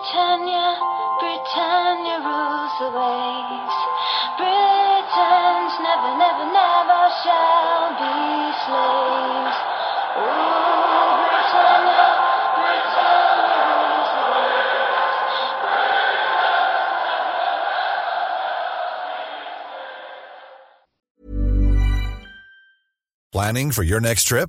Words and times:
Britannia, 0.00 0.80
Britannia 1.20 2.24
rules 2.24 2.72
the 2.80 2.88
waves. 2.88 3.76
Britons 4.40 5.76
never, 5.84 6.16
never, 6.16 6.46
never 6.56 7.02
shall 7.20 7.92
be 8.00 8.48
slaves. 8.64 9.60
Britannia, 11.20 12.08
Britannia 12.56 13.60
rules 13.68 14.08
the 14.16 14.24
waves. 14.32 15.20
Planning 23.32 23.70
for 23.70 23.82
your 23.82 24.00
next 24.00 24.24
trip? 24.24 24.48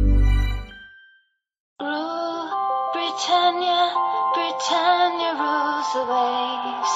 Rules 5.91 6.07
the 6.07 6.13
waves. 6.13 6.93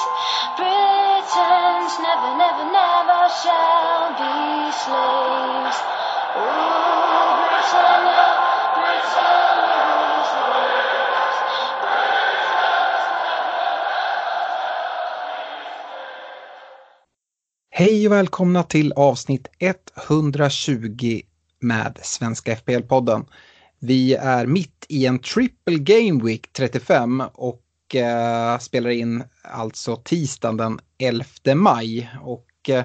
Britons 0.56 1.92
never, 2.00 2.36
never, 2.36 2.64
never 2.72 3.28
shall 3.42 4.10
be 4.20 4.72
slaves. 4.72 5.78
Ooh, 6.36 7.36
Britannia, 7.42 8.26
Britannia 8.76 9.80
rules 9.90 10.30
the 10.32 10.44
waves. 10.52 11.36
Hej 17.70 18.06
och 18.06 18.12
välkomna 18.12 18.62
till 18.62 18.92
avsnitt 18.92 19.48
120 20.08 21.20
med 21.60 21.98
Svenska 22.02 22.54
FPL-podden. 22.54 23.26
Vi 23.78 24.14
är 24.14 24.46
mitt 24.46 24.86
i 24.88 25.06
en 25.06 25.18
triple 25.18 25.78
game 25.78 26.24
week 26.24 26.52
35 26.52 27.22
och 27.34 27.62
eh, 27.94 28.58
spelar 28.58 28.90
in 28.90 29.24
alltså 29.42 29.96
tisdagen 29.96 30.56
den 30.56 30.80
11 30.98 31.24
maj. 31.54 32.10
Och 32.22 32.50
eh, 32.68 32.84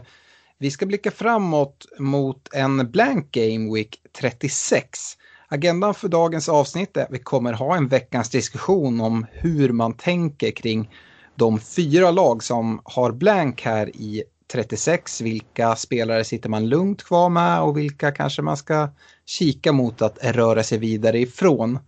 vi 0.57 0.71
ska 0.71 0.85
blicka 0.85 1.11
framåt 1.11 1.85
mot 1.99 2.53
en 2.53 2.91
blank 2.91 3.31
game 3.31 3.73
week 3.73 4.01
36. 4.19 4.99
Agendan 5.47 5.93
för 5.93 6.07
dagens 6.07 6.49
avsnitt 6.49 6.97
är 6.97 7.03
att 7.03 7.11
vi 7.11 7.19
kommer 7.19 7.53
ha 7.53 7.75
en 7.75 7.87
veckans 7.87 8.29
diskussion 8.29 9.01
om 9.01 9.25
hur 9.31 9.71
man 9.71 9.93
tänker 9.93 10.51
kring 10.51 10.89
de 11.35 11.59
fyra 11.59 12.11
lag 12.11 12.43
som 12.43 12.81
har 12.83 13.11
blank 13.11 13.61
här 13.61 13.95
i 13.95 14.23
36. 14.51 15.21
Vilka 15.21 15.75
spelare 15.75 16.23
sitter 16.23 16.49
man 16.49 16.69
lugnt 16.69 17.03
kvar 17.03 17.29
med 17.29 17.61
och 17.61 17.77
vilka 17.77 18.11
kanske 18.11 18.41
man 18.41 18.57
ska 18.57 18.89
kika 19.25 19.71
mot 19.71 20.01
att 20.01 20.17
röra 20.21 20.63
sig 20.63 20.77
vidare 20.77 21.19
ifrån. 21.19 21.79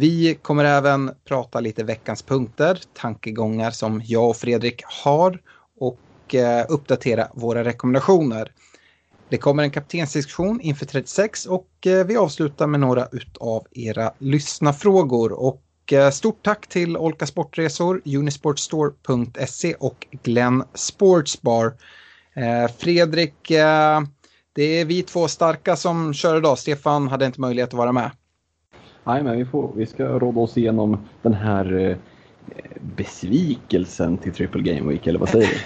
Vi 0.00 0.38
kommer 0.42 0.64
även 0.64 1.10
prata 1.24 1.60
lite 1.60 1.84
veckans 1.84 2.22
punkter, 2.22 2.80
tankegångar 2.94 3.70
som 3.70 4.02
jag 4.04 4.28
och 4.30 4.36
Fredrik 4.36 4.82
har 5.04 5.40
och 5.80 6.34
eh, 6.34 6.66
uppdatera 6.68 7.28
våra 7.34 7.64
rekommendationer. 7.64 8.52
Det 9.28 9.38
kommer 9.38 9.62
en 9.62 9.70
kaptensdiskussion 9.70 10.60
inför 10.60 10.86
36 10.86 11.46
och 11.46 11.86
eh, 11.86 12.06
vi 12.06 12.16
avslutar 12.16 12.66
med 12.66 12.80
några 12.80 13.08
utav 13.12 13.66
era 13.70 14.12
lyssnafrågor. 14.18 15.32
Och 15.32 15.92
eh, 15.92 16.10
stort 16.10 16.42
tack 16.42 16.66
till 16.66 16.96
Olka 16.96 17.26
Sportresor, 17.26 18.02
Unisportstore.se 18.04 19.74
och 19.74 20.06
Glenn 20.22 20.64
Sportsbar. 20.74 21.72
Eh, 22.34 22.72
Fredrik, 22.78 23.50
eh, 23.50 24.00
det 24.52 24.80
är 24.80 24.84
vi 24.84 25.02
två 25.02 25.28
starka 25.28 25.76
som 25.76 26.14
kör 26.14 26.36
idag. 26.36 26.58
Stefan 26.58 27.08
hade 27.08 27.26
inte 27.26 27.40
möjlighet 27.40 27.70
att 27.70 27.78
vara 27.78 27.92
med. 27.92 28.10
Nej, 29.04 29.22
men 29.22 29.38
vi, 29.38 29.44
får, 29.44 29.72
vi 29.76 29.86
ska 29.86 30.04
råda 30.04 30.40
oss 30.40 30.58
igenom 30.58 30.98
den 31.22 31.34
här 31.34 31.78
eh, 31.78 31.96
besvikelsen 32.96 34.18
till 34.18 34.32
Triple 34.32 34.62
Game 34.62 34.90
Week, 34.90 35.06
eller 35.06 35.18
vad 35.18 35.28
säger 35.28 35.46
du? 35.48 35.54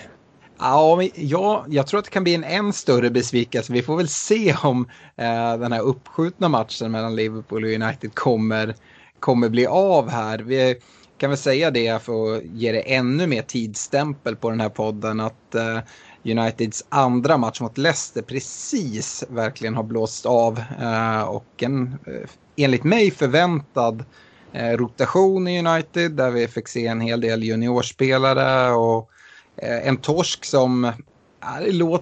Ja, 0.59 0.97
men 0.97 1.09
ja, 1.15 1.65
jag 1.69 1.87
tror 1.87 1.99
att 1.99 2.05
det 2.05 2.11
kan 2.11 2.25
bli 2.25 2.35
en 2.35 2.45
än 2.45 2.73
större 2.73 3.11
besvikelse. 3.11 3.73
Vi 3.73 3.83
får 3.83 3.97
väl 3.97 4.09
se 4.09 4.55
om 4.63 4.89
eh, 5.17 5.59
den 5.59 5.73
här 5.73 5.81
uppskjutna 5.81 6.49
matchen 6.49 6.91
mellan 6.93 7.17
Liverpool 7.17 7.65
och 7.65 7.71
United 7.71 8.15
kommer, 8.15 8.75
kommer 9.21 9.49
bli 9.49 9.67
av 9.67 10.09
här. 10.09 10.39
Vi 10.39 10.77
kan 11.19 11.31
väl 11.31 11.39
säga 11.39 11.71
det 11.71 12.03
för 12.03 12.37
att 12.37 12.45
ge 12.45 12.73
det 12.73 12.95
ännu 12.95 13.27
mer 13.27 13.43
tidsstämpel 13.43 14.37
på 14.37 14.51
den 14.51 14.61
här 14.61 14.69
podden 14.69 15.21
att 15.21 15.55
eh, 15.55 15.79
Uniteds 16.25 16.85
andra 16.89 17.37
match 17.37 17.61
mot 17.61 17.79
Leicester 17.79 18.23
precis 18.23 19.25
verkligen 19.29 19.75
har 19.75 19.83
blåst 19.83 20.27
av 20.27 20.63
eh, 20.81 21.23
och 21.23 21.63
en 21.63 21.99
eh, 22.07 22.29
enligt 22.57 22.85
mig 22.85 23.11
förväntad 23.11 24.05
eh, 24.53 24.71
rotation 24.71 25.49
i 25.49 25.59
United 25.59 26.13
där 26.13 26.31
vi 26.31 26.49
fick 26.49 26.69
se 26.69 26.87
en 26.87 27.01
hel 27.01 27.21
del 27.21 27.43
juniorspelare 27.43 28.73
och 28.73 29.11
eh, 29.57 29.89
en 29.89 29.97
torsk 29.97 30.45
som 30.45 30.93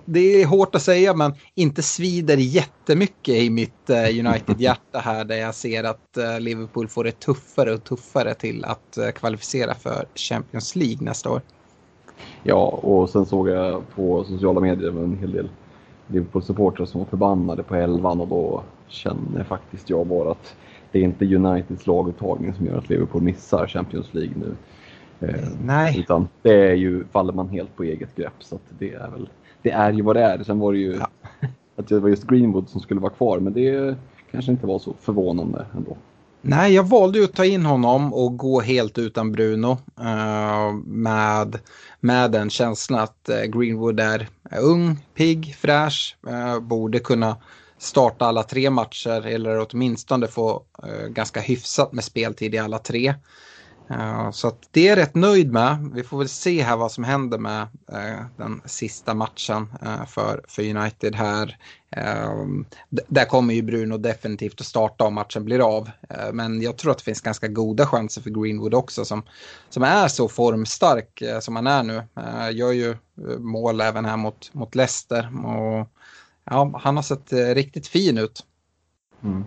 det, 0.05 0.43
är 0.43 0.47
hårt 0.47 0.75
att 0.75 0.83
säga 0.83 1.15
men 1.15 1.35
inte 1.55 1.83
svider 1.83 2.37
jättemycket 2.37 3.35
i 3.35 3.51
mitt 3.51 3.91
eh, 3.91 4.27
United-hjärta 4.27 4.99
här 4.99 5.25
där 5.25 5.37
jag 5.37 5.55
ser 5.55 5.85
att 5.85 6.17
eh, 6.17 6.41
Liverpool 6.41 6.89
får 6.89 7.05
det 7.05 7.21
tuffare 7.21 7.75
och 7.75 7.85
tuffare 7.85 8.35
till 8.35 8.65
att 8.65 8.97
eh, 8.97 9.09
kvalificera 9.09 9.75
för 9.75 10.07
Champions 10.15 10.77
League 10.77 10.99
nästa 11.01 11.31
år. 11.31 11.41
Ja, 12.43 12.67
och 12.67 13.11
sen 13.11 13.27
såg 13.27 13.49
jag 13.49 13.83
på 13.95 14.25
sociala 14.25 14.61
medier 14.61 14.91
en 14.91 15.19
hel 15.19 15.33
del 15.33 15.49
Liverpool-supportrar 16.07 16.87
som 16.87 17.01
var 17.01 17.07
förbannade 17.07 17.63
på 17.63 17.75
elvan 17.75 18.21
och 18.21 18.29
då 18.29 18.63
känner 18.93 19.45
faktiskt 19.45 19.91
jag 19.91 20.07
bara 20.07 20.31
att 20.31 20.57
det 20.93 20.99
är 20.99 21.03
inte 21.03 21.35
Uniteds 21.37 21.87
laguttagning 21.87 22.55
som 22.55 22.67
gör 22.67 22.79
att 22.79 22.89
Liverpool 22.89 23.23
missar 23.23 23.67
Champions 23.67 24.15
League 24.15 24.35
nu. 24.37 24.57
Eh, 25.29 25.49
Nej. 25.65 26.01
Utan 26.01 26.29
det 26.43 26.71
är 26.71 26.75
ju, 26.75 27.05
faller 27.13 27.33
man 27.33 27.49
helt 27.49 27.77
på 27.77 27.83
eget 27.83 28.17
grepp 28.17 28.35
så 28.39 28.59
det 28.79 28.95
är 28.95 29.11
väl, 29.11 29.29
det 29.63 29.71
är 29.71 29.93
ju 29.93 30.03
vad 30.03 30.17
det 30.17 30.23
är. 30.23 30.43
Sen 30.43 30.59
var 30.59 30.73
det 30.73 30.79
ju 30.79 30.97
Ja. 30.97 31.09
att 31.77 31.89
det 31.89 32.01
var 32.01 32.09
just 32.09 32.27
Greenwood 32.27 32.69
som 32.69 32.81
skulle 32.81 33.01
vara 33.01 33.13
kvar 33.13 33.39
men 33.39 33.53
det 33.53 33.97
kanske 34.31 34.53
inte 34.53 34.67
var 34.67 34.79
så 34.79 34.95
förvånande 35.01 35.67
ändå. 35.77 35.97
Nej, 36.45 36.75
jag 36.75 36.89
valde 36.89 37.19
ju 37.19 37.25
att 37.25 37.35
ta 37.35 37.45
in 37.45 37.67
honom 37.67 38.15
och 38.15 38.37
gå 38.37 38.61
helt 38.61 38.99
utan 38.99 39.33
Bruno. 39.33 39.71
eh, 40.01 40.73
med, 40.85 41.59
med 42.01 42.31
den 42.31 42.51
känslan 42.51 43.01
att 43.01 43.29
eh, 43.29 43.43
Greenwood 43.43 44.01
är 44.01 44.29
ung, 44.63 44.97
pigg, 45.15 45.55
fräsch. 45.59 46.17
borde 46.61 46.99
kunna 46.99 47.37
starta 47.83 48.27
alla 48.27 48.43
tre 48.43 48.71
matcher 48.71 49.27
eller 49.27 49.67
åtminstone 49.71 50.27
få 50.27 50.63
eh, 50.83 51.09
ganska 51.09 51.41
hyfsat 51.41 51.93
med 51.93 52.05
speltid 52.05 52.55
i 52.55 52.59
alla 52.59 52.79
tre. 52.79 53.15
Eh, 53.91 54.31
så 54.31 54.49
att 54.49 54.69
det 54.71 54.81
är 54.81 54.89
jag 54.89 54.99
rätt 54.99 55.15
nöjd 55.15 55.53
med. 55.53 55.91
Vi 55.95 56.03
får 56.03 56.19
väl 56.19 56.29
se 56.29 56.63
här 56.63 56.77
vad 56.77 56.93
som 56.93 57.05
händer 57.05 57.39
med 57.39 57.63
eh, 57.93 58.25
den 58.37 58.63
sista 58.65 59.15
matchen 59.15 59.73
eh, 59.83 60.07
för, 60.07 60.45
för 60.49 60.77
United 60.77 61.15
här. 61.15 61.57
Eh, 61.97 62.45
där 62.89 63.25
kommer 63.25 63.55
ju 63.55 63.63
Bruno 63.63 63.99
definitivt 63.99 64.61
att 64.61 64.67
starta 64.67 65.05
om 65.05 65.15
matchen 65.15 65.45
blir 65.45 65.77
av. 65.77 65.91
Eh, 66.09 66.33
men 66.33 66.63
jag 66.63 66.77
tror 66.77 66.93
att 66.93 66.99
det 66.99 67.05
finns 67.05 67.21
ganska 67.21 67.49
goda 67.49 67.87
chanser 67.87 68.23
för 68.23 68.31
Greenwood 68.31 68.75
också 68.75 69.05
som, 69.05 69.23
som 69.69 69.83
är 69.83 70.09
så 70.09 70.29
formstark 70.29 71.23
eh, 71.23 71.41
som 71.41 71.57
han 71.57 71.67
är 71.67 71.83
nu. 71.83 71.97
Eh, 71.97 72.57
gör 72.57 72.73
ju 72.73 72.91
eh, 72.91 73.39
mål 73.39 73.81
även 73.81 74.05
här 74.05 74.17
mot, 74.17 74.55
mot 74.55 74.75
Leicester. 74.75 75.47
Och, 75.47 75.89
ja, 76.45 76.81
han 76.83 76.97
har 76.97 77.03
sett 77.03 77.33
eh, 77.33 77.39
riktigt 77.39 77.87
fin 77.87 78.19
ut. 78.19 78.47
Mm. 79.25 79.45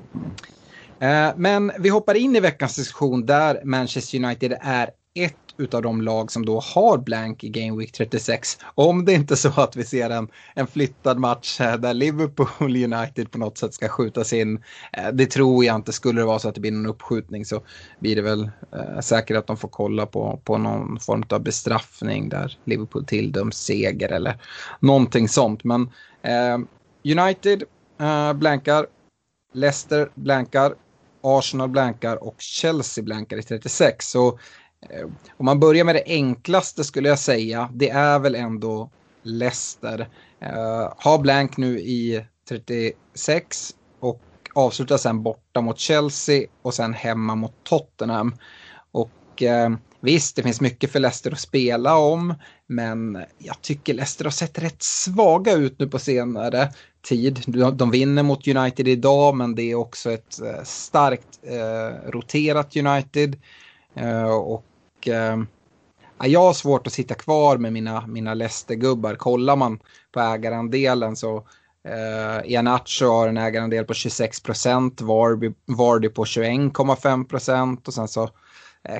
Eh, 0.99 1.33
Men 1.37 1.71
vi 1.79 1.89
hoppar 1.89 2.15
in 2.15 2.35
i 2.35 2.39
veckans 2.39 2.75
diskussion 2.75 3.25
där 3.25 3.61
Manchester 3.63 4.23
United 4.23 4.57
är 4.61 4.89
ett 5.15 5.35
utav 5.57 5.81
de 5.81 6.01
lag 6.01 6.31
som 6.31 6.45
då 6.45 6.59
har 6.59 6.97
blank 6.97 7.43
i 7.43 7.49
Game 7.49 7.77
Week 7.77 7.91
36. 7.91 8.57
Om 8.75 9.05
det 9.05 9.13
inte 9.13 9.33
är 9.33 9.35
så 9.35 9.61
att 9.61 9.75
vi 9.75 9.83
ser 9.83 10.09
en, 10.09 10.27
en 10.55 10.67
flyttad 10.67 11.19
match 11.19 11.61
eh, 11.61 11.77
där 11.77 11.93
Liverpool 11.93 12.75
United 12.93 13.31
på 13.31 13.37
något 13.37 13.57
sätt 13.57 13.73
ska 13.73 13.87
skjutas 13.87 14.33
in. 14.33 14.63
Det 15.13 15.25
tror 15.25 15.65
jag 15.65 15.75
inte. 15.75 15.93
Skulle 15.93 16.21
det 16.21 16.25
vara 16.25 16.39
så 16.39 16.49
att 16.49 16.55
det 16.55 16.61
blir 16.61 16.71
någon 16.71 16.85
uppskjutning 16.85 17.45
så 17.45 17.61
blir 17.99 18.15
det 18.15 18.21
väl 18.21 18.49
eh, 18.73 18.99
säkert 19.01 19.37
att 19.37 19.47
de 19.47 19.57
får 19.57 19.69
kolla 19.69 20.05
på, 20.05 20.41
på 20.43 20.57
någon 20.57 20.99
form 20.99 21.23
av 21.29 21.43
bestraffning 21.43 22.29
där 22.29 22.57
Liverpool 22.63 23.05
tilldöms 23.05 23.57
seger 23.57 24.11
eller 24.11 24.41
någonting 24.79 25.29
sånt. 25.29 25.63
Men 25.63 25.81
eh, 26.21 26.57
United 27.05 27.63
uh, 28.01 28.33
blankar, 28.33 28.85
Leicester 29.53 30.09
blankar, 30.15 30.73
Arsenal 31.21 31.69
blankar 31.69 32.23
och 32.23 32.35
Chelsea 32.37 33.03
blankar 33.03 33.37
i 33.37 33.43
36. 33.43 34.09
Så 34.09 34.39
Eh, 34.89 35.05
om 35.37 35.45
man 35.45 35.59
börjar 35.59 35.85
med 35.85 35.95
det 35.95 36.03
enklaste 36.05 36.83
skulle 36.83 37.09
jag 37.09 37.19
säga, 37.19 37.69
det 37.73 37.89
är 37.89 38.19
väl 38.19 38.35
ändå 38.35 38.89
Leicester. 39.23 40.07
Eh, 40.39 40.93
har 40.97 41.19
blank 41.19 41.57
nu 41.57 41.79
i 41.79 42.25
36 42.49 43.75
och 43.99 44.21
avslutar 44.53 44.97
sen 44.97 45.23
borta 45.23 45.61
mot 45.61 45.79
Chelsea 45.79 46.47
och 46.61 46.73
sen 46.73 46.93
hemma 46.93 47.35
mot 47.35 47.63
Tottenham. 47.63 48.35
Och 48.91 49.43
eh, 49.43 49.69
visst, 49.99 50.35
det 50.35 50.43
finns 50.43 50.61
mycket 50.61 50.91
för 50.91 50.99
Leicester 50.99 51.31
att 51.31 51.39
spela 51.39 51.97
om, 51.97 52.33
men 52.67 53.25
jag 53.37 53.61
tycker 53.61 53.93
Leicester 53.93 54.25
har 54.25 54.31
sett 54.31 54.59
rätt 54.59 54.83
svaga 54.83 55.53
ut 55.53 55.79
nu 55.79 55.87
på 55.87 55.99
senare 55.99 56.71
tid. 57.05 57.43
De 57.73 57.91
vinner 57.91 58.23
mot 58.23 58.47
United 58.47 58.87
idag, 58.87 59.35
men 59.35 59.55
det 59.55 59.71
är 59.71 59.75
också 59.75 60.11
ett 60.11 60.41
eh, 60.41 60.63
starkt 60.63 61.35
starkt 61.45 62.13
roterat 62.13 62.75
United. 62.75 63.35
Eh, 63.95 64.29
och 64.29 64.65
ehm, 65.05 65.47
jag 66.23 66.39
har 66.39 66.53
svårt 66.53 66.87
att 66.87 66.93
sitta 66.93 67.13
kvar 67.13 67.57
med 67.57 67.73
mina, 67.73 68.07
mina 68.07 68.33
Leicester-gubbar. 68.33 69.15
Kollar 69.15 69.55
man 69.55 69.79
på 70.11 70.19
ägarandelen 70.19 71.15
så 71.15 71.37
eh, 71.87 72.51
Ianacho 72.51 73.05
har 73.05 73.27
en 73.27 73.37
ägarandel 73.37 73.85
på 73.85 73.93
26 73.93 74.43
procent, 74.43 75.01
Vardy, 75.01 75.51
Vardy 75.65 76.09
på 76.09 76.23
21,5 76.23 77.27
procent 77.27 77.87
och 77.87 77.93
sen 77.93 78.07
så 78.07 78.29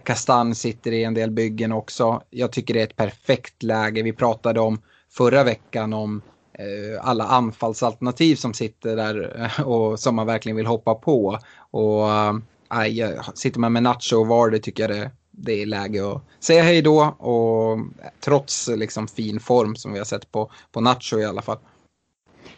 Kastan 0.04 0.56
sitter 0.56 0.92
i 0.92 1.04
en 1.04 1.14
del 1.14 1.32
byggen 1.32 1.72
också. 1.72 2.22
Jag 2.30 2.52
tycker 2.52 2.74
det 2.74 2.80
är 2.80 2.84
ett 2.84 2.96
perfekt 2.96 3.64
läge. 3.64 4.04
Vi 4.04 4.14
pratade 4.14 4.60
om 4.60 4.82
förra 5.12 5.44
veckan 5.44 5.94
om 5.94 6.22
Eh, 6.60 7.08
alla 7.08 7.24
anfallsalternativ 7.24 8.36
som 8.36 8.54
sitter 8.54 8.96
där 8.96 9.42
eh, 9.44 9.68
och 9.68 10.00
som 10.00 10.16
man 10.16 10.28
verkligen 10.28 10.56
vill 10.56 10.66
hoppa 10.66 10.96
på. 10.96 11.40
Och 11.72 12.10
äh, 12.10 13.22
sitter 13.34 13.60
man 13.60 13.74
med 13.74 13.84
Nacho 13.84 14.16
och 14.16 14.28
Vardy 14.28 14.60
tycker 14.60 14.90
jag 14.90 15.00
det 15.00 15.12
det 15.38 15.62
är 15.62 15.66
läge 15.66 16.12
att 16.12 16.22
säga 16.40 16.64
hej 16.64 16.82
då 16.82 17.02
och 17.04 17.78
trots 18.20 18.68
liksom 18.68 19.08
fin 19.08 19.40
form 19.40 19.76
som 19.76 19.94
vi 19.94 19.98
har 19.98 20.06
sett 20.06 20.32
på, 20.32 20.52
på 20.72 20.82
Nacho 20.82 21.20
i 21.20 21.26
alla 21.26 21.42
fall. 21.42 21.58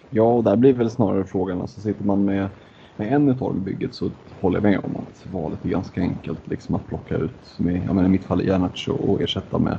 Ja, 0.10 0.24
och 0.24 0.44
där 0.44 0.56
blir 0.56 0.74
väl 0.74 0.90
snarare 0.90 1.24
frågan, 1.24 1.62
alltså 1.62 1.82
sitter 1.82 2.04
man 2.04 2.26
med, 2.26 2.50
med 2.96 3.14
en 3.14 3.30
utav 3.30 3.60
bygget 3.60 3.96
så 3.96 4.12
håller 4.42 4.58
jag 4.58 4.64
med 4.64 4.80
om 4.80 4.96
att 4.96 5.34
valet 5.34 5.66
är 5.66 5.70
ganska 5.70 6.02
enkelt 6.02 6.48
liksom 6.48 6.76
att 6.76 6.88
plocka 6.88 7.16
ut, 7.16 7.58
med, 7.58 7.76
jag 7.76 7.96
menar, 7.96 8.06
i 8.06 8.12
mitt 8.12 8.24
fall 8.24 8.42
Ianacho 8.42 8.92
och 8.92 9.22
ersätta 9.22 9.58
med 9.58 9.78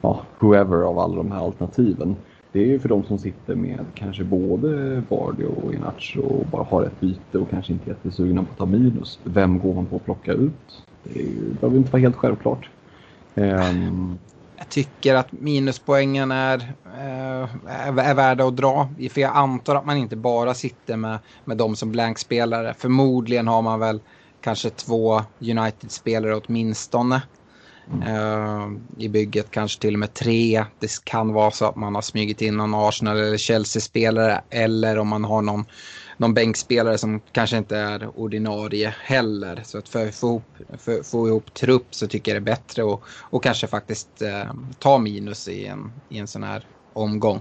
ja, 0.00 0.20
whoever 0.38 0.76
av 0.76 0.98
alla 0.98 1.16
de 1.16 1.32
här 1.32 1.44
alternativen. 1.44 2.16
Det 2.52 2.60
är 2.60 2.66
ju 2.66 2.80
för 2.80 2.88
de 2.88 3.04
som 3.04 3.18
sitter 3.18 3.54
med 3.54 3.86
kanske 3.94 4.24
både 4.24 5.00
Vardy 5.08 5.44
och 5.44 5.74
Inacho 5.74 6.20
och 6.20 6.46
bara 6.46 6.64
har 6.64 6.82
ett 6.82 7.00
byte 7.00 7.38
och 7.38 7.50
kanske 7.50 7.72
inte 7.72 7.90
är 7.90 7.94
jättesugna 7.94 8.44
på 8.44 8.52
att 8.52 8.58
ta 8.58 8.66
minus. 8.66 9.18
Vem 9.24 9.58
går 9.58 9.74
man 9.74 9.86
på 9.86 9.96
att 9.96 10.04
plocka 10.04 10.32
ut? 10.32 10.86
Det 11.02 11.60
behöver 11.60 11.78
inte 11.78 11.92
vara 11.92 12.00
helt 12.00 12.16
självklart. 12.16 12.70
Um... 13.34 14.18
Jag 14.56 14.68
tycker 14.68 15.14
att 15.14 15.32
minuspoängen 15.32 16.30
är, 16.30 16.58
uh, 16.84 17.48
är 17.88 18.14
värda 18.14 18.44
att 18.44 18.56
dra. 18.56 18.88
För 19.10 19.20
jag 19.20 19.36
antar 19.36 19.76
att 19.76 19.86
man 19.86 19.96
inte 19.96 20.16
bara 20.16 20.54
sitter 20.54 20.96
med, 20.96 21.18
med 21.44 21.56
dem 21.56 21.76
som 21.76 21.92
blankspelare. 21.92 22.74
Förmodligen 22.78 23.48
har 23.48 23.62
man 23.62 23.80
väl 23.80 24.00
kanske 24.40 24.70
två 24.70 25.22
United-spelare 25.40 26.40
åtminstone. 26.46 27.22
Uh, 27.88 28.72
I 28.98 29.08
bygget 29.08 29.50
kanske 29.50 29.80
till 29.80 29.94
och 29.94 29.98
med 29.98 30.14
tre. 30.14 30.64
Det 30.78 31.04
kan 31.04 31.32
vara 31.32 31.50
så 31.50 31.64
att 31.64 31.76
man 31.76 31.94
har 31.94 32.02
smugit 32.02 32.42
in 32.42 32.56
någon 32.56 32.74
Arsenal 32.74 33.16
eller 33.16 33.36
Chelsea-spelare. 33.36 34.42
Eller 34.50 34.98
om 34.98 35.08
man 35.08 35.24
har 35.24 35.42
någon 35.42 35.64
någon 36.20 36.34
bänkspelare 36.34 36.98
som 36.98 37.20
kanske 37.32 37.56
inte 37.56 37.76
är 37.76 38.18
ordinarie 38.18 38.94
heller. 39.00 39.62
Så 39.64 39.78
att 39.78 39.88
för 39.88 40.08
att 40.08 40.14
få 40.14 40.26
ihop, 40.26 40.42
för, 40.78 41.02
få 41.02 41.28
ihop 41.28 41.54
trupp 41.54 41.94
så 41.94 42.06
tycker 42.06 42.34
jag 42.34 42.42
det 42.42 42.50
är 42.50 42.54
bättre 42.54 42.92
att 42.92 43.00
och 43.06 43.42
kanske 43.42 43.66
faktiskt 43.66 44.22
eh, 44.22 44.52
ta 44.78 44.98
minus 44.98 45.48
i 45.48 45.66
en, 45.66 45.92
i 46.08 46.18
en 46.18 46.26
sån 46.26 46.42
här 46.42 46.66
omgång. 46.92 47.40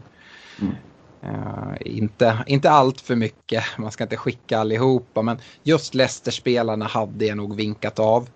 Mm. 0.62 0.76
Uh, 1.24 1.74
inte, 1.80 2.44
inte 2.48 2.70
allt 2.70 3.02
för 3.02 3.16
mycket, 3.16 3.64
man 3.78 3.92
ska 3.92 4.04
inte 4.04 4.18
skicka 4.18 4.60
allihopa, 4.60 5.22
men 5.22 5.38
just 5.64 5.94
Leicester-spelarna 5.94 6.86
hade 6.86 7.26
jag 7.26 7.38
nog 7.38 7.56
vinkat 7.56 8.00
av. 8.00 8.30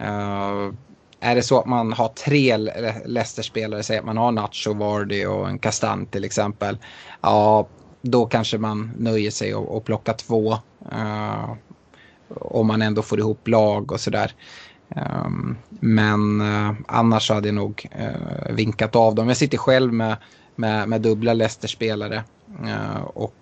Uh, 0.00 0.72
är 1.22 1.34
det 1.34 1.42
så 1.42 1.58
att 1.58 1.66
man 1.66 1.92
har 1.92 2.08
tre 2.08 2.56
Leicester-spelare, 3.06 3.82
säg 3.82 3.98
att 3.98 4.04
man 4.04 4.16
har 4.16 4.32
Nacho, 4.32 4.74
Vardy 4.74 5.26
och 5.26 5.48
en 5.48 5.58
Kastan 5.58 6.06
till 6.06 6.24
exempel. 6.24 6.78
Ja, 7.20 7.68
då 8.02 8.26
kanske 8.26 8.58
man 8.58 8.92
nöjer 8.98 9.30
sig 9.30 9.54
och, 9.54 9.76
och 9.76 9.84
plockar 9.84 10.12
två. 10.12 10.52
Uh, 10.92 11.52
om 12.28 12.66
man 12.66 12.82
ändå 12.82 13.02
får 13.02 13.18
ihop 13.18 13.48
lag 13.48 13.92
och 13.92 14.00
sådär. 14.00 14.32
Um, 15.24 15.56
men 15.70 16.40
uh, 16.40 16.72
annars 16.88 17.30
hade 17.30 17.48
jag 17.48 17.54
nog 17.54 17.88
uh, 18.00 18.54
vinkat 18.54 18.96
av 18.96 19.14
dem. 19.14 19.28
Jag 19.28 19.36
sitter 19.36 19.58
själv 19.58 19.92
med, 19.92 20.16
med, 20.54 20.88
med 20.88 21.00
dubbla 21.00 21.34
Leicester-spelare 21.34 22.24
och 23.14 23.34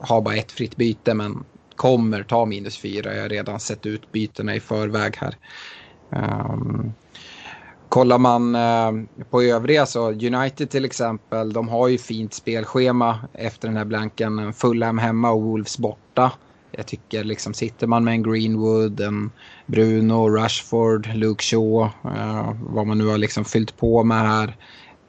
har 0.00 0.20
bara 0.20 0.34
ett 0.34 0.52
fritt 0.52 0.76
byte 0.76 1.14
men 1.14 1.44
kommer 1.76 2.22
ta 2.22 2.46
minus 2.46 2.78
fyra. 2.78 3.14
Jag 3.14 3.22
har 3.22 3.28
redan 3.28 3.60
sett 3.60 3.86
ut 3.86 4.12
bytena 4.12 4.54
i 4.54 4.60
förväg 4.60 5.16
här. 5.16 5.36
Um, 6.12 6.92
Kollar 7.92 8.18
man 8.18 8.54
uh, 8.56 9.04
på 9.30 9.42
övriga 9.42 9.86
så 9.86 10.10
United 10.10 10.70
till 10.70 10.84
exempel, 10.84 11.52
de 11.52 11.68
har 11.68 11.88
ju 11.88 11.98
fint 11.98 12.34
spelschema 12.34 13.18
efter 13.32 13.68
den 13.68 13.76
här 13.76 13.84
blanken. 13.84 14.52
Fulham 14.52 14.98
hemma 14.98 15.30
och 15.30 15.42
Wolves 15.42 15.78
borta. 15.78 16.32
Jag 16.70 16.86
tycker 16.86 17.24
liksom 17.24 17.54
sitter 17.54 17.86
man 17.86 18.04
med 18.04 18.14
en 18.14 18.22
Greenwood, 18.22 19.00
en 19.00 19.30
Bruno, 19.66 20.28
Rashford, 20.28 21.14
Luke 21.14 21.44
Shaw, 21.44 21.90
uh, 22.04 22.52
vad 22.60 22.86
man 22.86 22.98
nu 22.98 23.06
har 23.06 23.18
liksom 23.18 23.44
fyllt 23.44 23.76
på 23.76 24.04
med 24.04 24.28
här. 24.28 24.56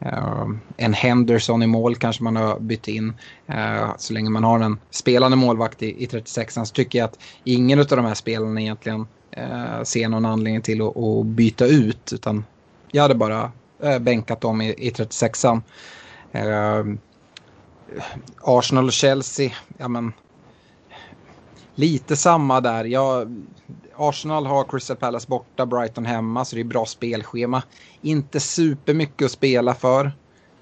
Uh, 0.05 0.49
en 0.77 0.93
Henderson 0.93 1.63
i 1.63 1.67
mål 1.67 1.95
kanske 1.95 2.23
man 2.23 2.35
har 2.35 2.59
bytt 2.59 2.87
in. 2.87 3.13
Uh, 3.49 3.93
så 3.97 4.13
länge 4.13 4.29
man 4.29 4.43
har 4.43 4.59
en 4.59 4.79
spelande 4.89 5.37
målvakt 5.37 5.83
i, 5.83 6.03
i 6.03 6.07
36 6.07 6.53
så 6.53 6.65
tycker 6.65 6.99
jag 6.99 7.05
att 7.05 7.19
ingen 7.43 7.79
av 7.79 7.85
de 7.85 8.05
här 8.05 8.13
spelarna 8.13 8.61
egentligen 8.61 9.07
eh, 9.37 9.83
se 9.83 10.07
någon 10.07 10.25
anledning 10.25 10.61
till 10.61 10.81
att, 10.81 10.97
att 10.97 11.25
byta 11.25 11.65
ut. 11.65 12.13
Utan 12.13 12.45
jag 12.91 13.01
hade 13.01 13.15
bara 13.15 13.51
eh, 13.83 13.99
bänkat 13.99 14.41
dem 14.41 14.61
i, 14.61 14.69
i 14.69 14.91
36an. 14.91 15.61
Eh, 16.31 16.85
Arsenal 18.41 18.85
och 18.85 18.93
Chelsea, 18.93 19.51
ja 19.77 19.87
men 19.87 20.13
lite 21.75 22.15
samma 22.15 22.61
där. 22.61 22.85
Jag, 22.85 23.43
Arsenal 23.95 24.45
har 24.45 24.63
Crystal 24.63 24.97
Palace 24.97 25.27
borta, 25.29 25.65
Brighton 25.65 26.05
hemma, 26.05 26.45
så 26.45 26.55
det 26.55 26.61
är 26.61 26.65
bra 26.65 26.85
spelschema. 26.85 27.63
Inte 28.01 28.39
supermycket 28.39 29.25
att 29.25 29.31
spela 29.31 29.73
för. 29.73 30.11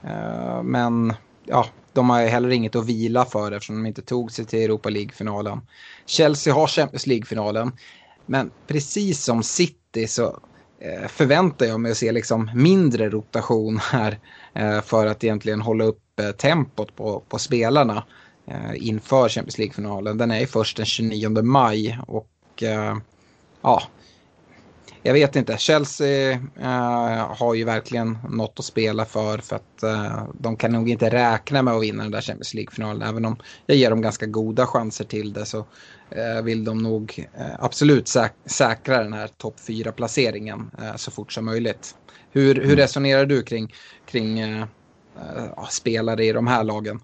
Eh, 0.03 0.63
men 0.63 1.13
ja, 1.45 1.65
de 1.93 2.09
har 2.09 2.27
heller 2.27 2.49
inget 2.49 2.75
att 2.75 2.85
vila 2.85 3.25
för 3.25 3.51
eftersom 3.51 3.75
de 3.75 3.85
inte 3.85 4.01
tog 4.01 4.31
sig 4.31 4.45
till 4.45 4.59
Europa 4.59 4.89
League-finalen. 4.89 5.61
Chelsea 6.05 6.53
har 6.53 6.67
Champions 6.67 7.07
League-finalen. 7.07 7.71
Men 8.25 8.51
precis 8.67 9.23
som 9.23 9.43
City 9.43 10.07
så 10.07 10.39
eh, 10.79 11.07
förväntar 11.07 11.65
jag 11.65 11.79
mig 11.79 11.91
att 11.91 11.97
se 11.97 12.11
liksom 12.11 12.51
mindre 12.55 13.09
rotation 13.09 13.77
här 13.77 14.19
eh, 14.53 14.81
för 14.81 15.05
att 15.05 15.23
egentligen 15.23 15.61
hålla 15.61 15.83
upp 15.83 16.19
eh, 16.19 16.31
tempot 16.31 16.95
på, 16.95 17.23
på 17.29 17.39
spelarna 17.39 18.03
inför 18.75 19.29
Champions 19.29 19.57
League-finalen. 19.57 20.17
Den 20.17 20.31
är 20.31 20.39
ju 20.39 20.47
först 20.47 20.77
den 20.77 20.85
29 20.85 21.29
maj 21.41 21.99
och 22.07 22.63
ja, 23.61 23.81
jag 25.03 25.13
vet 25.13 25.35
inte. 25.35 25.57
Chelsea 25.57 26.39
uh, 26.59 27.35
har 27.37 27.53
ju 27.53 27.63
verkligen 27.63 28.17
något 28.29 28.59
att 28.59 28.65
spela 28.65 29.05
för 29.05 29.37
för 29.37 29.55
att 29.55 29.83
uh, 29.83 30.23
de 30.39 30.57
kan 30.57 30.71
nog 30.71 30.89
inte 30.89 31.09
räkna 31.09 31.61
med 31.61 31.73
att 31.73 31.83
vinna 31.83 32.03
den 32.03 32.11
där 32.11 32.21
Champions 32.21 32.53
League-finalen. 32.53 33.01
Även 33.01 33.25
om 33.25 33.37
jag 33.65 33.77
ger 33.77 33.89
dem 33.89 34.01
ganska 34.01 34.25
goda 34.25 34.67
chanser 34.67 35.05
till 35.05 35.33
det 35.33 35.45
så 35.45 35.65
vill 36.43 36.63
de 36.63 36.77
nog 36.77 37.27
absolut 37.59 38.07
säk 38.07 38.31
säkra 38.45 39.03
den 39.03 39.13
här 39.13 39.27
topp 39.27 39.55
4-placeringen 39.67 40.71
så 40.95 41.11
fort 41.11 41.31
som 41.31 41.45
möjligt. 41.45 41.95
Hur, 42.31 42.55
hur 42.55 42.63
mm. 42.63 42.75
resonerar 42.75 43.25
du 43.25 43.43
kring, 43.43 43.73
kring 44.05 44.39
spelare 45.69 46.25
i 46.25 46.31
de 46.31 46.47
här 46.47 46.63
lagen? 46.63 46.99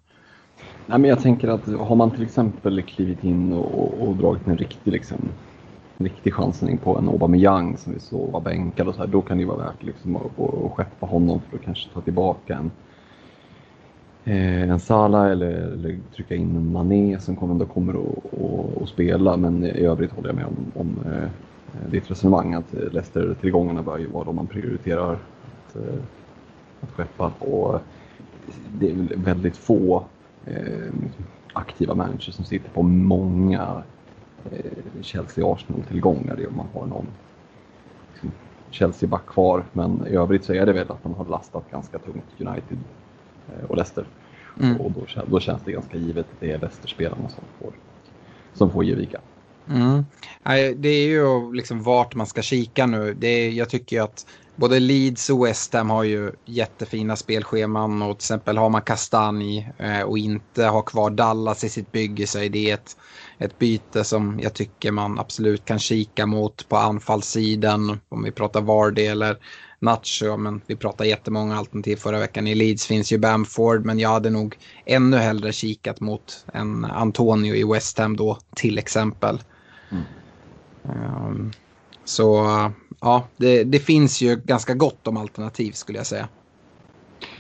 Nej, 0.86 1.00
men 1.00 1.10
jag 1.10 1.22
tänker 1.22 1.48
att 1.48 1.68
har 1.68 1.96
man 1.96 2.12
till 2.12 2.24
exempel 2.24 2.82
klivit 2.82 3.24
in 3.24 3.54
och, 3.54 4.08
och, 4.08 4.16
dragit 4.16 4.48
en 4.48 4.58
riktig 4.58 4.92
liksom, 4.92 5.18
riktig 5.98 6.34
chansning 6.34 6.78
på 6.78 6.98
en 6.98 7.10
Aubameyang 7.10 7.78
som 7.78 7.94
vi 7.94 8.00
såg 8.00 8.32
var 8.32 8.42
bänkad 8.42 8.88
och 8.88 8.96
så 8.96 9.02
här, 9.02 9.08
då 9.08 9.22
kan 9.22 9.38
det 9.38 9.46
vara 9.46 9.58
värt 9.58 9.84
liksom 9.84 10.16
att, 10.16 10.40
att 10.40 10.72
skeppa 10.72 11.06
honom 11.06 11.42
för 11.50 11.58
att 11.58 11.64
kanske 11.64 11.90
ta 11.94 12.02
tillbaka 12.02 12.56
en, 12.56 12.66
eh, 12.66 12.72
Eh, 14.28 14.70
en 14.70 14.80
Salah 14.80 15.32
eller, 15.32 15.52
eller, 15.52 16.00
trycka 16.16 16.36
in 16.36 16.72
Mané 16.72 17.20
som 17.20 17.36
kommer, 17.36 17.54
ändå 17.54 17.66
kommer 17.66 17.96
att 18.84 18.90
spela. 18.90 19.38
Men 19.38 19.64
i 19.64 19.86
övrigt 19.86 20.12
håller 20.12 20.30
jag 20.30 20.36
med 20.36 20.46
om, 20.46 20.72
om 20.74 21.14
eh, 21.14 21.30
ditt 21.92 22.12
resonemang 22.12 22.54
att 22.54 22.74
eh, 22.74 22.92
Leicester-tillgångarna 22.92 23.84
bör 23.84 23.98
ju 23.98 24.08
vara 24.08 24.24
de 24.24 24.36
man 24.36 24.48
prioriterar 24.48 25.14
att, 25.14 25.76
eh, 25.76 26.00
att 26.82 26.92
skeppa. 26.92 27.32
Och 27.40 27.76
eh, 27.76 27.82
det 28.80 28.90
är 28.90 28.96
väldigt 29.16 29.58
få 29.58 30.04
eh, 30.46 30.94
aktiva 31.54 31.96
managers 31.96 32.34
som 32.34 32.46
sitter 32.46 32.70
på 32.70 32.84
många 32.84 33.84
Eh, 34.52 35.02
Chelsea-Arsenal-tillgångar 35.02 36.48
om 36.48 36.58
man 36.58 36.68
har 36.74 36.86
någon 36.86 37.08
liksom, 38.12 38.32
Chelsea-back 38.72 39.26
kvar. 39.26 39.64
Men 39.74 40.08
i 40.08 40.16
övrigt 40.16 40.44
så 40.44 40.54
är 40.54 40.66
det 40.66 40.74
väl 40.74 40.92
att 40.92 41.04
man 41.04 41.14
har 41.14 41.26
lastat 41.26 41.72
ganska 41.72 42.00
tungt 42.00 42.26
United 42.40 42.78
och 43.68 43.76
Leicester. 43.76 44.06
Mm. 44.62 44.78
Och 44.78 44.92
då, 44.92 45.06
då, 45.28 45.40
känns 45.40 45.62
det 45.66 45.72
ganska 45.72 45.98
givet 45.98 46.26
att 46.34 46.40
det 46.40 46.52
är 46.52 46.60
Leicester-spelarna 46.60 47.30
som 47.30 47.44
får, 47.60 47.74
som 48.54 48.72
får 48.72 48.84
ge 48.84 48.96
vika. 48.96 49.22
Mm. 49.70 50.06
Det 50.76 50.90
är 50.90 51.08
ju 51.08 51.54
liksom 51.54 51.84
vart 51.84 52.16
man 52.16 52.28
ska 52.28 52.42
kika 52.42 52.86
nu. 52.86 53.14
Det 53.14 53.28
är, 53.28 53.52
jag 53.52 53.70
tycker 53.70 54.02
att 54.02 54.26
både 54.58 54.80
Leeds 54.80 55.30
och 55.30 55.46
West 55.46 55.74
Ham 55.74 55.90
har 55.90 56.04
ju 56.04 56.32
jättefina 56.46 57.16
spelscheman 57.16 58.02
och 58.02 58.18
till 58.18 58.26
exempel 58.26 58.58
har 58.58 58.70
man 58.70 58.82
Kastanj 58.82 59.72
eh, 59.78 60.02
och 60.02 60.18
inte 60.18 60.64
har 60.64 60.82
kvar 60.82 61.10
Dallas 61.10 61.64
i 61.64 61.70
sitt 61.70 61.92
bygge 61.92 62.28
så 62.28 62.40
är 62.40 62.50
det 62.50 62.72
ett, 62.72 62.98
ett 63.38 63.58
byte 63.58 64.04
som 64.04 64.40
jag 64.44 64.54
tycker 64.54 64.92
man 64.92 65.20
absolut 65.20 65.66
kan 65.66 65.80
kika 65.80 66.26
mot 66.26 66.70
på 66.70 66.78
anfallssidan 66.78 68.00
om 68.10 68.24
vi 68.24 68.32
pratar 68.32 68.62
Vardy 68.62 69.06
eller 69.06 69.38
Nacho. 69.80 70.38
Men 70.38 70.62
vi 70.68 70.76
pratade 70.76 71.10
jättemånga 71.10 71.58
alternativ 71.58 71.96
förra 71.96 72.20
veckan. 72.20 72.48
I 72.48 72.56
Leeds 72.56 72.86
finns 72.86 73.12
ju 73.12 73.18
Bamford 73.18 73.86
men 73.86 74.00
jag 74.00 74.10
hade 74.10 74.30
nog 74.30 74.58
ännu 74.86 75.18
hellre 75.18 75.52
kikat 75.52 76.00
mot 76.00 76.46
en 76.54 76.86
Antonio 76.86 77.56
i 77.56 77.64
West 77.64 77.98
Ham 78.00 78.16
då 78.18 78.38
till 78.56 78.78
exempel. 78.78 79.40
Mm. 79.92 80.04
Um, 80.84 81.52
så 82.06 82.46
ja, 83.02 83.24
det, 83.38 83.64
det, 83.64 83.80
finns 83.80 84.22
ju 84.22 84.36
ganska 84.36 84.74
gott 84.74 85.08
om 85.08 85.18
alternativ 85.18 85.72
skulle 85.72 85.98
jag 85.98 86.08
säga. 86.08 86.28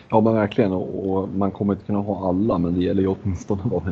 Ja 0.10 0.22
men 0.22 0.34
verkligen 0.34 0.72
och, 0.72 1.30
man 1.30 1.52
kommer 1.52 1.74
inte 1.74 1.86
kunna 1.86 2.00
ha 2.00 2.30
alla 2.30 2.58
men 2.58 2.74
det 2.74 2.84
gäller 2.84 3.02
ju 3.02 3.08
åtminstone 3.08 3.62
att 3.78 3.84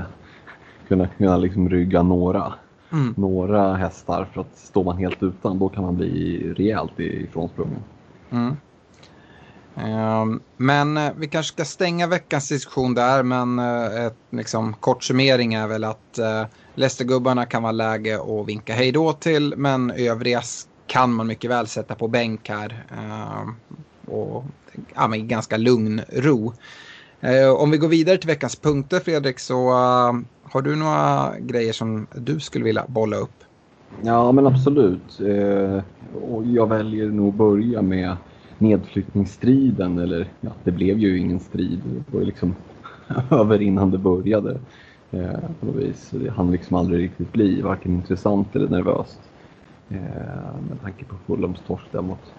kunna, 0.88 1.08
kunna 1.08 1.38
liksom 1.38 1.70
rygga 1.70 2.04
några. 2.04 2.54
Mm. 2.92 3.14
Några 3.18 3.74
hästar 3.74 4.28
för 4.34 4.42
att 4.42 4.58
står 4.58 4.84
man 4.84 4.98
helt 4.98 5.24
utan 5.24 5.60
då 5.60 5.70
kan 5.70 5.84
man 5.84 5.96
bli 5.96 6.44
rejält 6.54 7.00
ifrånsprungen. 7.00 7.80
Mm. 8.32 8.56
Ehm, 9.76 10.40
men 10.58 10.98
eh, 10.98 11.12
vi 11.18 11.28
kanske 11.28 11.54
ska 11.54 11.66
stänga 11.66 12.08
veckans 12.08 12.50
diskussion 12.50 12.94
där 12.94 13.24
men 13.24 13.60
uh, 13.60 14.06
ett 14.06 14.18
liksom, 14.30 14.74
kort 14.74 15.04
summering 15.04 15.54
är 15.54 15.68
väl 15.68 15.84
att 15.84 16.18
eh, 16.18 16.46
Leicestergubbarna 16.76 17.46
kan 17.46 17.64
vara 17.64 17.72
läge 17.72 18.16
att 18.16 18.48
vinka 18.48 18.74
hej 18.74 18.92
då 18.92 19.14
till 19.14 19.54
men 19.58 19.92
övriga 19.92 20.42
kan 20.88 21.14
man 21.14 21.28
mycket 21.28 21.52
väl 21.52 21.68
sätta 21.68 21.96
på 21.96 22.08
bänk 22.08 22.50
här. 22.50 22.86
Ehm, 22.98 23.56
och 24.08 24.44
ja, 24.96 25.08
med 25.08 25.28
ganska 25.28 25.58
lugn 25.58 26.02
ro. 26.14 26.54
Om 27.58 27.72
vi 27.72 27.78
går 27.78 27.88
vidare 27.88 28.18
till 28.18 28.28
veckans 28.28 28.56
punkter 28.56 29.00
Fredrik 29.00 29.40
så 29.40 29.70
har 30.44 30.62
du 30.62 30.76
några 30.76 31.34
grejer 31.40 31.74
som 31.74 32.08
du 32.16 32.40
skulle 32.40 32.66
vilja 32.66 32.86
bolla 32.88 33.18
upp? 33.18 33.44
Ja 34.04 34.32
men 34.32 34.48
absolut. 34.48 35.20
Eh, 35.20 35.84
och 36.22 36.46
jag 36.46 36.70
väljer 36.70 37.10
nog 37.10 37.30
att 37.30 37.36
börja 37.36 37.82
med 37.82 38.16
nedflyttningsstriden 38.58 40.00
eller 40.00 40.28
ja, 40.42 40.52
det 40.64 40.72
blev 40.72 40.98
ju 41.00 41.18
ingen 41.20 41.40
strid. 41.40 41.82
Det 41.86 42.14
var 42.14 42.20
ju 42.20 42.26
liksom 42.26 42.56
över 43.32 43.62
innan 43.62 43.92
det 43.92 43.98
började. 43.98 44.60
Eh, 45.12 45.40
på 45.60 45.66
något 45.66 45.76
vis. 45.76 46.10
Det 46.10 46.30
hann 46.30 46.52
liksom 46.52 46.78
aldrig 46.78 47.04
riktigt 47.04 47.32
bli 47.32 47.62
varken 47.62 47.92
intressant 47.92 48.56
eller 48.56 48.70
nervöst. 48.70 49.20
Eh, 49.90 49.98
med 50.70 50.82
tanke 50.82 51.06
på 51.06 51.16
Fulhams 51.26 51.60
torsk 51.68 51.92
där 51.92 52.02
mot, 52.02 52.34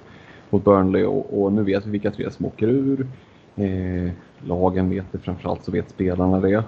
mot 0.50 0.64
Burnley 0.64 1.04
och, 1.04 1.42
och, 1.42 1.52
nu 1.52 1.62
vet 1.62 1.86
vi 1.86 1.90
vilka 1.90 2.10
tre 2.10 2.30
som 2.30 2.46
åker 2.46 2.68
ur. 2.68 3.06
Lagen 4.46 4.90
vet 4.90 5.12
det, 5.12 5.18
framförallt 5.18 5.64
så 5.64 5.72
vet 5.72 5.90
spelarna 5.90 6.40
det. 6.40 6.64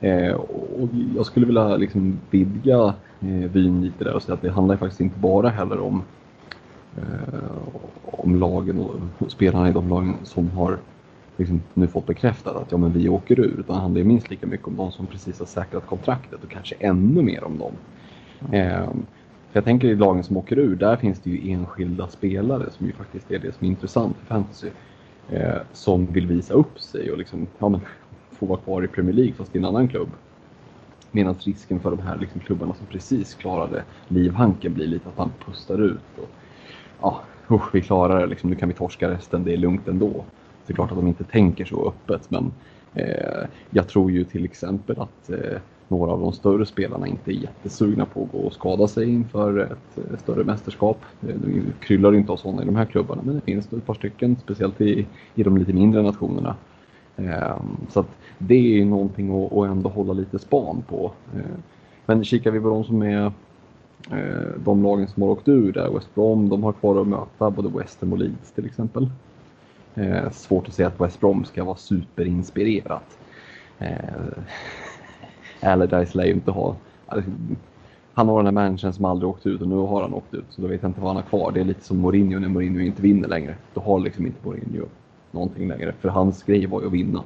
Eh, 0.00 0.32
och 0.32 0.88
jag 1.16 1.26
skulle 1.26 1.46
vilja 1.46 1.76
liksom 1.76 2.18
vidga 2.30 2.94
eh, 3.20 3.50
vyn 3.50 3.84
lite 3.84 4.04
där 4.04 4.14
och 4.14 4.22
säga 4.22 4.34
att 4.34 4.42
det 4.42 4.50
handlar 4.50 4.76
faktiskt 4.76 5.00
inte 5.00 5.18
bara 5.18 5.48
heller 5.48 5.80
om, 5.80 6.02
eh, 6.96 7.44
om 8.04 8.36
lagen 8.36 8.78
och 9.18 9.30
spelarna 9.32 9.68
i 9.68 9.72
de 9.72 9.88
lagen 9.88 10.16
som 10.22 10.50
har 10.50 10.78
liksom 11.36 11.62
nu 11.74 11.88
fått 11.88 12.06
bekräftat 12.06 12.56
att 12.56 12.72
ja, 12.72 12.78
men 12.78 12.92
vi 12.92 13.08
åker 13.08 13.40
ur. 13.40 13.60
Utan 13.60 13.76
det 13.76 13.82
handlar 13.82 14.04
minst 14.04 14.30
lika 14.30 14.46
mycket 14.46 14.66
om 14.66 14.76
de 14.76 14.92
som 14.92 15.06
precis 15.06 15.38
har 15.38 15.46
säkrat 15.46 15.86
kontraktet 15.86 16.44
och 16.44 16.50
kanske 16.50 16.74
ännu 16.80 17.22
mer 17.22 17.44
om 17.44 17.58
dem. 17.58 17.72
Mm. 18.48 18.54
Eh, 18.54 18.86
för 19.50 19.58
jag 19.58 19.64
tänker 19.64 19.88
i 19.88 19.96
lagen 19.96 20.24
som 20.24 20.36
åker 20.36 20.58
ur, 20.58 20.76
där 20.76 20.96
finns 20.96 21.20
det 21.20 21.30
ju 21.30 21.52
enskilda 21.52 22.08
spelare 22.08 22.70
som 22.70 22.86
ju 22.86 22.92
faktiskt 22.92 23.30
är 23.30 23.38
det 23.38 23.54
som 23.54 23.64
är 23.64 23.68
intressant 23.70 24.16
för 24.16 24.26
fantasy. 24.26 24.68
Eh, 25.30 25.56
som 25.72 26.06
vill 26.06 26.26
visa 26.26 26.54
upp 26.54 26.80
sig 26.80 27.12
och 27.12 27.18
liksom, 27.18 27.46
ja, 27.58 27.68
men, 27.68 27.80
få 28.38 28.46
vara 28.46 28.60
kvar 28.60 28.84
i 28.84 28.88
Premier 28.88 29.14
League 29.14 29.34
fast 29.34 29.54
i 29.54 29.58
en 29.58 29.64
annan 29.64 29.88
klubb. 29.88 30.08
Medan 31.10 31.34
risken 31.40 31.80
för 31.80 31.90
de 31.90 31.98
här 32.00 32.18
liksom, 32.18 32.40
klubbarna 32.40 32.74
som 32.74 32.86
precis 32.86 33.34
klarade 33.34 33.84
livhanken 34.08 34.74
blir 34.74 34.86
lite 34.86 35.08
att 35.08 35.18
han 35.18 35.30
pustar 35.46 35.82
ut. 35.82 36.18
Och, 36.18 36.28
ja, 37.00 37.20
usch, 37.50 37.74
vi 37.74 37.80
klarar 37.80 38.20
det, 38.20 38.26
liksom, 38.26 38.50
nu 38.50 38.56
kan 38.56 38.68
vi 38.68 38.74
torska 38.74 39.10
resten, 39.10 39.44
det 39.44 39.52
är 39.52 39.56
lugnt 39.56 39.88
ändå. 39.88 40.24
Det 40.66 40.72
är 40.72 40.74
klart 40.74 40.90
att 40.90 40.96
de 40.96 41.06
inte 41.06 41.24
tänker 41.24 41.64
så 41.64 41.88
öppet 41.88 42.30
men 42.30 42.52
eh, 42.94 43.48
jag 43.70 43.88
tror 43.88 44.10
ju 44.10 44.24
till 44.24 44.44
exempel 44.44 45.00
att 45.00 45.30
eh, 45.30 45.60
några 45.88 46.12
av 46.12 46.20
de 46.20 46.32
större 46.32 46.66
spelarna 46.66 47.06
inte 47.06 47.30
är 47.30 47.34
jättesugna 47.34 48.06
på 48.06 48.22
att 48.22 48.32
gå 48.32 48.38
och 48.38 48.52
skada 48.52 48.88
sig 48.88 49.08
inför 49.08 49.58
ett 49.58 49.98
eh, 49.98 50.18
större 50.18 50.44
mästerskap. 50.44 51.00
Eh, 51.20 51.34
det 51.34 51.62
kryllar 51.80 52.14
inte 52.14 52.32
av 52.32 52.36
sådana 52.36 52.62
i 52.62 52.66
de 52.66 52.76
här 52.76 52.84
klubbarna 52.84 53.22
men 53.24 53.34
det 53.34 53.40
finns 53.40 53.72
ett 53.72 53.86
par 53.86 53.94
stycken, 53.94 54.36
speciellt 54.42 54.80
i, 54.80 55.06
i 55.34 55.42
de 55.42 55.56
lite 55.56 55.72
mindre 55.72 56.02
nationerna. 56.02 56.56
Ehm, 57.18 57.86
så 57.88 58.00
att 58.00 58.08
det 58.38 58.54
är 58.54 58.76
ju 58.76 58.84
någonting 58.84 59.44
att, 59.44 59.52
att 59.52 59.68
ändå 59.68 59.88
hålla 59.88 60.12
lite 60.12 60.38
span 60.38 60.82
på. 60.88 61.12
Ehm, 61.34 61.62
men 62.06 62.24
kikar 62.24 62.50
vi 62.50 62.60
på 62.60 62.68
de 62.68 62.84
som 62.84 63.02
är 63.02 63.32
eh, 64.10 64.60
de 64.64 64.82
lagen 64.82 65.08
som 65.08 65.22
har 65.22 65.30
åkt 65.30 65.48
ur 65.48 65.72
där, 65.72 65.90
West 65.90 66.14
Brom, 66.14 66.48
de 66.48 66.62
har 66.62 66.72
kvar 66.72 67.00
att 67.00 67.08
möta 67.08 67.50
både 67.50 67.78
West 67.78 68.00
Ham 68.00 68.12
och 68.12 68.18
Leeds 68.18 68.52
till 68.52 68.66
exempel. 68.66 69.10
Ehm, 69.94 70.30
svårt 70.30 70.68
att 70.68 70.74
säga 70.74 70.88
att 70.88 71.00
West 71.00 71.20
Brom 71.20 71.44
ska 71.44 71.64
vara 71.64 71.76
superinspirerat. 71.76 73.18
Allardyce 75.60 76.14
lär 76.14 76.24
ju 76.24 76.32
inte 76.32 76.50
ha... 76.50 76.76
Alltså, 77.06 77.30
han 78.14 78.28
har 78.28 78.36
den 78.36 78.46
här 78.46 78.52
managern 78.52 78.92
som 78.92 79.04
aldrig 79.04 79.30
åkt 79.30 79.46
ut 79.46 79.60
och 79.60 79.68
nu 79.68 79.74
har 79.74 80.02
han 80.02 80.14
åkt 80.14 80.34
ut 80.34 80.44
så 80.50 80.62
då 80.62 80.68
vet 80.68 80.82
jag 80.82 80.88
inte 80.88 81.00
vad 81.00 81.08
han 81.08 81.16
har 81.16 81.28
kvar. 81.28 81.52
Det 81.52 81.60
är 81.60 81.64
lite 81.64 81.84
som 81.84 81.98
Mourinho 81.98 82.38
när 82.38 82.48
Mourinho 82.48 82.80
inte 82.80 83.02
vinner 83.02 83.28
längre. 83.28 83.54
Då 83.74 83.80
har 83.80 84.00
liksom 84.00 84.26
inte 84.26 84.46
Mourinho 84.46 84.86
någonting 85.30 85.68
längre. 85.68 85.94
För 86.00 86.08
hans 86.08 86.42
grej 86.42 86.66
var 86.66 86.80
ju 86.80 86.86
att 86.86 86.92
vinna. 86.92 87.24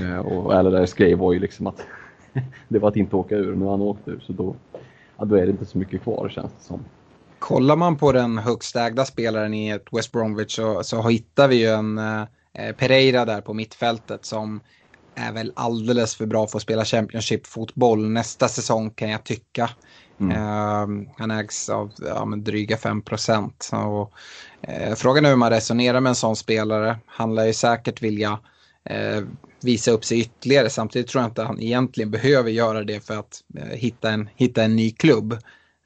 Eh, 0.00 0.18
och 0.18 0.54
Allardyce 0.54 0.96
grej 0.96 1.14
var 1.14 1.32
ju 1.32 1.38
liksom 1.38 1.66
att 1.66 1.86
det 2.68 2.78
var 2.78 2.88
att 2.88 2.96
inte 2.96 3.16
åka 3.16 3.34
ur. 3.34 3.54
Nu 3.54 3.64
har 3.64 3.70
han 3.70 3.80
åkt 3.80 4.08
ur 4.08 4.20
så 4.26 4.32
då, 4.32 4.54
ja, 5.16 5.24
då 5.24 5.34
är 5.34 5.46
det 5.46 5.50
inte 5.50 5.66
så 5.66 5.78
mycket 5.78 6.02
kvar 6.02 6.28
känns 6.28 6.52
det 6.58 6.64
som. 6.64 6.84
Kollar 7.38 7.76
man 7.76 7.96
på 7.96 8.12
den 8.12 8.38
högst 8.38 8.76
ägda 8.76 9.04
spelaren 9.04 9.54
i 9.54 9.68
ett 9.68 9.86
West 9.92 10.12
Bromwich 10.12 10.56
så, 10.56 10.82
så 10.82 11.02
hittar 11.02 11.48
vi 11.48 11.56
ju 11.56 11.66
en 11.66 11.98
eh, 11.98 12.72
Pereira 12.76 13.24
där 13.24 13.40
på 13.40 13.54
mittfältet 13.54 14.24
som 14.24 14.60
är 15.14 15.32
väl 15.32 15.52
alldeles 15.56 16.16
för 16.16 16.26
bra 16.26 16.46
för 16.46 16.58
att 16.58 16.62
spela 16.62 16.84
Championship-fotboll 16.84 18.08
nästa 18.08 18.48
säsong 18.48 18.90
kan 18.90 19.10
jag 19.10 19.24
tycka. 19.24 19.70
Mm. 20.20 20.36
Uh, 20.36 21.08
han 21.16 21.30
ägs 21.30 21.68
av 21.68 21.92
ja, 21.98 22.24
men 22.24 22.44
dryga 22.44 22.76
5 22.76 23.02
procent. 23.02 23.70
Uh, 23.72 24.94
frågan 24.96 25.24
är 25.24 25.28
hur 25.28 25.36
man 25.36 25.50
resonerar 25.50 26.00
med 26.00 26.10
en 26.10 26.16
sån 26.16 26.36
spelare. 26.36 26.98
Han 27.06 27.34
lär 27.34 27.46
ju 27.46 27.52
säkert 27.52 28.02
vilja 28.02 28.30
uh, 28.90 29.26
visa 29.62 29.90
upp 29.90 30.04
sig 30.04 30.20
ytterligare. 30.20 30.70
Samtidigt 30.70 31.08
tror 31.08 31.22
jag 31.22 31.30
inte 31.30 31.42
han 31.42 31.60
egentligen 31.60 32.10
behöver 32.10 32.50
göra 32.50 32.84
det 32.84 33.06
för 33.06 33.18
att 33.18 33.40
uh, 33.58 33.62
hitta, 33.62 34.10
en, 34.10 34.28
hitta 34.36 34.62
en 34.62 34.76
ny 34.76 34.90
klubb. 34.90 35.38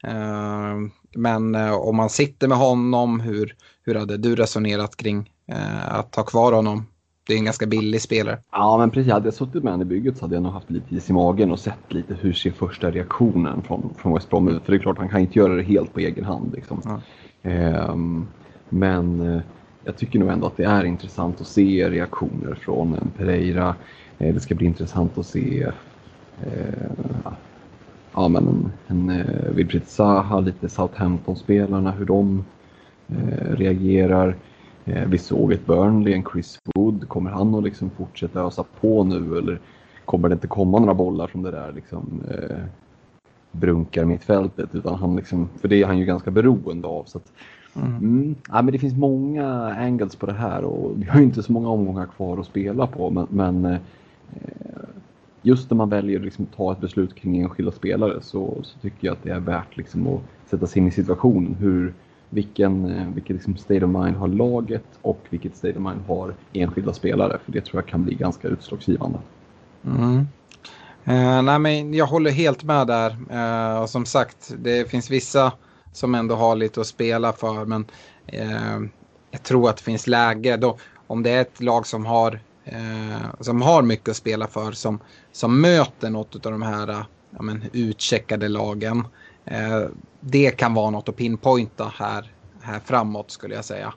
Ehm, 0.03 0.91
men 1.15 1.55
uh, 1.55 1.73
om 1.73 1.95
man 1.95 2.09
sitter 2.09 2.47
med 2.47 2.57
honom, 2.57 3.19
hur, 3.19 3.55
hur 3.85 3.95
hade 3.95 4.17
du 4.17 4.35
resonerat 4.35 4.97
kring 4.97 5.31
att 5.87 6.15
ha 6.15 6.23
kvar 6.23 6.53
honom 6.53 6.85
det 7.27 7.33
är 7.33 7.37
en 7.37 7.45
ganska 7.45 7.65
billig 7.65 8.01
spelare. 8.01 8.39
Ja, 8.51 8.77
men 8.77 8.89
precis. 8.89 9.11
Hade 9.11 9.27
jag 9.27 9.33
suttit 9.33 9.63
med 9.63 9.73
honom 9.73 9.87
i 9.87 9.89
bygget 9.89 10.17
så 10.17 10.25
hade 10.25 10.35
jag 10.35 10.43
nog 10.43 10.51
haft 10.51 10.69
lite 10.69 10.95
is 10.95 11.09
i 11.09 11.13
magen 11.13 11.51
och 11.51 11.59
sett 11.59 11.93
lite 11.93 12.13
hur 12.13 12.33
ser 12.33 12.51
första 12.51 12.91
reaktionen 12.91 13.61
från, 13.61 13.93
från 13.97 14.13
West 14.13 14.29
Brom 14.29 14.47
ut. 14.47 14.63
För 14.63 14.71
det 14.71 14.77
är 14.77 14.81
klart, 14.81 14.97
han 14.97 15.09
kan 15.09 15.19
inte 15.19 15.39
göra 15.39 15.55
det 15.55 15.63
helt 15.63 15.93
på 15.93 15.99
egen 15.99 16.25
hand. 16.25 16.53
Liksom. 16.53 16.81
Ja. 16.83 17.01
Ehm, 17.49 18.27
men 18.69 19.19
eh, 19.19 19.41
jag 19.83 19.97
tycker 19.97 20.19
nog 20.19 20.29
ändå 20.29 20.47
att 20.47 20.57
det 20.57 20.63
är 20.63 20.85
intressant 20.85 21.41
att 21.41 21.47
se 21.47 21.89
reaktioner 21.89 22.55
från 22.55 22.93
en 22.93 23.11
Pereira. 23.17 23.75
Eh, 24.17 24.33
det 24.33 24.39
ska 24.39 24.55
bli 24.55 24.65
intressant 24.65 25.17
att 25.17 25.25
se 25.25 25.71
eh, 26.43 26.91
ja, 28.13 28.27
men 28.27 28.47
en, 28.47 28.71
en 28.87 29.09
eh, 29.09 29.51
Wilfried 29.51 29.87
Zaha, 29.87 30.39
lite 30.39 30.69
Southampton-spelarna, 30.69 31.91
hur 31.91 32.05
de 32.05 32.45
eh, 33.07 33.55
reagerar. 33.55 34.35
Eh, 34.85 35.07
vi 35.07 35.17
såg 35.17 35.51
ett 35.51 35.65
Burnley, 35.65 36.13
en 36.13 36.23
Chris 36.31 36.59
Wood. 36.75 37.09
Kommer 37.09 37.31
han 37.31 37.55
att 37.55 37.63
liksom 37.63 37.89
fortsätta 37.89 38.41
ösa 38.41 38.65
på 38.81 39.03
nu 39.03 39.37
eller 39.37 39.59
kommer 40.05 40.29
det 40.29 40.33
inte 40.33 40.47
komma 40.47 40.79
några 40.79 40.93
bollar 40.93 41.27
från 41.27 41.43
det 41.43 41.51
där 41.51 41.71
liksom, 41.71 42.21
eh, 42.29 42.57
brunkar 43.51 44.05
mittfältet? 44.05 44.75
Utan 44.75 44.95
han 44.95 45.15
liksom, 45.15 45.49
för 45.61 45.67
det 45.67 45.81
är 45.81 45.85
han 45.85 45.99
ju 45.99 46.05
ganska 46.05 46.31
beroende 46.31 46.87
av. 46.87 47.03
Så 47.03 47.17
att, 47.17 47.31
mm. 47.75 47.97
Mm, 47.97 48.35
ja, 48.47 48.61
men 48.61 48.71
det 48.71 48.79
finns 48.79 48.95
många 48.95 49.45
angles 49.73 50.15
på 50.15 50.25
det 50.25 50.33
här 50.33 50.63
och 50.63 50.91
vi 50.95 51.05
har 51.05 51.19
ju 51.19 51.25
inte 51.25 51.43
så 51.43 51.51
många 51.51 51.69
omgångar 51.69 52.05
kvar 52.05 52.37
att 52.37 52.45
spela 52.45 52.87
på. 52.87 53.09
Men, 53.09 53.27
men 53.29 53.65
eh, 53.65 53.79
just 55.41 55.69
när 55.71 55.77
man 55.77 55.89
väljer 55.89 56.19
att 56.19 56.25
liksom 56.25 56.45
ta 56.45 56.71
ett 56.71 56.81
beslut 56.81 57.15
kring 57.15 57.39
enskilda 57.39 57.71
spelare 57.71 58.21
så, 58.21 58.57
så, 58.63 58.79
tycker 58.79 59.07
jag 59.07 59.13
att 59.13 59.23
det 59.23 59.31
är 59.31 59.39
värt 59.39 59.77
liksom 59.77 60.07
att 60.07 60.21
sätta 60.49 60.67
sig 60.67 60.81
in 60.81 60.87
i 60.87 60.91
situationen. 60.91 61.55
Hur, 61.59 61.93
vilken, 62.33 62.85
eh, 62.85 63.07
vilket 63.13 63.33
liksom 63.35 63.57
state 63.57 63.85
of 63.85 63.91
mind 63.91 64.17
har 64.17 64.27
laget 64.27 64.85
och 65.01 65.19
vilket 65.29 65.55
state 65.57 65.73
of 65.73 65.79
mind 65.79 66.01
har 66.07 66.33
enskilda 66.53 66.93
spelare. 66.93 67.39
För 67.45 67.51
det 67.51 67.61
tror 67.61 67.81
jag 67.81 67.89
kan 67.89 68.03
bli 68.03 68.15
ganska 68.15 68.47
utslagsgivande. 68.47 69.19
Mm. 69.85 70.27
Eh, 71.05 71.41
nej, 71.41 71.59
men 71.59 71.93
jag 71.93 72.05
håller 72.05 72.31
helt 72.31 72.63
med 72.63 72.87
där. 72.87 73.17
Eh, 73.29 73.81
och 73.81 73.89
som 73.89 74.05
sagt, 74.05 74.53
det 74.57 74.89
finns 74.89 75.09
vissa 75.09 75.51
som 75.93 76.15
ändå 76.15 76.35
har 76.35 76.55
lite 76.55 76.81
att 76.81 76.87
spela 76.87 77.33
för. 77.33 77.65
Men 77.65 77.85
eh, 78.27 78.79
jag 79.31 79.43
tror 79.43 79.69
att 79.69 79.77
det 79.77 79.83
finns 79.83 80.07
läge. 80.07 80.57
Då, 80.57 80.77
om 81.07 81.23
det 81.23 81.29
är 81.29 81.41
ett 81.41 81.61
lag 81.61 81.87
som 81.87 82.05
har, 82.05 82.39
eh, 82.65 83.25
som 83.39 83.61
har 83.61 83.81
mycket 83.81 84.09
att 84.09 84.15
spela 84.15 84.47
för. 84.47 84.71
Som, 84.71 84.99
som 85.31 85.61
möter 85.61 86.09
något 86.09 86.45
av 86.45 86.51
de 86.51 86.61
här 86.61 86.89
eh, 86.89 87.03
ja, 87.31 87.41
men, 87.41 87.63
utcheckade 87.73 88.47
lagen. 88.47 89.03
Eh, 89.45 89.81
det 90.19 90.51
kan 90.51 90.73
vara 90.73 90.89
något 90.89 91.09
att 91.09 91.15
pinpointa 91.15 91.93
här, 91.95 92.31
här 92.61 92.79
framåt 92.79 93.31
skulle 93.31 93.55
jag 93.55 93.65
säga. 93.65 93.93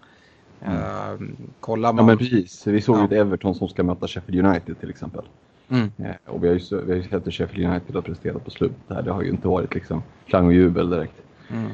Mm. 0.62 0.76
Uh, 0.76 1.28
kollar 1.60 1.92
man... 1.92 2.04
Ja 2.04 2.06
men 2.06 2.18
precis, 2.18 2.66
vi 2.66 2.80
såg 2.80 2.96
ju 2.96 3.16
ja. 3.16 3.20
Everton 3.20 3.54
som 3.54 3.68
ska 3.68 3.82
möta 3.82 4.08
Sheffield 4.08 4.46
United 4.46 4.80
till 4.80 4.90
exempel. 4.90 5.24
Mm. 5.68 5.92
Eh, 5.98 6.14
och 6.26 6.44
vi 6.44 6.48
har 6.48 6.54
ju, 6.54 6.84
vi 6.84 6.92
har 6.92 6.96
ju 6.96 7.08
sett 7.08 7.26
hur 7.26 7.30
Sheffield 7.30 7.70
United 7.70 7.94
har 7.94 8.02
presterat 8.02 8.44
på 8.44 8.50
slutet 8.50 8.78
här. 8.88 9.02
Det 9.02 9.12
har 9.12 9.22
ju 9.22 9.30
inte 9.30 9.48
varit 9.48 9.74
liksom 9.74 10.02
klang 10.26 10.46
och 10.46 10.52
jubel 10.52 10.90
direkt. 10.90 11.14
Mm. 11.50 11.70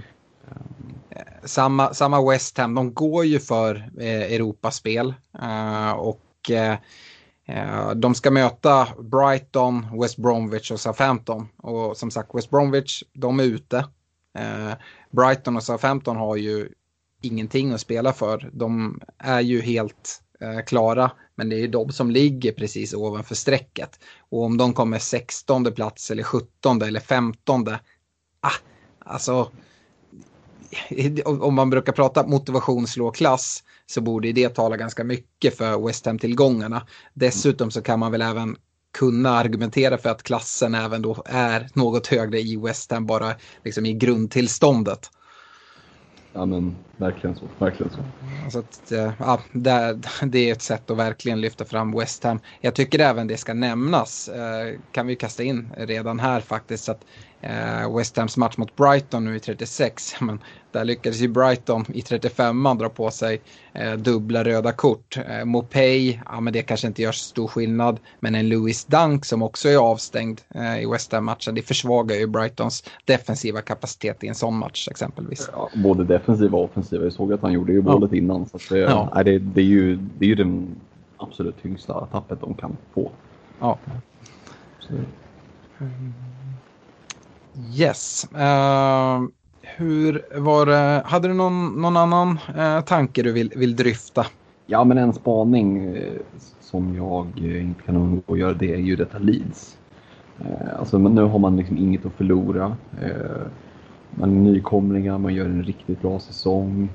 Samma, 1.44 1.94
samma 1.94 2.30
West 2.30 2.58
Ham, 2.58 2.74
de 2.74 2.94
går 2.94 3.24
ju 3.24 3.38
för 3.38 3.90
eh, 3.98 4.32
Europaspel. 4.32 5.14
Och 5.96 6.50
eh, 6.50 6.76
Eh, 7.50 7.90
de 7.90 8.14
ska 8.14 8.30
möta 8.30 8.88
Brighton, 8.98 10.00
West 10.00 10.16
Bromwich 10.16 10.70
och 10.70 10.80
Southampton. 10.80 11.48
Och 11.56 11.96
som 11.96 12.10
sagt, 12.10 12.34
West 12.34 12.50
Bromwich, 12.50 13.02
de 13.12 13.40
är 13.40 13.44
ute. 13.44 13.76
Eh, 14.38 14.72
Brighton 15.10 15.56
och 15.56 15.62
Southampton 15.62 16.16
har 16.16 16.36
ju 16.36 16.68
ingenting 17.22 17.72
att 17.72 17.80
spela 17.80 18.12
för. 18.12 18.50
De 18.52 19.00
är 19.18 19.40
ju 19.40 19.60
helt 19.60 20.22
eh, 20.40 20.60
klara, 20.66 21.10
men 21.34 21.48
det 21.48 21.56
är 21.56 21.60
ju 21.60 21.68
de 21.68 21.92
som 21.92 22.10
ligger 22.10 22.52
precis 22.52 22.94
ovanför 22.94 23.34
strecket. 23.34 23.98
Och 24.18 24.42
om 24.42 24.56
de 24.56 24.72
kommer 24.72 24.98
16 24.98 25.72
plats 25.72 26.10
eller 26.10 26.22
17 26.22 26.82
eller 26.82 27.00
15, 27.00 27.68
ah, 28.40 28.50
alltså 28.98 29.50
om 31.24 31.54
man 31.54 31.70
brukar 31.70 31.92
prata 31.92 32.26
motivation 32.26 32.86
slå 32.86 33.10
klass 33.10 33.64
så 33.86 34.00
borde 34.00 34.32
det 34.32 34.48
tala 34.48 34.76
ganska 34.76 35.04
mycket 35.04 35.56
för 35.56 35.86
West 35.86 36.06
Ham-tillgångarna. 36.06 36.86
Dessutom 37.14 37.70
så 37.70 37.82
kan 37.82 37.98
man 37.98 38.12
väl 38.12 38.22
även 38.22 38.56
kunna 38.92 39.30
argumentera 39.30 39.98
för 39.98 40.08
att 40.08 40.22
klassen 40.22 40.74
även 40.74 41.02
då 41.02 41.22
är 41.26 41.68
något 41.74 42.06
högre 42.06 42.40
i 42.40 42.56
West 42.56 42.92
Ham 42.92 43.06
bara 43.06 43.34
liksom 43.64 43.86
i 43.86 43.92
grundtillståndet. 43.92 45.10
Ja 46.32 46.46
men 46.46 46.76
verkligen 46.96 47.36
så, 47.36 47.42
verkligen 47.58 47.92
så. 47.92 47.98
så 48.50 48.58
att, 48.58 48.92
eh, 48.92 49.12
ja, 49.18 49.40
det, 49.52 49.98
det 50.22 50.48
är 50.48 50.52
ett 50.52 50.62
sätt 50.62 50.90
att 50.90 50.96
verkligen 50.96 51.40
lyfta 51.40 51.64
fram 51.64 51.92
West 51.92 52.24
Ham. 52.24 52.40
Jag 52.60 52.74
tycker 52.74 52.98
även 52.98 53.26
det 53.26 53.36
ska 53.36 53.54
nämnas, 53.54 54.28
eh, 54.28 54.78
kan 54.92 55.06
vi 55.06 55.16
kasta 55.16 55.42
in 55.42 55.72
redan 55.76 56.20
här 56.20 56.40
faktiskt, 56.40 56.88
att 56.88 57.04
eh, 57.40 57.96
West 57.96 58.16
Hams 58.16 58.36
match 58.36 58.56
mot 58.56 58.76
Brighton 58.76 59.24
nu 59.24 59.36
i 59.36 59.40
36, 59.40 60.14
men 60.20 60.38
där 60.72 60.84
lyckades 60.84 61.20
ju 61.20 61.28
Brighton 61.28 61.84
i 61.88 62.02
35 62.02 62.62
dra 62.78 62.88
på 62.88 63.10
sig 63.10 63.40
eh, 63.72 63.92
dubbla 63.92 64.44
röda 64.44 64.72
kort. 64.72 65.16
Eh, 65.16 65.44
Mopay, 65.44 66.18
ja 66.26 66.40
men 66.40 66.52
det 66.52 66.62
kanske 66.62 66.86
inte 66.86 67.02
gör 67.02 67.12
så 67.12 67.24
stor 67.24 67.46
skillnad, 67.46 68.00
men 68.20 68.34
en 68.34 68.48
Louis 68.48 68.84
Dunk 68.84 69.24
som 69.24 69.42
också 69.42 69.68
är 69.68 69.76
avstängd 69.76 70.40
eh, 70.54 70.82
i 70.82 70.86
West 70.86 71.12
Ham-matchen, 71.12 71.54
det 71.54 71.62
försvagar 71.62 72.16
ju 72.16 72.26
Brightons 72.26 72.84
defensiva 73.04 73.60
kapacitet 73.60 74.24
i 74.24 74.28
en 74.28 74.34
sån 74.34 74.58
match 74.58 74.88
exempelvis. 74.88 75.50
Ja, 75.52 75.68
både 75.74 76.04
defensiva 76.04 76.58
och 76.58 76.64
offensiva, 76.64 77.04
jag 77.04 77.12
såg 77.12 77.32
att 77.32 77.42
han 77.42 77.52
gjorde 77.52 77.72
ju 77.72 77.82
målet 77.82 78.12
ja. 78.12 78.18
innan, 78.18 78.46
så 78.46 78.58
det, 78.74 78.78
ja. 78.78 79.12
nej, 79.14 79.24
det, 79.24 79.38
det, 79.38 79.60
är 79.60 79.64
ju, 79.64 79.96
det 79.96 80.24
är 80.24 80.28
ju 80.28 80.34
den 80.34 80.68
absolut 81.16 81.62
tyngsta 81.62 82.06
tappet 82.06 82.40
de 82.40 82.54
kan 82.54 82.76
få. 82.94 83.10
Ja. 83.60 83.78
Så. 84.80 84.92
Yes. 87.68 88.28
Uh, 88.34 89.28
hur 89.62 90.40
var 90.40 90.66
det, 90.66 91.02
hade 91.06 91.28
du 91.28 91.34
någon, 91.34 91.82
någon 91.82 91.96
annan 91.96 92.38
uh, 92.56 92.80
tanke 92.80 93.22
du 93.22 93.32
vill, 93.32 93.52
vill 93.56 93.76
dryfta? 93.76 94.26
Ja, 94.66 94.84
men 94.84 94.98
en 94.98 95.12
spaning 95.12 95.94
eh, 95.96 96.20
som 96.60 96.96
jag 96.96 97.26
inte 97.38 97.82
kan 97.82 97.96
undgå 97.96 98.32
att 98.32 98.38
göra 98.38 98.52
det 98.52 98.74
är 98.74 98.78
ju 98.78 98.96
detta 98.96 99.18
Leeds. 99.18 99.78
Alltså, 100.78 100.98
men 100.98 101.14
nu 101.14 101.22
har 101.22 101.38
man 101.38 101.56
liksom 101.56 101.76
inget 101.76 102.06
att 102.06 102.12
förlora. 102.12 102.76
Man 104.10 104.30
är 104.30 104.52
nykomlingar, 104.52 105.18
man 105.18 105.34
gör 105.34 105.44
en 105.44 105.62
riktigt 105.62 106.02
bra 106.02 106.18
säsong. 106.18 106.88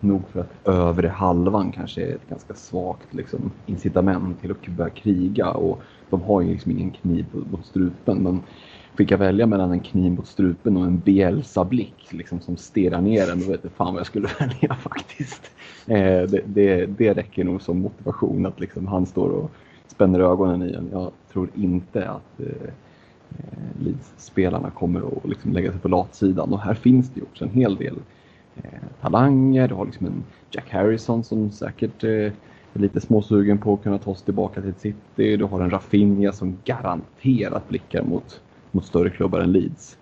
Nog 0.00 0.22
för 0.32 0.40
att 0.40 0.68
övre 0.68 1.08
halvan 1.08 1.72
kanske 1.72 2.02
är 2.02 2.14
ett 2.14 2.28
ganska 2.28 2.54
svagt 2.54 3.14
liksom, 3.14 3.50
incitament 3.66 4.40
till 4.40 4.50
att 4.50 4.66
börja 4.66 4.90
kriga. 4.90 5.50
Och 5.50 5.82
de 6.10 6.22
har 6.22 6.40
ju 6.40 6.52
liksom 6.52 6.72
ingen 6.72 6.90
kniv 6.90 7.26
mot 7.50 7.66
strupen. 7.66 8.18
Men 8.18 8.42
fick 8.98 9.10
jag 9.10 9.18
välja 9.18 9.46
mellan 9.46 9.72
en 9.72 9.80
kniv 9.80 10.12
mot 10.12 10.26
strupen 10.26 10.76
och 10.76 10.84
en 10.84 10.98
Bielsa-blick 10.98 12.06
liksom, 12.10 12.40
som 12.40 12.56
stirrar 12.56 13.00
ner 13.00 13.30
en, 13.30 13.40
då 13.40 13.50
vet 13.50 13.60
jag 13.62 13.72
fan 13.72 13.94
vad 13.94 14.00
jag 14.00 14.06
skulle 14.06 14.28
välja 14.38 14.74
faktiskt. 14.74 15.50
Eh, 15.86 16.22
det, 16.22 16.42
det, 16.46 16.86
det 16.86 17.14
räcker 17.14 17.44
nog 17.44 17.62
som 17.62 17.78
motivation 17.78 18.46
att 18.46 18.60
liksom, 18.60 18.86
han 18.86 19.06
står 19.06 19.28
och 19.28 19.50
spänner 19.86 20.20
ögonen 20.20 20.62
i 20.62 20.72
en. 20.72 20.88
Jag 20.92 21.10
tror 21.32 21.48
inte 21.54 22.08
att 22.10 22.40
eh, 22.40 22.46
eh, 23.38 23.82
Leeds-spelarna 23.84 24.70
kommer 24.70 25.00
att 25.00 25.28
liksom, 25.28 25.52
lägga 25.52 25.70
sig 25.72 25.80
på 25.80 25.88
latsidan 25.88 26.52
och 26.52 26.60
här 26.60 26.74
finns 26.74 27.10
det 27.10 27.20
ju 27.20 27.26
också 27.26 27.44
en 27.44 27.50
hel 27.50 27.76
del 27.76 27.96
eh, 28.56 28.70
talanger. 29.00 29.68
Du 29.68 29.74
har 29.74 29.84
liksom 29.84 30.06
en 30.06 30.24
Jack 30.50 30.70
Harrison 30.70 31.24
som 31.24 31.50
säkert 31.50 32.04
eh, 32.04 32.10
är 32.10 32.32
lite 32.72 33.00
småsugen 33.00 33.58
på 33.58 33.74
att 33.74 33.82
kunna 33.82 33.98
ta 33.98 34.14
sig 34.14 34.24
tillbaka 34.24 34.62
till 34.62 34.74
City. 34.74 35.36
Du 35.36 35.44
har 35.44 35.60
en 35.60 35.70
Rafinha 35.70 36.32
som 36.32 36.58
garanterat 36.64 37.68
blickar 37.68 38.02
mot 38.02 38.40
mot 38.72 38.84
större 38.84 39.10
klubbar 39.10 39.40
än 39.40 39.52
Leeds. 39.52 39.98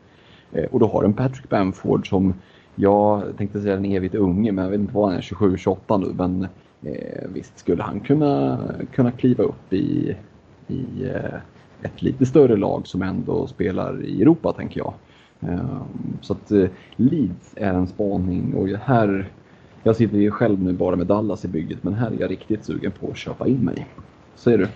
Eh, 0.52 0.64
och 0.64 0.80
då 0.80 0.86
har 0.86 1.04
en 1.04 1.12
Patrick 1.12 1.48
Bamford 1.48 2.08
som, 2.08 2.34
jag 2.74 3.22
tänkte 3.38 3.60
säga 3.60 3.76
en 3.76 3.84
evigt 3.84 4.14
unge, 4.14 4.52
men 4.52 4.64
jag 4.64 4.70
vet 4.70 4.80
inte 4.80 4.94
vad 4.94 5.08
han 5.08 5.16
är, 5.16 5.22
27-28 5.22 5.98
nu, 5.98 6.14
men 6.16 6.48
eh, 6.82 7.28
visst 7.34 7.58
skulle 7.58 7.82
han 7.82 8.00
kunna, 8.00 8.58
kunna 8.92 9.10
kliva 9.10 9.44
upp 9.44 9.72
i, 9.72 10.16
i 10.68 11.04
eh, 11.04 11.40
ett 11.82 12.02
lite 12.02 12.26
större 12.26 12.56
lag 12.56 12.86
som 12.86 13.02
ändå 13.02 13.46
spelar 13.46 14.04
i 14.04 14.22
Europa, 14.22 14.52
tänker 14.52 14.80
jag. 14.80 14.94
Eh, 15.40 15.82
så 16.20 16.32
att 16.32 16.50
eh, 16.52 16.68
Leeds 16.96 17.54
är 17.56 17.74
en 17.74 17.86
spaning 17.86 18.54
och 18.54 18.68
här, 18.68 19.30
jag 19.82 19.96
sitter 19.96 20.18
ju 20.18 20.30
själv 20.30 20.62
nu 20.62 20.72
bara 20.72 20.96
med 20.96 21.06
Dallas 21.06 21.44
i 21.44 21.48
bygget, 21.48 21.84
men 21.84 21.94
här 21.94 22.10
är 22.10 22.20
jag 22.20 22.30
riktigt 22.30 22.64
sugen 22.64 22.92
på 23.00 23.10
att 23.10 23.16
köpa 23.16 23.48
in 23.48 23.64
mig. 23.64 23.86
Säger 24.34 24.58
du? 24.58 24.68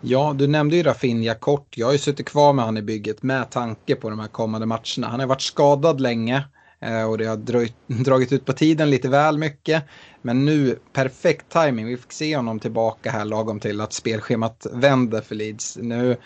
Ja, 0.00 0.34
du 0.38 0.46
nämnde 0.46 0.76
ju 0.76 0.82
Rafinha 0.82 1.34
kort. 1.34 1.76
Jag 1.76 1.86
har 1.86 1.92
ju 1.92 1.98
suttit 1.98 2.28
kvar 2.28 2.52
med 2.52 2.64
han 2.64 2.76
i 2.76 2.82
bygget 2.82 3.22
med 3.22 3.50
tanke 3.50 3.94
på 3.94 4.10
de 4.10 4.18
här 4.18 4.28
kommande 4.28 4.66
matcherna. 4.66 5.08
Han 5.08 5.20
har 5.20 5.26
varit 5.26 5.40
skadad 5.40 6.00
länge 6.00 6.44
eh, 6.80 7.04
och 7.04 7.18
det 7.18 7.24
har 7.24 7.36
dröjt, 7.36 7.74
dragit 7.86 8.32
ut 8.32 8.44
på 8.44 8.52
tiden 8.52 8.90
lite 8.90 9.08
väl 9.08 9.38
mycket. 9.38 9.84
Men 10.22 10.44
nu, 10.44 10.78
perfekt 10.92 11.48
timing. 11.48 11.86
Vi 11.86 11.96
fick 11.96 12.12
se 12.12 12.36
honom 12.36 12.60
tillbaka 12.60 13.10
här 13.10 13.24
lagom 13.24 13.60
till 13.60 13.80
att 13.80 13.92
spelschemat 13.92 14.66
vänder 14.72 15.20
för 15.20 15.34
Leeds. 15.34 15.76
Nu, 15.76 16.16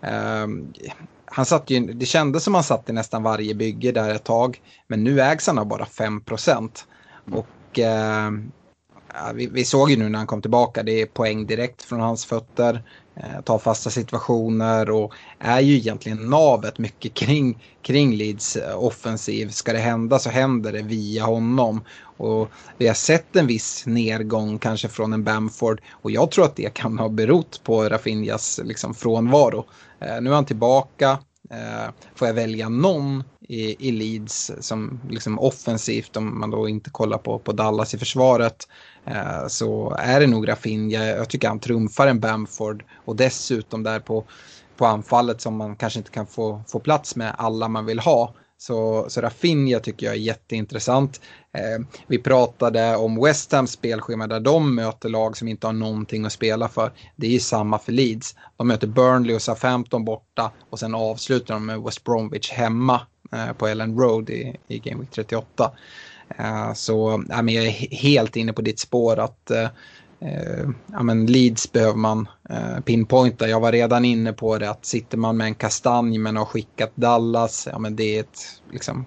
eh, 0.00 0.46
han 1.24 1.46
satt 1.46 1.70
ju, 1.70 1.80
det 1.80 2.06
kändes 2.06 2.44
som 2.44 2.54
han 2.54 2.64
satt 2.64 2.90
i 2.90 2.92
nästan 2.92 3.22
varje 3.22 3.54
bygge 3.54 3.92
där 3.92 4.14
ett 4.14 4.24
tag. 4.24 4.60
Men 4.86 5.04
nu 5.04 5.20
ägs 5.20 5.46
han 5.46 5.58
av 5.58 5.66
bara 5.66 5.86
5 5.86 6.20
procent. 6.20 6.86
Och 7.32 7.78
eh, 7.78 8.30
vi, 9.34 9.46
vi, 9.46 9.64
såg 9.64 9.90
ju 9.90 9.96
nu 9.96 10.08
när 10.08 10.18
han 10.18 10.26
kom 10.26 10.42
tillbaka, 10.42 10.82
det 10.82 11.02
är 11.02 11.06
poäng 11.06 11.46
direkt 11.46 11.82
från 11.82 12.00
hans 12.00 12.26
fötter. 12.26 12.82
Eh, 13.16 13.34
ta 13.34 13.42
tar 13.42 13.58
fasta 13.58 13.90
situationer 13.90 14.90
och 14.90 15.14
är 15.38 15.60
ju 15.60 15.74
egentligen 15.74 16.30
navet 16.30 16.78
mycket 16.78 17.14
kring, 17.14 17.58
kring 17.82 18.16
Leeds 18.16 18.56
eh, 18.56 18.84
offensiv. 18.84 19.48
Ska 19.48 19.72
det 19.72 19.78
hända 19.78 20.18
så 20.18 20.30
händer 20.30 20.72
det 20.72 20.82
via 20.82 21.24
honom. 21.24 21.80
Och 22.16 22.48
vi 22.78 22.86
har 22.86 22.94
sett 22.94 23.36
en 23.36 23.46
viss 23.46 23.86
nedgång 23.86 24.58
kanske 24.58 24.88
från 24.88 25.12
en 25.12 25.24
Bamford 25.24 25.80
och 25.90 26.10
jag 26.10 26.30
tror 26.30 26.44
att 26.44 26.56
det 26.56 26.74
kan 26.74 26.98
ha 26.98 27.08
berott 27.08 27.60
på 27.64 27.88
Rafinhas 27.88 28.60
liksom 28.64 28.94
frånvaro. 28.94 29.64
Eh, 30.00 30.20
nu 30.20 30.30
är 30.30 30.34
han 30.34 30.44
tillbaka. 30.44 31.18
Får 32.14 32.28
jag 32.28 32.34
välja 32.34 32.68
någon 32.68 33.24
i, 33.48 33.88
i 33.88 33.92
Leeds 33.92 34.52
som 34.60 35.00
liksom 35.10 35.38
offensivt 35.38 36.16
om 36.16 36.40
man 36.40 36.50
då 36.50 36.68
inte 36.68 36.90
kollar 36.90 37.18
på, 37.18 37.38
på 37.38 37.52
Dallas 37.52 37.94
i 37.94 37.98
försvaret 37.98 38.68
Eh, 39.06 39.46
så 39.46 39.96
är 39.98 40.20
det 40.20 40.26
nog 40.26 40.48
Rafinha. 40.48 41.04
Jag 41.04 41.28
tycker 41.28 41.48
han 41.48 41.60
trumfar 41.60 42.06
en 42.06 42.20
Bamford 42.20 42.84
och 43.04 43.16
dessutom 43.16 43.82
där 43.82 44.00
på, 44.00 44.24
på 44.76 44.86
anfallet 44.86 45.40
som 45.40 45.56
man 45.56 45.76
kanske 45.76 45.98
inte 45.98 46.10
kan 46.10 46.26
få, 46.26 46.62
få 46.68 46.78
plats 46.78 47.16
med 47.16 47.34
alla 47.38 47.68
man 47.68 47.86
vill 47.86 47.98
ha. 47.98 48.34
Så, 48.58 49.06
så 49.08 49.20
Rafinha 49.20 49.78
tycker 49.78 50.06
jag 50.06 50.14
är 50.14 50.18
jätteintressant. 50.18 51.20
Eh, 51.52 51.86
vi 52.06 52.18
pratade 52.18 52.96
om 52.96 53.24
West 53.24 53.52
Hams 53.52 53.70
spelschema 53.70 54.26
där 54.26 54.40
de 54.40 54.74
möter 54.74 55.08
lag 55.08 55.36
som 55.36 55.48
inte 55.48 55.66
har 55.66 55.72
någonting 55.72 56.24
att 56.24 56.32
spela 56.32 56.68
för. 56.68 56.92
Det 57.16 57.26
är 57.26 57.30
ju 57.30 57.40
samma 57.40 57.78
för 57.78 57.92
Leeds. 57.92 58.34
De 58.56 58.68
möter 58.68 58.86
Burnley 58.86 59.36
och 59.36 59.42
Southampton 59.42 60.04
borta 60.04 60.52
och 60.70 60.78
sen 60.78 60.94
avslutar 60.94 61.54
de 61.54 61.66
med 61.66 61.82
West 61.82 62.04
Bromwich 62.04 62.50
hemma 62.50 63.00
eh, 63.32 63.52
på 63.52 63.66
Ellen 63.66 63.98
Road 63.98 64.30
i, 64.30 64.56
i 64.68 64.78
Game 64.78 65.00
Week 65.00 65.10
38. 65.10 65.72
Eh, 66.38 66.72
så 66.74 67.24
ja, 67.28 67.42
men 67.42 67.54
jag 67.54 67.66
är 67.66 67.96
helt 67.96 68.36
inne 68.36 68.52
på 68.52 68.62
ditt 68.62 68.78
spår 68.78 69.18
att 69.18 69.50
eh, 69.50 69.68
eh, 70.20 70.68
ja, 70.92 71.02
men 71.02 71.26
Leeds 71.26 71.72
behöver 71.72 71.98
man 71.98 72.28
eh, 72.50 72.80
pinpointa. 72.80 73.48
Jag 73.48 73.60
var 73.60 73.72
redan 73.72 74.04
inne 74.04 74.32
på 74.32 74.58
det 74.58 74.70
att 74.70 74.86
sitter 74.86 75.18
man 75.18 75.36
med 75.36 75.46
en 75.46 75.54
kastanj 75.54 76.18
men 76.18 76.36
har 76.36 76.44
skickat 76.44 76.92
Dallas, 76.94 77.68
ja 77.72 77.78
men 77.78 77.96
det 77.96 78.16
är 78.16 78.20
ett 78.20 78.60
liksom, 78.72 79.06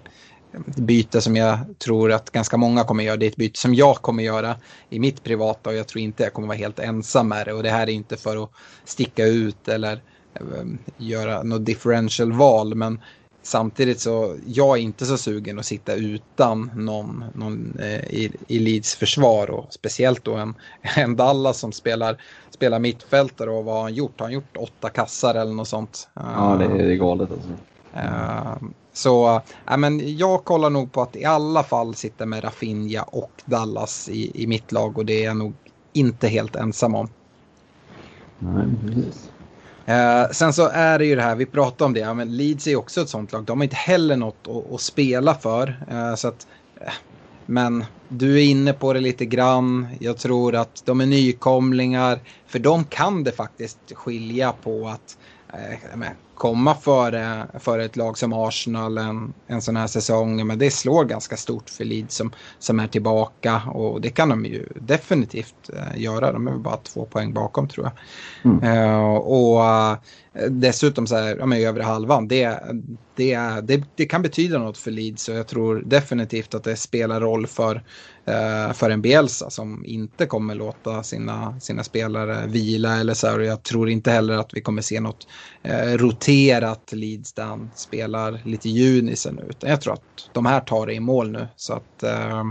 ett 0.68 0.76
byte 0.76 1.22
som 1.22 1.36
jag 1.36 1.60
tror 1.80 2.12
att 2.12 2.32
ganska 2.32 2.58
många 2.58 2.84
kommer 2.84 3.04
göra. 3.04 3.18
Det 3.18 3.26
är 3.26 3.30
ett 3.30 3.36
byte 3.36 3.60
som 3.60 3.74
jag 3.74 3.96
kommer 3.96 4.24
göra 4.24 4.56
i 4.90 5.00
mitt 5.00 5.24
privata 5.24 5.70
och 5.70 5.76
jag 5.76 5.88
tror 5.88 6.02
inte 6.02 6.24
jag 6.24 6.34
kommer 6.34 6.48
vara 6.48 6.58
helt 6.58 6.80
ensam 6.80 7.28
med 7.28 7.48
det. 7.48 7.54
Och 7.54 7.64
det 7.64 7.70
här 7.70 7.88
är 7.88 7.92
inte 7.92 8.18
för 8.18 8.44
att 8.44 8.52
sticka 8.86 9.26
ut 9.26 9.68
eller 9.68 9.94
eh, 10.34 10.66
göra 10.98 11.44
något 11.44 11.66
differential 11.66 12.34
val 12.34 12.76
men 12.76 13.00
Samtidigt 13.48 14.00
så 14.00 14.36
jag 14.46 14.78
är 14.78 14.82
inte 14.82 15.06
så 15.06 15.18
sugen 15.18 15.60
att 15.60 15.66
sitta 15.66 15.94
utan 15.94 16.72
någon, 16.76 17.24
någon 17.36 17.80
eh, 17.80 18.00
i, 18.00 18.32
i 18.48 18.60
Leeds 18.60 18.96
försvar 18.96 19.50
och 19.50 19.74
speciellt 19.74 20.24
då 20.24 20.36
en, 20.36 20.56
en 20.96 21.16
Dallas 21.16 21.60
som 21.60 21.72
spelar, 21.72 22.22
spelar 22.50 22.80
mittfältare 22.80 23.50
och 23.50 23.66
vad 23.66 23.76
har 23.76 23.82
han 23.82 23.94
gjort? 23.94 24.20
Har 24.20 24.26
han 24.26 24.34
gjort 24.34 24.58
åtta 24.58 24.90
kassar 24.90 25.36
eller 25.36 25.54
något 25.54 25.68
sånt? 25.68 26.08
Ja, 26.14 26.56
det 26.60 26.66
är 26.66 26.96
galet 26.96 27.32
alltså. 27.32 27.50
Uh, 27.96 28.70
så 28.94 29.42
äh, 29.70 29.78
men 29.78 30.18
jag 30.18 30.44
kollar 30.44 30.70
nog 30.70 30.92
på 30.92 31.02
att 31.02 31.16
i 31.16 31.26
alla 31.26 31.64
fall 31.64 31.96
sitta 31.96 32.26
med 32.26 32.44
Rafinha 32.44 33.04
och 33.04 33.42
Dallas 33.46 34.10
i, 34.10 34.44
i 34.44 34.48
mitt 34.48 34.72
lag 34.72 34.98
och 34.98 35.06
det 35.06 35.24
är 35.24 35.26
jag 35.26 35.38
nog 35.38 35.54
inte 35.94 36.28
helt 36.28 36.56
ensam 36.56 36.96
om. 36.96 37.10
Nej, 38.40 38.66
precis. 38.86 39.30
Eh, 39.88 40.30
sen 40.32 40.54
så 40.54 40.68
är 40.68 41.00
det 41.00 41.06
ju 41.06 41.16
det 41.16 41.22
här, 41.22 41.36
vi 41.36 41.46
pratade 41.46 41.84
om 41.84 41.94
det, 41.94 42.00
ja, 42.00 42.14
men 42.14 42.38
Leeds 42.38 42.68
är 42.68 42.72
ju 42.72 42.78
också 42.78 43.02
ett 43.02 43.10
sånt 43.10 43.32
lag. 43.32 43.44
De 43.44 43.60
har 43.60 43.64
inte 43.64 43.76
heller 43.76 44.16
något 44.16 44.48
att, 44.48 44.74
att 44.74 44.82
spela 44.82 45.36
för. 45.36 45.86
Eh, 45.92 46.16
så 46.16 46.28
att, 46.28 46.48
eh, 46.82 46.94
men 47.46 47.86
du 48.10 48.40
är 48.40 48.44
inne 48.44 48.74
på 48.74 48.94
det 48.94 49.00
lite 49.00 49.26
grann. 49.26 49.88
Jag 50.00 50.18
tror 50.18 50.56
att 50.56 50.82
de 50.86 51.02
är 51.02 51.06
nykomlingar. 51.06 52.20
För 52.48 52.60
dem 52.60 52.84
kan 52.84 53.24
det 53.24 53.32
faktiskt 53.32 53.80
skilja 53.94 54.54
på 54.64 54.88
att 54.88 55.18
eh, 55.54 56.10
komma 56.38 56.76
före, 56.76 57.48
före 57.60 57.86
ett 57.86 57.96
lag 57.96 58.18
som 58.18 58.34
Arsenal 58.34 58.98
en, 58.98 59.34
en 59.48 59.62
sån 59.62 59.76
här 59.76 59.88
säsong. 59.88 60.48
Men 60.48 60.60
det 60.60 60.72
slår 60.72 61.06
ganska 61.06 61.38
stort 61.38 61.70
för 61.70 61.86
Leeds 61.86 62.16
som, 62.16 62.32
som 62.60 62.80
är 62.80 62.88
tillbaka 62.88 63.62
och 63.74 64.02
det 64.02 64.10
kan 64.10 64.30
de 64.30 64.46
ju 64.46 64.68
definitivt 64.76 65.70
uh, 65.74 66.02
göra. 66.02 66.32
De 66.32 66.48
är 66.48 66.52
bara 66.52 66.78
två 66.78 67.06
poäng 67.06 67.34
bakom 67.34 67.68
tror 67.68 67.86
jag. 67.86 67.94
Mm. 68.52 68.78
Uh, 68.78 69.16
och 69.16 69.60
uh, 69.60 69.98
dessutom 70.50 71.08
så 71.08 71.16
här, 71.16 71.36
ja, 71.40 71.46
men 71.46 71.62
övre 71.62 71.84
halvan, 71.84 72.28
det, 72.28 72.60
det, 73.16 73.38
det, 73.64 73.84
det 73.96 74.06
kan 74.06 74.22
betyda 74.22 74.60
något 74.60 74.78
för 74.78 74.92
Leeds 74.92 75.30
och 75.30 75.36
jag 75.36 75.48
tror 75.48 75.84
definitivt 75.86 76.54
att 76.54 76.64
det 76.64 76.76
spelar 76.76 77.22
roll 77.22 77.48
för 77.48 77.76
Eh, 77.76 77.82
Eh, 78.28 78.74
för 78.74 78.90
en 78.90 79.02
Bielsa 79.02 79.50
som 79.50 79.86
inte 79.86 80.26
kommer 80.26 80.56
låta 80.56 81.04
sina, 81.04 81.60
sina 81.60 81.84
spelare 81.84 82.48
vila 82.48 82.98
eller 82.98 83.14
så 83.14 83.28
här. 83.28 83.40
Och 83.40 83.46
jag 83.46 83.64
tror 83.64 83.90
inte 83.90 84.12
heller 84.12 84.38
att 84.38 84.54
vi 84.54 84.62
kommer 84.62 84.82
se 84.82 85.00
något 85.00 85.28
eh, 85.64 85.98
roterat 85.98 86.94
Leeds 86.94 87.34
där 87.34 87.44
han 87.44 87.70
spelar 87.76 88.40
lite 88.46 88.70
junisen 88.70 89.36
nu. 89.36 89.46
Utan 89.50 89.70
jag 89.70 89.82
tror 89.82 89.94
att 89.94 90.30
de 90.34 90.46
här 90.46 90.60
tar 90.60 90.86
det 90.86 90.94
i 90.94 91.00
mål 91.00 91.32
nu. 91.32 91.48
Så 91.56 91.74
att, 91.74 92.04
eh, 92.04 92.44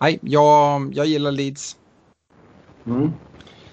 nej, 0.00 0.18
jag, 0.22 0.92
jag 0.94 1.06
gillar 1.06 1.32
Leeds. 1.32 1.76
Mm. 2.86 3.10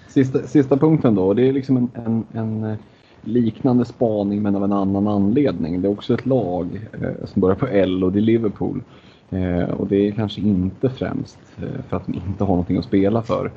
Sista, 0.08 0.46
sista 0.46 0.76
punkten 0.76 1.14
då, 1.14 1.34
det 1.34 1.48
är 1.48 1.52
liksom 1.52 1.76
en, 1.76 1.90
en, 1.94 2.26
en 2.32 2.64
eh, 2.64 2.78
liknande 3.22 3.84
spaning 3.84 4.42
men 4.42 4.56
av 4.56 4.64
en 4.64 4.72
annan 4.72 5.06
anledning. 5.08 5.82
Det 5.82 5.88
är 5.88 5.92
också 5.92 6.14
ett 6.14 6.26
lag 6.26 6.88
eh, 7.02 7.26
som 7.26 7.40
börjar 7.40 7.56
på 7.56 7.66
L 7.66 8.04
och 8.04 8.12
det 8.12 8.18
är 8.18 8.22
Liverpool. 8.22 8.82
Eh, 9.30 9.70
och 9.70 9.86
det 9.86 10.08
är 10.08 10.12
kanske 10.12 10.40
inte 10.40 10.90
främst 10.90 11.38
eh, 11.62 11.82
för 11.88 11.96
att 11.96 12.06
de 12.06 12.14
inte 12.14 12.44
har 12.44 12.52
någonting 12.52 12.76
att 12.76 12.84
spela 12.84 13.22
för. 13.22 13.52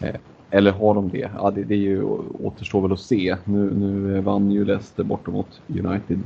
Eh, 0.00 0.14
eller 0.50 0.72
har 0.72 0.94
de 0.94 1.08
det? 1.08 1.30
Ja, 1.36 1.50
det, 1.50 1.64
det 1.64 1.74
är 1.74 1.78
ju, 1.78 2.02
återstår 2.42 2.82
väl 2.82 2.92
att 2.92 3.00
se. 3.00 3.36
Nu, 3.44 3.74
nu 3.74 4.16
eh, 4.16 4.22
vann 4.22 4.50
ju 4.50 4.64
Leicester 4.64 5.04
borta 5.04 5.30
mot 5.30 5.62
United. 5.68 6.18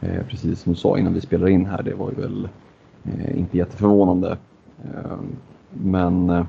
Eh, 0.00 0.26
precis 0.28 0.60
som 0.60 0.72
du 0.72 0.78
sa 0.78 0.98
innan 0.98 1.14
vi 1.14 1.20
spelade 1.20 1.52
in 1.52 1.66
här, 1.66 1.82
det 1.82 1.94
var 1.94 2.10
ju 2.10 2.16
väl 2.16 2.48
eh, 3.04 3.38
inte 3.38 3.58
jätteförvånande. 3.58 4.38
Eh, 4.84 5.18
men 5.70 6.30
eh, 6.30 6.44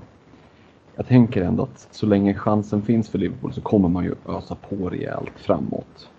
jag 0.95 1.07
tänker 1.07 1.41
ändå 1.41 1.63
att 1.63 1.87
så 1.91 2.05
länge 2.05 2.33
chansen 2.33 2.81
finns 2.81 3.09
för 3.09 3.19
Liverpool 3.19 3.53
så 3.53 3.61
kommer 3.61 3.89
man 3.89 4.03
ju 4.03 4.15
ösa 4.27 4.55
på 4.69 4.89
rejält 4.89 5.33
framåt 5.35 6.09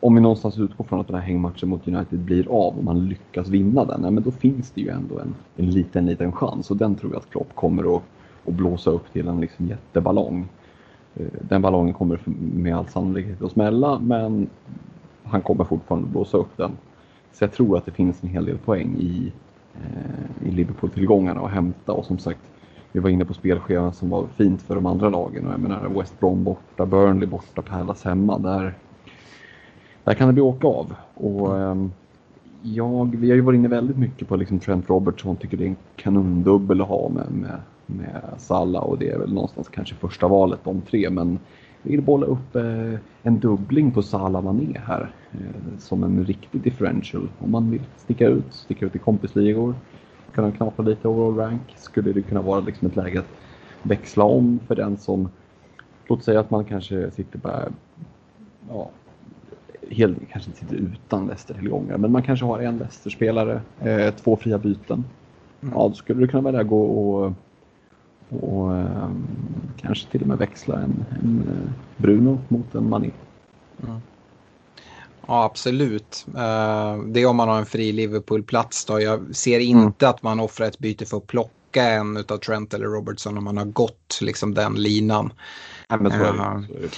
om 0.00 0.14
vi 0.14 0.20
någonstans 0.20 0.58
utgår 0.58 0.84
från 0.84 1.00
att 1.00 1.06
den 1.06 1.16
här 1.16 1.22
hängmatchen 1.22 1.68
mot 1.68 1.88
United 1.88 2.18
blir 2.18 2.48
av 2.48 2.78
och 2.78 2.84
man 2.84 3.08
lyckas 3.08 3.48
vinna 3.48 3.84
den, 3.84 4.04
ja, 4.04 4.10
men 4.10 4.22
då 4.22 4.30
finns 4.30 4.70
det 4.70 4.80
ju 4.80 4.88
ändå 4.88 5.18
en, 5.18 5.34
en 5.56 5.70
liten, 5.70 6.06
liten 6.06 6.32
chans 6.32 6.70
och 6.70 6.76
den 6.76 6.94
tror 6.94 7.12
jag 7.12 7.18
att 7.18 7.30
Klopp 7.30 7.54
kommer 7.54 7.96
att, 7.96 8.02
att 8.46 8.54
blåsa 8.54 8.90
upp 8.90 9.12
till 9.12 9.28
en 9.28 9.40
liksom 9.40 9.66
jätteballong. 9.66 10.48
Eh, 11.14 11.26
den 11.40 11.62
ballongen 11.62 11.94
kommer 11.94 12.20
med 12.54 12.76
all 12.76 12.86
sannolikhet 12.86 13.42
att 13.42 13.52
smälla, 13.52 13.98
men 13.98 14.48
han 15.24 15.42
kommer 15.42 15.64
fortfarande 15.64 16.06
att 16.06 16.12
blåsa 16.12 16.38
upp 16.38 16.56
den. 16.56 16.70
Så 17.32 17.44
jag 17.44 17.52
tror 17.52 17.76
att 17.76 17.86
det 17.86 17.92
finns 17.92 18.22
en 18.22 18.28
hel 18.28 18.44
del 18.44 18.58
poäng 18.58 18.96
i, 18.98 19.32
eh, 19.74 20.48
i 20.48 20.50
Liverpool-tillgångarna 20.50 21.40
att 21.40 21.50
hämta 21.50 21.92
och 21.92 22.04
som 22.04 22.18
sagt, 22.18 22.40
vi 22.92 23.00
var 23.00 23.10
inne 23.10 23.24
på 23.24 23.34
spelscheman 23.34 23.92
som 23.92 24.10
var 24.10 24.26
fint 24.36 24.62
för 24.62 24.74
de 24.74 24.86
andra 24.86 25.08
lagen 25.08 25.46
och 25.46 25.52
jag 25.52 25.60
menar 25.60 25.88
West 25.88 26.20
Brom 26.20 26.44
borta, 26.44 26.86
Burnley 26.86 27.28
borta, 27.28 27.62
Palace 27.62 28.08
hemma. 28.08 28.38
Där, 28.38 28.74
där 30.08 30.14
kan 30.14 30.26
det 30.26 30.32
bli 30.32 30.42
åka 30.42 30.66
av. 30.66 30.94
Och, 31.14 31.58
ehm, 31.58 31.92
jag, 32.62 33.16
vi 33.16 33.28
har 33.28 33.36
ju 33.36 33.40
varit 33.40 33.58
inne 33.58 33.68
väldigt 33.68 33.98
mycket 33.98 34.28
på 34.28 34.36
liksom 34.36 34.58
Trent 34.58 34.90
Robertson, 34.90 35.36
tycker 35.36 35.56
det 35.56 35.64
är 35.64 35.68
en 35.68 35.76
kanondubbel 35.96 36.80
att 36.80 36.88
ha 36.88 37.08
med, 37.08 37.26
med, 37.30 37.60
med 37.86 38.22
Salah 38.38 38.82
och 38.82 38.98
det 38.98 39.10
är 39.10 39.18
väl 39.18 39.32
någonstans 39.32 39.68
kanske 39.68 39.94
första 39.94 40.28
valet 40.28 40.60
de 40.64 40.80
tre. 40.80 41.10
Men 41.10 41.38
vi 41.82 41.90
vill 41.90 42.02
bolla 42.02 42.26
upp 42.26 42.56
eh, 42.56 42.94
en 43.22 43.38
dubbling 43.38 43.90
på 43.90 44.02
Salah 44.02 44.42
Mané 44.42 44.78
här 44.86 45.10
eh, 45.32 45.78
som 45.78 46.02
en 46.02 46.24
riktig 46.24 46.60
differential. 46.60 47.28
Om 47.38 47.50
man 47.50 47.70
vill 47.70 47.82
sticka 47.96 48.28
ut, 48.28 48.54
sticka 48.54 48.86
ut 48.86 48.96
i 48.96 48.98
kompisligor, 48.98 49.74
kunna 50.34 50.52
knapra 50.52 50.84
lite 50.84 51.08
overall 51.08 51.36
rank, 51.36 51.74
skulle 51.76 52.12
det 52.12 52.22
kunna 52.22 52.42
vara 52.42 52.60
liksom 52.60 52.88
ett 52.88 52.96
läge 52.96 53.18
att 53.18 53.30
växla 53.82 54.24
om 54.24 54.58
för 54.66 54.74
den 54.74 54.96
som, 54.96 55.28
låt 56.06 56.24
säga 56.24 56.40
att 56.40 56.50
man 56.50 56.64
kanske 56.64 57.10
sitter 57.10 57.38
på 57.38 57.50
ja, 58.68 58.90
helt, 59.90 60.18
kanske 60.32 60.50
inte 60.50 60.60
sitter 60.60 60.76
utan 60.76 61.26
Leicester-tillgångar, 61.26 61.98
men 61.98 62.12
man 62.12 62.22
kanske 62.22 62.46
har 62.46 62.58
en 62.58 62.78
Leicester-spelare, 62.78 63.60
eh, 63.80 64.14
två 64.14 64.36
fria 64.36 64.58
byten. 64.58 65.04
Mm. 65.60 65.74
Ja, 65.74 65.88
då 65.88 65.94
skulle 65.94 66.20
du 66.20 66.28
kunna 66.28 66.42
välja 66.42 66.62
gå 66.62 66.82
och, 66.82 67.32
och 68.28 68.76
eh, 68.76 69.10
kanske 69.76 70.10
till 70.10 70.22
och 70.22 70.28
med 70.28 70.38
växla 70.38 70.74
en, 70.80 71.04
en 71.22 71.42
eh, 71.48 71.70
Bruno 71.96 72.38
mot 72.48 72.74
en 72.74 72.88
Mané. 72.88 73.10
Mm. 73.82 74.00
Ja, 75.28 75.44
absolut. 75.44 76.26
Uh, 76.28 77.04
det 77.06 77.20
är 77.20 77.26
om 77.26 77.36
man 77.36 77.48
har 77.48 77.58
en 77.58 77.66
fri 77.66 77.92
Liverpool-plats 77.92 78.84
då. 78.84 79.00
Jag 79.00 79.36
ser 79.36 79.60
inte 79.60 80.06
mm. 80.06 80.14
att 80.14 80.22
man 80.22 80.40
offrar 80.40 80.66
ett 80.66 80.78
byte 80.78 81.06
för 81.06 81.16
att 81.16 81.26
plocka 81.26 81.82
en 81.82 82.16
av 82.16 82.36
Trent 82.36 82.74
eller 82.74 82.86
Robertson 82.86 83.38
om 83.38 83.44
man 83.44 83.56
har 83.56 83.64
gått 83.64 84.18
liksom 84.22 84.54
den 84.54 84.74
linan. 84.74 85.32
Nej, 85.88 85.98
men 86.00 86.12
så 86.12 86.18
är 86.18 86.32
det. 86.32 86.38
Uh, 86.38 86.90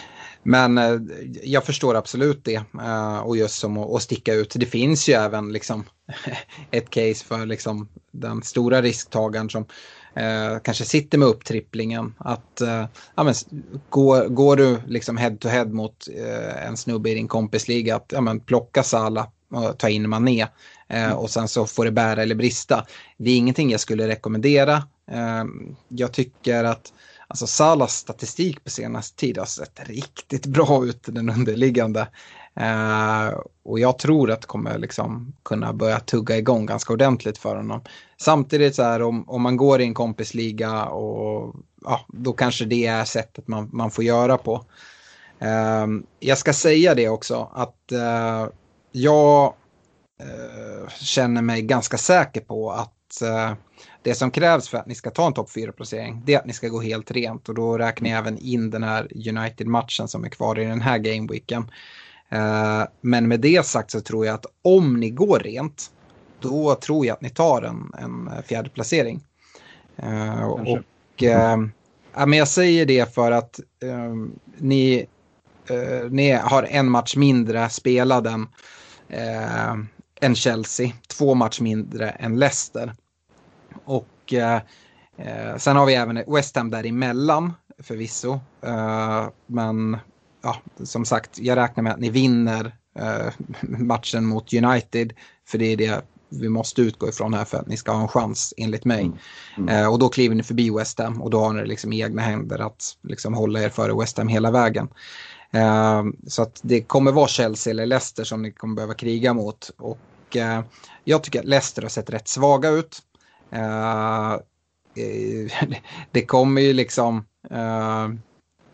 men 0.42 0.78
eh, 0.78 1.00
jag 1.42 1.64
förstår 1.64 1.94
absolut 1.94 2.44
det. 2.44 2.62
Eh, 2.80 3.18
och 3.18 3.36
just 3.36 3.58
som 3.58 3.78
att, 3.78 4.02
sticka 4.02 4.34
ut. 4.34 4.52
Det 4.56 4.66
finns 4.66 5.08
ju 5.08 5.12
även 5.12 5.52
liksom 5.52 5.84
ett 6.70 6.90
case 6.90 7.24
för 7.24 7.46
liksom 7.46 7.88
den 8.10 8.42
stora 8.42 8.82
risktagaren 8.82 9.50
som 9.50 9.66
eh, 10.14 10.58
kanske 10.62 10.84
sitter 10.84 11.18
med 11.18 11.28
upptripplingen. 11.28 12.14
Att 12.18 12.60
eh, 12.60 12.86
ja, 13.14 13.24
men, 13.24 13.34
går, 13.88 14.28
går 14.28 14.56
du 14.56 14.80
liksom 14.86 15.16
head 15.16 15.36
to 15.36 15.48
head 15.48 15.66
mot 15.66 16.08
eh, 16.16 16.66
en 16.66 16.76
snubbe 16.76 17.10
i 17.10 17.14
din 17.14 17.28
kompisliga 17.28 17.96
att 17.96 18.12
ja, 18.12 18.20
men, 18.20 18.40
plocka 18.40 18.82
Sala 18.82 19.26
och 19.50 19.78
ta 19.78 19.88
in 19.88 20.08
Mané. 20.08 20.46
Eh, 20.88 21.12
och 21.12 21.30
sen 21.30 21.48
så 21.48 21.66
får 21.66 21.84
det 21.84 21.90
bära 21.90 22.22
eller 22.22 22.34
brista. 22.34 22.86
Det 23.16 23.30
är 23.30 23.36
ingenting 23.36 23.70
jag 23.70 23.80
skulle 23.80 24.08
rekommendera. 24.08 24.82
jag 25.88 26.12
tycker 26.12 26.64
att 26.64 26.92
Alltså 27.30 27.46
Salas 27.46 27.96
statistik 27.96 28.64
på 28.64 28.70
senaste 28.70 29.16
tid 29.16 29.38
har 29.38 29.46
sett 29.46 29.88
riktigt 29.88 30.46
bra 30.46 30.84
ut 30.84 31.02
den 31.02 31.30
underliggande. 31.30 32.00
Uh, 32.60 33.38
och 33.62 33.78
jag 33.78 33.98
tror 33.98 34.30
att 34.30 34.40
det 34.40 34.46
kommer 34.46 34.78
liksom 34.78 35.32
kunna 35.42 35.72
börja 35.72 36.00
tugga 36.00 36.36
igång 36.36 36.66
ganska 36.66 36.92
ordentligt 36.92 37.38
för 37.38 37.56
honom. 37.56 37.82
Samtidigt 38.20 38.74
så 38.74 38.82
här 38.82 39.02
om, 39.02 39.28
om 39.28 39.42
man 39.42 39.56
går 39.56 39.80
i 39.80 39.84
en 39.84 39.94
kompisliga 39.94 40.84
och 40.84 41.54
ja, 41.84 42.00
då 42.08 42.32
kanske 42.32 42.64
det 42.64 42.86
är 42.86 43.04
sättet 43.04 43.48
man, 43.48 43.70
man 43.72 43.90
får 43.90 44.04
göra 44.04 44.38
på. 44.38 44.64
Uh, 45.42 46.00
jag 46.20 46.38
ska 46.38 46.52
säga 46.52 46.94
det 46.94 47.08
också 47.08 47.50
att 47.54 47.92
uh, 47.92 48.48
jag 48.92 49.54
eh, 50.20 50.88
känner 50.88 51.42
mig 51.42 51.62
ganska 51.62 51.98
säker 51.98 52.40
på 52.40 52.72
att 52.72 52.92
det 54.02 54.14
som 54.14 54.30
krävs 54.30 54.68
för 54.68 54.78
att 54.78 54.86
ni 54.86 54.94
ska 54.94 55.10
ta 55.10 55.26
en 55.26 55.32
topp 55.32 55.50
4-placering 55.50 56.22
det 56.24 56.34
är 56.34 56.38
att 56.38 56.46
ni 56.46 56.52
ska 56.52 56.68
gå 56.68 56.80
helt 56.80 57.10
rent 57.10 57.48
och 57.48 57.54
då 57.54 57.78
räknar 57.78 58.10
jag 58.10 58.18
även 58.18 58.38
in 58.38 58.70
den 58.70 58.82
här 58.82 59.28
United-matchen 59.28 60.08
som 60.08 60.24
är 60.24 60.28
kvar 60.28 60.58
i 60.58 60.64
den 60.64 60.80
här 60.80 60.98
gameweeken. 60.98 61.70
Uh, 62.32 62.84
men 63.00 63.28
med 63.28 63.40
det 63.40 63.66
sagt 63.66 63.90
så 63.90 64.00
tror 64.00 64.26
jag 64.26 64.34
att 64.34 64.46
om 64.62 65.00
ni 65.00 65.10
går 65.10 65.38
rent 65.38 65.90
då 66.40 66.74
tror 66.74 67.06
jag 67.06 67.14
att 67.14 67.20
ni 67.20 67.30
tar 67.30 67.62
en, 67.62 67.92
en 67.98 68.30
fjärde 68.42 68.70
placering. 68.70 69.20
Uh, 70.02 70.44
och 70.44 70.68
uh, 71.22 71.68
ja, 72.14 72.26
men 72.26 72.32
jag 72.32 72.48
säger 72.48 72.86
det 72.86 73.14
för 73.14 73.32
att 73.32 73.60
ni, 74.58 75.06
ni 76.10 76.32
har 76.32 76.62
en 76.62 76.90
match 76.90 77.16
mindre 77.16 77.68
spelad 77.68 78.26
än, 78.26 78.46
än 80.20 80.34
Chelsea, 80.34 80.92
två 81.08 81.34
match 81.34 81.60
mindre 81.60 82.10
än 82.10 82.38
Leicester. 82.38 82.94
Och 83.84 84.34
sen 85.56 85.76
har 85.76 85.86
vi 85.86 85.94
även 85.94 86.24
West 86.26 86.56
Ham 86.56 86.70
däremellan 86.70 87.52
förvisso. 87.82 88.40
men 89.46 89.98
ja, 90.42 90.56
som 90.84 91.04
sagt, 91.04 91.38
jag 91.38 91.56
räknar 91.56 91.82
med 91.82 91.92
att 91.92 92.00
ni 92.00 92.10
vinner 92.10 92.76
matchen 93.60 94.26
mot 94.26 94.52
United. 94.52 95.12
För 95.46 95.58
det 95.58 95.72
är 95.72 95.76
det 95.76 96.04
vi 96.30 96.48
måste 96.48 96.82
utgå 96.82 97.08
ifrån 97.08 97.34
här 97.34 97.44
för 97.44 97.58
att 97.58 97.66
ni 97.66 97.76
ska 97.76 97.92
ha 97.92 98.02
en 98.02 98.08
chans 98.08 98.54
enligt 98.56 98.84
mig. 98.84 99.04
Mm. 99.04 99.18
Mm. 99.58 99.68
Eh, 99.68 99.92
och 99.92 99.98
då 99.98 100.08
kliver 100.08 100.34
ni 100.34 100.42
förbi 100.42 100.70
West 100.70 100.98
Ham 100.98 101.22
och 101.22 101.30
då 101.30 101.40
har 101.40 101.52
ni 101.52 101.66
liksom 101.66 101.92
egna 101.92 102.22
händer 102.22 102.58
att 102.58 102.96
liksom 103.02 103.34
hålla 103.34 103.62
er 103.62 103.68
före 103.68 103.94
West 103.94 104.18
Ham 104.18 104.28
hela 104.28 104.50
vägen. 104.50 104.88
Eh, 105.52 106.04
så 106.26 106.42
att 106.42 106.60
det 106.62 106.80
kommer 106.80 107.12
vara 107.12 107.28
Chelsea 107.28 107.70
eller 107.70 107.86
Leicester 107.86 108.24
som 108.24 108.42
ni 108.42 108.52
kommer 108.52 108.74
behöva 108.74 108.94
kriga 108.94 109.34
mot. 109.34 109.70
Och 109.78 109.98
eh, 110.36 110.60
jag 111.04 111.22
tycker 111.22 111.38
att 111.38 111.44
Leicester 111.44 111.82
har 111.82 111.88
sett 111.88 112.10
rätt 112.10 112.28
svaga 112.28 112.68
ut. 112.68 113.02
Eh, 113.50 114.36
det 116.10 116.26
kommer 116.26 116.60
ju 116.60 116.72
liksom, 116.72 117.24
eh, 117.50 118.08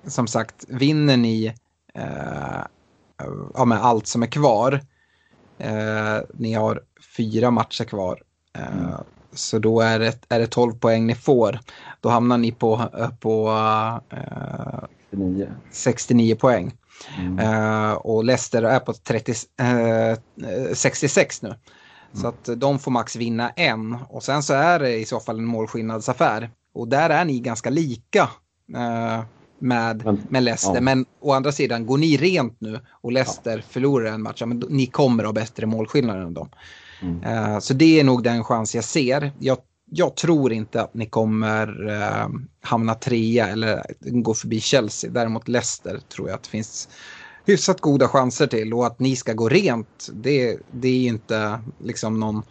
som 0.07 0.27
sagt, 0.27 0.65
vinner 0.69 1.17
ni 1.17 1.55
eh, 1.95 2.63
ja, 3.55 3.65
med 3.65 3.85
allt 3.85 4.07
som 4.07 4.23
är 4.23 4.27
kvar 4.27 4.81
Eh, 5.59 6.19
ni 6.35 6.53
har 6.53 6.83
fyra 7.17 7.51
matcher 7.51 7.85
kvar. 7.85 8.23
Eh, 8.59 8.79
mm. 8.79 8.95
Så 9.33 9.59
då 9.59 9.81
är 9.81 9.99
det, 9.99 10.19
är 10.29 10.39
det 10.39 10.47
12 10.47 10.73
poäng 10.73 11.07
ni 11.07 11.15
får. 11.15 11.61
Då 12.01 12.09
hamnar 12.09 12.39
ni 12.39 12.53
på, 12.53 12.91
på 13.21 13.49
eh, 14.11 14.81
69. 15.11 15.49
69 15.71 16.37
poäng. 16.37 16.77
Mm. 17.19 17.39
Uh, 17.39 17.93
och 17.93 18.25
Leicester 18.25 18.63
är 18.63 18.81
på 18.81 18.93
30, 18.93 19.33
uh, 19.33 20.75
66 20.75 21.43
nu. 21.43 21.49
Mm. 21.49 21.59
Så 22.13 22.29
att 22.29 22.61
de 22.61 22.79
får 22.79 22.91
max 22.91 23.17
vinna 23.17 23.51
en. 23.51 23.99
Och 24.09 24.23
sen 24.23 24.43
så 24.43 24.55
är 24.55 24.79
det 24.79 24.97
i 24.97 25.05
så 25.05 25.21
fall 25.21 25.39
en 25.39 25.45
målskillnadsaffär. 25.45 26.51
Och 26.75 26.89
där 26.89 27.11
är 27.11 27.25
ni 27.25 27.41
ganska 27.41 27.71
lika. 27.71 28.23
Uh, 28.75 29.25
med, 29.59 30.05
men, 30.05 30.23
med 30.29 30.43
Leicester. 30.43 30.75
Ja. 30.75 30.81
Men 30.81 31.07
å 31.21 31.33
andra 31.33 31.53
sidan, 31.53 31.87
går 31.87 31.99
ni 31.99 32.17
rent 32.17 32.61
nu 32.61 32.81
och 32.91 33.13
Leicester 33.13 33.57
ja. 33.57 33.63
förlorar 33.69 34.13
en 34.13 34.23
match, 34.23 34.41
ja, 34.41 34.47
men 34.47 34.63
ni 34.69 34.87
kommer 34.87 35.25
ha 35.25 35.33
bättre 35.33 35.67
målskillnad 35.67 36.23
än 36.23 36.35
dem. 36.35 36.49
Mm. 37.03 37.25
Uh, 37.25 37.59
så 37.59 37.75
det 37.75 38.01
är 38.01 38.05
nog 38.05 38.23
den 38.23 38.45
chans 38.45 38.75
jag 38.75 38.85
ser. 38.85 39.33
Jag, 39.39 39.59
jag 39.91 40.17
tror 40.17 40.53
inte 40.53 40.83
att 40.83 40.95
ni 40.95 41.07
kommer 41.07 41.89
eh, 41.89 42.29
hamna 42.61 42.95
trea 42.95 43.49
eller 43.49 43.83
gå 44.01 44.35
förbi 44.35 44.61
Chelsea. 44.61 45.11
Däremot 45.11 45.49
Leicester 45.49 46.01
tror 46.09 46.29
jag 46.29 46.37
att 46.37 46.43
det 46.43 46.51
finns 46.51 46.89
hyfsat 47.45 47.81
goda 47.81 48.09
chanser 48.09 48.47
till. 48.47 48.75
Och 48.75 48.87
att 48.87 49.01
ni 49.01 49.17
ska 49.17 49.33
gå 49.33 49.49
rent, 49.49 50.09
det, 50.13 50.59
det 50.71 50.89
är 50.89 51.09
inte 51.09 51.61
liksom 51.79 52.21
någon, 52.21 52.43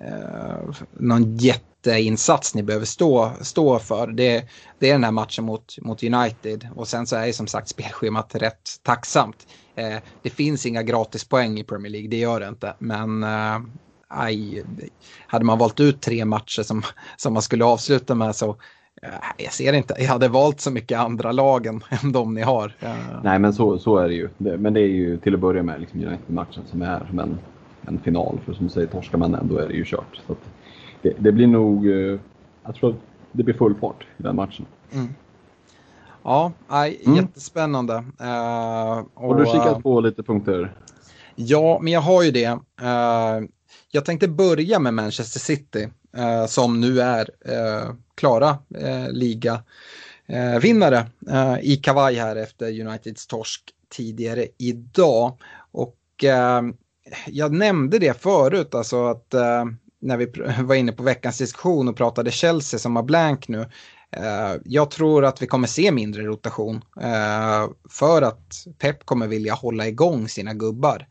eh, 0.00 0.74
någon 0.92 1.36
jätteinsats 1.36 2.54
ni 2.54 2.62
behöver 2.62 2.86
stå, 2.86 3.32
stå 3.40 3.78
för. 3.78 4.06
Det, 4.06 4.44
det 4.78 4.88
är 4.88 4.92
den 4.92 5.04
här 5.04 5.10
matchen 5.10 5.44
mot, 5.44 5.78
mot 5.82 6.02
United 6.02 6.68
och 6.74 6.88
sen 6.88 7.06
så 7.06 7.16
är 7.16 7.26
ju 7.26 7.32
som 7.32 7.46
sagt 7.46 7.68
spelschemat 7.68 8.34
rätt 8.34 8.70
tacksamt. 8.82 9.46
Eh, 9.74 9.98
det 10.22 10.30
finns 10.30 10.66
inga 10.66 10.82
gratispoäng 10.82 11.58
i 11.58 11.64
Premier 11.64 11.92
League, 11.92 12.08
det 12.08 12.18
gör 12.18 12.40
det 12.40 12.48
inte. 12.48 12.74
Men 12.78 13.22
eh, 13.22 13.58
aj, 14.12 14.64
hade 15.26 15.44
man 15.44 15.58
valt 15.58 15.80
ut 15.80 16.00
tre 16.00 16.24
matcher 16.24 16.62
som, 16.62 16.82
som 17.16 17.32
man 17.32 17.42
skulle 17.42 17.64
avsluta 17.64 18.14
med 18.14 18.36
så 18.36 18.48
eh, 19.02 19.08
jag 19.38 19.52
ser 19.52 19.72
inte, 19.72 19.94
jag 19.98 20.08
hade 20.08 20.28
valt 20.28 20.60
så 20.60 20.70
mycket 20.70 20.98
andra 20.98 21.32
lagen 21.32 21.84
än 22.02 22.12
de 22.12 22.34
ni 22.34 22.42
har. 22.42 22.74
Eh, 22.80 22.94
Nej 23.22 23.38
men 23.38 23.52
så, 23.52 23.78
så 23.78 23.96
är 23.96 24.08
det 24.08 24.14
ju. 24.14 24.28
Men 24.38 24.74
det 24.74 24.80
är 24.80 24.86
ju 24.86 25.18
till 25.18 25.34
att 25.34 25.40
börja 25.40 25.62
med 25.62 25.80
liksom 25.80 26.00
United-matchen 26.00 26.62
som 26.70 26.82
är 26.82 27.10
men 27.12 27.38
en 27.86 27.98
final. 27.98 28.38
För 28.44 28.52
som 28.52 28.66
du 28.66 28.72
säger, 28.72 28.86
torskar 28.86 29.18
man 29.18 29.32
den 29.32 29.48
då 29.48 29.58
är 29.58 29.68
det 29.68 29.74
ju 29.74 29.84
kört. 29.84 30.20
Så 30.26 30.36
det, 31.02 31.12
det, 31.18 31.32
blir 31.32 31.46
nog, 31.46 31.86
eh, 31.86 32.18
jag 32.64 32.74
tror 32.74 32.90
att 32.90 32.96
det 33.32 33.42
blir 33.42 33.54
full 33.54 33.74
fart 33.74 34.06
i 34.18 34.22
den 34.22 34.36
matchen. 34.36 34.66
Mm. 34.92 35.14
Ja, 36.22 36.52
aj, 36.68 37.00
mm. 37.04 37.16
jättespännande. 37.16 37.94
Uh, 37.94 39.04
och, 39.14 39.28
har 39.28 39.38
du 39.38 39.46
kikat 39.46 39.82
på 39.82 40.00
lite 40.00 40.22
punkter? 40.22 40.76
Ja, 41.34 41.78
men 41.82 41.92
jag 41.92 42.00
har 42.00 42.22
ju 42.22 42.30
det. 42.30 42.48
Uh, 42.48 43.48
jag 43.90 44.04
tänkte 44.04 44.28
börja 44.28 44.78
med 44.78 44.94
Manchester 44.94 45.40
City 45.40 45.88
eh, 46.16 46.46
som 46.46 46.80
nu 46.80 47.00
är 47.00 47.30
eh, 47.44 47.94
klara 48.14 48.58
eh, 48.78 49.10
liga 49.10 49.62
vinnare 50.62 51.06
eh, 51.30 51.56
i 51.62 51.76
kavaj 51.76 52.14
här 52.14 52.36
efter 52.36 52.80
Uniteds 52.80 53.26
torsk 53.26 53.62
tidigare 53.90 54.46
idag. 54.58 55.38
Och 55.72 55.98
jag 57.26 57.52
nämnde 57.52 57.98
det 57.98 58.22
förut, 58.22 58.74
alltså 58.74 59.06
att 59.06 59.34
när 60.00 60.16
vi 60.16 60.32
var 60.62 60.74
inne 60.74 60.92
på 60.92 61.02
veckans 61.02 61.38
diskussion 61.38 61.88
och 61.88 61.96
pratade 61.96 62.30
Chelsea 62.30 62.80
som 62.80 62.96
har 62.96 63.02
blank 63.02 63.48
nu. 63.48 63.66
Jag 64.64 64.90
tror 64.90 65.24
att 65.24 65.42
vi 65.42 65.46
kommer 65.46 65.68
se 65.68 65.92
mindre 65.92 66.22
rotation 66.22 66.84
för 67.90 68.22
att 68.22 68.66
Pep 68.78 69.04
kommer 69.06 69.26
vilja 69.26 69.54
hålla 69.54 69.86
igång 69.86 70.28
sina 70.28 70.54
gubbar. 70.54 71.06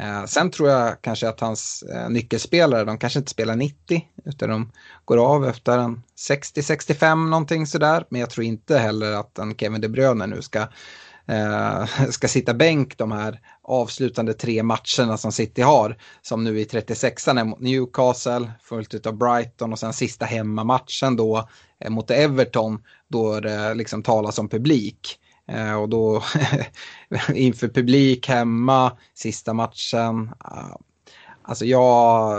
Eh, 0.00 0.24
sen 0.24 0.50
tror 0.50 0.68
jag 0.68 1.02
kanske 1.02 1.28
att 1.28 1.40
hans 1.40 1.82
eh, 1.82 2.08
nyckelspelare, 2.08 2.84
de 2.84 2.98
kanske 2.98 3.18
inte 3.18 3.30
spelar 3.30 3.56
90 3.56 4.02
utan 4.24 4.48
de 4.48 4.72
går 5.04 5.16
av 5.16 5.46
efter 5.46 5.78
en 5.78 6.02
60-65 6.28 7.28
någonting 7.28 7.66
sådär. 7.66 8.04
Men 8.08 8.20
jag 8.20 8.30
tror 8.30 8.44
inte 8.44 8.78
heller 8.78 9.12
att 9.12 9.38
en 9.38 9.56
Kevin 9.56 9.80
De 9.80 9.88
Bruyne 9.88 10.26
nu 10.26 10.42
ska 10.42 10.68
eh, 11.26 11.86
ska 12.10 12.28
sitta 12.28 12.54
bänk 12.54 12.98
de 12.98 13.12
här 13.12 13.40
avslutande 13.62 14.34
tre 14.34 14.62
matcherna 14.62 15.16
som 15.16 15.32
City 15.32 15.62
har. 15.62 15.96
Som 16.22 16.44
nu 16.44 16.60
i 16.60 16.64
36an 16.64 17.40
är 17.40 17.44
mot 17.44 17.60
Newcastle, 17.60 18.50
följt 18.62 19.06
av 19.06 19.16
Brighton 19.16 19.72
och 19.72 19.78
sen 19.78 19.92
sista 19.92 20.24
hemmamatchen 20.24 21.16
då 21.16 21.48
eh, 21.80 21.90
mot 21.90 22.10
Everton. 22.10 22.82
Då 23.08 23.40
det 23.40 23.74
liksom 23.74 24.02
talas 24.02 24.38
om 24.38 24.48
publik. 24.48 25.18
Eh, 25.48 25.74
och 25.74 25.88
då 25.88 26.22
inför 27.34 27.68
publik 27.68 28.28
hemma, 28.28 28.96
sista 29.14 29.52
matchen. 29.52 30.30
Ah, 30.38 30.78
alltså 31.42 31.64
jag... 31.64 32.36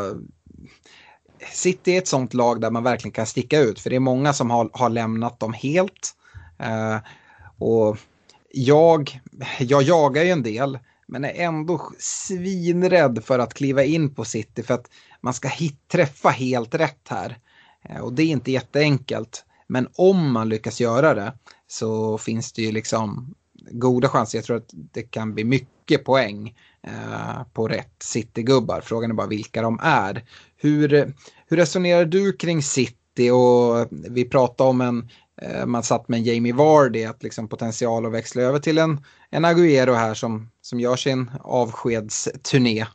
City 1.53 1.91
är 1.91 1.97
ett 1.97 2.07
sånt 2.07 2.33
lag 2.33 2.61
där 2.61 2.71
man 2.71 2.83
verkligen 2.83 3.11
kan 3.11 3.25
sticka 3.25 3.59
ut. 3.59 3.79
För 3.79 3.89
det 3.89 3.95
är 3.95 3.99
många 3.99 4.33
som 4.33 4.49
har, 4.49 4.69
har 4.73 4.89
lämnat 4.89 5.39
dem 5.39 5.53
helt. 5.53 6.15
Eh, 6.59 6.97
och 7.57 7.97
jag, 8.51 9.21
jag 9.59 9.83
jagar 9.83 10.23
ju 10.23 10.29
en 10.29 10.43
del, 10.43 10.79
men 11.07 11.25
är 11.25 11.33
ändå 11.33 11.91
svinrädd 11.99 13.23
för 13.23 13.39
att 13.39 13.53
kliva 13.53 13.83
in 13.83 14.15
på 14.15 14.25
City 14.25 14.63
för 14.63 14.73
att 14.73 14.89
man 15.21 15.33
ska 15.33 15.47
hit, 15.47 15.87
träffa 15.87 16.29
helt 16.29 16.75
rätt 16.75 17.07
här. 17.09 17.37
Eh, 17.89 17.99
och 17.99 18.13
det 18.13 18.23
är 18.23 18.27
inte 18.27 18.51
jätteenkelt. 18.51 19.45
Men 19.67 19.87
om 19.95 20.31
man 20.31 20.49
lyckas 20.49 20.79
göra 20.79 21.13
det 21.13 21.33
så 21.67 22.17
finns 22.17 22.53
det 22.53 22.61
ju 22.61 22.71
liksom 22.71 23.35
goda 23.71 24.09
chanser. 24.09 24.37
Jag 24.37 24.45
tror 24.45 24.57
att 24.57 24.69
det 24.73 25.03
kan 25.03 25.33
bli 25.33 25.43
mycket 25.43 26.05
poäng 26.05 26.55
eh, 26.83 27.43
på 27.53 27.67
rätt 27.67 27.95
City-gubbar. 28.03 28.81
Frågan 28.81 29.11
är 29.11 29.15
bara 29.15 29.27
vilka 29.27 29.61
de 29.61 29.79
är. 29.83 30.25
Hur, 30.55 31.13
hur 31.47 31.57
resonerar 31.57 32.05
du 32.05 32.33
kring 32.33 32.63
City? 32.63 33.29
Och 33.31 33.87
vi 33.91 34.25
pratade 34.25 34.69
om 34.69 34.81
en 34.81 35.09
Eh, 35.41 35.65
man 35.65 35.83
satt 35.83 36.07
med 36.07 36.17
en 36.17 36.23
Jamie 36.23 36.53
Vardy, 36.53 37.03
att 37.03 37.23
liksom 37.23 37.47
potential 37.47 38.05
att 38.05 38.11
växla 38.11 38.41
över 38.41 38.59
till 38.59 38.77
en, 38.77 39.03
en 39.29 39.45
Agüero 39.45 39.93
här 39.93 40.13
som, 40.13 40.49
som 40.61 40.79
gör 40.79 40.95
sin 40.95 41.31
avskedsturné. 41.41 42.85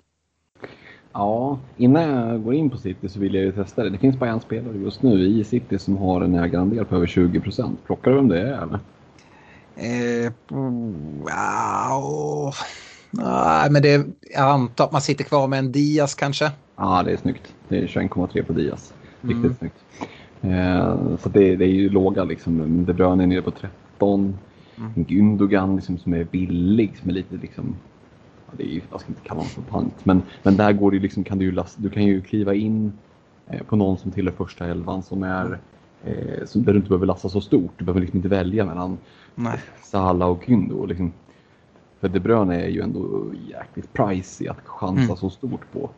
Ja, 1.13 1.59
innan 1.77 2.03
jag 2.03 2.45
går 2.45 2.55
in 2.55 2.71
på 2.71 2.77
City 2.77 3.09
så 3.09 3.21
vill 3.21 3.35
jag 3.35 3.45
ju 3.45 3.53
testa 3.53 3.83
det. 3.83 3.91
Det 3.91 3.99
finns 3.99 4.19
bara 4.19 4.31
en 4.31 4.41
spelare 4.41 4.77
just 4.77 5.03
nu 5.03 5.29
i 5.29 5.45
City 5.45 5.79
som 5.79 5.97
har 5.97 6.21
en 6.21 6.35
ägarandel 6.35 6.85
på 6.85 6.97
över 6.97 7.07
20 7.07 7.41
procent. 7.41 7.85
Plockar 7.87 8.11
du 8.11 8.17
vem 8.17 8.29
det 8.29 8.41
är 8.41 8.63
eller? 8.63 8.79
Eh, 9.77 10.33
wow. 11.21 12.55
Nej, 13.11 13.71
men 13.71 13.83
det, 13.83 14.07
jag 14.35 14.51
antar 14.51 14.85
att 14.85 14.93
man 14.93 15.01
sitter 15.01 15.25
kvar 15.25 15.49
med 15.49 15.59
en 15.59 15.73
Diaz 15.73 16.15
kanske. 16.15 16.51
Ja, 16.77 17.03
det 17.05 17.13
är 17.13 17.17
snyggt. 17.17 17.55
Det 17.69 17.79
är 17.79 17.87
21,3 17.87 18.43
på 18.43 18.53
Diaz. 18.53 18.95
Riktigt 19.21 19.45
mm. 19.45 19.55
snyggt. 19.59 19.85
Eh, 20.43 21.17
så 21.19 21.29
det, 21.29 21.57
det, 21.57 21.65
är 21.65 21.69
ju 21.69 21.89
låga 21.89 22.25
liksom. 22.25 22.85
De 22.87 22.93
Bruyne 22.93 23.23
är 23.23 23.27
nere 23.27 23.43
på 23.43 23.51
13. 23.51 24.39
Mm. 24.77 25.05
Gündogan 25.09 25.77
liksom, 25.77 25.99
som 25.99 26.15
är 26.15 26.25
billig, 26.25 26.97
som 27.01 27.11
är 27.11 27.15
lite 27.15 27.37
liksom 27.37 27.77
det 28.57 28.63
är 28.63 28.69
ju, 28.69 28.81
jag 28.91 29.01
ska 29.01 29.09
inte 29.09 29.21
kalla 29.21 29.41
honom 29.41 29.51
för 29.51 29.63
pant, 29.63 30.05
men, 30.05 30.23
men 30.43 30.57
där 30.57 30.73
går 30.73 30.91
det 30.91 30.99
liksom, 30.99 31.25
kan 31.25 31.39
du 31.39 31.45
ju 31.45 31.53
last, 31.53 31.77
du 31.83 31.91
kan 31.91 32.05
ju 32.05 32.21
kliva 32.21 32.55
in 32.55 32.93
eh, 33.47 33.63
på 33.63 33.77
någon 33.77 33.99
som 33.99 34.11
tillhör 34.11 34.35
första 34.35 34.67
elvan 34.67 35.03
som 35.03 35.23
är 35.23 35.59
eh, 36.05 36.45
som, 36.47 36.65
där 36.65 36.73
du 36.73 36.79
inte 36.79 36.89
behöver 36.89 37.07
lasta 37.07 37.29
så 37.29 37.41
stort. 37.41 37.73
Du 37.77 37.85
behöver 37.85 38.01
liksom 38.01 38.17
inte 38.17 38.29
välja 38.29 38.65
mellan 38.65 38.99
Nej. 39.35 39.59
Salah 39.83 40.29
och 40.29 40.45
Gündo. 40.45 40.87
Liksom. 40.87 41.13
För 42.01 42.09
De 42.09 42.21
Bruyne 42.21 42.63
är 42.63 42.69
ju 42.69 42.81
ändå 42.81 43.25
jäkligt 43.49 43.93
pricey 43.93 44.49
att 44.49 44.67
chansa 44.67 45.03
mm. 45.03 45.17
så 45.17 45.31
stort 45.31 45.73
på. 45.73 45.91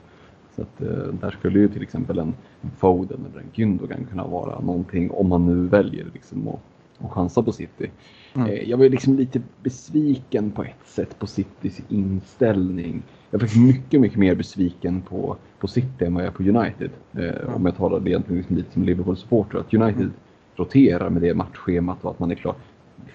Så 0.57 0.63
att, 0.63 0.81
eh, 0.81 1.15
där 1.21 1.31
skulle 1.31 1.59
ju 1.59 1.69
till 1.69 1.83
exempel 1.83 2.19
en 2.19 2.35
Foden 2.77 3.27
eller 3.31 3.41
en 3.41 3.51
Gündogan 3.55 4.07
kunna 4.11 4.27
vara 4.27 4.61
någonting 4.61 5.11
om 5.11 5.29
man 5.29 5.47
nu 5.47 5.69
väljer 5.69 6.07
liksom 6.13 6.49
att, 6.49 6.61
att 6.99 7.11
chansa 7.11 7.43
på 7.43 7.53
City. 7.53 7.91
Mm. 8.35 8.49
Eh, 8.49 8.71
jag 8.71 8.79
var 8.79 8.89
liksom 8.89 9.17
lite 9.17 9.41
besviken 9.63 10.51
på 10.51 10.63
ett 10.63 10.87
sätt 10.87 11.19
på 11.19 11.27
Citys 11.27 11.81
inställning. 11.89 13.03
Jag 13.31 13.41
faktiskt 13.41 13.61
mycket, 13.61 14.01
mycket 14.01 14.19
mer 14.19 14.35
besviken 14.35 15.03
på, 15.03 15.37
på 15.59 15.69
City 15.69 16.05
än 16.05 16.15
vad 16.15 16.23
jag 16.23 16.29
är 16.29 16.33
på 16.33 16.43
United. 16.43 16.91
Eh, 17.13 17.55
om 17.57 17.67
jag 17.67 17.77
talar 17.77 18.01
det 18.01 18.11
egentligen 18.11 18.39
liksom 18.39 18.57
lite 18.57 18.73
som 18.73 18.85
Liverpool-supporter. 18.85 19.59
Att 19.59 19.75
United 19.75 20.03
mm. 20.03 20.13
roterar 20.57 21.11
med 21.11 21.23
det 21.23 21.35
matchschemat 21.35 22.05
och 22.05 22.11
att 22.11 22.19
man 22.19 22.31
är 22.31 22.35
klar. 22.35 22.55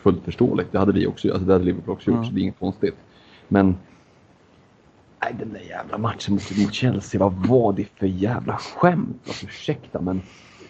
Fullt 0.02 0.24
förståeligt. 0.24 0.72
Det 0.72 0.80
hade 0.80 0.92
vi 0.92 1.08
också, 1.08 1.32
alltså 1.32 1.46
det 1.46 1.54
hade 1.54 1.66
Liverpool 1.66 1.94
också 1.94 2.12
gjort, 2.12 2.18
mm. 2.18 2.30
så 2.30 2.34
det 2.34 2.40
är 2.40 2.44
inget 2.44 2.60
konstigt. 2.60 2.96
Men 3.48 3.76
Nej, 5.24 5.36
den 5.40 5.54
där 5.54 5.60
jävla 5.60 5.98
matchen 5.98 6.34
mot, 6.34 6.58
mot 6.58 6.74
Chelsea, 6.74 7.20
vad 7.20 7.48
var 7.48 7.74
det 7.74 7.86
för 7.96 8.08
jävla 8.08 8.58
skämt? 8.58 9.22
Alltså, 9.28 9.46
ursäkta, 9.46 10.02
men 10.02 10.22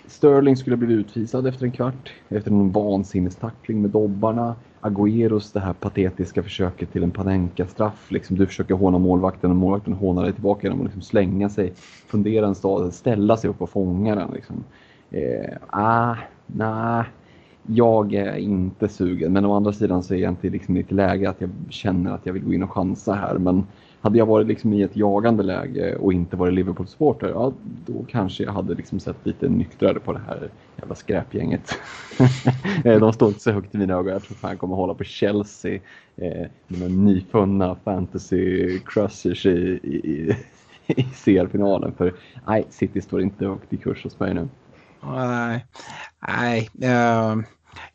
Sterling 0.09 0.57
skulle 0.57 0.77
bli 0.77 0.93
utvisad 0.93 1.47
efter 1.47 1.65
en 1.65 1.71
kvart 1.71 2.13
efter 2.29 2.51
en 2.51 2.71
vansinnestackling 2.71 3.81
med 3.81 3.91
dobbarna. 3.91 4.55
Agüeros 4.81 5.53
det 5.53 5.59
här 5.59 5.73
patetiska 5.73 6.43
försöket 6.43 6.91
till 6.91 7.03
en 7.03 7.11
Panenka-straff. 7.11 8.11
Liksom, 8.11 8.37
du 8.37 8.45
försöker 8.45 8.73
håna 8.73 8.97
målvakten 8.97 9.49
och 9.49 9.55
målvakten 9.55 9.93
hånar 9.93 10.23
dig 10.23 10.33
tillbaka 10.33 10.67
genom 10.67 10.79
att 10.79 10.85
liksom 10.85 11.01
slänga 11.01 11.49
sig, 11.49 11.73
fundera 12.07 12.47
en 12.47 12.55
stad, 12.55 12.93
ställa 12.93 13.37
sig 13.37 13.49
upp 13.49 13.61
och 13.61 13.69
fånga 13.69 14.15
den. 14.15 14.31
Liksom. 14.33 14.63
Eh, 15.11 15.57
ah, 15.67 16.15
nah. 16.47 17.05
jag 17.65 18.13
är 18.13 18.35
inte 18.35 18.87
sugen. 18.87 19.33
Men 19.33 19.45
å 19.45 19.55
andra 19.55 19.73
sidan 19.73 20.03
så 20.03 20.13
är 20.13 20.17
jag 20.17 20.31
inte 20.31 20.49
liksom 20.49 20.77
i 20.77 20.79
ett 20.79 20.91
läge 20.91 21.29
att 21.29 21.41
jag 21.41 21.49
känner 21.69 22.11
att 22.11 22.25
jag 22.25 22.33
vill 22.33 22.43
gå 22.43 22.53
in 22.53 22.63
och 22.63 22.71
chansa 22.71 23.13
här. 23.13 23.37
Men 23.37 23.63
hade 24.01 24.17
jag 24.17 24.25
varit 24.25 24.47
liksom 24.47 24.73
i 24.73 24.81
ett 24.81 24.95
jagande 24.95 25.43
läge 25.43 25.95
och 25.95 26.13
inte 26.13 26.35
varit 26.35 26.53
Liverpool-supporter, 26.53 27.27
ja, 27.27 27.53
då 27.85 28.05
kanske 28.09 28.43
jag 28.43 28.51
hade 28.51 28.75
liksom 28.75 28.99
sett 28.99 29.25
lite 29.25 29.49
nyktrare 29.49 29.99
på 29.99 30.13
det 30.13 30.21
här 30.27 30.49
jävla 30.77 30.95
skräpgänget. 30.95 31.71
Eh, 32.83 32.99
de 32.99 33.13
står 33.13 33.27
inte 33.27 33.39
så 33.39 33.51
högt 33.51 33.75
i 33.75 33.77
mina 33.77 33.93
ögon. 33.93 34.13
Jag 34.13 34.23
tror 34.23 34.35
fan 34.35 34.57
kommer 34.57 34.75
hålla 34.75 34.93
på 34.93 35.03
Chelsea 35.03 35.79
eh, 36.15 36.47
med 36.67 36.91
nyfunna 36.91 37.75
fantasy 37.75 38.79
crushers 38.79 39.45
i, 39.45 39.79
i, 39.83 40.35
i 40.87 41.03
CL-finalen. 41.03 41.93
För 41.97 42.13
nej, 42.47 42.65
City 42.69 43.01
står 43.01 43.21
inte 43.21 43.45
högt 43.45 43.73
i 43.73 43.77
kurs 43.77 44.03
hos 44.03 44.19
mig 44.19 44.33
nu. 44.33 44.47
Nej, 45.01 45.65
nej. 46.27 46.69
Uh... 46.83 47.43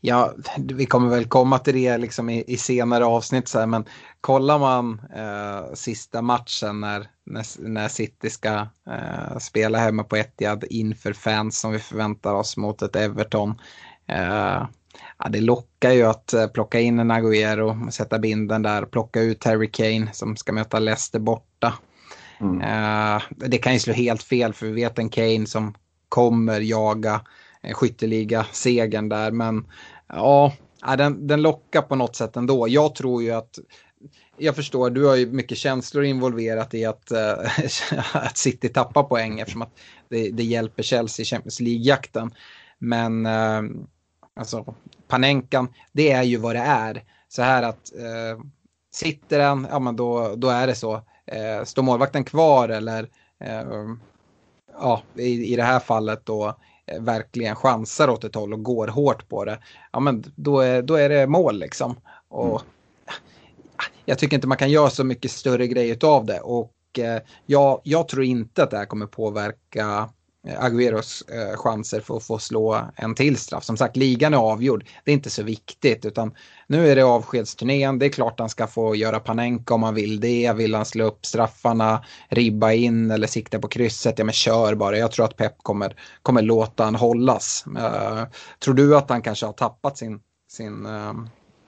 Ja, 0.01 0.33
vi 0.57 0.85
kommer 0.85 1.09
väl 1.09 1.25
komma 1.25 1.59
till 1.59 1.73
det 1.73 1.97
liksom 1.97 2.29
i, 2.29 2.43
i 2.47 2.57
senare 2.57 3.05
avsnitt, 3.05 3.47
så 3.47 3.59
här, 3.59 3.65
men 3.65 3.85
kollar 4.21 4.59
man 4.59 5.01
eh, 5.15 5.73
sista 5.73 6.21
matchen 6.21 6.79
när, 6.79 7.07
när, 7.25 7.67
när 7.67 7.87
City 7.87 8.29
ska 8.29 8.67
eh, 8.89 9.37
spela 9.39 9.77
hemma 9.77 10.03
på 10.03 10.15
Etihad 10.15 10.63
inför 10.69 11.13
fans 11.13 11.59
som 11.59 11.71
vi 11.71 11.79
förväntar 11.79 12.33
oss 12.33 12.57
mot 12.57 12.81
ett 12.81 12.95
Everton. 12.95 13.49
Eh, 14.07 14.67
ja, 15.17 15.29
det 15.29 15.41
lockar 15.41 15.91
ju 15.91 16.03
att 16.03 16.33
eh, 16.33 16.47
plocka 16.47 16.79
in 16.79 16.99
en 16.99 17.11
Agüero, 17.11 17.89
sätta 17.89 18.19
binden 18.19 18.61
där, 18.61 18.85
plocka 18.85 19.21
ut 19.21 19.43
Harry 19.43 19.71
Kane 19.71 20.09
som 20.13 20.35
ska 20.35 20.51
möta 20.51 20.79
Leicester 20.79 21.19
borta. 21.19 21.73
Mm. 22.39 22.61
Eh, 22.61 23.21
det 23.29 23.57
kan 23.57 23.73
ju 23.73 23.79
slå 23.79 23.93
helt 23.93 24.23
fel 24.23 24.53
för 24.53 24.65
vi 24.65 24.71
vet 24.71 24.99
en 24.99 25.09
Kane 25.09 25.45
som 25.45 25.75
kommer 26.09 26.61
jaga 26.61 27.21
skytteliga-segern 27.73 29.09
där. 29.09 29.31
Men 29.31 29.67
ja, 30.07 30.53
den, 30.97 31.27
den 31.27 31.41
lockar 31.41 31.81
på 31.81 31.95
något 31.95 32.15
sätt 32.15 32.35
ändå. 32.35 32.67
Jag 32.67 32.95
tror 32.95 33.23
ju 33.23 33.31
att 33.31 33.59
jag 34.37 34.55
förstår, 34.55 34.89
du 34.89 35.05
har 35.05 35.15
ju 35.15 35.31
mycket 35.31 35.57
känslor 35.57 36.03
involverat 36.03 36.73
i 36.73 36.85
att, 36.85 37.11
äh, 37.11 37.33
att 38.13 38.37
City 38.37 38.69
tappar 38.69 39.03
poäng 39.03 39.39
eftersom 39.39 39.61
att 39.61 39.73
det, 40.09 40.29
det 40.29 40.43
hjälper 40.43 40.83
Chelsea 40.83 41.23
i 41.23 41.25
Champions 41.25 41.59
League-jakten. 41.59 42.31
Men 42.77 43.25
äh, 43.25 43.61
alltså, 44.35 44.75
Panenkan, 45.07 45.73
det 45.91 46.11
är 46.11 46.23
ju 46.23 46.37
vad 46.37 46.55
det 46.55 46.61
är. 46.61 47.03
Så 47.27 47.41
här 47.41 47.63
att 47.63 47.95
äh, 47.95 48.45
sitter 48.91 49.39
den, 49.39 49.67
ja 49.71 49.79
men 49.79 49.95
då, 49.95 50.35
då 50.35 50.49
är 50.49 50.67
det 50.67 50.75
så. 50.75 50.93
Äh, 51.27 51.63
står 51.63 51.83
målvakten 51.83 52.23
kvar 52.23 52.69
eller 52.69 53.09
ja, 54.79 55.01
i, 55.15 55.53
i 55.53 55.55
det 55.55 55.63
här 55.63 55.79
fallet 55.79 56.25
då 56.25 56.55
Eh, 56.87 57.01
verkligen 57.01 57.55
chansar 57.55 58.09
åt 58.09 58.23
ett 58.23 58.35
håll 58.35 58.53
och 58.53 58.63
går 58.63 58.87
hårt 58.87 59.29
på 59.29 59.45
det, 59.45 59.59
ja 59.91 59.99
men 59.99 60.23
då 60.35 60.59
är, 60.59 60.81
då 60.81 60.95
är 60.95 61.09
det 61.09 61.27
mål 61.27 61.59
liksom. 61.59 61.95
Och 62.27 62.45
mm. 62.45 62.61
Jag 64.05 64.19
tycker 64.19 64.35
inte 64.35 64.47
man 64.47 64.57
kan 64.57 64.69
göra 64.69 64.89
så 64.89 65.03
mycket 65.03 65.31
större 65.31 65.67
grej 65.67 65.99
av 66.03 66.25
det 66.25 66.39
och 66.39 66.73
eh, 66.99 67.21
jag, 67.45 67.81
jag 67.83 68.07
tror 68.07 68.23
inte 68.23 68.63
att 68.63 68.71
det 68.71 68.77
här 68.77 68.85
kommer 68.85 69.05
påverka 69.05 70.09
Eh, 70.45 70.63
Agüeros 70.63 71.29
eh, 71.29 71.57
chanser 71.57 72.01
för 72.01 72.17
att 72.17 72.23
få 72.23 72.39
slå 72.39 72.81
en 72.95 73.15
till 73.15 73.37
straff. 73.37 73.63
Som 73.63 73.77
sagt, 73.77 73.95
ligan 73.95 74.33
är 74.33 74.37
avgjord. 74.37 74.85
Det 75.03 75.11
är 75.11 75.15
inte 75.15 75.29
så 75.29 75.43
viktigt 75.43 76.05
utan 76.05 76.35
nu 76.67 76.89
är 76.89 76.95
det 76.95 77.03
avskedsturnén. 77.03 77.99
Det 77.99 78.05
är 78.05 78.09
klart 78.09 78.39
han 78.39 78.49
ska 78.49 78.67
få 78.67 78.95
göra 78.95 79.19
Panenka 79.19 79.73
om 79.73 79.83
han 79.83 79.95
vill 79.95 80.19
det. 80.19 80.53
Vill 80.53 80.75
han 80.75 80.85
slå 80.85 81.05
upp 81.05 81.25
straffarna, 81.25 82.05
ribba 82.29 82.71
in 82.71 83.11
eller 83.11 83.27
sikta 83.27 83.59
på 83.59 83.67
krysset, 83.67 84.19
ja 84.19 84.25
men 84.25 84.33
kör 84.33 84.75
bara. 84.75 84.97
Jag 84.97 85.11
tror 85.11 85.25
att 85.25 85.37
Pep 85.37 85.57
kommer, 85.57 85.95
kommer 86.21 86.41
låta 86.41 86.83
han 86.83 86.95
hållas. 86.95 87.65
Eh, 87.77 88.23
tror 88.59 88.73
du 88.73 88.97
att 88.97 89.09
han 89.09 89.21
kanske 89.21 89.45
har 89.45 89.53
tappat 89.53 89.97
sin, 89.97 90.19
sin 90.51 90.85
Eh, 90.85 91.09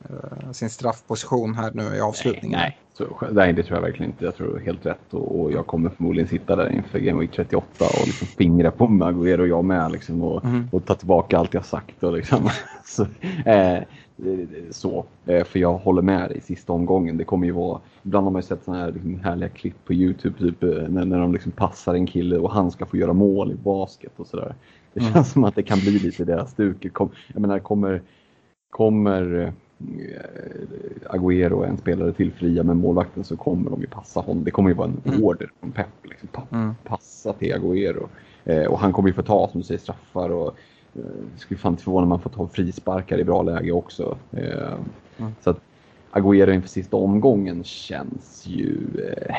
eh 0.09 0.51
sin 0.51 0.69
straffposition 0.69 1.55
här 1.55 1.71
nu 1.73 1.95
i 1.95 2.01
avslutningen. 2.01 2.59
Nej, 2.59 2.69
nej. 2.69 2.86
Så, 2.97 3.05
nej, 3.31 3.53
det 3.53 3.63
tror 3.63 3.77
jag 3.77 3.81
verkligen 3.81 4.11
inte. 4.11 4.25
Jag 4.25 4.35
tror 4.35 4.59
helt 4.59 4.85
rätt 4.85 5.13
och, 5.13 5.39
och 5.39 5.51
jag 5.51 5.67
kommer 5.67 5.89
förmodligen 5.89 6.27
sitta 6.27 6.55
där 6.55 6.73
inför 6.73 6.99
Game 6.99 7.19
Week 7.19 7.31
38 7.31 7.65
och 7.79 8.07
liksom 8.07 8.27
fingra 8.27 8.71
på 8.71 8.87
Maguire 8.87 9.41
och 9.41 9.47
jag 9.47 9.65
med 9.65 9.91
liksom, 9.91 10.21
och, 10.21 10.45
mm. 10.45 10.67
och 10.71 10.85
ta 10.85 10.95
tillbaka 10.95 11.37
allt 11.37 11.53
jag 11.53 11.65
sagt. 11.65 12.03
Och 12.03 12.13
liksom. 12.13 12.49
så, 12.85 13.07
eh, 13.45 13.83
så, 14.71 15.05
eh, 15.25 15.43
för 15.43 15.59
jag 15.59 15.73
håller 15.73 16.01
med 16.01 16.31
i 16.31 16.41
sista 16.41 16.73
omgången. 16.73 17.17
Det 17.17 17.23
kommer 17.23 17.47
ju 17.47 17.53
vara, 17.53 17.79
ibland 18.03 18.25
har 18.25 18.31
man 18.31 18.41
ju 18.41 18.47
sett 18.47 18.63
sådana 18.63 18.83
här 18.83 18.91
liksom, 18.91 19.19
härliga 19.19 19.49
klipp 19.49 19.85
på 19.85 19.93
Youtube 19.93 20.37
typ, 20.39 20.63
eh, 20.63 20.69
när, 20.69 21.05
när 21.05 21.19
de 21.19 21.33
liksom 21.33 21.51
passar 21.51 21.93
en 21.93 22.07
kille 22.07 22.37
och 22.37 22.51
han 22.51 22.71
ska 22.71 22.85
få 22.85 22.97
göra 22.97 23.13
mål 23.13 23.51
i 23.51 23.55
basket 23.55 24.11
och 24.15 24.27
sådär. 24.27 24.55
Det 24.93 24.99
mm. 24.99 25.13
känns 25.13 25.15
mm. 25.27 25.33
som 25.33 25.43
att 25.43 25.55
det 25.55 25.63
kan 25.63 25.79
bli 25.79 25.99
lite 25.99 26.25
deras 26.25 26.51
stuk. 26.51 26.85
Jag 27.33 27.41
menar, 27.41 27.59
kommer, 27.59 28.01
kommer 28.69 29.37
Eh, 29.41 29.53
Agüero 31.09 31.63
är 31.63 31.67
en 31.67 31.77
spelare 31.77 32.13
till 32.13 32.31
fria 32.31 32.63
med 32.63 32.77
målvakten 32.77 33.23
så 33.23 33.37
kommer 33.37 33.69
de 33.69 33.81
ju 33.81 33.87
passa 33.87 34.19
honom. 34.19 34.43
Det 34.43 34.51
kommer 34.51 34.69
ju 34.69 34.75
vara 34.75 34.87
en 34.87 35.01
mm. 35.05 35.23
order 35.23 35.51
från 35.59 35.71
Pep. 35.71 35.87
Liksom. 36.03 36.29
Pa 36.31 36.43
mm. 36.51 36.75
Passa 36.83 37.33
till 37.33 37.53
Agüero. 37.53 38.07
Eh, 38.45 38.65
och 38.65 38.79
han 38.79 38.93
kommer 38.93 39.09
ju 39.09 39.13
få 39.13 39.21
ta, 39.21 39.47
som 39.51 39.61
du 39.61 39.67
säger, 39.67 39.79
straffar 39.79 40.29
och 40.29 40.55
eh, 40.95 41.01
skulle 41.35 41.57
fan 41.57 41.73
inte 41.73 41.83
förvåna 41.83 42.03
om 42.03 42.09
man 42.09 42.19
får 42.19 42.29
ta 42.29 42.47
frisparkar 42.47 43.17
i 43.17 43.23
bra 43.23 43.41
läge 43.41 43.71
också. 43.71 44.17
Eh, 44.31 44.73
mm. 45.17 45.31
Så 45.41 45.49
att 45.49 45.61
Agüero 46.11 46.53
inför 46.53 46.69
sista 46.69 46.97
omgången 46.97 47.63
känns 47.63 48.47
ju... 48.47 48.77
Eh, 48.99 49.35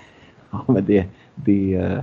ja, 0.50 0.64
men 0.66 0.84
det, 0.84 1.06
det, 1.34 2.02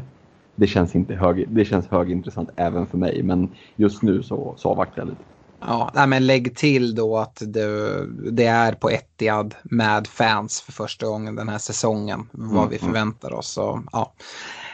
det 0.56 0.68
känns 0.68 0.96
inte 0.96 1.16
hög, 1.16 1.46
det 1.50 1.66
känns 1.66 1.88
högintressant 1.88 2.50
även 2.56 2.86
för 2.86 2.98
mig. 2.98 3.24
Men 3.24 3.50
just 3.76 4.02
nu 4.02 4.24
så, 4.24 4.54
så 4.58 4.70
avvaktar 4.70 5.02
jag 5.02 5.10
lite. 5.10 5.24
Ja, 5.68 5.92
nej, 5.94 6.08
men 6.08 6.28
lägg 6.28 6.56
till 6.56 6.96
då 6.96 7.18
att 7.18 7.42
det, 7.46 8.06
det, 8.32 8.46
är 8.46 8.74
på 8.74 8.90
Etihad 8.90 9.56
med 9.64 10.08
fans 10.08 10.62
för 10.62 10.72
första 10.72 11.06
gången 11.06 11.36
den 11.36 11.50
här 11.50 11.58
säsongen. 11.58 12.30
Vad 12.32 12.58
mm, 12.58 12.70
vi 12.70 12.78
mm. 12.78 12.88
förväntar 12.88 13.34
oss. 13.34 13.48
Så, 13.48 13.84
ja. 13.92 14.14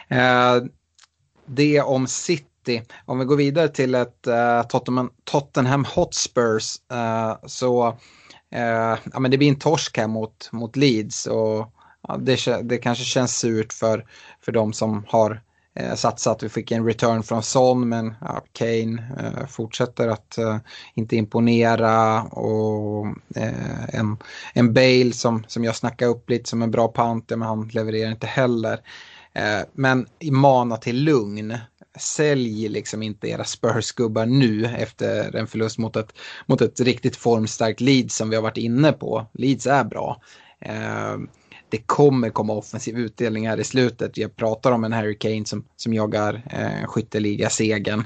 Eh, 0.08 0.62
det 1.46 1.80
om 1.80 2.06
City. 2.06 2.82
Om 3.04 3.18
vi 3.18 3.24
går 3.24 3.36
vidare 3.36 3.68
till 3.68 3.94
ett 3.94 4.26
eh, 4.26 4.62
Tottenham, 4.62 5.10
Tottenham 5.24 5.84
Hotspurs 5.84 6.76
eh, 6.92 7.36
så 7.46 7.88
eh, 8.50 8.98
ja, 9.12 9.20
men 9.20 9.30
det 9.30 9.38
blir 9.38 9.48
en 9.48 9.58
torsk 9.58 9.98
här 9.98 10.06
mot, 10.08 10.48
mot 10.52 10.76
Leeds. 10.76 11.26
Och, 11.26 11.72
ja, 12.08 12.16
det, 12.16 12.62
det 12.62 12.78
kanske 12.78 13.04
känns 13.04 13.38
surt 13.38 13.72
för, 13.72 14.06
för 14.40 14.52
de 14.52 14.72
som 14.72 15.04
har 15.08 15.40
eh, 15.74 15.94
satsat. 15.94 16.42
Vi 16.42 16.48
fick 16.48 16.70
en 16.70 16.86
return 16.86 17.22
från 17.22 17.42
Son 17.42 17.88
men 17.88 18.14
ja, 18.20 18.44
Kane 18.52 19.04
eh, 19.18 19.46
fortsätter 19.46 20.08
att 20.08 20.38
eh, 20.38 20.58
inte 20.94 21.16
imponera 21.16 22.22
och 22.22 23.06
eh, 23.36 23.94
en, 23.94 24.16
en 24.54 24.74
Bale 24.74 25.12
som, 25.12 25.44
som 25.46 25.64
jag 25.64 25.76
snackar 25.76 26.06
upp 26.06 26.30
lite 26.30 26.50
som 26.50 26.62
en 26.62 26.70
bra 26.70 26.88
panter 26.88 27.36
men 27.36 27.48
han 27.48 27.68
levererar 27.68 28.10
inte 28.10 28.26
heller. 28.26 28.80
Eh, 29.32 29.60
men 29.72 30.06
mana 30.30 30.76
till 30.76 31.04
lugn. 31.04 31.58
Sälj 31.98 32.68
liksom 32.68 33.02
inte 33.02 33.28
era 33.28 33.44
Spurs-gubbar 33.44 34.26
nu 34.26 34.66
efter 34.66 35.36
en 35.36 35.46
förlust 35.46 35.78
mot 35.78 35.96
ett, 35.96 36.12
mot 36.46 36.60
ett 36.60 36.80
riktigt 36.80 37.16
formstarkt 37.16 37.80
Leeds 37.80 38.16
som 38.16 38.30
vi 38.30 38.36
har 38.36 38.42
varit 38.42 38.56
inne 38.56 38.92
på. 38.92 39.26
Leeds 39.32 39.66
är 39.66 39.84
bra. 39.84 40.22
Eh, 40.60 41.16
det 41.70 41.78
kommer 41.78 42.30
komma 42.30 42.52
offensiv 42.52 42.98
utdelning 42.98 43.48
här 43.48 43.60
i 43.60 43.64
slutet. 43.64 44.16
Jag 44.16 44.36
pratar 44.36 44.72
om 44.72 44.84
en 44.84 44.92
Harry 44.92 45.18
Kane 45.18 45.44
som, 45.44 45.64
som 45.76 45.94
jagar 45.94 46.42
eh, 46.50 46.86
skytteliga-segern. 46.86 48.00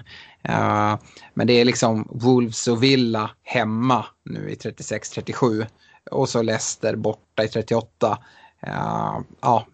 Uh, 0.49 0.99
men 1.35 1.47
det 1.47 1.53
är 1.53 1.65
liksom 1.65 2.09
Wolves 2.11 2.69
och 2.69 2.83
Villa 2.83 3.31
hemma 3.43 4.05
nu 4.25 4.51
i 4.51 4.55
36-37 4.55 5.67
och 6.11 6.29
så 6.29 6.43
Leicester 6.43 6.97
borta 6.97 7.45
i 7.45 7.49
38. 7.49 8.19
Uh, 8.67 8.73
eh, 8.73 9.21
ja, 9.41 9.67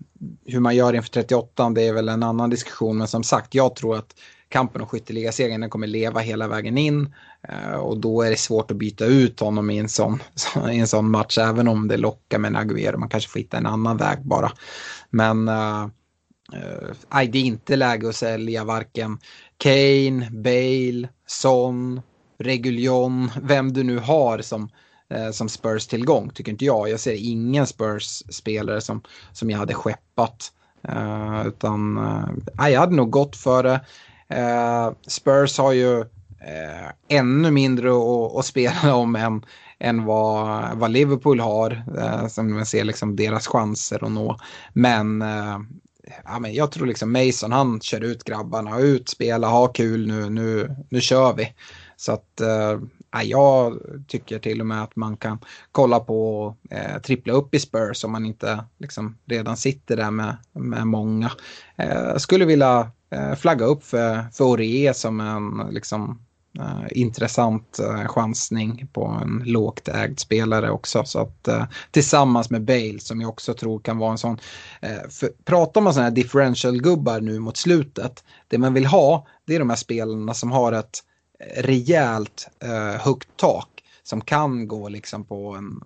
hur 0.46 0.60
man 0.60 0.76
gör 0.76 0.92
inför 0.92 1.10
38 1.10 1.70
det 1.70 1.88
är 1.88 1.92
väl 1.92 2.08
en 2.08 2.22
annan 2.22 2.50
diskussion. 2.50 2.98
Men 2.98 3.08
som 3.08 3.22
sagt, 3.22 3.54
jag 3.54 3.76
tror 3.76 3.96
att 3.96 4.14
kampen 4.50 4.80
om 4.80 4.88
skytteligasegern 4.88 5.70
kommer 5.70 5.86
leva 5.86 6.20
hela 6.20 6.48
vägen 6.48 6.78
in. 6.78 7.14
Eh, 7.48 7.74
och 7.74 8.00
då 8.00 8.22
är 8.22 8.30
det 8.30 8.36
svårt 8.36 8.70
att 8.70 8.76
byta 8.76 9.04
ut 9.04 9.40
honom 9.40 9.70
i 9.70 9.78
en 9.78 9.88
sån, 9.88 10.22
i 10.70 10.78
en 10.78 10.88
sån 10.88 11.10
match. 11.10 11.38
Även 11.38 11.68
om 11.68 11.88
det 11.88 11.96
lockar 11.96 12.38
med 12.38 12.48
en 12.48 12.56
aguero, 12.56 12.98
Man 12.98 13.08
kanske 13.08 13.30
får 13.30 13.40
hitta 13.40 13.56
en 13.56 13.66
annan 13.66 13.96
väg 13.96 14.18
bara. 14.22 14.52
Men 15.10 15.48
uh, 15.48 15.84
uh, 16.54 17.30
det 17.30 17.38
är 17.38 17.42
inte 17.42 17.76
läge 17.76 18.08
att 18.08 18.16
sälja 18.16 18.64
varken 18.64 19.18
Kane, 19.56 20.30
Bale, 20.30 21.08
Son, 21.26 22.00
Reguljon, 22.38 23.30
vem 23.42 23.72
du 23.72 23.82
nu 23.82 23.98
har 23.98 24.40
som 24.40 24.68
som 25.32 25.48
Spurs-tillgång, 25.48 26.30
tycker 26.30 26.52
inte 26.52 26.64
jag. 26.64 26.88
Jag 26.88 27.00
ser 27.00 27.30
ingen 27.30 27.66
Spurs-spelare 27.66 28.80
som, 28.80 29.02
som 29.32 29.50
jag 29.50 29.58
hade 29.58 29.74
skeppat. 29.74 30.52
Uh, 30.88 31.46
utan 31.46 31.98
uh, 31.98 32.70
jag 32.70 32.80
hade 32.80 32.96
nog 32.96 33.10
gått 33.10 33.36
för 33.36 33.62
det. 33.62 33.80
Eh, 34.30 34.92
Spurs 35.06 35.58
har 35.58 35.72
ju 35.72 36.00
eh, 36.40 36.90
ännu 37.08 37.50
mindre 37.50 37.90
att, 38.38 38.44
spela 38.44 38.94
om 38.94 39.16
än, 39.16 39.44
än 39.78 40.04
vad, 40.04 40.68
vad 40.74 40.90
Liverpool 40.90 41.40
har. 41.40 41.82
Eh, 41.98 42.26
som 42.26 42.54
man 42.54 42.66
ser 42.66 42.84
liksom 42.84 43.16
deras 43.16 43.46
chanser 43.46 44.04
att 44.04 44.12
nå. 44.12 44.38
Men 44.72 45.24
ja, 46.24 46.38
men 46.38 46.54
jag 46.54 46.72
tror 46.72 46.86
liksom 46.86 47.12
Mason, 47.12 47.52
han 47.52 47.80
kör 47.80 48.00
ut 48.00 48.24
grabbarna, 48.24 48.78
ut, 48.78 49.08
spela, 49.08 49.48
ha 49.48 49.66
kul 49.66 50.06
nu, 50.06 50.30
nu, 50.30 50.76
nu 50.90 51.00
kör 51.00 51.34
vi. 51.34 51.52
Så 51.96 52.12
att 52.12 52.40
eh, 52.40 52.78
jag 53.22 53.78
tycker 54.08 54.38
till 54.38 54.60
och 54.60 54.66
med 54.66 54.82
att 54.82 54.96
man 54.96 55.16
kan 55.16 55.38
kolla 55.72 56.00
på 56.00 56.54
eh, 56.70 57.00
trippla 57.00 57.32
upp 57.32 57.54
i 57.54 57.60
Spurs 57.60 58.04
om 58.04 58.12
man 58.12 58.26
inte 58.26 58.64
liksom, 58.78 59.18
redan 59.26 59.56
sitter 59.56 59.96
där 59.96 60.10
med, 60.10 60.36
med 60.52 60.86
många. 60.86 61.30
Eh, 61.76 62.16
skulle 62.16 62.44
vilja 62.44 62.90
Eh, 63.10 63.34
flagga 63.34 63.64
upp 63.64 63.84
för, 63.84 64.24
för 64.32 64.44
Orie 64.44 64.94
som 64.94 65.20
en 65.20 65.74
liksom, 65.74 66.20
Uh, 66.58 66.86
intressant 66.90 67.80
uh, 67.82 68.06
chansning 68.06 68.88
på 68.92 69.06
en 69.22 69.42
lågt 69.46 69.88
ägd 69.88 70.18
spelare 70.18 70.70
också. 70.70 71.04
Så 71.04 71.18
att, 71.18 71.48
uh, 71.48 71.64
tillsammans 71.90 72.50
med 72.50 72.64
Bale 72.64 72.98
som 73.00 73.20
jag 73.20 73.30
också 73.30 73.54
tror 73.54 73.78
kan 73.78 73.98
vara 73.98 74.10
en 74.10 74.18
sån. 74.18 74.38
För, 75.08 75.44
pratar 75.44 75.80
man 75.80 75.94
sådana 75.94 76.08
här 76.08 76.16
differential-gubbar 76.16 77.20
nu 77.20 77.38
mot 77.38 77.56
slutet. 77.56 78.24
Det 78.48 78.58
man 78.58 78.74
vill 78.74 78.86
ha 78.86 79.26
det 79.46 79.54
är 79.54 79.58
de 79.58 79.70
här 79.70 79.76
spelarna 79.76 80.34
som 80.34 80.52
har 80.52 80.72
ett 80.72 80.98
rejält 81.56 82.48
högt 82.98 83.28
tak 83.36 83.82
som 84.02 84.20
kan 84.20 84.68
gå 84.68 84.88
liksom 84.88 85.24
på 85.24 85.54
en 85.54 85.80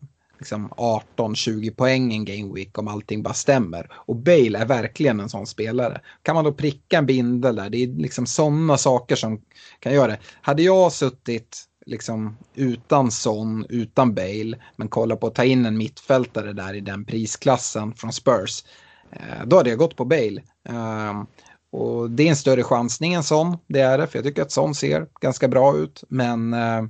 liksom 0.44 0.68
18-20 1.16 1.74
poäng 1.74 2.12
en 2.12 2.24
game 2.24 2.54
week 2.54 2.78
om 2.78 2.88
allting 2.88 3.22
bara 3.22 3.34
stämmer. 3.34 3.88
Och 3.92 4.16
Bale 4.16 4.58
är 4.58 4.66
verkligen 4.66 5.20
en 5.20 5.28
sån 5.28 5.46
spelare. 5.46 6.00
Kan 6.22 6.34
man 6.34 6.44
då 6.44 6.52
pricka 6.52 6.98
en 6.98 7.06
bindel 7.06 7.56
där, 7.56 7.70
det 7.70 7.82
är 7.82 7.86
liksom 7.86 8.26
sådana 8.26 8.78
saker 8.78 9.16
som 9.16 9.40
kan 9.80 9.94
göra 9.94 10.06
det. 10.06 10.18
Hade 10.40 10.62
jag 10.62 10.92
suttit 10.92 11.64
liksom 11.86 12.36
utan 12.54 13.10
Son, 13.10 13.66
utan 13.68 14.14
Bale, 14.14 14.56
men 14.76 14.88
kolla 14.88 15.16
på 15.16 15.26
att 15.26 15.34
ta 15.34 15.44
in 15.44 15.66
en 15.66 15.78
mittfältare 15.78 16.52
där 16.52 16.74
i 16.74 16.80
den 16.80 17.04
prisklassen 17.04 17.94
från 17.94 18.12
Spurs, 18.12 18.64
eh, 19.10 19.46
då 19.46 19.56
hade 19.56 19.70
jag 19.70 19.78
gått 19.78 19.96
på 19.96 20.04
Bale. 20.04 20.42
Ehm, 20.68 21.26
och 21.70 22.10
det 22.10 22.22
är 22.22 22.30
en 22.30 22.36
större 22.36 22.62
chansning 22.62 23.14
än 23.14 23.22
sån, 23.22 23.56
det 23.66 23.80
är 23.80 23.98
det, 23.98 24.06
för 24.06 24.18
jag 24.18 24.24
tycker 24.24 24.42
att 24.42 24.52
sån 24.52 24.74
ser 24.74 25.06
ganska 25.20 25.48
bra 25.48 25.76
ut. 25.76 26.04
Men 26.08 26.54
äh, 26.54 26.84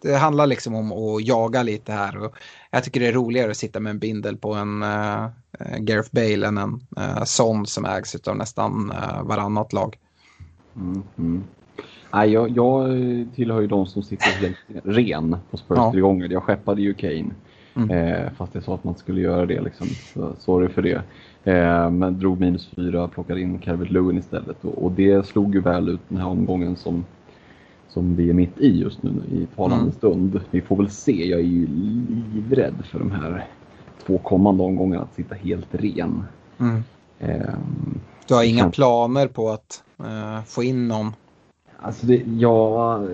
det 0.00 0.16
handlar 0.16 0.46
liksom 0.46 0.74
om 0.74 0.92
att 0.92 1.26
jaga 1.26 1.62
lite 1.62 1.92
här. 1.92 2.24
Och 2.24 2.34
jag 2.70 2.84
tycker 2.84 3.00
det 3.00 3.06
är 3.06 3.12
roligare 3.12 3.50
att 3.50 3.56
sitta 3.56 3.80
med 3.80 3.90
en 3.90 3.98
bindel 3.98 4.36
på 4.36 4.54
en 4.54 4.82
äh, 4.82 5.26
Gareth 5.78 6.08
Bale 6.12 6.46
än 6.46 6.58
en 6.58 6.80
äh, 6.96 7.24
sån 7.24 7.66
som 7.66 7.84
ägs 7.84 8.28
av 8.28 8.36
nästan 8.36 8.90
äh, 8.90 9.22
varannat 9.22 9.72
lag. 9.72 9.96
Mm, 10.76 11.02
mm. 11.18 11.44
Nej, 12.12 12.30
jag, 12.30 12.50
jag 12.50 12.88
tillhör 13.34 13.60
ju 13.60 13.66
de 13.66 13.86
som 13.86 14.02
sitter 14.02 14.26
helt 14.26 14.56
ren 14.84 15.36
på 15.50 15.56
Spurs-tillgångar. 15.56 16.26
Ja. 16.26 16.32
Jag 16.32 16.42
skeppade 16.42 16.82
ju 16.82 16.94
Kane. 16.94 17.30
Mm. 17.76 17.90
Eh, 17.90 18.32
fast 18.36 18.54
jag 18.54 18.64
sa 18.64 18.74
att 18.74 18.84
man 18.84 18.94
skulle 18.94 19.20
göra 19.20 19.46
det. 19.46 19.60
Liksom. 19.60 19.86
Så, 19.86 20.32
sorry 20.38 20.68
för 20.68 20.82
det. 20.82 21.02
Eh, 21.44 21.90
men 21.90 22.18
drog 22.18 22.40
minus 22.40 22.70
fyra, 22.76 23.08
plockade 23.08 23.40
in 23.40 23.58
Calvert 23.58 23.90
Lewin 23.90 24.18
istället 24.18 24.64
och, 24.64 24.84
och, 24.84 24.92
det 24.92 25.26
slog 25.26 25.54
ju 25.54 25.60
väl 25.60 25.88
ut 25.88 26.00
den 26.08 26.18
här 26.18 26.26
omgången 26.26 26.76
som, 26.76 27.04
som 27.88 28.16
vi 28.16 28.30
är 28.30 28.34
mitt 28.34 28.60
i 28.60 28.80
just 28.80 29.02
nu 29.02 29.10
i 29.32 29.46
talande 29.56 29.82
mm. 29.82 29.92
stund. 29.92 30.40
Vi 30.50 30.60
får 30.60 30.76
väl 30.76 30.90
se, 30.90 31.26
jag 31.26 31.40
är 31.40 31.44
ju 31.44 31.66
livrädd 31.66 32.74
för 32.84 32.98
de 32.98 33.10
här 33.10 33.46
två 34.06 34.18
kommande 34.18 34.62
omgångarna 34.62 35.02
att 35.02 35.14
sitta 35.14 35.34
helt 35.34 35.68
ren. 35.70 36.24
Mm. 36.58 36.82
Eh, 37.18 37.54
du 38.28 38.34
har 38.34 38.44
inga 38.44 38.70
planer 38.70 39.26
på 39.26 39.50
att 39.50 39.82
eh, 39.98 40.44
få 40.44 40.62
in 40.62 40.88
någon? 40.88 41.12
Alltså 41.80 42.06
det, 42.06 42.22
jag 42.38 43.08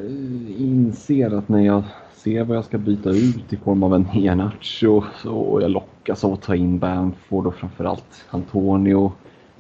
inser 0.59 1.39
att 1.39 1.49
när 1.49 1.61
jag 1.61 1.83
ser 2.15 2.45
vad 2.45 2.57
jag 2.57 2.65
ska 2.65 2.79
byta 2.79 3.11
ut 3.11 3.53
i 3.53 3.57
form 3.57 3.83
av 3.83 3.95
en 3.95 4.07
Ianacho 4.15 5.03
och 5.25 5.63
jag 5.63 5.71
lockas 5.71 6.25
av 6.25 6.33
att 6.33 6.43
ta 6.43 6.55
in 6.55 6.79
Bamford 6.79 7.47
och 7.47 7.55
framförallt 7.55 8.25
Antonio. 8.31 9.13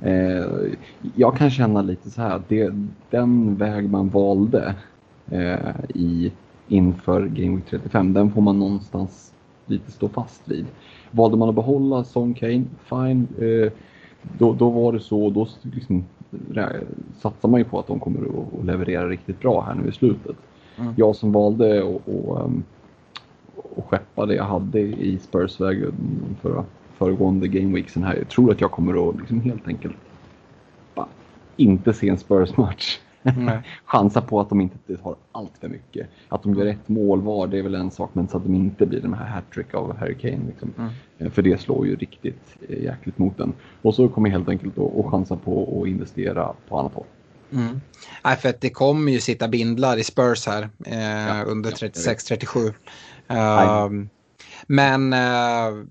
Eh, 0.02 0.72
jag 1.14 1.36
kan 1.36 1.50
känna 1.50 1.82
lite 1.82 2.10
så 2.10 2.22
här, 2.22 2.42
det, 2.48 2.72
den 3.10 3.56
väg 3.56 3.90
man 3.90 4.08
valde 4.08 4.74
eh, 5.30 5.74
i, 5.94 6.32
inför 6.68 7.26
Game 7.26 7.56
Week 7.56 7.64
35, 7.70 8.12
den 8.12 8.30
får 8.30 8.42
man 8.42 8.58
någonstans 8.58 9.32
lite 9.66 9.92
stå 9.92 10.08
fast 10.08 10.48
vid. 10.48 10.66
Valde 11.10 11.36
man 11.36 11.48
att 11.48 11.54
behålla 11.54 12.04
Son 12.04 12.34
Kane, 12.34 12.64
fine. 12.84 13.26
Eh, 13.38 13.72
då, 14.38 14.52
då 14.52 14.70
var 14.70 14.92
det 14.92 15.00
så, 15.00 15.30
då 15.30 15.48
liksom, 15.62 16.04
satsar 17.16 17.48
man 17.48 17.60
ju 17.60 17.64
på 17.64 17.78
att 17.78 17.86
de 17.86 18.00
kommer 18.00 18.20
att 18.20 18.64
leverera 18.64 19.08
riktigt 19.08 19.40
bra 19.40 19.60
här 19.60 19.74
nu 19.74 19.88
i 19.88 19.92
slutet. 19.92 20.36
Mm. 20.78 20.94
Jag 20.96 21.16
som 21.16 21.32
valde 21.32 21.78
att 21.78 22.08
um, 22.08 22.64
skeppa 23.88 24.26
det 24.26 24.34
jag 24.34 24.44
hade 24.44 24.80
i 24.80 25.18
Spurs-väg 25.18 25.84
för 26.42 26.64
föregående 26.98 27.48
gameweeksen 27.48 28.02
här. 28.02 28.16
Jag 28.16 28.28
tror 28.28 28.52
att 28.52 28.60
jag 28.60 28.70
kommer 28.70 29.08
att 29.08 29.16
liksom 29.16 29.40
helt 29.40 29.68
enkelt 29.68 29.96
inte 31.56 31.92
se 31.92 32.08
en 32.08 32.18
Spurs-match. 32.18 32.98
Chansa 33.84 34.20
på 34.20 34.40
att 34.40 34.48
de 34.48 34.60
inte 34.60 34.76
har 35.02 35.16
allt 35.32 35.52
för 35.60 35.68
mycket. 35.68 36.08
Att 36.28 36.42
de 36.42 36.54
gör 36.54 36.66
ett 36.66 36.88
mål 36.88 37.20
var, 37.20 37.46
det 37.46 37.58
är 37.58 37.62
väl 37.62 37.74
en 37.74 37.90
sak, 37.90 38.10
men 38.12 38.28
så 38.28 38.36
att 38.36 38.42
de 38.42 38.54
inte 38.54 38.86
blir 38.86 39.00
den 39.00 39.14
här 39.14 39.26
hattrick 39.26 39.74
av 39.74 39.96
Harry 39.96 40.14
Kane. 40.14 40.40
Liksom. 40.46 40.72
Mm. 40.78 40.90
Eh, 41.18 41.30
för 41.30 41.42
det 41.42 41.60
slår 41.60 41.86
ju 41.86 41.96
riktigt 41.96 42.56
eh, 42.68 42.82
jäkligt 42.82 43.18
mot 43.18 43.38
den. 43.38 43.52
Och 43.82 43.94
så 43.94 44.08
kommer 44.08 44.30
helt 44.30 44.48
enkelt 44.48 44.78
att 44.78 45.06
chansa 45.10 45.36
på 45.36 45.80
att 45.82 45.88
investera 45.88 46.52
på 46.68 46.78
annat 46.78 46.92
håll. 46.94 47.06
Mm. 47.52 47.80
Nej, 48.24 48.36
för 48.36 48.48
att 48.48 48.60
det 48.60 48.70
kommer 48.70 49.12
ju 49.12 49.20
sitta 49.20 49.48
bindlar 49.48 49.96
i 49.96 50.04
Spurs 50.04 50.46
här 50.46 50.68
eh, 50.86 51.38
ja, 51.38 51.42
under 51.42 51.70
36-37. 51.70 52.72
Uh, 53.30 54.06
men 54.66 55.12
uh, 55.12 55.84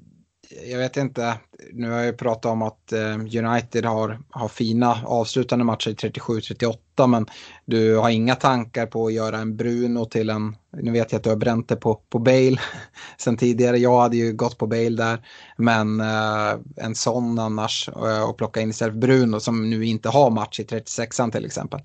jag 0.71 0.77
vet 0.77 0.97
inte, 0.97 1.37
nu 1.73 1.91
har 1.91 1.99
jag 1.99 2.17
pratat 2.17 2.51
om 2.51 2.61
att 2.61 2.93
uh, 2.93 3.45
United 3.45 3.85
har, 3.85 4.19
har 4.29 4.47
fina 4.47 4.97
avslutande 5.05 5.65
matcher 5.65 5.89
i 5.89 5.93
37-38 5.93 7.07
men 7.07 7.25
du 7.65 7.97
har 7.97 8.09
inga 8.09 8.35
tankar 8.35 8.85
på 8.85 9.07
att 9.07 9.13
göra 9.13 9.37
en 9.37 9.57
Bruno 9.57 10.05
till 10.05 10.29
en, 10.29 10.55
nu 10.71 10.91
vet 10.91 11.11
jag 11.11 11.19
att 11.19 11.23
du 11.23 11.29
har 11.29 11.37
bränt 11.37 11.67
det 11.67 11.75
på, 11.75 11.95
på 12.09 12.19
Bale 12.19 12.57
sen 13.17 13.37
tidigare, 13.37 13.77
jag 13.77 14.01
hade 14.01 14.17
ju 14.17 14.33
gått 14.33 14.57
på 14.57 14.67
Bale 14.67 14.89
där, 14.89 15.25
men 15.57 16.01
uh, 16.01 16.59
en 16.75 16.95
sån 16.95 17.39
annars 17.39 17.89
och 18.27 18.37
plocka 18.37 18.61
in 18.61 18.69
istället 18.69 18.93
för 18.93 18.99
Bruno 18.99 19.39
som 19.39 19.69
nu 19.69 19.85
inte 19.85 20.09
har 20.09 20.29
match 20.29 20.59
i 20.59 20.63
36an 20.63 21.31
till 21.31 21.45
exempel. 21.45 21.81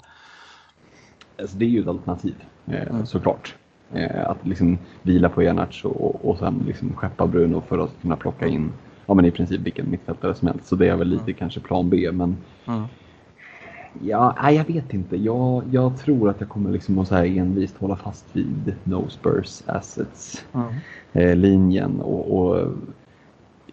Alltså, 1.41 1.57
det 1.57 1.64
är 1.64 1.69
ju 1.69 1.81
ett 1.81 1.89
alternativ, 1.89 2.35
mm. 2.66 3.07
såklart. 3.07 3.55
Eh, 3.95 4.30
att 4.30 4.47
liksom 4.47 4.78
vila 5.03 5.28
på 5.28 5.43
Ianac 5.43 5.84
och, 5.84 6.30
och 6.30 6.39
sen 6.39 6.62
liksom 6.66 6.93
skeppa 6.97 7.26
Bruno 7.26 7.62
för 7.68 7.78
att 7.78 8.03
kunna 8.03 8.16
plocka 8.16 8.47
in 8.47 8.72
ja, 9.09 9.14
men 9.14 9.24
i 9.24 9.30
princip 9.30 9.61
vilken 9.61 9.91
mittfältare 9.91 10.34
som 10.34 10.49
helst. 10.49 10.66
Så 10.66 10.76
det 10.76 10.89
är 10.89 10.97
väl 10.97 11.09
lite 11.09 11.22
mm. 11.22 11.34
kanske 11.34 11.61
plan 11.61 11.91
B. 11.91 12.11
Men 12.12 12.36
mm. 12.66 12.84
ja, 14.03 14.36
nej, 14.43 14.57
jag 14.57 14.64
vet 14.64 14.95
inte. 14.95 15.16
Jag, 15.16 15.62
jag 15.70 15.99
tror 15.99 16.28
att 16.28 16.41
jag 16.41 16.49
kommer 16.49 16.70
liksom 16.70 16.99
att 16.99 17.09
så 17.09 17.14
här 17.14 17.24
envist 17.24 17.76
hålla 17.78 17.97
fast 17.97 18.26
vid 18.32 18.74
No 18.84 19.09
Spurs 19.09 19.62
Assets 19.66 20.45
mm. 20.55 20.66
eh, 21.12 21.36
linjen. 21.36 22.01
Och, 22.01 22.39
och, 22.39 22.72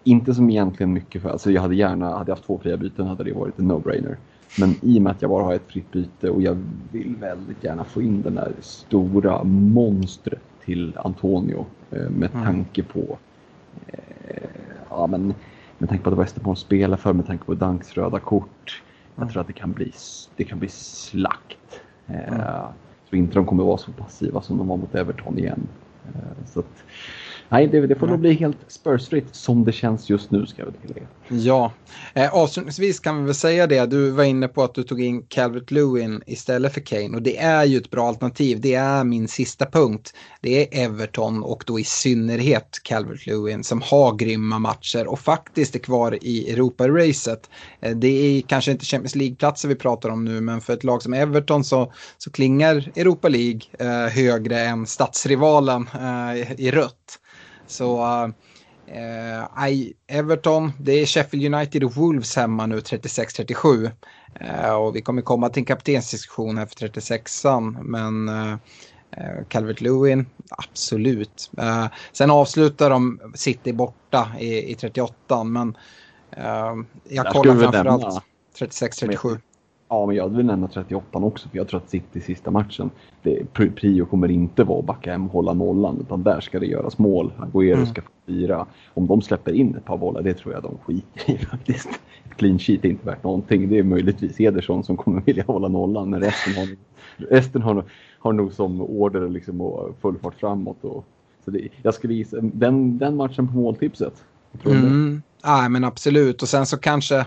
inte 0.04 0.34
som 0.34 0.50
egentligen 0.50 0.94
mycket 0.94 1.22
för, 1.22 1.30
alltså 1.30 1.52
jag 1.52 1.62
hade 1.62 1.76
gärna, 1.76 2.18
hade 2.18 2.32
jag 2.32 2.36
haft 2.36 2.46
två 2.46 2.60
fria 2.64 2.78
byten 2.78 3.08
hade 3.08 3.24
det 3.24 3.34
varit 3.34 3.60
en 3.60 3.72
no-brainer. 3.72 4.18
Men 4.60 4.76
i 4.82 4.98
och 4.98 5.02
med 5.02 5.12
att 5.12 5.22
jag 5.22 5.32
bara 5.32 5.44
har 5.44 5.54
ett 5.54 5.68
fritt 5.68 5.92
byte 5.92 6.30
och 6.30 6.42
jag 6.42 6.64
vill 6.92 7.16
väldigt 7.16 7.64
gärna 7.64 7.84
få 7.84 8.02
in 8.02 8.22
den 8.22 8.36
där 8.36 8.52
stora 8.60 9.44
monstret 9.44 10.42
till 10.66 10.98
Antonio 10.98 11.66
eh, 11.92 12.10
med 12.10 12.30
mm. 12.34 12.44
tanke 12.44 12.84
på 12.84 13.18
eh, 13.88 14.50
ja, 14.90 15.08
men, 15.08 15.34
med 15.78 15.90
tanke 15.90 16.04
på 16.04 16.10
att 16.10 16.18
Westerborn 16.18 16.56
spelar 16.56 16.98
för, 16.98 17.14
med 17.14 17.28
tanke 17.28 17.46
på 17.46 17.54
Danks 17.54 17.94
röda 17.94 18.20
kort. 18.20 18.84
Jag 19.16 19.22
mm. 19.22 19.32
tror 19.34 19.42
att 19.42 19.48
det 19.48 19.54
kan 19.54 19.72
bli, 19.72 19.92
det 20.36 20.44
kan 20.44 20.60
bli 20.60 20.70
slakt. 20.70 21.82
Eh, 22.08 22.28
mm. 22.28 22.40
Jag 22.40 22.74
tror 23.10 23.20
inte 23.20 23.34
de 23.34 23.46
kommer 23.46 23.64
vara 23.64 23.78
så 23.78 23.92
passiva 23.92 24.42
som 24.42 24.58
de 24.58 24.68
var 24.68 24.78
mot 24.78 24.96
Everton 24.96 25.40
igen. 25.40 25.68
Så 26.46 26.60
att, 26.60 26.84
Nej, 27.50 27.68
det, 27.68 27.88
det 27.88 27.96
får 27.96 28.08
nog 28.08 28.20
bli 28.20 28.34
helt 28.34 28.58
Spursfritt 28.68 29.36
som 29.36 29.66
det 29.66 29.72
känns 29.72 30.10
just 30.10 30.32
nu 30.32 30.46
ska 30.46 30.62
jag 30.62 30.74
tillägga. 30.82 31.08
Ja, 31.28 31.72
eh, 32.14 32.36
avslutningsvis 32.36 33.00
kan 33.00 33.18
vi 33.20 33.26
väl 33.26 33.36
säga 33.36 33.68
det. 33.68 33.86
Du 33.86 34.10
var 34.10 34.24
inne 34.24 34.48
på 34.48 34.64
att 34.64 34.76
du 34.76 34.84
tog 34.84 35.02
in 35.02 35.22
Calvert 35.22 35.72
Lewin 35.72 36.22
istället 36.26 36.74
för 36.74 36.82
Kane 36.82 37.16
och 37.16 37.22
det 37.22 37.38
är 37.38 37.66
ju 37.66 37.78
ett 37.78 37.92
bra 37.92 38.08
alternativ. 38.08 38.62
Det 38.62 38.74
är 38.74 39.04
min 39.04 39.28
sista 39.28 39.66
punkt. 39.66 40.14
Det 40.42 40.76
är 40.76 40.86
Everton 40.86 41.44
och 41.44 41.64
då 41.68 41.80
i 41.80 41.84
synnerhet 41.84 42.80
Calvert 42.84 43.28
Lewin 43.28 43.64
som 43.64 43.82
har 43.82 44.16
grymma 44.16 44.60
matcher 44.60 45.08
och 45.08 45.20
faktiskt 45.20 45.76
är 45.76 45.80
kvar 45.80 46.18
i 46.22 46.52
Europa-racet. 46.52 47.50
Eh, 47.80 47.96
det 47.96 48.08
är 48.08 48.42
kanske 48.42 48.72
inte 48.72 48.86
Champions 48.86 49.16
League-platser 49.16 49.68
vi 49.68 49.76
pratar 49.76 50.10
om 50.10 50.26
nu 50.26 50.42
men 50.42 50.62
för 50.62 50.74
ett 50.74 50.84
lag 50.84 51.02
som 51.02 51.14
Everton 51.14 51.64
så, 51.64 51.94
så 52.18 52.32
klingar 52.32 52.92
Europa 52.96 53.30
League 53.30 53.62
eh, 53.80 54.12
högre 54.12 54.60
än 54.60 54.86
stadsrivalen 54.86 55.90
eh, 55.94 56.52
i 56.58 56.72
rött. 56.72 57.20
Så 57.68 58.04
eh, 58.88 59.88
Everton, 60.08 60.72
det 60.80 60.92
är 60.92 61.06
Sheffield 61.06 61.56
United 61.56 61.84
och 61.84 61.96
Wolves 61.96 62.36
hemma 62.36 62.66
nu 62.66 62.80
36-37. 62.80 63.92
Eh, 64.40 64.76
och 64.76 64.96
vi 64.96 65.02
kommer 65.02 65.22
komma 65.22 65.50
till 65.50 65.62
en 65.62 65.66
kaptensdiskussion 65.66 66.58
här 66.58 66.66
för 66.66 66.88
36an. 66.88 67.84
Men 67.84 68.30
eh, 68.30 69.44
Calvert 69.48 69.82
Lewin, 69.82 70.26
absolut. 70.50 71.52
Eh, 71.58 71.86
sen 72.12 72.32
avslutar 72.32 72.90
de 72.90 73.20
City 73.36 73.74
borta 73.74 74.32
i, 74.40 74.72
i 74.72 74.76
38 74.76 75.44
men 75.44 75.78
eh, 76.32 76.74
jag 77.10 77.28
kollar 77.28 77.56
framförallt 77.56 78.24
36-37. 78.60 79.40
Ja, 79.96 80.06
men 80.06 80.16
jag 80.16 80.30
vill 80.30 80.46
nämna 80.46 80.68
38 80.68 81.20
också, 81.20 81.50
för 81.50 81.58
jag 81.58 81.68
tror 81.68 81.80
att 81.80 81.90
City 81.90 82.22
sista 82.22 82.52
matchen, 82.52 82.90
det, 83.24 83.54
prio 83.54 84.06
kommer 84.06 84.32
inte 84.32 84.64
vara 84.64 84.80
att 84.80 84.86
backa 84.86 85.12
hem 85.12 85.26
och 85.26 85.32
hålla 85.32 85.54
nollan, 85.54 85.98
utan 86.02 86.24
där 86.24 86.40
ska 86.40 86.60
det 86.60 86.66
göras 86.66 86.98
mål. 86.98 87.32
Agüero 87.38 87.74
mm. 87.74 87.86
ska 87.86 88.02
få 88.02 88.10
fira. 88.26 88.66
Om 88.94 89.08
de 89.08 89.22
släpper 89.22 89.52
in 89.52 89.76
ett 89.76 89.86
par 89.86 89.98
bollar, 89.98 90.22
det 90.22 90.34
tror 90.34 90.54
jag 90.54 90.64
de 90.64 90.78
skiter 90.78 91.32
i 91.32 91.38
faktiskt. 91.46 91.90
Ett 92.26 92.38
clean 92.38 92.60
sheet 92.60 92.86
är 92.86 92.90
inte 92.90 93.06
värt 93.06 93.24
någonting. 93.24 93.70
Det 93.70 93.80
är 93.80 93.84
möjligtvis 93.84 94.40
Ederson 94.40 94.84
som 94.84 94.98
kommer 94.98 95.22
vilja 95.22 95.44
hålla 95.48 95.68
nollan, 95.68 96.10
men 96.10 96.22
resten 96.22 96.54
har, 96.54 96.68
resten 97.36 97.62
har, 97.62 97.84
har 98.20 98.34
nog 98.34 98.54
som 98.54 98.82
order 98.82 99.30
liksom 99.30 99.62
och 99.62 99.96
full 100.02 100.18
fart 100.18 100.36
framåt. 100.36 100.84
Och, 100.84 101.06
så 101.46 101.52
det, 101.52 101.68
jag 101.82 101.94
skulle 101.94 102.14
gissa, 102.14 102.38
den, 102.42 102.98
den 102.98 103.16
matchen 103.16 103.48
på 103.48 103.54
måltipset. 103.54 104.24
Mm. 104.66 105.22
Ja, 105.44 105.70
men 105.70 105.84
absolut. 105.84 106.42
Och 106.42 106.48
sen 106.48 106.66
så 106.66 106.78
kanske 106.78 107.26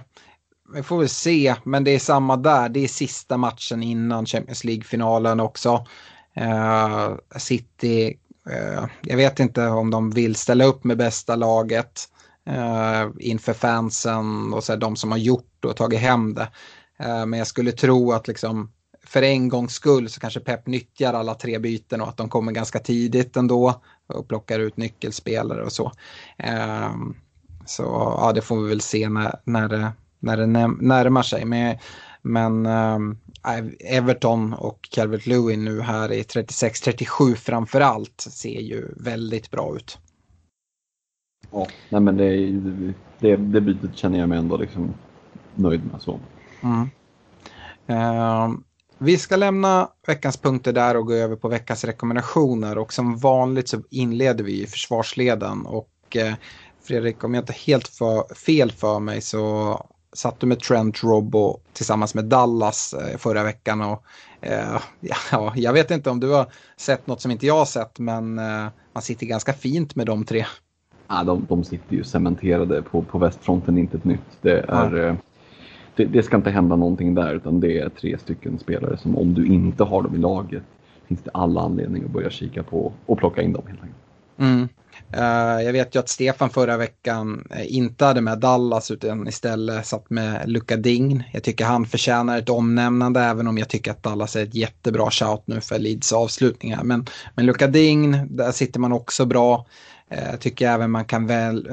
vi 0.74 0.82
får 0.82 0.98
väl 0.98 1.08
se, 1.08 1.54
men 1.64 1.84
det 1.84 1.90
är 1.90 1.98
samma 1.98 2.36
där. 2.36 2.68
Det 2.68 2.84
är 2.84 2.88
sista 2.88 3.36
matchen 3.36 3.82
innan 3.82 4.26
Champions 4.26 4.64
League-finalen 4.64 5.40
också. 5.40 5.86
Uh, 6.40 7.16
City, 7.36 8.18
uh, 8.50 8.86
jag 9.02 9.16
vet 9.16 9.40
inte 9.40 9.66
om 9.66 9.90
de 9.90 10.10
vill 10.10 10.36
ställa 10.36 10.64
upp 10.64 10.84
med 10.84 10.96
bästa 10.98 11.36
laget 11.36 12.08
uh, 12.48 13.10
inför 13.18 13.52
fansen 13.52 14.52
och 14.52 14.64
så 14.64 14.72
här, 14.72 14.80
de 14.80 14.96
som 14.96 15.10
har 15.10 15.18
gjort 15.18 15.64
och 15.64 15.76
tagit 15.76 16.00
hem 16.00 16.34
det. 16.34 16.48
men 17.26 17.32
jag 17.32 17.46
skulle 17.46 17.72
tro 17.72 18.12
att 18.12 18.28
liksom 18.28 18.72
för 19.06 19.22
en 19.22 19.48
gångs 19.48 19.72
skull 19.72 20.08
så 20.08 20.20
kanske 20.20 20.40
Pep 20.40 20.66
nyttjar 20.66 21.14
alla 21.14 21.34
tre 21.34 21.58
byten 21.58 22.00
och 22.00 22.08
att 22.08 22.16
de 22.16 22.28
kommer 22.28 22.52
ganska 22.52 22.78
tidigt 22.78 23.36
ändå 23.36 23.82
och 24.06 24.28
plockar 24.28 24.58
ut 24.58 24.76
nyckelspelare 24.76 25.64
och 25.64 25.72
så. 25.72 25.92
så 27.66 27.82
ja, 28.20 28.32
det 28.34 28.40
får 28.40 28.62
vi 28.62 28.68
väl 28.68 28.80
se 28.80 29.08
när, 29.08 29.40
när 29.44 29.68
det 29.68 29.92
när 30.20 30.36
det 30.36 30.46
närmar 30.46 31.22
sig. 31.22 31.44
Men, 31.44 31.76
men 32.22 32.66
äh, 32.66 33.96
Everton 33.98 34.54
och 34.54 34.88
Calvert 34.90 35.26
Lewin 35.26 35.64
nu 35.64 35.80
här 35.80 36.12
i 36.12 36.22
36-37 36.22 37.34
framför 37.34 37.80
allt 37.80 38.20
ser 38.20 38.60
ju 38.60 38.88
väldigt 38.96 39.50
bra 39.50 39.76
ut. 39.76 39.98
Ja, 41.50 41.66
nej 41.88 42.00
men 42.00 42.16
det, 42.16 42.36
det, 43.18 43.36
det 43.36 43.60
bytet 43.60 43.96
känner 43.96 44.18
jag 44.18 44.28
mig 44.28 44.38
ändå 44.38 44.56
liksom 44.56 44.94
nöjd 45.54 45.80
med. 45.92 46.02
Så. 46.02 46.20
Mm. 46.62 46.88
Uh, 47.90 48.58
vi 48.98 49.18
ska 49.18 49.36
lämna 49.36 49.88
veckans 50.06 50.36
punkter 50.36 50.72
där 50.72 50.96
och 50.96 51.06
gå 51.06 51.12
över 51.12 51.36
på 51.36 51.48
veckans 51.48 51.84
rekommendationer 51.84 52.78
och 52.78 52.92
som 52.92 53.16
vanligt 53.16 53.68
så 53.68 53.82
inleder 53.90 54.44
vi 54.44 54.62
i 54.62 54.66
försvarsleden 54.66 55.66
och 55.66 56.16
uh, 56.16 56.34
Fredrik 56.82 57.24
om 57.24 57.34
jag 57.34 57.42
inte 57.42 57.52
helt 57.52 57.88
för, 57.88 58.34
fel 58.34 58.72
för 58.72 58.98
mig 58.98 59.20
så 59.20 59.74
satt 60.12 60.40
du 60.40 60.46
med 60.46 60.60
Trent 60.60 61.04
Robbo 61.04 61.58
tillsammans 61.72 62.14
med 62.14 62.24
Dallas 62.24 62.94
eh, 62.94 63.18
förra 63.18 63.42
veckan. 63.42 63.80
Och, 63.80 64.02
eh, 64.40 64.80
ja, 65.32 65.52
jag 65.56 65.72
vet 65.72 65.90
inte 65.90 66.10
om 66.10 66.20
du 66.20 66.30
har 66.30 66.46
sett 66.76 67.06
något 67.06 67.20
som 67.20 67.30
inte 67.30 67.46
jag 67.46 67.58
har 67.58 67.64
sett 67.64 67.98
men 67.98 68.38
eh, 68.38 68.66
man 68.92 69.02
sitter 69.02 69.26
ganska 69.26 69.52
fint 69.52 69.96
med 69.96 70.06
de 70.06 70.24
tre. 70.24 70.44
Ja, 71.08 71.24
de, 71.24 71.46
de 71.48 71.64
sitter 71.64 71.96
ju 71.96 72.04
cementerade 72.04 72.82
på, 72.82 73.02
på 73.02 73.18
västfronten, 73.18 73.78
inte 73.78 73.96
ett 73.96 74.04
nytt. 74.04 74.38
Det, 74.40 74.58
är, 74.58 74.96
ja. 74.96 75.08
Eh, 75.08 75.14
det, 75.96 76.04
det, 76.04 76.22
ska 76.22 76.36
inte 76.36 76.50
hända 76.50 76.76
någonting 76.76 77.14
där 77.14 77.34
utan 77.34 77.60
det 77.60 77.78
är 77.78 77.88
tre 77.88 78.18
stycken 78.18 78.58
spelare 78.58 78.96
som 78.96 79.16
om 79.16 79.34
du 79.34 79.46
inte 79.46 79.84
har 79.84 80.02
dem 80.02 80.14
i 80.14 80.18
laget 80.18 80.62
finns 81.06 81.22
det 81.22 81.30
alla 81.34 81.60
anledning 81.60 82.04
att 82.04 82.10
börja 82.10 82.30
kika 82.30 82.62
på 82.62 82.92
och 83.06 83.18
plocka 83.18 83.42
in 83.42 83.52
dem 83.52 83.62
helt 83.66 83.82
enkelt. 83.82 84.07
Mm. 84.38 84.68
Uh, 85.16 85.62
jag 85.64 85.72
vet 85.72 85.94
ju 85.94 85.98
att 85.98 86.08
Stefan 86.08 86.50
förra 86.50 86.76
veckan 86.76 87.48
eh, 87.50 87.76
inte 87.76 88.04
hade 88.04 88.20
med 88.20 88.38
Dallas 88.38 88.90
utan 88.90 89.28
istället 89.28 89.86
satt 89.86 90.10
med 90.10 90.48
Luka 90.50 90.76
Ding. 90.76 91.30
Jag 91.32 91.42
tycker 91.42 91.64
han 91.64 91.86
förtjänar 91.86 92.38
ett 92.38 92.48
omnämnande 92.48 93.20
även 93.20 93.46
om 93.46 93.58
jag 93.58 93.68
tycker 93.68 93.90
att 93.90 94.02
Dallas 94.02 94.36
är 94.36 94.42
ett 94.42 94.54
jättebra 94.54 95.10
shout 95.10 95.42
nu 95.44 95.60
för 95.60 95.78
Leeds 95.78 96.12
avslutningar. 96.12 96.84
Men, 96.84 97.06
men 97.34 97.46
Luka 97.46 97.66
Ding, 97.66 98.36
där 98.36 98.52
sitter 98.52 98.80
man 98.80 98.92
också 98.92 99.24
bra. 99.24 99.66
Eh, 100.10 100.24
jag 100.24 100.32
uh, 100.32 100.38
tycker 100.38 100.68
även 100.68 100.90
man 100.90 101.04
kan 101.04 101.26
väl, 101.26 101.68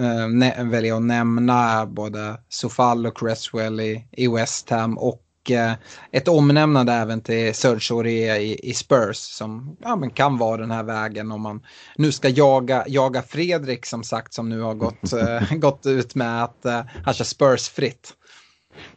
välja 0.57 0.95
att 0.95 1.01
nämna 1.01 1.85
både 1.85 2.37
Sofall 2.49 3.05
och 3.05 3.17
Cresswell 3.17 3.79
i, 3.79 4.07
i 4.11 4.27
West 4.27 4.69
Ham 4.69 4.97
och 4.97 5.24
Eh, 5.51 5.73
ett 6.11 6.27
omnämnande 6.27 6.93
även 6.93 7.21
till 7.21 7.55
Serge 7.55 7.95
Aurier 7.95 8.39
i, 8.39 8.59
i 8.63 8.73
Spurs 8.73 9.17
som 9.17 9.77
ja, 9.79 9.95
men 9.95 10.09
kan 10.09 10.37
vara 10.37 10.57
den 10.57 10.71
här 10.71 10.83
vägen 10.83 11.31
om 11.31 11.41
man 11.41 11.61
nu 11.95 12.11
ska 12.11 12.29
jaga, 12.29 12.83
jaga 12.87 13.21
Fredrik 13.21 13.85
som 13.85 14.03
sagt 14.03 14.33
som 14.33 14.49
nu 14.49 14.61
har 14.61 14.73
gått, 14.73 15.13
äh, 15.13 15.57
gått 15.57 15.85
ut 15.85 16.15
med 16.15 16.43
att 16.43 16.65
äh, 16.65 16.81
han 17.03 17.13
kör 17.13 17.25
Spurs 17.25 17.69
fritt. 17.69 18.13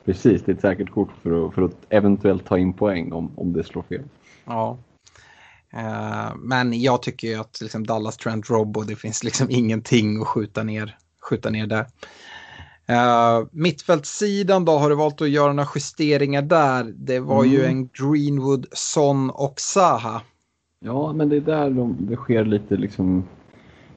Precis, 0.04 0.42
det 0.44 0.52
är 0.52 0.54
ett 0.54 0.60
säkert 0.60 0.90
kort 0.90 1.10
för 1.22 1.46
att, 1.46 1.54
för 1.54 1.62
att 1.62 1.76
eventuellt 1.88 2.46
ta 2.46 2.58
in 2.58 2.72
poäng 2.72 3.12
om, 3.12 3.38
om 3.38 3.52
det 3.52 3.64
slår 3.64 3.82
fel. 3.82 4.04
Ja. 4.44 4.78
Uh, 5.74 6.36
men 6.36 6.80
jag 6.80 7.02
tycker 7.02 7.28
ju 7.28 7.34
att 7.34 7.60
liksom 7.60 7.86
Dallas 7.86 8.16
Trent 8.16 8.50
Robo, 8.50 8.82
det 8.82 8.96
finns 8.96 9.24
liksom 9.24 9.46
ingenting 9.50 10.20
att 10.20 10.28
skjuta 10.28 10.62
ner, 10.62 10.96
skjuta 11.20 11.50
ner 11.50 11.66
där. 11.66 11.86
Uh, 12.92 13.46
mittfältssidan 13.50 14.64
då, 14.64 14.72
har 14.72 14.90
du 14.90 14.96
valt 14.96 15.22
att 15.22 15.30
göra 15.30 15.52
några 15.52 15.68
justeringar 15.74 16.42
där? 16.42 16.84
Det 16.96 17.20
var 17.20 17.44
mm. 17.44 17.52
ju 17.52 17.64
en 17.64 17.88
Greenwood, 17.88 18.66
Son 18.72 19.30
och 19.30 19.54
Saha. 19.56 20.20
Ja, 20.80 21.12
men 21.12 21.28
det 21.28 21.36
är 21.36 21.40
där 21.40 21.70
de, 21.70 21.96
det 22.00 22.16
sker 22.16 22.44
lite, 22.44 22.76
liksom, 22.76 23.24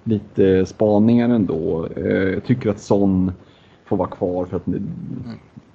lite 0.04 0.66
spaningar 0.66 1.30
ändå. 1.30 1.88
Uh, 1.98 2.34
jag 2.34 2.44
tycker 2.44 2.70
att 2.70 2.80
Son 2.80 3.32
får 3.86 3.98
vara 3.98 4.10
kvar 4.10 4.46
för 4.46 4.58
att 4.58 4.68
mm. 4.68 4.90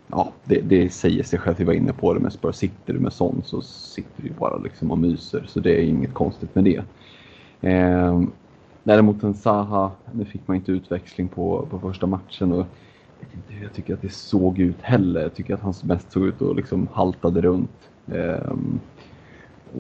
ja, 0.07 0.33
det, 0.45 0.61
det, 0.61 0.91
säger 0.91 1.23
sig 1.23 1.39
självt. 1.39 1.61
Vi 1.61 1.65
var 1.65 1.73
inne 1.73 1.93
på 1.93 2.15
det 2.15 2.21
med 2.21 2.33
Spurs. 2.33 2.57
Sitter 2.57 2.93
du 2.93 2.99
med 2.99 3.13
Son 3.13 3.43
så 3.45 3.63
sitter 3.63 4.23
du 4.23 4.31
bara 4.39 4.59
liksom 4.59 4.91
och 4.91 4.99
myser. 4.99 5.45
Så 5.49 5.61
det 5.61 5.81
är 5.81 5.83
inget 5.83 6.15
konstigt 6.15 6.55
med 6.55 6.65
det. 6.65 6.83
Uh, 7.71 8.23
däremot 8.83 9.23
en 9.23 9.35
Saha, 9.35 9.91
nu 10.13 10.25
fick 10.25 10.49
man 10.49 10.57
inte 10.57 10.73
utväxling 10.73 11.29
på, 11.29 11.67
på 11.71 11.79
första 11.79 12.07
matchen. 12.07 12.53
Och, 12.53 12.67
vet 13.21 13.35
inte 13.35 13.53
hur 13.53 13.63
jag 13.63 13.73
tycker 13.73 13.95
att 13.95 14.03
det 14.03 14.13
såg 14.13 14.59
ut 14.59 14.83
heller. 14.83 15.21
Jag 15.21 15.35
tycker 15.35 15.55
att 15.55 15.61
han 15.61 15.75
mest 15.85 16.13
såg 16.13 16.27
ut 16.27 16.43
och 16.43 16.57
liksom 16.57 16.89
haltade 16.93 17.41
runt. 17.41 17.91
Um, 18.07 18.81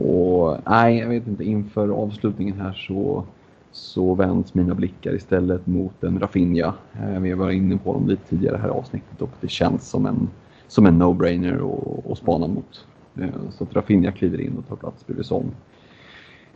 och 0.04 0.58
nej, 0.66 0.98
jag 0.98 1.08
vet 1.08 1.26
inte, 1.26 1.44
inför 1.44 1.88
avslutningen 1.88 2.60
här 2.60 2.72
så, 2.72 3.24
så 3.72 4.14
vänds 4.14 4.54
mina 4.54 4.74
blickar 4.74 5.14
istället 5.14 5.66
mot 5.66 6.04
en 6.04 6.20
Rafinha. 6.20 6.74
Uh, 7.00 7.20
vi 7.20 7.32
var 7.32 7.50
inne 7.50 7.76
på 7.76 7.92
dem 7.92 8.08
lite 8.08 8.28
tidigare 8.28 8.56
här 8.56 8.68
i 8.68 8.70
avsnittet 8.70 9.22
och 9.22 9.30
det 9.40 9.48
känns 9.48 9.88
som 9.90 10.06
en, 10.06 10.28
som 10.68 10.86
en 10.86 11.02
no-brainer 11.02 12.12
att 12.12 12.18
spana 12.18 12.46
mot. 12.46 12.86
Uh, 13.18 13.50
så 13.50 13.64
att 13.64 13.76
Rafinha 13.76 14.12
kliver 14.12 14.40
in 14.40 14.58
och 14.58 14.68
tar 14.68 14.76
plats 14.76 15.06
bredvid 15.06 15.26
Son. 15.26 15.54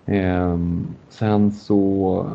Um, 0.06 0.86
sen 1.08 1.52
så 1.52 2.26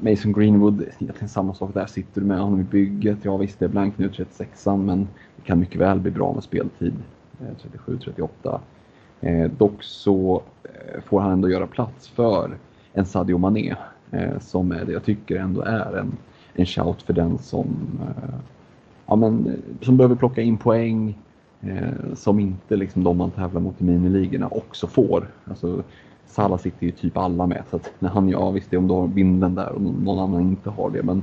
Mason 0.00 0.32
Greenwood, 0.32 0.82
egentligen 0.82 1.28
samma 1.28 1.54
sak 1.54 1.74
där. 1.74 1.86
Sitter 1.86 2.20
du 2.20 2.26
med 2.26 2.40
honom 2.40 2.60
i 2.60 2.64
bygget? 2.64 3.18
Ja 3.22 3.36
visst, 3.36 3.58
det 3.58 3.64
är 3.64 3.68
blank 3.68 3.98
nu 3.98 4.08
36 4.08 4.66
men 4.66 5.08
det 5.36 5.42
kan 5.42 5.60
mycket 5.60 5.80
väl 5.80 6.00
bli 6.00 6.10
bra 6.10 6.32
med 6.32 6.42
speltid. 6.42 6.94
Eh, 7.40 7.86
37-38. 7.86 8.60
Eh, 9.20 9.50
dock 9.50 9.82
så 9.82 10.42
eh, 10.64 11.00
får 11.02 11.20
han 11.20 11.32
ändå 11.32 11.50
göra 11.50 11.66
plats 11.66 12.08
för 12.08 12.56
en 12.92 13.06
Sadio 13.06 13.38
Mané 13.38 13.74
eh, 14.10 14.38
som 14.40 14.72
är 14.72 14.84
det 14.84 14.92
jag 14.92 15.04
tycker 15.04 15.36
ändå 15.36 15.62
är 15.62 15.98
en, 15.98 16.16
en 16.54 16.66
shout 16.66 17.02
för 17.02 17.12
den 17.12 17.38
som, 17.38 17.66
eh, 18.02 18.34
ja, 19.06 19.16
men, 19.16 19.46
eh, 19.46 19.84
som 19.84 19.96
behöver 19.96 20.16
plocka 20.16 20.42
in 20.42 20.58
poäng 20.58 21.18
som 22.14 22.40
inte 22.40 22.76
liksom 22.76 23.04
de 23.04 23.16
man 23.16 23.30
tävlar 23.30 23.60
mot 23.60 23.80
i 23.80 23.84
miniligorna 23.84 24.48
också 24.48 24.86
får. 24.86 25.28
Alltså, 25.44 25.82
Salah 26.28 26.58
sitter 26.58 26.86
ju 26.86 26.92
typ 26.92 27.16
alla 27.16 27.46
med. 27.46 27.62
Så 27.70 27.76
att 27.76 27.92
när 27.98 28.08
han, 28.08 28.28
ja 28.28 28.50
visst 28.50 28.70
det 28.70 28.76
är 28.76 28.78
om 28.78 28.88
du 28.88 28.94
har 28.94 29.06
vinden 29.06 29.54
där 29.54 29.72
och 29.72 29.82
någon 29.82 30.18
annan 30.18 30.40
inte 30.40 30.70
har 30.70 30.90
det. 30.90 31.02
Men 31.02 31.22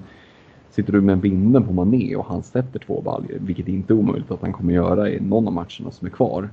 sitter 0.69 0.93
du 0.93 1.01
med 1.01 1.21
vinden 1.21 1.63
på 1.63 1.73
Mané 1.73 2.15
och 2.15 2.25
han 2.25 2.43
sätter 2.43 2.79
två 2.79 3.01
baljor, 3.01 3.37
vilket 3.41 3.67
inte 3.67 3.93
är 3.93 3.95
omöjligt 3.95 4.31
att 4.31 4.41
han 4.41 4.53
kommer 4.53 4.73
göra 4.73 5.09
i 5.09 5.19
någon 5.19 5.47
av 5.47 5.53
matcherna 5.53 5.91
som 5.91 6.07
är 6.07 6.11
kvar. 6.11 6.49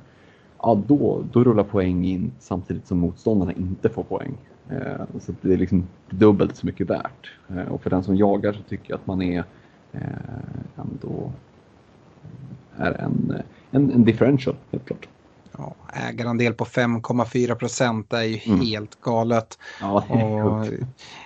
Ja, 0.59 0.83
då, 0.87 1.25
då 1.33 1.45
rullar 1.45 1.65
poäng 1.65 2.05
in 2.05 2.33
samtidigt 2.39 2.87
som 2.87 2.99
motståndarna 2.99 3.53
inte 3.53 3.89
får 3.89 4.03
poäng. 4.03 4.35
Eh, 4.69 5.19
så 5.21 5.33
det 5.41 5.53
är 5.53 5.59
liksom 5.59 5.87
dubbelt 6.11 6.57
så 6.57 6.67
mycket 6.67 6.91
värt. 6.91 7.31
Eh, 7.49 7.73
och 7.73 7.83
för 7.83 7.91
den 7.91 8.03
som 8.03 8.17
jagar 8.17 8.53
så 8.53 8.63
tycker 8.63 8.91
jag 8.91 8.99
att 8.99 9.07
man 9.07 9.23
är 9.23 9.45
eh, 9.93 10.01
ändå 10.77 11.33
är 12.77 12.93
en, 12.93 13.43
en, 13.71 13.91
en 13.91 14.05
differential, 14.05 14.57
helt 14.71 14.85
klart. 14.85 15.09
Ja, 15.59 15.75
ägarandel 15.93 16.55
på 16.55 16.65
5,4 16.65 17.55
procent 17.55 18.13
är 18.13 18.23
ju 18.23 18.41
mm. 18.45 18.61
helt 18.61 19.01
galet. 19.01 19.59
Ja, 19.81 20.05
och, 20.09 20.67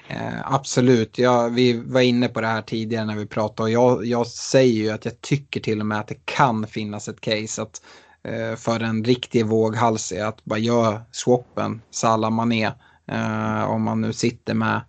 eh, 0.09 0.53
absolut, 0.53 1.19
ja, 1.19 1.49
vi 1.49 1.73
var 1.73 2.01
inne 2.01 2.29
på 2.29 2.41
det 2.41 2.47
här 2.47 2.63
tidigare 2.63 3.05
när 3.05 3.17
vi 3.17 3.27
pratade 3.27 3.63
och 3.63 3.71
jag, 3.71 4.07
jag 4.07 4.27
säger 4.27 4.83
ju 4.83 4.91
att 4.91 5.05
jag 5.05 5.21
tycker 5.21 5.61
till 5.61 5.81
och 5.81 5.87
med 5.87 6.01
att 6.01 6.09
det 6.09 6.25
kan 6.25 6.67
finnas 6.67 7.09
ett 7.09 7.21
case 7.21 7.63
att 7.63 7.83
eh, 8.23 8.57
för 8.57 8.81
en 8.81 9.05
riktig 9.05 9.47
våghals 9.47 10.13
är 10.13 10.25
att 10.25 10.45
bara 10.45 10.59
göra 10.59 11.01
swappen 11.13 11.81
Salah 11.91 12.31
Mané 12.31 12.73
eh, 13.09 13.65
om 13.71 13.83
man 13.83 14.01
nu 14.01 14.13
sitter 14.13 14.55
med, 14.55 14.81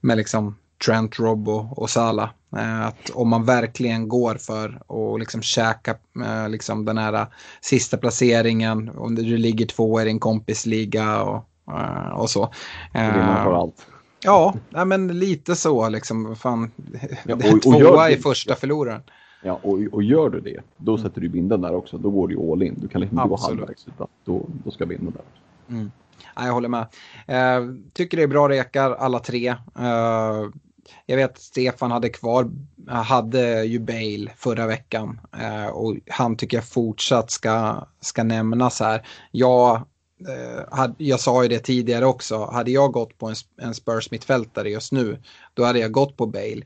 med 0.00 0.16
liksom 0.16 0.58
Trent, 0.86 1.18
Rob 1.18 1.48
och, 1.48 1.78
och 1.78 1.90
Salah. 1.90 2.30
Eh, 2.56 2.86
att 2.86 3.10
om 3.10 3.28
man 3.28 3.44
verkligen 3.44 4.08
går 4.08 4.34
för 4.34 4.68
att 4.68 5.20
liksom 5.20 5.42
käka 5.42 5.96
eh, 6.24 6.48
liksom 6.48 6.84
den 6.84 6.98
här 6.98 7.26
sista 7.60 7.96
placeringen, 7.96 8.90
om 8.96 9.14
du 9.14 9.22
ligger 9.22 9.66
två 9.66 10.00
i 10.00 10.04
din 10.04 10.20
kompisliga 10.20 11.22
och, 11.22 11.44
eh, 11.72 12.08
och 12.08 12.30
så. 12.30 12.52
Får 13.44 13.60
allt. 13.60 13.86
Ja, 14.24 14.54
men 14.86 15.18
lite 15.18 15.56
så 15.56 15.88
liksom. 15.88 16.36
Fan, 16.36 16.70
ja, 17.24 17.34
och, 17.52 17.54
och 17.54 17.62
tvåa 17.62 18.10
i 18.10 18.16
första 18.16 18.54
förloraren. 18.54 19.02
Ja, 19.42 19.60
och, 19.62 19.78
och 19.92 20.02
gör 20.02 20.30
du 20.30 20.40
det, 20.40 20.60
då 20.76 20.98
sätter 20.98 21.20
du 21.20 21.28
binden 21.28 21.60
där 21.60 21.74
också. 21.74 21.98
Då 21.98 22.10
går 22.10 22.28
du 22.28 22.52
all 22.52 22.62
in. 22.62 22.74
Du 22.80 22.88
kan 22.88 23.00
liksom 23.00 23.18
inte 23.18 23.28
gå 23.28 23.36
halvvägs, 23.36 23.88
utan 23.88 24.06
då, 24.24 24.46
då 24.64 24.70
ska 24.70 24.86
binden 24.86 25.14
där. 25.14 25.74
Mm. 25.76 25.90
Ja, 26.34 26.46
jag 26.46 26.52
håller 26.52 26.68
med. 26.68 26.86
Eh, 27.26 27.74
tycker 27.92 28.16
det 28.16 28.22
är 28.22 28.28
bra 28.28 28.48
rekar 28.48 28.90
alla 28.90 29.18
tre. 29.18 29.48
Eh, 29.78 30.48
jag 31.06 31.16
vet 31.16 31.30
att 31.30 31.38
Stefan 31.38 31.90
hade 31.90 32.08
kvar, 32.08 32.50
hade 32.88 33.64
ju 33.64 33.78
Bale 33.78 34.32
förra 34.36 34.66
veckan 34.66 35.20
eh, 35.40 35.66
och 35.66 35.96
han 36.06 36.36
tycker 36.36 36.56
jag 36.56 36.64
fortsatt 36.64 37.30
ska, 37.30 37.86
ska 38.00 38.22
nämnas 38.22 38.80
här. 38.80 39.06
Jag, 39.30 39.76
eh, 40.28 40.90
jag 40.98 41.20
sa 41.20 41.42
ju 41.42 41.48
det 41.48 41.58
tidigare 41.58 42.06
också, 42.06 42.44
hade 42.44 42.70
jag 42.70 42.92
gått 42.92 43.18
på 43.18 43.28
en, 43.28 43.34
en 43.62 43.74
Spurs 43.74 44.10
mittfältare 44.10 44.70
just 44.70 44.92
nu, 44.92 45.22
då 45.54 45.64
hade 45.64 45.78
jag 45.78 45.92
gått 45.92 46.16
på 46.16 46.26
Bale 46.26 46.62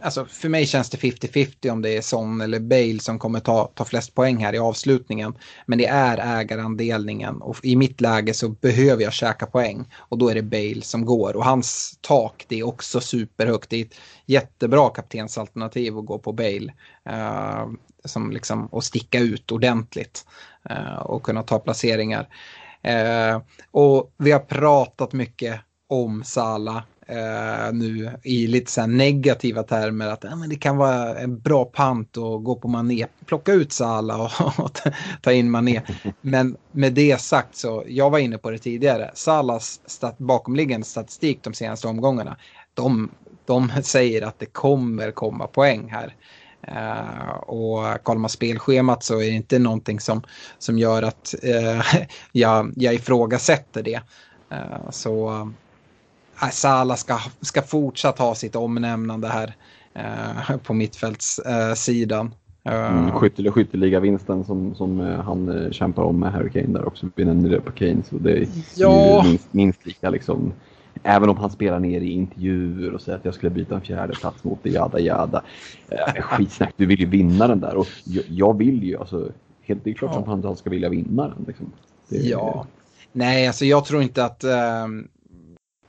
alltså 0.00 0.24
för 0.24 0.48
mig 0.48 0.66
känns 0.66 0.90
det 0.90 0.96
50-50 0.96 1.70
om 1.70 1.82
det 1.82 1.96
är 1.96 2.00
Son 2.00 2.40
eller 2.40 2.60
Bale 2.60 2.98
som 3.00 3.18
kommer 3.18 3.40
ta, 3.40 3.70
ta 3.74 3.84
flest 3.84 4.14
poäng 4.14 4.36
här 4.36 4.54
i 4.54 4.58
avslutningen. 4.58 5.34
Men 5.66 5.78
det 5.78 5.86
är 5.86 6.40
ägarandelningen 6.40 7.42
och 7.42 7.56
i 7.62 7.76
mitt 7.76 8.00
läge 8.00 8.34
så 8.34 8.48
behöver 8.48 9.02
jag 9.02 9.12
käka 9.12 9.46
poäng 9.46 9.84
och 9.96 10.18
då 10.18 10.28
är 10.28 10.34
det 10.34 10.42
Bale 10.42 10.82
som 10.82 11.04
går. 11.04 11.36
Och 11.36 11.44
hans 11.44 11.98
tak 12.00 12.44
det 12.48 12.58
är 12.58 12.66
också 12.66 13.00
superhögt. 13.00 13.70
Det 13.70 13.76
är 13.76 13.84
ett 13.84 13.94
jättebra 14.26 14.90
kaptensalternativ 14.90 15.98
att 15.98 16.06
gå 16.06 16.18
på 16.18 16.32
Bale. 16.32 16.72
Uh, 17.10 17.72
som 18.04 18.30
liksom, 18.30 18.66
och 18.66 18.84
sticka 18.84 19.18
ut 19.18 19.52
ordentligt 19.52 20.26
uh, 20.70 20.98
och 20.98 21.22
kunna 21.22 21.42
ta 21.42 21.58
placeringar. 21.58 22.28
Uh, 22.88 23.42
och 23.70 24.14
vi 24.16 24.32
har 24.32 24.40
pratat 24.40 25.12
mycket 25.12 25.60
om 25.88 26.24
Sala 26.24 26.84
eh, 27.06 27.72
nu 27.72 28.10
i 28.22 28.46
lite 28.46 28.72
så 28.72 28.86
negativa 28.86 29.62
termer 29.62 30.08
att 30.08 30.24
eh, 30.24 30.36
men 30.36 30.48
det 30.48 30.56
kan 30.56 30.76
vara 30.76 31.18
en 31.18 31.38
bra 31.38 31.64
pant 31.64 32.16
att 32.16 32.44
gå 32.44 32.54
på 32.54 32.68
Mané, 32.68 33.06
plocka 33.26 33.52
ut 33.52 33.72
Sala 33.72 34.16
och, 34.16 34.58
och 34.64 34.78
ta 35.22 35.32
in 35.32 35.50
Mané. 35.50 35.82
Men 36.20 36.56
med 36.72 36.92
det 36.92 37.20
sagt 37.20 37.56
så, 37.56 37.84
jag 37.86 38.10
var 38.10 38.18
inne 38.18 38.38
på 38.38 38.50
det 38.50 38.58
tidigare, 38.58 39.10
Salas 39.14 39.80
stat, 39.86 40.18
bakomliggande 40.18 40.86
statistik 40.86 41.38
de 41.42 41.54
senaste 41.54 41.88
omgångarna, 41.88 42.36
de, 42.74 43.10
de 43.44 43.70
säger 43.82 44.22
att 44.22 44.38
det 44.38 44.46
kommer 44.46 45.10
komma 45.10 45.46
poäng 45.46 45.88
här. 45.90 46.14
Uh, 46.68 47.30
och 47.30 48.02
kollar 48.02 48.18
man 48.18 48.30
spelschemat 48.30 49.04
så 49.04 49.14
är 49.14 49.24
det 49.24 49.30
inte 49.30 49.58
någonting 49.58 50.00
som, 50.00 50.22
som 50.58 50.78
gör 50.78 51.02
att 51.02 51.34
uh, 51.44 51.82
jag, 52.32 52.72
jag 52.76 52.94
ifrågasätter 52.94 53.82
det. 53.82 54.00
Uh, 54.52 54.90
så 54.90 55.50
Sala 56.52 56.96
ska, 56.96 57.18
ska 57.40 57.62
fortsatt 57.62 58.18
ha 58.18 58.34
sitt 58.34 58.56
omnämnande 58.56 59.28
här 59.28 59.54
eh, 59.94 60.56
på 60.56 60.74
mittfältssidan. 60.74 62.34
Eh, 62.64 62.98
mm, 62.98 63.12
skytte, 63.12 63.50
skytteliga-vinsten 63.50 64.44
som, 64.44 64.74
som 64.74 65.00
eh, 65.00 65.20
han 65.20 65.48
eh, 65.48 65.70
kämpar 65.70 66.02
om 66.02 66.20
med 66.20 66.32
Harry 66.32 66.50
Kane 66.50 66.78
där 66.78 66.86
också. 66.86 67.08
Vi 67.14 67.24
nämnde 67.24 67.48
det 67.48 67.60
på 67.60 67.72
Kane, 67.72 68.02
så 68.10 68.18
det 68.18 68.32
är 68.32 68.48
ja. 68.76 69.22
minst, 69.24 69.52
minst 69.52 69.86
lika 69.86 70.10
liksom. 70.10 70.52
Även 71.02 71.28
om 71.30 71.36
han 71.36 71.50
spelar 71.50 71.80
ner 71.80 72.00
i 72.00 72.10
intervjuer 72.10 72.94
och 72.94 73.00
säger 73.00 73.18
att 73.18 73.24
jag 73.24 73.34
skulle 73.34 73.50
byta 73.50 73.74
en 73.74 73.80
fjärde 73.80 74.12
plats 74.12 74.44
mot 74.44 74.58
det, 74.62 74.70
jada 74.70 74.98
jada. 74.98 75.42
Eh, 75.88 76.22
skitsnack, 76.22 76.74
du 76.76 76.86
vill 76.86 77.00
ju 77.00 77.06
vinna 77.06 77.48
den 77.48 77.60
där 77.60 77.76
och 77.76 77.86
jag, 78.04 78.24
jag 78.28 78.58
vill 78.58 78.82
ju, 78.82 78.98
alltså, 78.98 79.28
helt, 79.62 79.84
det 79.84 79.90
är 79.90 79.94
klart 79.94 80.10
ja. 80.14 80.34
att 80.34 80.44
han 80.44 80.56
ska 80.56 80.70
vilja 80.70 80.88
vinna 80.88 81.28
den. 81.28 81.44
Liksom. 81.46 81.72
Det, 82.08 82.16
ja. 82.16 82.66
Nej, 83.12 83.46
alltså 83.46 83.64
jag 83.64 83.84
tror 83.84 84.02
inte 84.02 84.24
att... 84.24 84.44
Um 84.44 85.08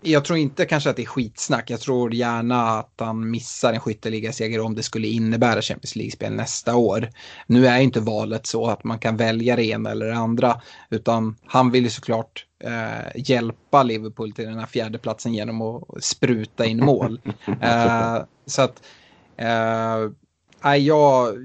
jag 0.05 0.25
tror 0.25 0.39
inte 0.39 0.65
kanske 0.65 0.89
att 0.89 0.95
det 0.95 1.01
är 1.01 1.05
skitsnack. 1.05 1.69
Jag 1.69 1.79
tror 1.79 2.13
gärna 2.13 2.69
att 2.69 2.93
han 2.97 3.29
missar 3.31 3.73
en 3.73 3.79
skytteligaseger 3.79 4.59
om 4.59 4.75
det 4.75 4.83
skulle 4.83 5.07
innebära 5.07 5.61
Champions 5.61 5.95
League-spel 5.95 6.33
nästa 6.33 6.75
år. 6.75 7.09
Nu 7.47 7.67
är 7.67 7.79
inte 7.79 7.99
valet 7.99 8.45
så 8.45 8.67
att 8.67 8.83
man 8.83 8.99
kan 8.99 9.17
välja 9.17 9.55
det 9.55 9.65
ena 9.65 9.91
eller 9.91 10.05
det 10.05 10.15
andra. 10.15 10.61
Utan 10.89 11.35
han 11.45 11.71
vill 11.71 11.83
ju 11.83 11.89
såklart 11.89 12.45
eh, 12.63 13.21
hjälpa 13.29 13.83
Liverpool 13.83 14.31
till 14.31 14.45
den 14.45 14.59
här 14.59 14.65
fjärdeplatsen 14.65 15.33
genom 15.33 15.61
att 15.61 16.03
spruta 16.03 16.65
in 16.65 16.85
mål. 16.85 17.21
eh, 17.61 18.17
så 18.45 18.61
att 18.61 18.81
eh, 19.37 20.11
jag, 20.73 21.37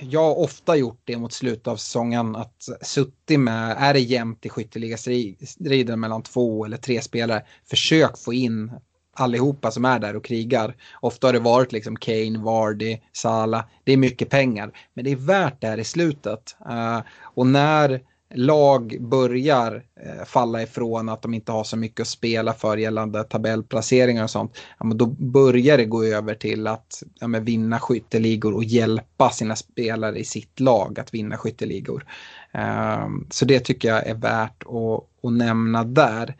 jag 0.00 0.20
har 0.20 0.38
ofta 0.38 0.76
gjort 0.76 1.00
det 1.04 1.16
mot 1.16 1.32
slutet 1.32 1.66
av 1.66 1.76
säsongen 1.76 2.36
att 2.36 2.68
suttit 2.82 3.40
med, 3.40 3.76
är 3.78 3.94
det 3.94 4.00
jämnt 4.00 4.46
i 4.46 4.48
skytteligastriden 4.48 6.00
mellan 6.00 6.22
två 6.22 6.64
eller 6.64 6.76
tre 6.76 7.02
spelare, 7.02 7.42
försök 7.70 8.18
få 8.18 8.32
in 8.32 8.72
allihopa 9.16 9.70
som 9.70 9.84
är 9.84 9.98
där 9.98 10.16
och 10.16 10.24
krigar. 10.24 10.76
Ofta 11.00 11.26
har 11.26 11.32
det 11.32 11.38
varit 11.38 11.72
liksom 11.72 11.96
Kane, 11.96 12.38
Vardy, 12.38 12.98
Salah. 13.12 13.64
Det 13.84 13.92
är 13.92 13.96
mycket 13.96 14.30
pengar, 14.30 14.72
men 14.94 15.04
det 15.04 15.12
är 15.12 15.16
värt 15.16 15.60
det 15.60 15.66
här 15.66 15.78
i 15.78 15.84
slutet. 15.84 16.56
Uh, 16.70 17.00
och 17.22 17.46
när 17.46 18.00
lag 18.34 18.96
börjar 19.00 19.84
eh, 20.00 20.24
falla 20.24 20.62
ifrån 20.62 21.08
att 21.08 21.22
de 21.22 21.34
inte 21.34 21.52
har 21.52 21.64
så 21.64 21.76
mycket 21.76 22.00
att 22.00 22.08
spela 22.08 22.52
för 22.52 22.76
gällande 22.76 23.24
tabellplaceringar 23.24 24.24
och 24.24 24.30
sånt, 24.30 24.58
ja, 24.78 24.86
men 24.86 24.98
då 24.98 25.06
börjar 25.06 25.76
det 25.76 25.84
gå 25.84 26.04
över 26.04 26.34
till 26.34 26.66
att 26.66 27.02
ja, 27.20 27.28
men 27.28 27.44
vinna 27.44 27.78
skytteligor 27.78 28.54
och 28.54 28.64
hjälpa 28.64 29.30
sina 29.30 29.56
spelare 29.56 30.18
i 30.18 30.24
sitt 30.24 30.60
lag 30.60 31.00
att 31.00 31.14
vinna 31.14 31.36
skytteligor. 31.36 32.06
Eh, 32.52 33.08
så 33.30 33.44
det 33.44 33.60
tycker 33.60 33.88
jag 33.88 34.06
är 34.06 34.14
värt 34.14 34.62
att, 34.62 35.24
att 35.24 35.32
nämna 35.32 35.84
där. 35.84 36.36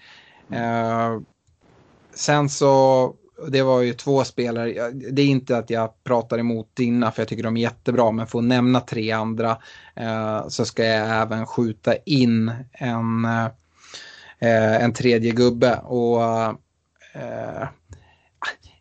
Eh, 0.53 1.20
sen 2.14 2.49
så 2.49 3.14
det 3.49 3.62
var 3.62 3.80
ju 3.80 3.93
två 3.93 4.24
spelare, 4.24 4.91
det 4.91 5.22
är 5.22 5.26
inte 5.26 5.59
att 5.59 5.70
jag 5.70 6.05
pratar 6.05 6.39
emot 6.39 6.70
dina 6.74 7.12
för 7.12 7.22
jag 7.22 7.28
tycker 7.28 7.43
de 7.43 7.57
är 7.57 7.61
jättebra, 7.61 8.11
men 8.11 8.26
för 8.26 8.39
att 8.39 8.45
nämna 8.45 8.80
tre 8.80 9.11
andra 9.11 9.59
eh, 9.97 10.49
så 10.49 10.64
ska 10.64 10.84
jag 10.84 11.22
även 11.22 11.47
skjuta 11.47 11.97
in 11.97 12.53
en, 12.72 13.24
eh, 14.39 14.84
en 14.84 14.93
tredje 14.93 15.32
gubbe. 15.32 15.76
Och 15.76 16.22
eh, 17.14 17.68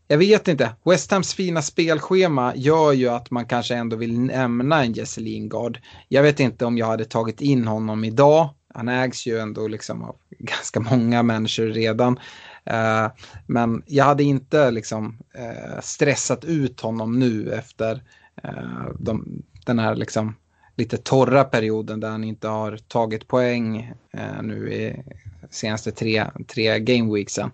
jag 0.08 0.18
vet 0.18 0.47
inte, 0.47 0.76
West 0.86 1.12
Hams 1.12 1.34
fina 1.34 1.62
spelschema 1.62 2.56
gör 2.56 2.91
ju 2.91 3.10
att 3.10 3.32
man 3.32 3.45
kanske 3.45 3.76
ändå 3.76 3.95
vill 3.95 4.20
nämna 4.20 4.84
en 4.84 4.93
Jesse 4.93 5.22
Lingard. 5.22 5.80
Jag 6.08 6.24
vet 6.24 6.39
inte 6.39 6.66
om 6.66 6.78
jag 6.78 6.86
hade 6.86 7.06
tagit 7.06 7.41
in 7.41 7.68
honom 7.68 8.03
idag. 8.03 8.49
Han 8.74 8.88
ägs 8.88 9.26
ju 9.26 9.39
ändå 9.39 9.68
liksom 9.68 10.03
av 10.03 10.16
ganska 10.39 10.80
många 10.80 11.24
människor 11.24 11.66
redan. 11.66 12.20
Eh, 12.66 13.07
men 13.45 13.84
jag 13.86 14.05
hade 14.05 14.24
inte 14.24 14.72
liksom 14.72 15.18
eh, 15.34 15.80
stressat 15.82 16.45
ut 16.45 16.82
honom 16.82 17.20
nu 17.20 17.53
efter 17.53 18.03
eh, 18.43 18.86
de, 18.99 19.43
den 19.66 19.80
här 19.80 19.95
liksom 19.95 20.36
lite 20.76 20.97
torra 20.97 21.43
perioden 21.43 21.99
där 21.99 22.09
han 22.09 22.24
inte 22.24 22.47
har 22.47 22.78
tagit 22.78 23.28
poäng 23.28 23.93
eh, 24.11 24.41
nu 24.43 24.74
i 24.74 25.03
senaste 25.49 25.91
tre, 25.91 26.26
tre 26.47 26.80
gameweeksen. 26.80 27.51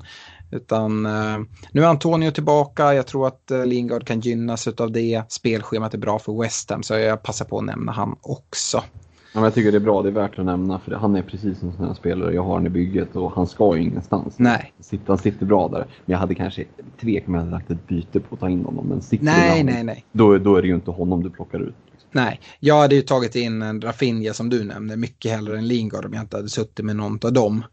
Utan 0.52 1.06
eh, 1.06 1.40
nu 1.72 1.84
är 1.84 1.88
Antonio 1.88 2.32
tillbaka, 2.32 2.94
jag 2.94 3.08
tror 3.08 3.28
att 3.28 3.52
eh, 3.52 3.66
Lingard 3.66 4.08
kan 4.08 4.20
gynnas 4.20 4.68
av 4.68 4.92
det. 4.92 5.24
Spelschemat 5.30 5.94
är 5.94 5.98
bra 5.98 6.20
för 6.20 6.42
West 6.42 6.70
Ham 6.70 6.84
så 6.84 6.94
jag 6.94 7.24
passar 7.24 7.46
på 7.46 7.58
att 7.58 7.66
nämna 7.66 7.92
han 7.92 8.16
också 8.22 8.84
men 9.34 9.44
jag 9.44 9.54
tycker 9.54 9.72
det 9.72 9.78
är 9.78 9.80
bra, 9.80 10.02
det 10.02 10.10
är 10.10 10.14
värt 10.14 10.40
att 10.40 10.46
nämna 10.46 10.80
för 10.80 10.92
han 10.92 11.16
är 11.16 11.22
precis 11.22 11.64
en 11.64 11.74
sån 11.78 11.88
här 11.88 11.94
spelare. 11.94 12.34
Jag 12.34 12.44
har 12.44 12.54
han 12.54 12.66
i 12.66 12.70
bygget 12.70 13.16
och 13.16 13.32
han 13.32 13.48
ska 13.48 13.76
ju 13.76 13.84
ingenstans. 13.84 14.40
Nej. 14.40 14.74
Han 15.08 15.18
sitter 15.18 15.46
bra 15.46 15.68
där. 15.68 15.78
Men 15.80 15.88
jag 16.06 16.18
hade 16.18 16.36
kanske 16.36 16.66
tvek 17.02 17.28
om 17.28 17.34
jag 17.34 17.42
hade 17.42 17.52
lagt 17.52 17.72
ett 17.72 17.88
byte 17.88 18.20
på 18.20 18.36
att 18.36 18.40
ta 18.40 18.50
in 18.50 18.66
honom. 18.66 18.88
Men 18.88 19.02
sitter 19.02 19.26
nej, 19.26 19.50
honom, 19.50 19.74
nej, 19.74 19.84
nej. 19.84 20.06
Då, 20.12 20.38
då 20.38 20.56
är 20.56 20.62
det 20.62 20.68
ju 20.68 20.76
inte 20.76 20.92
honom 20.92 21.24
du 21.24 21.30
plockar 21.30 21.60
ut. 21.60 21.76
Liksom. 21.92 22.10
Nej, 22.12 22.40
jag 22.60 22.80
hade 22.80 22.96
ju 22.96 23.02
tagit 23.02 23.36
in 23.36 23.62
en 23.62 23.82
Rafinha 23.82 24.34
som 24.34 24.50
du 24.50 24.64
nämnde 24.64 24.98
mycket 24.98 25.32
hellre 25.32 25.58
än 25.58 25.68
Lingard 25.68 26.06
om 26.06 26.14
jag 26.14 26.24
inte 26.24 26.38
hade 26.38 26.50
suttit 26.50 26.86
med 26.86 26.96
någon 26.96 27.20
av 27.24 27.34
dem. 27.34 27.64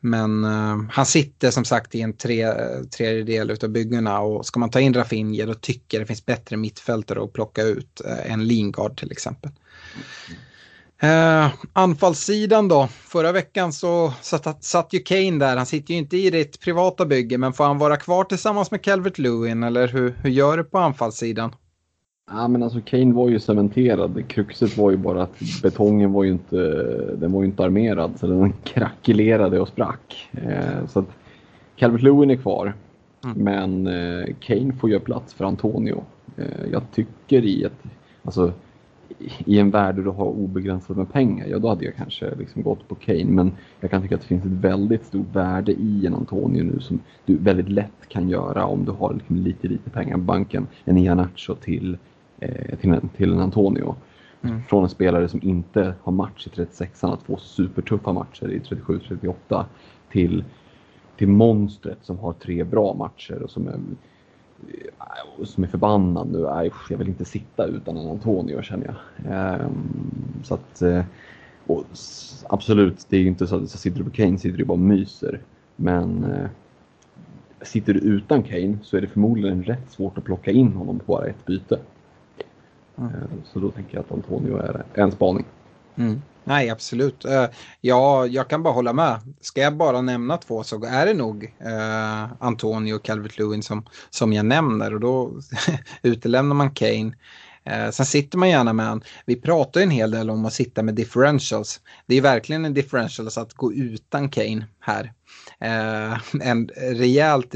Men 0.00 0.44
uh, 0.44 0.84
han 0.90 1.06
sitter 1.06 1.50
som 1.50 1.64
sagt 1.64 1.94
i 1.94 2.00
en 2.00 2.12
tre, 2.12 2.46
tredjedel 2.96 3.56
av 3.62 3.68
byggena 3.68 4.20
och 4.20 4.46
ska 4.46 4.60
man 4.60 4.70
ta 4.70 4.80
in 4.80 4.94
Rafinha 4.94 5.46
då 5.46 5.54
tycker 5.54 5.98
jag 5.98 6.02
det 6.02 6.06
finns 6.06 6.26
bättre 6.26 6.56
mittfältare 6.56 7.24
att 7.24 7.32
plocka 7.32 7.62
ut 7.62 8.00
uh, 8.04 8.32
än 8.32 8.46
Lingard 8.46 8.98
till 8.98 9.12
exempel. 9.12 9.50
Uh, 11.04 11.52
anfallssidan 11.72 12.68
då. 12.68 12.86
Förra 12.86 13.32
veckan 13.32 13.72
så 13.72 14.12
satt, 14.20 14.64
satt 14.64 14.92
ju 14.92 14.98
Kane 14.98 15.38
där. 15.38 15.56
Han 15.56 15.66
sitter 15.66 15.94
ju 15.94 16.00
inte 16.00 16.16
i 16.16 16.30
ditt 16.30 16.60
privata 16.60 17.06
bygge 17.06 17.38
men 17.38 17.52
får 17.52 17.64
han 17.64 17.78
vara 17.78 17.96
kvar 17.96 18.24
tillsammans 18.24 18.70
med 18.70 18.82
Calvert 18.82 19.18
Lewin 19.18 19.62
eller 19.62 19.88
hur, 19.88 20.14
hur 20.22 20.30
gör 20.30 20.56
du 20.56 20.64
på 20.64 20.78
anfallssidan? 20.78 21.54
Ja, 22.30 22.48
men 22.48 22.62
alltså 22.62 22.80
Kane 22.80 23.14
var 23.14 23.28
ju 23.28 23.40
cementerad. 23.40 24.28
Kruxet 24.28 24.76
var 24.76 24.90
ju 24.90 24.96
bara 24.96 25.22
att 25.22 25.38
betongen 25.62 26.12
var 26.12 26.24
ju 26.24 26.30
inte, 26.30 26.56
den 27.16 27.32
var 27.32 27.40
ju 27.40 27.46
inte 27.46 27.64
armerad 27.64 28.12
så 28.20 28.26
den 28.26 28.52
krackelerade 28.64 29.60
och 29.60 29.68
sprack. 29.68 30.28
Eh, 30.32 30.86
så 30.88 30.98
att 30.98 31.08
Calvert 31.76 32.02
Lewin 32.02 32.30
är 32.30 32.36
kvar. 32.36 32.74
Mm. 33.24 33.36
Men 33.44 33.86
eh, 33.86 34.34
Kane 34.40 34.72
får 34.72 34.90
göra 34.90 35.00
plats 35.00 35.34
för 35.34 35.44
Antonio. 35.44 36.04
Eh, 36.36 36.70
jag 36.72 36.82
tycker 36.94 37.44
i 37.44 37.64
ett, 37.64 37.82
alltså 38.22 38.52
i 39.18 39.58
en 39.58 39.70
värld 39.70 39.96
där 39.96 40.02
du 40.02 40.10
har 40.10 40.26
obegränsat 40.26 40.96
med 40.96 41.12
pengar, 41.12 41.46
ja 41.46 41.58
då 41.58 41.68
hade 41.68 41.84
jag 41.84 41.96
kanske 41.96 42.34
liksom 42.34 42.62
gått 42.62 42.88
på 42.88 42.94
Kane. 42.94 43.24
Men 43.24 43.52
jag 43.80 43.90
kan 43.90 44.02
tycka 44.02 44.14
att 44.14 44.20
det 44.20 44.26
finns 44.26 44.44
ett 44.44 44.50
väldigt 44.50 45.04
stort 45.04 45.34
värde 45.34 45.72
i 45.72 46.06
en 46.06 46.14
Antonio 46.14 46.62
nu 46.62 46.80
som 46.80 47.00
du 47.24 47.36
väldigt 47.36 47.68
lätt 47.68 48.08
kan 48.08 48.28
göra 48.28 48.64
om 48.64 48.84
du 48.84 48.92
har 48.92 49.14
liksom 49.14 49.36
lite, 49.36 49.68
lite 49.68 49.90
pengar 49.90 50.14
på 50.14 50.22
banken. 50.22 50.66
En 50.84 50.96
Ianacho 50.98 51.54
till 51.54 51.98
eh, 52.40 52.78
till, 52.78 52.90
en, 52.90 53.08
till 53.08 53.32
en 53.32 53.40
Antonio. 53.40 53.94
Mm. 54.42 54.62
Från 54.62 54.82
en 54.82 54.88
spelare 54.88 55.28
som 55.28 55.40
inte 55.42 55.94
har 56.02 56.12
match 56.12 56.46
i 56.46 56.50
36 56.50 57.04
att 57.04 57.22
få 57.22 57.36
supertuffa 57.36 58.12
matcher 58.12 58.50
i 58.50 58.58
37-38 58.58 59.64
till, 60.12 60.44
till 61.16 61.28
monstret 61.28 61.98
som 62.02 62.18
har 62.18 62.32
tre 62.32 62.64
bra 62.64 62.94
matcher 62.94 63.42
och 63.42 63.50
som 63.50 63.68
är, 63.68 63.80
som 65.44 65.64
är 65.64 65.68
förbannad 65.68 66.32
nu. 66.32 66.70
jag 66.90 66.98
vill 66.98 67.08
inte 67.08 67.24
sitta 67.24 67.66
utan 67.66 67.96
en 67.96 68.10
Antonio 68.10 68.62
känner 68.62 68.86
jag. 68.86 69.32
Ehm, 69.32 70.10
så 70.42 70.54
att, 70.54 70.82
eh, 70.82 71.04
absolut, 72.48 73.06
det 73.08 73.16
är 73.16 73.20
ju 73.20 73.26
inte 73.26 73.46
så 73.46 73.56
att 73.56 73.70
så 73.70 73.78
sitter 73.78 73.98
du 73.98 74.04
på 74.04 74.10
Kane 74.10 74.38
sitter 74.38 74.58
du 74.58 74.64
bara 74.64 74.72
och 74.72 74.78
myser. 74.78 75.40
Men 75.76 76.24
eh, 76.24 76.48
sitter 77.62 77.94
du 77.94 78.00
utan 78.00 78.42
Kane 78.42 78.78
så 78.82 78.96
är 78.96 79.00
det 79.00 79.06
förmodligen 79.06 79.62
rätt 79.62 79.90
svårt 79.90 80.18
att 80.18 80.24
plocka 80.24 80.50
in 80.50 80.72
honom 80.72 80.98
på 80.98 81.04
bara 81.06 81.26
ett 81.26 81.46
byte. 81.46 81.78
Mm. 82.98 83.12
Så 83.44 83.60
då 83.60 83.70
tänker 83.70 83.94
jag 83.94 84.04
att 84.04 84.12
Antonio 84.12 84.56
är 84.56 84.84
en 84.94 85.12
spaning. 85.12 85.44
Mm. 85.96 86.22
Nej, 86.44 86.70
absolut. 86.70 87.24
Eh, 87.24 87.46
ja, 87.80 88.26
jag 88.26 88.48
kan 88.48 88.62
bara 88.62 88.74
hålla 88.74 88.92
med. 88.92 89.20
Ska 89.40 89.60
jag 89.60 89.76
bara 89.76 90.00
nämna 90.00 90.36
två 90.36 90.62
så 90.62 90.84
är 90.84 91.06
det 91.06 91.14
nog 91.14 91.44
eh, 91.44 92.32
Antonio 92.40 92.94
och 92.94 93.04
Calvert 93.04 93.38
Lewin 93.38 93.62
som, 93.62 93.86
som 94.10 94.32
jag 94.32 94.46
nämner 94.46 94.94
och 94.94 95.00
då 95.00 95.40
utelämnar 96.02 96.54
man 96.54 96.70
Kane. 96.70 97.12
Eh, 97.64 97.90
sen 97.90 98.06
sitter 98.06 98.38
man 98.38 98.48
gärna 98.48 98.72
med 98.72 98.86
en, 98.86 99.02
vi 99.26 99.36
pratar 99.36 99.80
en 99.80 99.90
hel 99.90 100.10
del 100.10 100.30
om 100.30 100.46
att 100.46 100.52
sitta 100.52 100.82
med 100.82 100.94
differentials. 100.94 101.80
Det 102.06 102.14
är 102.14 102.20
verkligen 102.20 102.64
en 102.64 102.74
differential 102.74 103.28
att 103.36 103.54
gå 103.54 103.72
utan 103.72 104.28
Kane 104.28 104.66
här. 104.80 105.12
en 106.40 106.68
rejält 106.76 107.54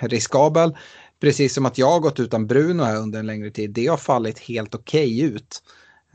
riskabel 0.00 0.74
Precis 1.22 1.54
som 1.54 1.66
att 1.66 1.78
jag 1.78 1.90
har 1.90 2.00
gått 2.00 2.20
utan 2.20 2.46
Bruno 2.46 2.82
här 2.82 2.96
under 2.96 3.18
en 3.18 3.26
längre 3.26 3.50
tid. 3.50 3.70
Det 3.70 3.86
har 3.86 3.96
fallit 3.96 4.38
helt 4.38 4.74
okej 4.74 5.16
okay 5.16 5.36
ut. 5.36 5.62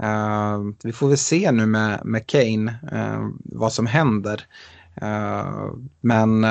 Uh, 0.03 0.71
vi 0.83 0.91
får 0.91 1.07
väl 1.07 1.17
se 1.17 1.51
nu 1.51 1.65
med, 1.65 2.01
med 2.05 2.27
Kane 2.27 2.75
uh, 2.93 3.29
vad 3.43 3.73
som 3.73 3.85
händer. 3.85 4.45
Uh, 5.01 5.73
men 6.01 6.45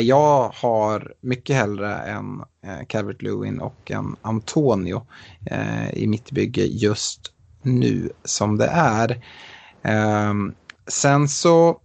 jag 0.00 0.52
har 0.54 1.14
mycket 1.20 1.56
hellre 1.56 1.94
en 1.94 2.40
uh, 2.66 2.86
Calvert 2.88 3.22
Lewin 3.22 3.60
och 3.60 3.90
en 3.90 4.16
Antonio 4.22 5.06
i 5.92 6.06
mitt 6.06 6.30
bygge 6.30 6.62
just 6.62 7.32
nu 7.62 8.10
som 8.24 8.58
det 8.58 8.66
är. 8.66 9.24
sen 10.86 11.28
så 11.28 11.80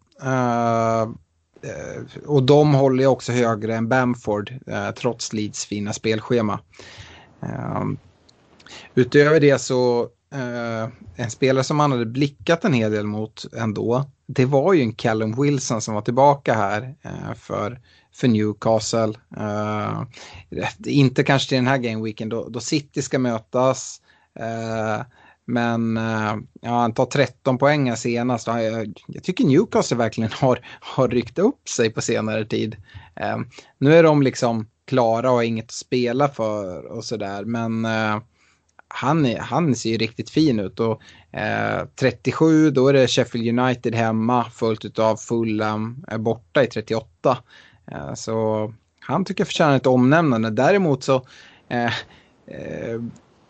och 2.26 2.44
de 2.44 2.74
håller 2.74 3.04
jag 3.04 3.12
också 3.12 3.32
högre 3.32 3.76
än 3.76 3.90
Bamford 3.90 4.54
trots 4.96 5.34
Leeds 5.34 5.66
fina 5.66 5.94
spelschema. 5.94 6.60
Utöver 8.96 9.40
det 9.40 9.62
så 9.62 10.10
eh, 10.34 10.90
en 11.16 11.30
spelare 11.30 11.64
som 11.64 11.78
man 11.78 11.92
hade 11.92 12.06
blickat 12.06 12.66
en 12.66 12.74
hel 12.74 12.92
del 12.92 13.06
mot 13.06 13.46
ändå. 13.58 14.06
Det 14.26 14.46
var 14.46 14.74
ju 14.74 14.82
en 14.82 14.94
Callum 14.94 15.42
Wilson 15.42 15.82
som 15.82 15.94
var 15.94 16.02
tillbaka 16.02 16.54
här 16.54 16.96
eh, 17.02 17.34
för, 17.36 17.80
för 18.14 18.28
Newcastle. 18.28 19.14
Eh, 19.38 20.02
inte 20.86 21.24
kanske 21.24 21.50
till 21.50 21.56
den 21.56 21.68
här 21.68 21.78
gameweeken 21.78 22.30
då, 22.30 22.50
då 22.50 22.60
City 22.60 23.02
ska 23.02 23.20
mötas. 23.20 24.02
Eh, 24.40 25.06
men 25.50 26.00
ja, 26.62 26.70
han 26.70 26.94
tar 26.94 27.06
13 27.06 27.58
poäng 27.58 27.96
senast. 27.96 28.48
Jag, 28.48 29.00
jag, 29.08 29.24
tycker 29.24 29.46
Newcastle 29.46 29.98
verkligen 29.98 30.32
har, 30.40 30.66
har 30.80 31.08
ryckt 31.08 31.40
upp 31.40 31.70
sig 31.70 31.90
på 31.90 32.02
senare 32.02 32.46
tid. 32.46 32.76
Eh, 33.16 33.38
nu 33.78 33.96
är 33.96 34.04
de 34.04 34.22
liksom 34.22 34.68
klara 34.86 35.30
och 35.30 35.36
har 35.36 35.44
inget 35.44 35.66
att 35.66 35.72
spela 35.72 36.28
för 36.28 36.86
och 36.86 37.04
sådär. 37.06 37.46
Men 37.46 37.86
eh, 37.86 38.20
han, 38.88 39.36
han 39.40 39.76
ser 39.76 39.90
ju 39.90 39.98
riktigt 39.98 40.30
fin 40.30 40.60
ut. 40.60 40.80
Och, 40.80 41.02
37, 42.00 42.72
då 42.72 42.88
är 42.88 42.94
det 42.94 43.08
Sheffield 43.08 43.60
United 43.60 43.96
hemma 43.96 44.44
följt 44.44 45.00
av 45.00 45.16
Fulham 45.16 46.06
borta 46.20 46.64
i 46.64 46.68
38. 46.68 47.38
så 48.16 48.74
han 49.00 49.26
tycker 49.26 49.42
jag 49.42 49.48
förtjänar 49.48 49.76
ett 49.76 49.88
omnämnande. 49.88 50.50
Däremot 50.50 51.04
så 51.04 51.26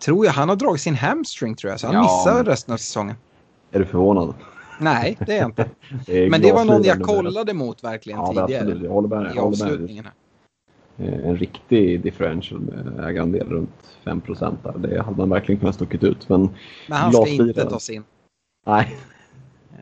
tror 0.05 0.25
jag 0.25 0.33
han 0.33 0.49
har 0.49 0.55
dragit 0.55 0.81
sin 0.81 0.95
hamstring 0.95 1.55
tror 1.55 1.71
jag, 1.71 1.79
så 1.79 1.87
han 1.87 1.95
ja. 1.95 2.01
missar 2.01 2.43
resten 2.43 2.73
av 2.73 2.77
säsongen. 2.77 3.15
Är 3.71 3.79
du 3.79 3.85
förvånad? 3.85 4.33
Nej, 4.79 5.17
det 5.25 5.33
är 5.33 5.37
jag 5.37 5.47
inte. 5.47 5.69
det 6.05 6.25
är 6.25 6.29
Men 6.29 6.41
det 6.41 6.51
var 6.51 6.65
någon 6.65 6.83
jag 6.83 7.01
kollade 7.01 7.53
mot 7.53 7.83
verkligen 7.83 8.19
ja, 8.19 8.27
tidigare. 8.27 8.61
Absolut. 8.61 8.83
Jag 8.83 8.91
håller 8.91 9.07
med. 9.07 10.05
Eh, 10.05 10.11
en 10.97 11.37
riktig 11.37 12.01
differential 12.01 12.61
med 12.61 13.05
ägarandel 13.09 13.49
runt 13.49 13.97
5 14.03 14.21
procent. 14.21 14.59
Det 14.77 15.01
hade 15.01 15.17
man 15.17 15.29
verkligen 15.29 15.59
kunnat 15.59 15.75
stuckit 15.75 16.03
ut. 16.03 16.29
Men, 16.29 16.49
men 16.87 16.97
han 16.97 17.13
ska 17.13 17.27
inte 17.27 17.69
tas 17.69 17.89
in. 17.89 18.03
Nej. 18.65 18.97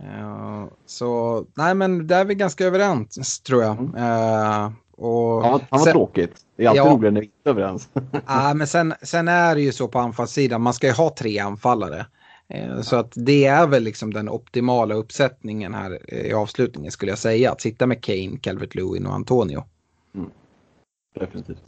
Uh, 0.03 0.65
så 0.85 1.45
nej, 1.53 1.75
men 1.75 2.07
där 2.07 2.19
är 2.19 2.25
vi 2.25 2.35
ganska 2.35 2.65
överens 2.65 3.39
tror 3.39 3.63
jag. 3.63 3.77
Uh, 3.77 4.71
och 4.97 5.45
ja, 5.45 5.59
han 5.69 5.79
var 5.79 5.85
sen, 5.85 5.93
tråkigt. 5.93 6.35
Det 6.55 6.65
är 6.65 6.69
alltid 6.69 6.83
ja, 6.83 6.91
roligare 6.91 7.11
när 7.13 7.21
vi 7.21 7.25
inte 7.25 7.49
är 7.49 7.51
överens. 7.51 7.89
ja, 8.27 8.53
men 8.53 8.67
sen, 8.67 8.93
sen 9.01 9.27
är 9.27 9.55
det 9.55 9.61
ju 9.61 9.71
så 9.71 9.87
på 9.87 9.99
anfallssidan, 9.99 10.61
man 10.61 10.73
ska 10.73 10.87
ju 10.87 10.93
ha 10.93 11.15
tre 11.15 11.39
anfallare. 11.39 12.05
Eh, 12.49 12.81
så 12.81 12.95
att 12.95 13.13
det 13.15 13.45
är 13.45 13.67
väl 13.67 13.83
liksom 13.83 14.13
den 14.13 14.29
optimala 14.29 14.95
uppsättningen 14.95 15.73
här 15.73 16.13
i 16.13 16.33
avslutningen 16.33 16.91
skulle 16.91 17.11
jag 17.11 17.19
säga. 17.19 17.51
Att 17.51 17.61
sitta 17.61 17.87
med 17.87 18.03
Kane, 18.03 18.37
Calvert 18.41 18.75
Lewin 18.75 19.05
och 19.05 19.13
Antonio. 19.13 19.63
Definitivt. 21.19 21.63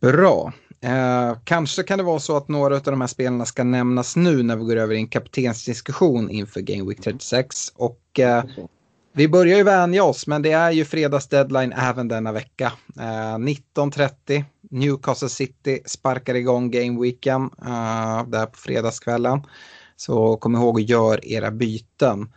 Bra. 0.00 0.52
Eh, 0.80 1.38
kanske 1.44 1.82
kan 1.82 1.98
det 1.98 2.04
vara 2.04 2.20
så 2.20 2.36
att 2.36 2.48
några 2.48 2.76
av 2.76 2.82
de 2.82 3.00
här 3.00 3.08
spelarna 3.08 3.44
ska 3.44 3.64
nämnas 3.64 4.16
nu 4.16 4.42
när 4.42 4.56
vi 4.56 4.64
går 4.64 4.76
över 4.76 4.94
i 4.94 4.98
en 4.98 5.08
kaptensdiskussion 5.08 6.30
inför 6.30 6.60
Game 6.60 6.88
Week 6.88 7.00
36. 7.02 7.72
Och 7.74 8.20
eh, 8.20 8.44
vi 9.12 9.28
börjar 9.28 9.56
ju 9.56 9.62
vänja 9.62 10.04
oss, 10.04 10.26
men 10.26 10.42
det 10.42 10.52
är 10.52 10.70
ju 10.70 10.84
fredags 10.84 11.28
deadline 11.28 11.72
även 11.72 12.08
denna 12.08 12.32
vecka. 12.32 12.72
Eh, 12.96 13.38
19.30, 13.38 14.44
Newcastle 14.70 15.28
City 15.28 15.82
sparkar 15.86 16.34
igång 16.34 16.70
gameweeken 16.70 17.50
eh, 17.66 18.26
där 18.26 18.46
på 18.46 18.58
fredagskvällen. 18.58 19.42
Så 19.96 20.36
kom 20.36 20.54
ihåg 20.54 20.80
att 20.80 20.88
göra 20.88 21.20
era 21.22 21.50
byten. 21.50 22.32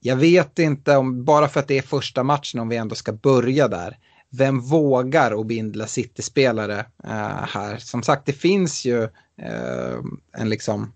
Jag 0.00 0.16
vet 0.16 0.58
inte 0.58 0.96
om, 0.96 1.24
bara 1.24 1.48
för 1.48 1.60
att 1.60 1.68
det 1.68 1.78
är 1.78 1.82
första 1.82 2.22
matchen, 2.22 2.60
om 2.60 2.68
vi 2.68 2.76
ändå 2.76 2.94
ska 2.94 3.12
börja 3.12 3.68
där. 3.68 3.98
Vem 4.30 4.60
vågar 4.60 5.40
att 5.40 5.46
bindla 5.46 5.86
City-spelare 5.86 6.78
eh, 7.04 7.46
här? 7.48 7.76
Som 7.76 8.02
sagt, 8.02 8.26
det 8.26 8.32
finns 8.32 8.84
ju 8.84 9.02
eh, 9.42 9.98
en 10.32 10.48
liksom 10.48 10.92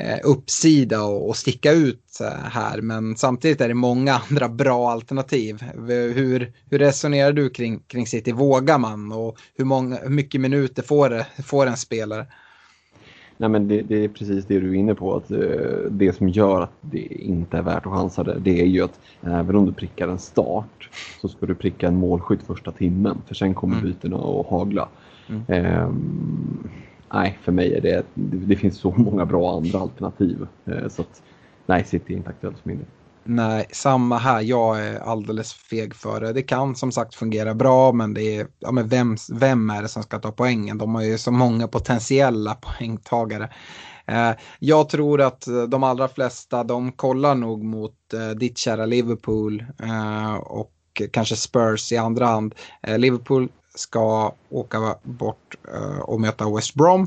Eh, 0.00 0.18
uppsida 0.22 1.02
och, 1.02 1.28
och 1.28 1.36
sticka 1.36 1.72
ut 1.72 2.20
eh, 2.20 2.50
här. 2.50 2.80
Men 2.80 3.16
samtidigt 3.16 3.60
är 3.60 3.68
det 3.68 3.74
många 3.74 4.14
andra 4.30 4.48
bra 4.48 4.90
alternativ. 4.90 5.62
Hur, 5.88 6.52
hur 6.70 6.78
resonerar 6.78 7.32
du 7.32 7.50
kring, 7.50 7.78
kring 7.78 8.06
City? 8.06 8.32
Vågar 8.32 8.78
man 8.78 9.12
och 9.12 9.38
hur, 9.56 9.64
många, 9.64 9.96
hur 9.96 10.10
mycket 10.10 10.40
minuter 10.40 10.82
får, 10.82 11.10
det, 11.10 11.26
får 11.44 11.66
en 11.66 11.76
spelare? 11.76 12.26
Nej, 13.40 13.48
men 13.48 13.68
det, 13.68 13.82
det, 13.82 14.04
är 14.04 14.08
precis 14.08 14.46
det 14.46 14.60
du 14.60 14.70
är 14.70 14.74
inne 14.74 14.94
på. 14.94 15.16
Att, 15.16 15.30
uh, 15.30 15.90
det 15.90 16.12
som 16.12 16.28
gör 16.28 16.60
att 16.60 16.72
det 16.80 17.06
inte 17.06 17.58
är 17.58 17.62
värt 17.62 17.86
att 17.86 17.92
chansa 17.92 18.24
det, 18.24 18.38
det 18.38 18.60
är 18.60 18.66
ju 18.66 18.82
att 18.82 19.00
även 19.22 19.56
om 19.56 19.66
du 19.66 19.72
prickar 19.72 20.08
en 20.08 20.18
start 20.18 20.90
så 21.20 21.28
ska 21.28 21.46
du 21.46 21.54
pricka 21.54 21.88
en 21.88 21.96
målskytt 21.96 22.42
första 22.42 22.72
timmen. 22.72 23.22
För 23.26 23.34
sen 23.34 23.54
kommer 23.54 23.74
mm. 23.74 23.86
bytena 23.86 24.16
att 24.16 24.46
hagla. 24.46 24.88
Mm. 25.28 25.84
Um, 25.84 26.68
nej, 27.12 27.38
för 27.42 27.52
mig 27.52 27.74
är 27.74 27.80
det, 27.80 28.02
det, 28.14 28.36
det, 28.36 28.56
finns 28.56 28.76
så 28.76 28.90
många 28.96 29.26
bra 29.26 29.56
andra 29.56 29.78
alternativ. 29.78 30.46
Uh, 30.68 30.88
så 30.88 31.02
att, 31.02 31.22
nej, 31.66 31.84
City 31.84 32.12
är 32.12 32.16
inte 32.16 32.30
aktuellt 32.30 32.58
för 32.58 32.68
min 32.68 32.78
del. 32.78 32.86
Nej, 33.24 33.66
samma 33.72 34.18
här. 34.18 34.40
Jag 34.40 34.86
är 34.86 35.00
alldeles 35.00 35.52
feg 35.52 35.94
för 35.94 36.20
det. 36.20 36.32
Det 36.32 36.42
kan 36.42 36.76
som 36.76 36.92
sagt 36.92 37.14
fungera 37.14 37.54
bra, 37.54 37.92
men 37.92 38.14
det 38.14 38.36
är, 38.36 38.46
ja, 38.58 38.72
men 38.72 38.88
vem, 38.88 39.16
vem 39.32 39.70
är 39.70 39.82
det 39.82 39.88
som 39.88 40.02
ska 40.02 40.18
ta 40.18 40.32
poängen? 40.32 40.78
De 40.78 40.94
har 40.94 41.02
ju 41.02 41.18
så 41.18 41.30
många 41.30 41.68
potentiella 41.68 42.54
poängtagare. 42.54 43.50
Eh, 44.06 44.30
jag 44.58 44.88
tror 44.88 45.20
att 45.20 45.46
eh, 45.46 45.62
de 45.62 45.82
allra 45.82 46.08
flesta, 46.08 46.64
de 46.64 46.92
kollar 46.92 47.34
nog 47.34 47.64
mot 47.64 48.14
eh, 48.14 48.28
ditt 48.28 48.58
kära 48.58 48.86
Liverpool 48.86 49.64
eh, 49.82 50.34
och 50.34 50.72
kanske 51.12 51.36
Spurs 51.36 51.92
i 51.92 51.96
andra 51.96 52.26
hand. 52.26 52.54
Eh, 52.82 52.98
Liverpool 52.98 53.48
ska 53.74 54.34
åka 54.50 54.96
bort 55.02 55.56
eh, 55.74 56.00
och 56.00 56.20
möta 56.20 56.54
West 56.54 56.74
Brom. 56.74 57.06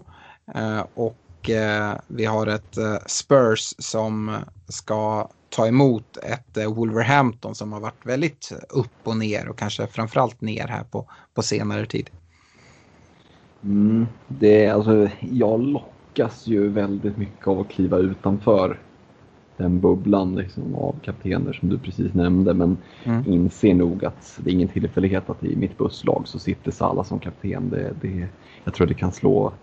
Eh, 0.55 0.85
och 0.93 1.49
eh, 1.49 1.93
vi 2.07 2.25
har 2.25 2.47
ett 2.47 2.77
eh, 2.77 2.97
Spurs 3.05 3.73
som 3.79 4.37
ska 4.67 5.29
ta 5.55 5.67
emot 5.67 6.17
ett 6.17 6.57
eh, 6.57 6.73
Wolverhampton 6.73 7.55
som 7.55 7.73
har 7.73 7.79
varit 7.79 8.05
väldigt 8.05 8.51
upp 8.69 8.97
och 9.03 9.17
ner 9.17 9.49
och 9.49 9.57
kanske 9.57 9.87
framförallt 9.87 10.41
ner 10.41 10.67
här 10.67 10.83
på, 10.83 11.05
på 11.33 11.41
senare 11.41 11.85
tid. 11.85 12.09
Mm, 13.63 14.07
det, 14.27 14.67
alltså, 14.67 15.09
jag 15.19 15.61
lockas 15.61 16.47
ju 16.47 16.67
väldigt 16.67 17.17
mycket 17.17 17.47
av 17.47 17.59
att 17.59 17.69
kliva 17.69 17.97
utanför 17.97 18.79
den 19.57 19.79
bubblan 19.79 20.35
liksom, 20.35 20.75
av 20.75 20.95
kaptener 21.03 21.53
som 21.53 21.69
du 21.69 21.77
precis 21.77 22.13
nämnde 22.13 22.53
men 22.53 22.77
mm. 23.03 23.23
inser 23.27 23.73
nog 23.73 24.05
att 24.05 24.39
det 24.43 24.49
är 24.49 24.53
ingen 24.53 24.67
tillfällighet 24.67 25.29
att 25.29 25.43
i 25.43 25.55
mitt 25.55 25.77
busslag 25.77 26.27
så 26.27 26.39
sitter 26.39 26.71
Sala 26.71 27.03
som 27.03 27.19
kapten. 27.19 27.69
Det, 27.69 27.93
det, 28.01 28.27
jag 28.63 28.73
tror 28.73 28.87
det 28.87 28.93
kan 28.93 29.11
slå 29.11 29.53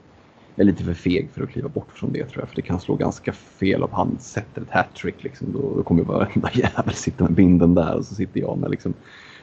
är 0.56 0.64
lite 0.64 0.84
för 0.84 0.94
feg 0.94 1.28
för 1.32 1.42
att 1.42 1.50
kliva 1.50 1.68
bort 1.68 1.88
från 1.94 2.12
det 2.12 2.24
tror 2.24 2.42
jag. 2.42 2.48
För 2.48 2.56
det 2.56 2.62
kan 2.62 2.80
slå 2.80 2.96
ganska 2.96 3.32
fel 3.32 3.82
om 3.82 3.90
han 3.92 4.18
sätter 4.18 4.62
ett 4.62 4.70
hattrick. 4.70 5.22
Liksom. 5.22 5.52
Då, 5.52 5.74
då 5.76 5.82
kommer 5.82 6.02
varenda 6.04 6.50
jävel 6.54 6.94
sitta 6.94 7.24
med 7.24 7.32
binden 7.32 7.74
där 7.74 7.94
och 7.96 8.04
så 8.04 8.14
sitter 8.14 8.40
jag 8.40 8.58
med 8.58 8.70
liksom, 8.70 8.94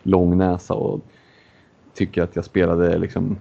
lång 0.04 0.38
näsa 0.38 0.74
och 0.74 1.02
tycker 1.94 2.24
att 2.24 2.36
jag 2.36 2.46
spelade, 2.46 2.98
liksom, 2.98 3.38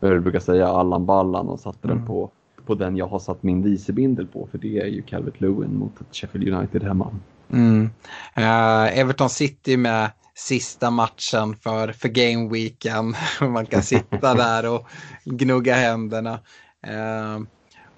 vad 0.00 0.10
jag 0.10 0.22
brukar 0.22 0.40
säga, 0.40 0.68
Allan 0.68 1.06
Ballan 1.06 1.48
och 1.48 1.60
satte 1.60 1.88
mm. 1.88 1.96
den 1.96 2.06
på, 2.06 2.30
på 2.66 2.74
den 2.74 2.96
jag 2.96 3.06
har 3.06 3.18
satt 3.18 3.42
min 3.42 3.62
vicebindel 3.62 4.26
på. 4.26 4.48
För 4.50 4.58
det 4.58 4.78
är 4.78 4.86
ju 4.86 5.02
Calvert 5.02 5.40
Lewin 5.40 5.76
mot 5.76 5.92
Sheffield 6.12 6.48
United 6.48 6.82
hemma. 6.82 7.10
Mm. 7.52 7.90
Uh, 8.38 8.98
Everton 8.98 9.30
City 9.30 9.76
med 9.76 10.10
sista 10.34 10.90
matchen 10.90 11.56
för, 11.56 11.92
för 11.92 12.08
Game 12.08 12.48
Weekend. 12.52 13.14
Man 13.40 13.66
kan 13.66 13.82
sitta 13.82 14.34
där 14.34 14.74
och 14.74 14.86
gnugga 15.24 15.74
händerna. 15.74 16.38
Eh, 16.86 17.40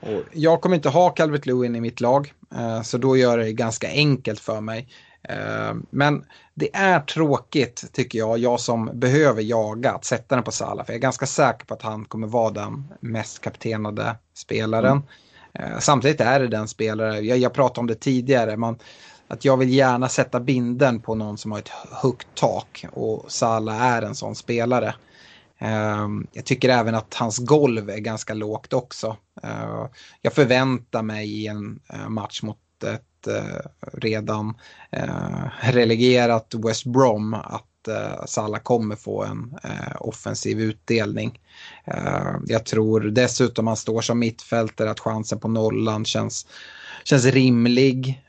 och 0.01 0.23
jag 0.33 0.61
kommer 0.61 0.77
inte 0.77 0.89
ha 0.89 1.11
Calvert 1.11 1.47
Lewin 1.47 1.77
i 1.77 1.81
mitt 1.81 2.01
lag, 2.01 2.33
eh, 2.55 2.83
så 2.83 2.99
då 2.99 3.17
gör 3.17 3.39
det 3.39 3.53
ganska 3.53 3.89
enkelt 3.89 4.41
för 4.41 4.61
mig. 4.61 4.89
Eh, 5.29 5.75
men 5.91 6.25
det 6.55 6.77
är 6.77 7.01
tråkigt 7.01 7.93
tycker 7.93 8.19
jag, 8.19 8.39
jag 8.39 8.61
som 8.61 8.91
behöver 8.95 9.43
jaga, 9.43 9.93
att 9.93 10.05
sätta 10.05 10.35
den 10.35 10.45
på 10.45 10.53
Salah. 10.53 10.87
För 10.87 10.93
jag 10.93 10.99
är 10.99 11.03
ganska 11.03 11.27
säker 11.27 11.67
på 11.67 11.75
att 11.75 11.83
han 11.83 12.05
kommer 12.05 12.27
vara 12.27 12.51
den 12.51 12.85
mest 13.01 13.41
kaptenade 13.41 14.17
spelaren. 14.35 15.03
Mm. 15.55 15.81
Samtidigt 15.81 16.21
är 16.21 16.41
det 16.41 16.49
den 16.49 16.69
spelare, 16.69 17.21
jag, 17.21 17.39
jag 17.39 17.53
pratade 17.53 17.81
om 17.81 17.87
det 17.87 17.95
tidigare, 17.95 18.57
man, 18.57 18.79
att 19.29 19.45
jag 19.45 19.57
vill 19.57 19.71
gärna 19.71 20.09
sätta 20.09 20.41
binden 20.41 21.01
på 21.01 21.15
någon 21.15 21.39
som 21.39 21.53
har 21.53 21.59
ett 21.59 21.73
högt 22.03 22.29
tak 22.35 22.85
och 22.93 23.25
Salah 23.29 23.83
är 23.83 24.03
en 24.03 24.15
sån 24.15 24.35
spelare. 24.35 24.95
Ehm, 25.63 26.27
jag 26.33 26.45
tycker 26.45 26.69
även 26.69 26.95
att 26.95 27.15
hans 27.15 27.39
golv 27.39 27.91
är 27.91 27.99
ganska 27.99 28.35
lågt 28.35 28.73
också. 28.73 29.17
Ehm, 29.43 29.89
jag 30.23 30.33
förväntar 30.33 31.03
mig 31.03 31.33
i 31.33 31.47
en 31.47 31.81
eh, 31.93 32.09
match 32.09 32.43
mot 32.43 32.59
ett 32.85 33.27
eh, 33.27 33.71
redan 33.93 34.55
eh, 34.91 35.45
relegerat 35.61 36.55
West 36.55 36.85
Brom 36.85 37.35
att 37.35 37.69
Salah 38.27 38.61
kommer 38.61 38.97
få 38.97 39.25
en 39.25 39.55
offensiv 40.01 40.61
utdelning. 40.61 41.41
Ehm, 41.85 42.45
jag 42.47 42.67
tror 42.67 43.01
dessutom 43.01 43.67
han 43.67 43.77
står 43.77 44.01
som 44.01 44.19
mittfältare 44.19 44.91
att 44.91 45.01
chansen 45.01 45.41
på 45.41 45.49
nollan 45.49 46.05
känns 46.05 46.47
känns 47.05 47.25
rimlig. 47.25 48.25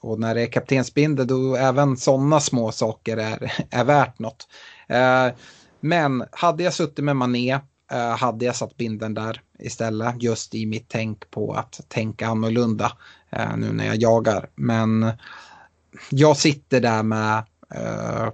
och 0.00 0.20
när 0.20 0.34
det 0.34 0.42
är 0.42 0.46
kaptensbindel 0.46 1.26
då 1.26 1.56
även 1.56 1.96
sådana 1.96 2.40
små 2.40 2.72
saker 2.72 3.16
är, 3.16 3.52
är 3.70 3.84
värt 3.84 4.18
något. 4.18 4.46
Men 5.82 6.24
hade 6.32 6.62
jag 6.62 6.74
suttit 6.74 7.04
med 7.04 7.16
Mané 7.16 7.52
eh, 7.92 8.16
hade 8.16 8.44
jag 8.44 8.56
satt 8.56 8.76
binden 8.76 9.14
där 9.14 9.40
istället. 9.58 10.22
Just 10.22 10.54
i 10.54 10.66
mitt 10.66 10.88
tänk 10.88 11.30
på 11.30 11.52
att 11.52 11.80
tänka 11.88 12.26
annorlunda 12.26 12.92
eh, 13.30 13.56
nu 13.56 13.72
när 13.72 13.86
jag 13.86 13.96
jagar. 13.96 14.50
Men 14.54 15.12
jag 16.10 16.36
sitter 16.36 16.80
där 16.80 17.02
med 17.02 17.44
eh, 17.74 18.28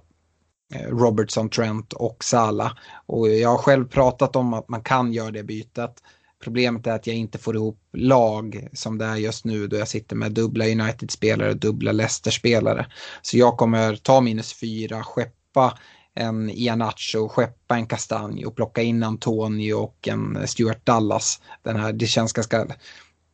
Robertson, 0.89 1.51
Trent 1.51 1.93
och 1.93 2.25
Sala. 2.25 2.79
Och 3.07 3.29
jag 3.29 3.49
har 3.49 3.59
själv 3.59 3.89
pratat 3.89 4.37
om 4.37 4.55
att 4.55 4.69
man 4.69 4.83
kan 4.83 5.13
göra 5.13 5.31
det 5.31 5.43
bytet. 5.43 6.03
Problemet 6.45 6.87
är 6.87 6.93
att 6.93 7.07
jag 7.07 7.17
inte 7.17 7.39
får 7.39 7.57
ihop 7.57 7.81
lag 7.93 8.69
som 8.73 8.99
det 8.99 9.05
är 9.05 9.17
just 9.17 9.45
nu 9.45 9.67
då 9.67 9.77
jag 9.77 9.89
sitter 9.89 10.17
med 10.17 10.33
dubbla 10.33 10.65
United-spelare 10.65 11.51
och 11.51 11.57
dubbla 11.57 11.93
Leicester-spelare. 11.93 12.87
Så 13.23 13.39
jag 13.39 13.57
kommer 13.57 13.97
ta 13.97 14.21
minus 14.21 14.53
fyra, 14.53 15.03
skeppa 15.03 15.79
en 16.19 16.51
Ianacho, 16.51 17.29
skeppa 17.29 17.77
en 17.77 17.87
Kastanj 17.87 18.47
och 18.47 18.57
plocka 18.57 18.83
in 18.83 19.03
Antonio 19.03 19.75
och 19.75 20.09
en 20.09 20.47
Stuart 20.47 20.87
Dallas. 20.87 21.43
Den 21.63 21.77
här, 21.77 21.93
det 21.93 22.07
känns 22.07 22.33
ganska, 22.33 22.67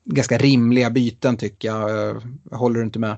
ganska 0.05 0.39
rimliga 0.39 0.91
byten 0.91 1.37
tycker 1.37 1.69
jag. 1.69 2.15
Håller 2.51 2.81
du 2.81 2.85
inte 2.85 2.99
med? 2.99 3.17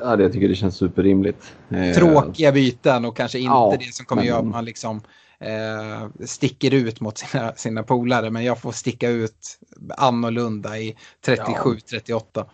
Ja, 0.00 0.20
jag 0.20 0.32
tycker 0.32 0.48
det 0.48 0.54
känns 0.54 0.76
superrimligt. 0.76 1.52
Eh, 1.70 1.94
Tråkiga 1.94 2.52
byten 2.52 3.04
och 3.04 3.16
kanske 3.16 3.38
inte 3.38 3.52
ja, 3.52 3.76
det 3.78 3.94
som 3.94 4.06
kommer 4.06 4.22
men... 4.22 4.28
göra 4.28 4.38
att 4.38 4.46
man 4.46 4.64
liksom 4.64 5.00
eh, 5.38 6.26
sticker 6.26 6.74
ut 6.74 7.00
mot 7.00 7.18
sina, 7.18 7.52
sina 7.52 7.82
polare. 7.82 8.30
Men 8.30 8.44
jag 8.44 8.58
får 8.58 8.72
sticka 8.72 9.08
ut 9.08 9.58
annorlunda 9.96 10.78
i 10.78 10.96
37-38. 11.26 12.44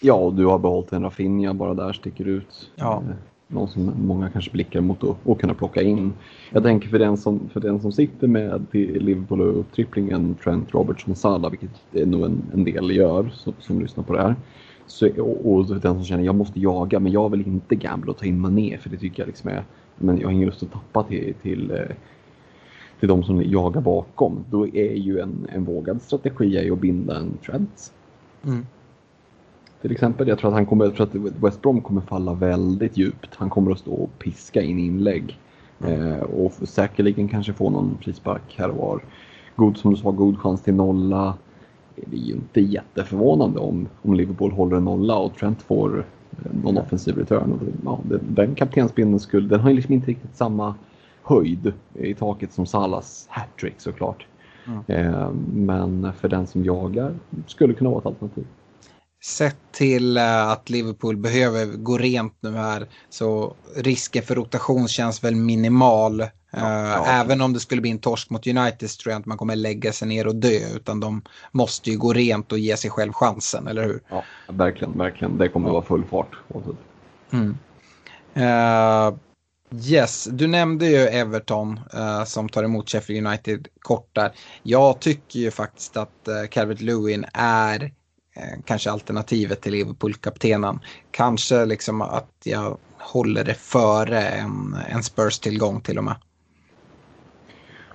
Ja, 0.00 0.14
och 0.14 0.34
du 0.34 0.46
har 0.46 0.58
behållit 0.58 0.92
en 0.92 1.02
Rafinha 1.02 1.54
bara 1.54 1.74
där 1.74 1.92
sticker 1.92 2.24
ut. 2.24 2.70
Ja. 2.74 3.02
Någon 3.52 3.68
som 3.68 3.92
många 4.06 4.30
kanske 4.30 4.50
blickar 4.50 4.80
mot 4.80 5.04
att, 5.04 5.16
och 5.24 5.40
kunna 5.40 5.54
plocka 5.54 5.82
in. 5.82 6.12
Jag 6.50 6.62
tänker 6.62 6.88
för 6.88 6.98
den 6.98 7.16
som, 7.16 7.48
för 7.52 7.60
den 7.60 7.80
som 7.80 7.92
sitter 7.92 8.28
med 8.28 8.66
Liverpool 8.72 9.40
och 9.40 9.64
tripplingen 9.74 10.34
Trent 10.34 10.74
Robertson 10.74 11.16
Salah, 11.16 11.50
vilket 11.50 11.70
det 11.90 12.06
nog 12.06 12.24
en, 12.24 12.42
en 12.52 12.64
del 12.64 12.90
gör 12.90 13.30
som, 13.34 13.52
som 13.58 13.80
lyssnar 13.80 14.04
på 14.04 14.12
det 14.12 14.22
här. 14.22 14.36
Så, 14.86 15.22
och, 15.22 15.52
och, 15.52 15.66
den 15.66 15.94
som 15.94 16.04
känner 16.04 16.24
jag 16.24 16.34
måste 16.34 16.60
jaga 16.60 17.00
men 17.00 17.12
jag 17.12 17.30
vill 17.30 17.46
inte 17.46 17.74
gambla 17.74 18.10
och 18.10 18.18
ta 18.18 18.24
in 18.24 18.40
Mané 18.40 18.78
för 18.78 18.90
det 18.90 18.96
tycker 18.96 19.22
jag 19.22 19.26
liksom 19.26 19.50
är, 19.50 19.64
men 19.96 20.18
jag 20.18 20.28
har 20.28 20.32
ingen 20.32 20.46
lust 20.46 20.62
att 20.62 20.72
tappa 20.72 21.02
till, 21.02 21.34
till, 21.42 21.70
eh, 21.70 21.96
till 23.00 23.08
de 23.08 23.22
som 23.22 23.42
jagar 23.42 23.80
bakom. 23.80 24.44
Då 24.50 24.66
är 24.66 24.94
ju 24.94 25.18
en, 25.18 25.46
en 25.52 25.64
vågad 25.64 26.02
strategi 26.02 26.70
att 26.70 26.80
binda 26.80 27.16
en 27.16 27.38
Trent. 27.42 27.92
Mm 28.44 28.66
till 29.82 29.92
exempel. 29.92 30.28
Jag 30.28 30.38
tror 30.38 30.50
att 30.50 30.54
han 30.54 30.66
kommer, 30.66 30.90
tror 30.90 31.06
att 31.06 31.14
West 31.14 31.62
Brom 31.62 31.80
kommer 31.80 32.00
falla 32.00 32.34
väldigt 32.34 32.96
djupt. 32.96 33.34
Han 33.34 33.50
kommer 33.50 33.72
att 33.72 33.78
stå 33.78 33.92
och 33.92 34.18
piska 34.18 34.62
in 34.62 34.78
inlägg. 34.78 35.38
Eh, 35.86 36.20
och 36.20 36.52
säkerligen 36.52 37.28
kanske 37.28 37.52
få 37.52 37.70
någon 37.70 37.98
frispark 38.00 38.54
här 38.58 38.68
och 38.68 38.76
var. 38.76 39.00
God, 39.56 39.76
som 39.76 39.90
du 39.90 39.96
sa, 39.96 40.10
god 40.10 40.38
chans 40.38 40.62
till 40.62 40.74
nolla. 40.74 41.34
Det 41.96 42.16
är 42.16 42.20
ju 42.20 42.34
inte 42.34 42.60
jätteförvånande 42.60 43.58
om, 43.60 43.88
om 44.02 44.14
Liverpool 44.14 44.52
håller 44.52 44.76
en 44.76 44.84
nolla 44.84 45.16
och 45.16 45.34
Trent 45.34 45.62
får 45.62 45.98
eh, 45.98 46.52
någon 46.64 46.78
offensiv 46.78 47.16
return. 47.16 47.60
Ja, 47.84 48.00
den 48.28 48.54
kaptensbindeln 48.54 49.20
skulle, 49.20 49.48
den 49.48 49.60
har 49.60 49.70
ju 49.70 49.76
liksom 49.76 49.94
inte 49.94 50.06
riktigt 50.06 50.36
samma 50.36 50.74
höjd 51.22 51.72
i 51.94 52.14
taket 52.14 52.52
som 52.52 52.66
Salas 52.66 53.26
hattrick 53.28 53.80
såklart. 53.80 54.26
Mm. 54.66 54.82
Eh, 54.86 55.30
men 55.54 56.12
för 56.12 56.28
den 56.28 56.46
som 56.46 56.64
jagar 56.64 57.14
skulle 57.46 57.74
kunna 57.74 57.90
vara 57.90 58.00
ett 58.00 58.06
alternativ 58.06 58.46
sett 59.24 59.56
till 59.72 60.16
eh, 60.16 60.48
att 60.48 60.70
Liverpool 60.70 61.16
behöver 61.16 61.66
gå 61.66 61.98
rent 61.98 62.36
nu 62.40 62.52
här 62.52 62.86
så 63.10 63.54
risken 63.76 64.22
för 64.22 64.34
rotation 64.34 64.88
känns 64.88 65.24
väl 65.24 65.34
minimal. 65.34 66.20
Ja, 66.50 66.58
eh, 66.58 66.88
ja. 66.88 67.06
Även 67.06 67.40
om 67.40 67.52
det 67.52 67.60
skulle 67.60 67.80
bli 67.80 67.90
en 67.90 67.98
torsk 67.98 68.30
mot 68.30 68.46
United 68.46 68.90
så 68.90 69.02
tror 69.02 69.12
jag 69.12 69.18
inte 69.18 69.28
man 69.28 69.38
kommer 69.38 69.56
lägga 69.56 69.92
sig 69.92 70.08
ner 70.08 70.26
och 70.26 70.36
dö 70.36 70.58
utan 70.76 71.00
de 71.00 71.22
måste 71.52 71.90
ju 71.90 71.98
gå 71.98 72.12
rent 72.12 72.52
och 72.52 72.58
ge 72.58 72.76
sig 72.76 72.90
själv 72.90 73.12
chansen, 73.12 73.66
eller 73.66 73.84
hur? 73.84 74.02
Ja, 74.08 74.24
verkligen, 74.48 74.98
verkligen. 74.98 75.38
Det 75.38 75.48
kommer 75.48 75.68
att 75.68 75.72
vara 75.72 75.84
full 75.84 76.04
fart. 76.04 76.36
Mm. 77.32 77.56
Uh, 78.36 79.18
Yes, 79.84 80.28
du 80.32 80.46
nämnde 80.46 80.86
ju 80.86 80.96
Everton 80.96 81.80
uh, 81.94 82.24
som 82.24 82.48
tar 82.48 82.64
emot 82.64 82.90
Sheffield 82.90 83.26
United 83.26 83.68
kort 83.80 84.08
där. 84.12 84.32
Jag 84.62 85.00
tycker 85.00 85.40
ju 85.40 85.50
faktiskt 85.50 85.96
att 85.96 86.28
uh, 86.28 86.48
Calvert 86.48 86.80
Lewin 86.80 87.24
är 87.32 87.92
Eh, 88.34 88.60
kanske 88.64 88.90
alternativet 88.90 89.60
till 89.60 89.72
Liverpool-kaptenen. 89.72 90.78
Kanske 91.10 91.64
liksom 91.64 92.02
att 92.02 92.32
jag 92.44 92.76
håller 92.98 93.44
det 93.44 93.54
före 93.54 94.20
en, 94.20 94.76
en 94.88 95.02
Spurs-tillgång 95.02 95.80
till 95.80 95.98
och 95.98 96.04
med. 96.04 96.14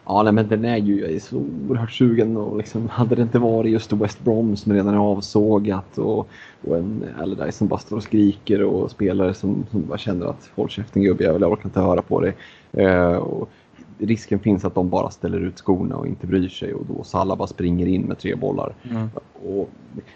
Ja, 0.06 0.24
nej, 0.24 0.34
men 0.34 0.48
den 0.48 0.66
är 0.66 0.78
ju 0.78 1.02
jag 1.02 1.12
är 1.12 1.20
så 1.20 1.44
oerhört 1.68 1.92
sugen 1.92 2.38
och 2.38 2.58
liksom, 2.58 2.90
hade 2.90 3.16
det 3.16 3.22
inte 3.22 3.40
varit 3.40 3.72
just 3.72 3.94
West 3.94 4.24
Brom 4.24 4.56
som 4.56 4.74
redan 4.74 4.94
är 4.94 4.98
avsågat 4.98 5.98
och, 5.98 6.30
och 6.68 6.78
en 6.78 7.06
Allardyce 7.20 7.58
som 7.58 7.68
bara 7.68 7.80
står 7.80 7.98
och 7.98 8.04
skriker 8.04 8.64
och 8.64 8.92
spelare 8.92 9.34
som, 9.34 9.66
som 9.72 9.88
bara 9.88 9.98
känner 9.98 10.26
att 10.26 10.50
håll 10.56 10.70
käften 10.70 11.04
gubbe, 11.04 11.24
jag 11.24 11.52
orkar 11.52 11.66
inte 11.66 11.80
höra 11.80 12.02
på 12.02 12.22
dig. 12.22 12.36
Eh, 12.72 13.16
och 13.16 13.50
risken 14.00 14.40
finns 14.40 14.66
att 14.66 14.76
de 14.76 14.90
bara 14.90 15.10
ställer 15.10 15.40
ut 15.40 15.58
skorna 15.58 15.96
och 15.96 16.08
inte 16.08 16.28
bryr 16.28 16.50
sig 16.50 16.74
och 16.74 16.86
då 16.86 17.04
Salah 17.04 17.46
springer 17.46 17.88
in 17.88 18.02
med 18.02 18.18
tre 18.18 18.36
bollar. 18.36 18.74
Mm. 18.90 19.10
Och 19.46 19.70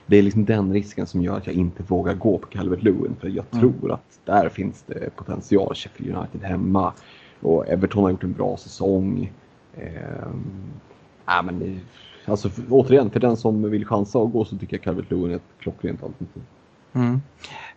det 0.05 0.17
är 0.17 0.21
liksom 0.21 0.45
den 0.45 0.73
risken 0.73 1.07
som 1.07 1.21
gör 1.21 1.37
att 1.37 1.47
jag 1.47 1.55
inte 1.55 1.83
vågar 1.83 2.13
gå 2.13 2.37
på 2.37 2.47
Calvert 2.47 2.83
Lewin 2.83 3.15
för 3.19 3.27
jag 3.27 3.45
mm. 3.51 3.59
tror 3.61 3.91
att 3.91 4.19
där 4.25 4.49
finns 4.49 4.83
det 4.87 5.15
potential. 5.15 5.75
Sheffield 5.75 6.17
United 6.17 6.41
hemma 6.41 6.93
och 7.41 7.67
Everton 7.67 8.03
har 8.03 8.09
gjort 8.09 8.23
en 8.23 8.33
bra 8.33 8.57
säsong. 8.57 9.31
Eh, 9.73 10.27
men, 11.43 11.79
alltså, 12.25 12.49
återigen, 12.69 13.09
för 13.09 13.19
den 13.19 13.37
som 13.37 13.69
vill 13.69 13.85
chansa 13.85 14.19
och 14.19 14.31
gå 14.31 14.45
så 14.45 14.57
tycker 14.57 14.77
jag 14.77 14.83
Calvert 14.83 15.11
Lewin 15.11 15.31
är 15.31 15.35
ett 15.35 15.41
klockrent 15.59 16.03
alternativ. 16.03 16.43
Mm. 16.93 17.21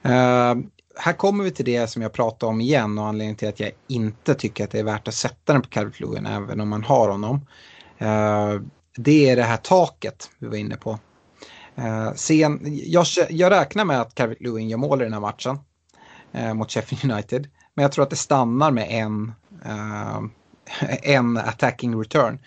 Uh, 0.04 0.64
här 0.96 1.12
kommer 1.12 1.44
vi 1.44 1.50
till 1.50 1.64
det 1.64 1.86
som 1.86 2.02
jag 2.02 2.12
pratade 2.12 2.50
om 2.50 2.60
igen 2.60 2.98
och 2.98 3.06
anledningen 3.06 3.36
till 3.36 3.48
att 3.48 3.60
jag 3.60 3.70
inte 3.88 4.34
tycker 4.34 4.64
att 4.64 4.70
det 4.70 4.78
är 4.78 4.84
värt 4.84 5.08
att 5.08 5.14
sätta 5.14 5.52
den 5.52 5.62
på 5.62 5.68
Calvert 5.68 6.00
Lewin 6.00 6.26
även 6.26 6.60
om 6.60 6.68
man 6.68 6.84
har 6.84 7.08
honom. 7.08 7.46
Uh, 8.02 8.62
det 8.96 9.30
är 9.30 9.36
det 9.36 9.42
här 9.42 9.56
taket 9.56 10.30
vi 10.38 10.46
var 10.46 10.56
inne 10.56 10.76
på. 10.76 10.98
Uh, 11.78 12.14
sen, 12.14 12.60
jag, 12.64 13.06
jag 13.30 13.52
räknar 13.52 13.84
med 13.84 14.00
att 14.00 14.14
Calvert 14.14 14.40
Lewin 14.40 14.68
gör 14.68 14.78
mål 14.78 15.00
i 15.00 15.04
den 15.04 15.12
här 15.12 15.20
matchen 15.20 15.58
eh, 16.32 16.54
mot 16.54 16.72
Sheffield 16.72 17.12
United. 17.12 17.48
Men 17.74 17.82
jag 17.82 17.92
tror 17.92 18.02
att 18.02 18.10
det 18.10 18.16
stannar 18.16 18.70
med 18.70 18.86
en 18.90 19.32
en 21.02 21.36
attacking 21.36 22.00
return. 22.00 22.38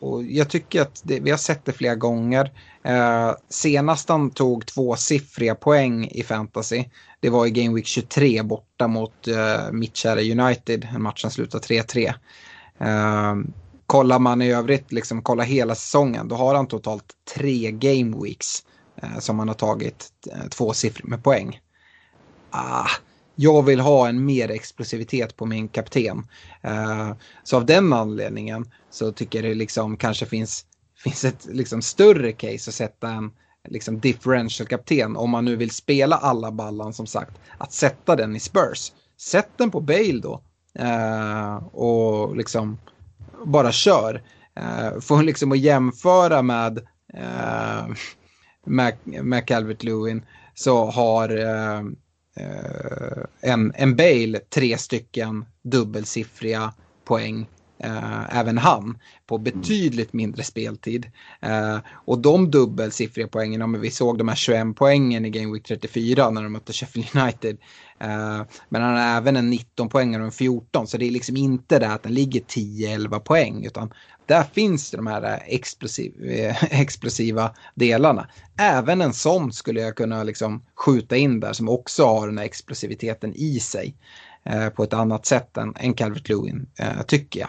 Och 0.00 0.24
jag 0.24 0.48
tycker 0.48 0.82
att 0.82 1.00
det, 1.04 1.20
vi 1.20 1.30
har 1.30 1.38
sett 1.38 1.64
det 1.64 1.72
flera 1.72 1.94
gånger. 1.94 2.52
Eh, 2.82 3.32
senast 3.48 4.08
han 4.08 4.30
tog 4.30 4.66
tvåsiffriga 4.66 5.54
poäng 5.54 6.08
i 6.10 6.22
fantasy, 6.22 6.84
det 7.20 7.30
var 7.30 7.46
i 7.46 7.50
Game 7.50 7.74
Week 7.74 7.86
23 7.86 8.42
borta 8.42 8.88
mot 8.88 9.28
eh, 9.28 9.72
mitt 9.72 9.96
kära 9.96 10.20
United, 10.20 10.88
en 10.94 11.02
match 11.02 11.20
som 11.20 11.30
slutade 11.30 11.66
3-3. 11.66 12.14
Eh, 12.78 13.36
kollar 13.86 14.18
man 14.18 14.42
i 14.42 14.52
övrigt, 14.52 14.92
liksom 14.92 15.22
kolla 15.22 15.42
hela 15.42 15.74
säsongen, 15.74 16.28
då 16.28 16.36
har 16.36 16.54
han 16.54 16.66
totalt 16.66 17.04
tre 17.34 17.70
Game 17.70 18.22
Weeks 18.22 18.64
eh, 19.02 19.18
som 19.18 19.38
han 19.38 19.48
har 19.48 19.54
tagit 19.54 20.06
eh, 20.32 20.38
uh, 20.38 20.48
tvåsiffriga 20.48 21.08
med 21.08 21.22
poäng. 21.22 21.60
Ah, 22.50 22.88
jag 23.40 23.62
vill 23.62 23.80
ha 23.80 24.08
en 24.08 24.24
mer 24.24 24.50
explosivitet 24.50 25.36
på 25.36 25.46
min 25.46 25.68
kapten. 25.68 26.26
Uh, 26.64 27.12
så 27.42 27.56
av 27.56 27.66
den 27.66 27.92
anledningen 27.92 28.70
så 28.90 29.12
tycker 29.12 29.42
jag 29.42 29.50
det 29.50 29.54
liksom 29.54 29.96
kanske 29.96 30.26
finns, 30.26 30.66
finns 31.04 31.24
ett 31.24 31.46
liksom 31.46 31.82
större 31.82 32.32
case 32.32 32.70
att 32.70 32.74
sätta 32.74 33.08
en 33.08 33.30
liksom 33.68 34.00
differential-kapten 34.00 35.16
om 35.16 35.30
man 35.30 35.44
nu 35.44 35.56
vill 35.56 35.70
spela 35.70 36.16
alla 36.16 36.50
ballan 36.50 36.92
som 36.92 37.06
sagt. 37.06 37.38
Att 37.58 37.72
sätta 37.72 38.16
den 38.16 38.36
i 38.36 38.40
Spurs. 38.40 38.92
Sätt 39.20 39.50
den 39.56 39.70
på 39.70 39.80
Bale 39.80 40.20
då. 40.22 40.42
Uh, 40.80 41.56
och 41.66 42.36
liksom 42.36 42.78
bara 43.44 43.72
kör. 43.72 44.22
Eh, 44.56 44.86
uh, 44.86 45.00
får 45.00 45.22
liksom 45.22 45.52
att 45.52 45.58
jämföra 45.58 46.42
med, 46.42 46.78
uh, 47.18 47.94
med, 48.66 48.96
med 49.04 49.46
Calvert 49.46 49.82
Lewin 49.82 50.22
så 50.54 50.84
har 50.84 51.28
Eh, 51.28 51.82
Eh, 52.38 53.50
en, 53.52 53.72
en 53.74 53.96
Bale 53.96 54.40
tre 54.48 54.78
stycken 54.78 55.44
dubbelsiffriga 55.62 56.74
poäng. 57.04 57.46
Uh, 57.84 58.36
även 58.38 58.58
han 58.58 58.98
på 59.26 59.38
betydligt 59.38 60.12
mindre 60.12 60.42
speltid. 60.42 61.06
Uh, 61.46 61.78
och 61.92 62.18
de 62.18 62.50
dubbelsiffriga 62.50 63.28
poängen, 63.28 63.62
om 63.62 63.80
vi 63.80 63.90
såg 63.90 64.18
de 64.18 64.28
här 64.28 64.36
21 64.36 64.76
poängen 64.76 65.24
i 65.24 65.30
Game 65.30 65.52
Week 65.52 65.64
34 65.64 66.30
när 66.30 66.42
de 66.42 66.52
mötte 66.52 66.72
Sheffield 66.72 67.16
United. 67.16 67.56
Uh, 68.04 68.42
men 68.68 68.82
han 68.82 68.96
har 68.96 69.16
även 69.16 69.36
en 69.36 69.50
19 69.50 69.88
poäng 69.88 70.16
och 70.16 70.24
en 70.24 70.32
14 70.32 70.86
så 70.86 70.96
det 70.96 71.06
är 71.06 71.10
liksom 71.10 71.36
inte 71.36 71.78
det 71.78 71.92
att 71.92 72.02
den 72.02 72.14
ligger 72.14 72.40
10-11 72.40 73.18
poäng 73.18 73.64
utan 73.66 73.92
där 74.28 74.44
finns 74.52 74.90
det 74.90 74.96
de 74.96 75.06
här 75.06 75.42
explosiv, 75.46 76.12
explosiva 76.70 77.54
delarna. 77.74 78.28
Även 78.58 79.00
en 79.00 79.12
sån 79.12 79.52
skulle 79.52 79.80
jag 79.80 79.96
kunna 79.96 80.22
liksom 80.22 80.64
skjuta 80.74 81.16
in 81.16 81.40
där 81.40 81.52
som 81.52 81.68
också 81.68 82.04
har 82.04 82.26
den 82.26 82.38
här 82.38 82.44
explosiviteten 82.44 83.34
i 83.34 83.60
sig. 83.60 83.94
Eh, 84.44 84.68
på 84.68 84.82
ett 84.82 84.92
annat 84.92 85.26
sätt 85.26 85.56
än, 85.56 85.74
än 85.76 85.94
Calvert 85.94 86.28
Lewin, 86.28 86.66
eh, 86.78 87.02
tycker 87.06 87.40
jag. 87.40 87.48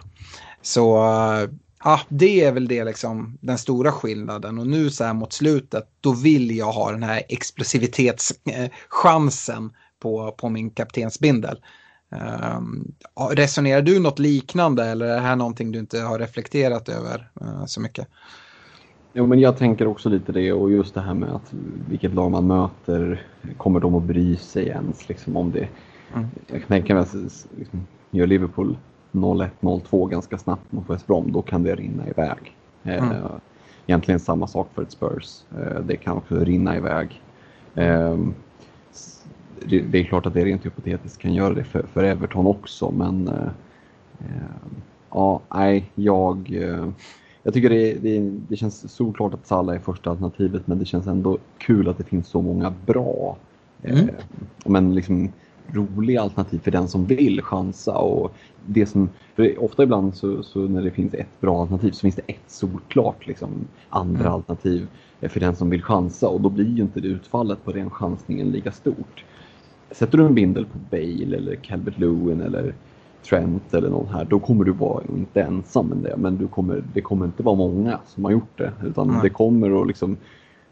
Så 0.62 0.98
eh, 0.98 1.50
ja, 1.84 2.00
det 2.10 2.44
är 2.44 2.52
väl 2.52 2.68
det 2.68 2.84
liksom 2.84 3.38
den 3.42 3.58
stora 3.58 3.92
skillnaden 3.92 4.60
och 4.60 4.68
nu 4.68 4.90
så 4.90 5.04
här 5.04 5.14
mot 5.14 5.34
slutet 5.34 5.88
då 6.02 6.12
vill 6.12 6.58
jag 6.58 6.72
ha 6.72 6.92
den 6.92 7.04
här 7.04 7.22
explosivitetschansen 7.30 9.72
på, 10.00 10.32
på 10.32 10.50
min 10.50 10.70
kaptensbindel. 10.70 11.60
Um, 12.56 12.94
resonerar 13.32 13.82
du 13.82 14.00
något 14.00 14.20
liknande 14.20 14.86
eller 14.86 15.06
är 15.06 15.16
det 15.16 15.22
här 15.22 15.36
någonting 15.36 15.72
du 15.72 15.80
inte 15.80 16.00
har 16.00 16.20
reflekterat 16.20 16.90
över 16.90 17.32
uh, 17.42 17.66
så 17.66 17.82
mycket? 17.82 18.08
Jo, 19.14 19.28
men 19.28 19.40
jag 19.40 19.58
tänker 19.58 19.88
också 19.88 20.10
lite 20.10 20.32
det 20.32 20.54
och 20.54 20.72
just 20.72 20.94
det 20.94 21.02
här 21.02 21.14
med 21.14 21.30
att 21.30 21.54
vilket 21.90 22.14
lag 22.14 22.32
man 22.32 22.48
möter, 22.48 23.28
kommer 23.58 23.80
de 23.80 23.96
att 23.96 24.04
bry 24.04 24.36
sig 24.36 24.68
ens 24.68 25.10
liksom 25.10 25.38
om 25.38 25.52
det 25.52 25.68
Mm. 26.14 26.28
Jag 26.47 26.60
kan 26.60 26.68
tänka 26.68 26.93
mig 26.93 27.03
att 27.03 27.16
liksom, 27.57 27.88
gör 28.12 28.28
Liverpool 28.28 28.78
0-1, 29.12 29.49
0-2 29.60 30.10
ganska 30.10 30.38
snabbt 30.38 30.72
mot 30.72 30.89
West 30.89 31.07
Brom, 31.07 31.32
då 31.32 31.41
kan 31.41 31.64
det 31.64 31.76
rinna 31.76 32.07
iväg. 32.07 32.55
Eh, 32.84 33.03
mm. 33.03 33.18
egentligen 33.88 34.20
samma 34.20 34.47
sak 34.47 34.70
för 34.74 34.82
ett 34.82 34.91
Spurs. 34.91 35.41
Eh, 35.51 35.82
det 35.82 35.95
kan 35.95 36.18
också 36.18 36.36
rinna 36.36 36.78
iväg. 36.78 37.22
Ehm, 37.76 38.34
det 39.66 39.99
är 39.99 40.03
klart 40.03 40.26
att 40.26 40.34
det 40.34 40.45
rent 40.45 40.66
hypotetiskt 40.66 41.22
kan 41.22 41.34
göra 41.34 41.53
det 41.53 41.64
för, 41.64 41.84
för 41.93 42.03
Everton 42.03 42.47
också, 42.47 42.91
men 42.91 43.28
eh, 43.28 43.49
ja, 45.10 45.41
nej, 45.53 45.91
jag, 45.95 46.49
jag 47.43 47.53
tycker 47.53 47.70
det, 47.70 47.93
det, 47.93 48.20
det 48.47 48.55
känns 48.55 48.93
solklart 48.93 49.34
att 49.34 49.47
Salah 49.47 49.76
är 49.76 49.80
första 49.80 50.10
alternativet, 50.10 50.68
men 50.68 50.80
det 50.80 50.86
känns 50.86 51.07
ändå 51.07 51.38
kul 51.57 51.89
att 51.89 51.97
det 51.97 52.03
finns 52.03 52.28
så 52.28 52.41
många 52.41 52.74
bra. 52.86 53.38
Mm. 53.84 54.10
Men 54.66 54.95
liksom, 54.95 55.32
roliga 55.74 56.22
alternativ 56.22 56.59
för 56.59 56.72
den 56.72 56.88
som 56.88 57.05
vill 57.05 57.41
chansa. 57.41 57.97
Och 57.97 58.36
det 58.65 58.86
som, 58.86 59.09
ofta 59.57 59.84
ibland 59.84 60.15
så, 60.15 60.43
så, 60.43 60.59
när 60.59 60.82
det 60.82 60.91
finns 60.91 61.13
ett 61.13 61.41
bra 61.41 61.61
alternativ 61.61 61.91
så 61.91 61.99
finns 61.99 62.15
det 62.15 62.22
ett 62.28 62.43
solklart 62.47 63.28
liksom, 63.28 63.49
andra 63.89 64.22
mm. 64.22 64.34
alternativ 64.34 64.88
för 65.22 65.39
den 65.39 65.55
som 65.55 65.70
vill 65.70 65.84
chansa 65.84 66.28
och 66.28 66.41
då 66.41 66.49
blir 66.49 66.76
ju 66.76 66.82
inte 66.82 66.99
det 66.99 67.07
utfallet 67.07 67.65
på 67.65 67.72
den 67.72 67.89
chansningen 67.89 68.51
lika 68.51 68.72
stort. 68.72 69.24
Sätter 69.91 70.17
du 70.17 70.26
en 70.26 70.36
bindel 70.36 70.65
på 70.65 70.78
Bale 70.91 71.38
eller 71.38 71.55
Calvert 71.55 71.99
Lewin 71.99 72.41
eller 72.41 72.74
Trent 73.24 73.74
eller 73.74 73.89
någon 73.89 74.07
här, 74.07 74.26
då 74.26 74.39
kommer 74.39 74.63
du 74.63 74.72
vara 74.72 75.03
inte 75.17 75.41
ensam 75.41 75.88
med 75.88 75.97
det, 75.97 76.17
men 76.17 76.38
du 76.38 76.47
kommer, 76.47 76.84
det 76.93 77.01
kommer 77.01 77.26
inte 77.26 77.43
vara 77.43 77.55
många 77.55 77.99
som 78.07 78.26
har 78.26 78.32
gjort 78.32 78.57
det, 78.57 78.72
utan 78.86 79.09
mm. 79.09 79.22
det 79.22 79.30
kommer 79.30 79.82
att 79.82 79.88
liksom 79.88 80.17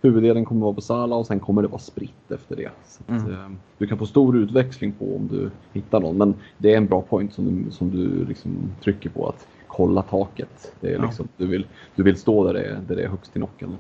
huvuddelen 0.08 0.46
kommer 0.46 0.62
vara 0.62 0.74
på 0.74 0.82
Sala 0.82 1.16
och 1.16 1.28
sen 1.28 1.40
kommer 1.40 1.62
det 1.62 1.68
vara 1.68 1.80
spritt 1.80 2.32
efter 2.32 2.56
det. 2.56 2.66
Att, 2.66 3.10
mm. 3.10 3.32
eh, 3.32 3.50
du 3.78 3.88
kan 3.88 3.98
få 3.98 4.06
stor 4.06 4.38
utväxling 4.38 4.92
på 4.92 5.16
om 5.16 5.28
du 5.28 5.50
hittar 5.74 6.00
någon. 6.00 6.18
Men 6.18 6.34
det 6.58 6.74
är 6.74 6.78
en 6.78 6.88
bra 6.88 7.02
point 7.02 7.34
som 7.34 7.46
du, 7.46 7.72
som 7.72 7.92
du 7.92 8.26
liksom 8.26 8.52
trycker 8.84 9.10
på 9.10 9.28
att 9.28 9.48
kolla 9.68 10.02
taket. 10.02 10.74
Det 10.80 10.94
är 10.94 11.02
liksom, 11.02 11.28
ja. 11.38 11.46
du, 11.46 11.52
vill, 11.52 11.68
du 11.96 12.04
vill 12.04 12.18
stå 12.18 12.44
där 12.44 12.54
det, 12.54 12.64
är, 12.64 12.80
där 12.88 12.96
det 12.96 13.04
är 13.04 13.10
högst 13.10 13.36
i 13.36 13.40
nocken. 13.40 13.76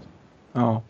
Ja, 0.54 0.82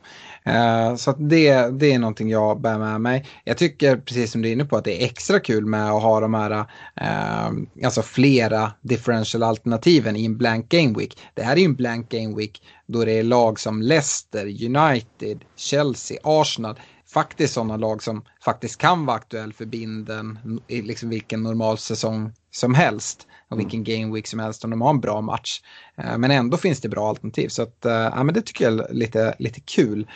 så 0.98 1.12
det, 1.12 1.80
det 1.80 1.94
är 1.94 2.00
någonting 2.00 2.30
jag 2.30 2.62
bär 2.62 2.78
med 2.78 3.02
mig. 3.02 3.26
Jag 3.44 3.58
tycker 3.58 3.98
precis 3.98 4.32
som 4.32 4.42
du 4.42 4.50
är 4.50 4.54
inne 4.54 4.66
på 4.66 4.78
att 4.78 4.86
det 4.86 5.04
är 5.04 5.06
extra 5.06 5.40
kul 5.40 5.66
med 5.66 5.92
att 5.92 6.02
ha 6.02 6.20
de 6.20 6.34
här, 6.34 6.52
uh, 6.52 7.86
alltså 7.86 8.02
flera 8.02 8.72
differential 8.82 9.44
alternativen 9.44 10.16
i 10.16 10.26
en 10.26 10.38
blank 10.38 10.70
game 10.70 10.98
week. 10.98 11.18
Det 11.34 11.44
här 11.44 11.56
är 11.56 11.60
ju 11.60 11.66
en 11.66 11.76
blank 11.76 12.10
game 12.10 12.36
week 12.36 12.62
då 12.86 13.06
det 13.06 13.12
är 13.12 13.24
lag 13.24 13.60
som 13.60 13.82
Leicester, 13.82 14.46
United, 14.46 15.46
Chelsea, 15.56 16.18
Arsenal 16.24 16.76
faktiskt 17.08 17.54
sådana 17.54 17.78
lag 17.78 18.04
som 18.04 18.24
faktiskt 18.42 18.78
kan 18.78 19.06
vara 19.06 19.18
aktuell 19.18 19.54
för 19.54 19.66
binden 19.66 20.40
i 20.68 20.82
liksom 20.82 21.10
vilken 21.10 21.44
normal 21.44 21.78
säsong 21.78 22.32
som 22.52 22.74
helst 22.74 23.28
och 23.48 23.58
mm. 23.58 23.66
vilken 23.66 23.84
game 23.84 24.16
week 24.16 24.28
som 24.28 24.40
helst 24.40 24.64
om 24.64 24.70
de 24.70 24.82
har 24.82 24.90
en 24.90 25.00
bra 25.00 25.22
match. 25.22 25.62
Eh, 25.98 26.18
men 26.18 26.32
ändå 26.32 26.58
finns 26.58 26.82
det 26.82 26.90
bra 26.90 27.10
alternativ 27.10 27.48
så 27.48 27.62
att, 27.64 27.86
eh, 27.86 27.92
ja, 27.92 28.24
men 28.24 28.36
det 28.36 28.42
tycker 28.42 28.66
jag 28.66 28.74
är 28.74 28.94
lite, 28.94 29.36
lite 29.40 29.60
kul. 29.60 30.08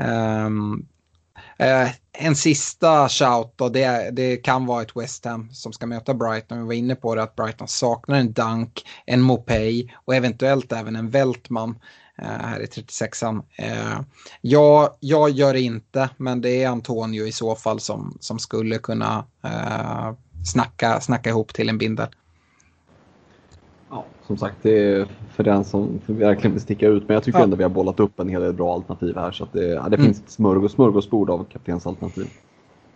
Um, 0.00 0.86
uh, 1.62 1.90
en 2.12 2.36
sista 2.36 3.08
shout 3.08 3.52
då, 3.56 3.68
det, 3.68 4.10
det 4.10 4.36
kan 4.36 4.66
vara 4.66 4.82
ett 4.82 4.96
West 4.96 5.24
Ham 5.24 5.48
som 5.52 5.72
ska 5.72 5.86
möta 5.86 6.14
Brighton. 6.14 6.58
Vi 6.58 6.64
var 6.64 6.72
inne 6.72 6.94
på 6.94 7.14
det 7.14 7.22
att 7.22 7.36
Brighton 7.36 7.68
saknar 7.68 8.18
en 8.18 8.32
Dunk, 8.32 8.86
en 9.06 9.20
Mopay 9.20 9.88
och 9.94 10.14
eventuellt 10.14 10.72
även 10.72 10.96
en 10.96 11.10
Veltman 11.10 11.70
uh, 12.22 12.28
här 12.28 12.60
i 12.60 12.66
36an. 12.66 13.36
Uh, 13.36 14.00
jag, 14.40 14.94
jag 15.00 15.30
gör 15.30 15.52
det 15.52 15.60
inte, 15.60 16.08
men 16.16 16.40
det 16.40 16.62
är 16.62 16.68
Antonio 16.68 17.26
i 17.26 17.32
så 17.32 17.54
fall 17.54 17.80
som, 17.80 18.16
som 18.20 18.38
skulle 18.38 18.78
kunna 18.78 19.24
uh, 19.44 20.12
snacka, 20.44 21.00
snacka 21.00 21.30
ihop 21.30 21.54
till 21.54 21.68
en 21.68 21.78
bindel. 21.78 22.08
Som 24.30 24.36
sagt, 24.36 24.56
det 24.62 24.78
är 24.78 25.06
för 25.34 25.44
den 25.44 25.64
som 25.64 26.00
verkligen 26.06 26.52
vill 26.52 26.62
sticka 26.62 26.88
ut. 26.88 27.08
Men 27.08 27.14
jag 27.14 27.24
tycker 27.24 27.38
ja. 27.38 27.44
ändå 27.44 27.56
vi 27.56 27.62
har 27.62 27.70
bollat 27.70 28.00
upp 28.00 28.20
en 28.20 28.28
hel 28.28 28.42
del 28.42 28.52
bra 28.52 28.74
alternativ 28.74 29.16
här. 29.16 29.32
Så 29.32 29.44
att 29.44 29.52
det, 29.52 29.66
ja, 29.66 29.88
det 29.88 29.96
mm. 29.96 30.06
finns 30.06 30.20
ett 30.20 30.30
smörgås, 30.30 30.72
smörgåsbord 30.72 31.30
av 31.30 31.46
kaptensalternativ. 31.52 32.26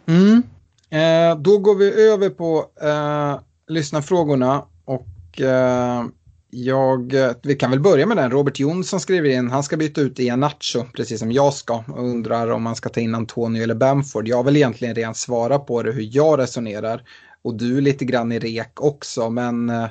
Mm. 0.06 0.42
Eh, 0.90 1.38
då 1.38 1.58
går 1.58 1.74
vi 1.74 2.08
över 2.10 2.30
på 2.30 2.64
eh, 2.82 3.40
lyssnarfrågorna. 3.68 4.64
Och 4.84 5.40
eh, 5.40 6.04
jag, 6.50 7.14
vi 7.42 7.54
kan 7.54 7.70
väl 7.70 7.80
börja 7.80 8.06
med 8.06 8.16
den. 8.16 8.30
Robert 8.30 8.60
Jonsson 8.60 9.00
skriver 9.00 9.28
in, 9.30 9.50
han 9.50 9.62
ska 9.62 9.76
byta 9.76 10.00
ut 10.00 10.20
Ian 10.20 10.40
Nacho, 10.40 10.84
precis 10.92 11.20
som 11.20 11.32
jag 11.32 11.54
ska. 11.54 11.84
Och 11.88 12.04
undrar 12.04 12.50
om 12.50 12.62
man 12.62 12.76
ska 12.76 12.88
ta 12.88 13.00
in 13.00 13.14
Antonio 13.14 13.62
eller 13.62 13.74
Bamford. 13.74 14.28
Jag 14.28 14.44
väl 14.44 14.56
egentligen 14.56 14.94
redan 14.94 15.14
svarat 15.14 15.66
på 15.66 15.82
det, 15.82 15.92
hur 15.92 16.08
jag 16.12 16.38
resonerar. 16.38 17.02
Och 17.42 17.54
du 17.54 17.80
lite 17.80 18.04
grann 18.04 18.32
i 18.32 18.38
rek 18.38 18.80
också, 18.80 19.30
men 19.30 19.70
Eh, 19.70 19.86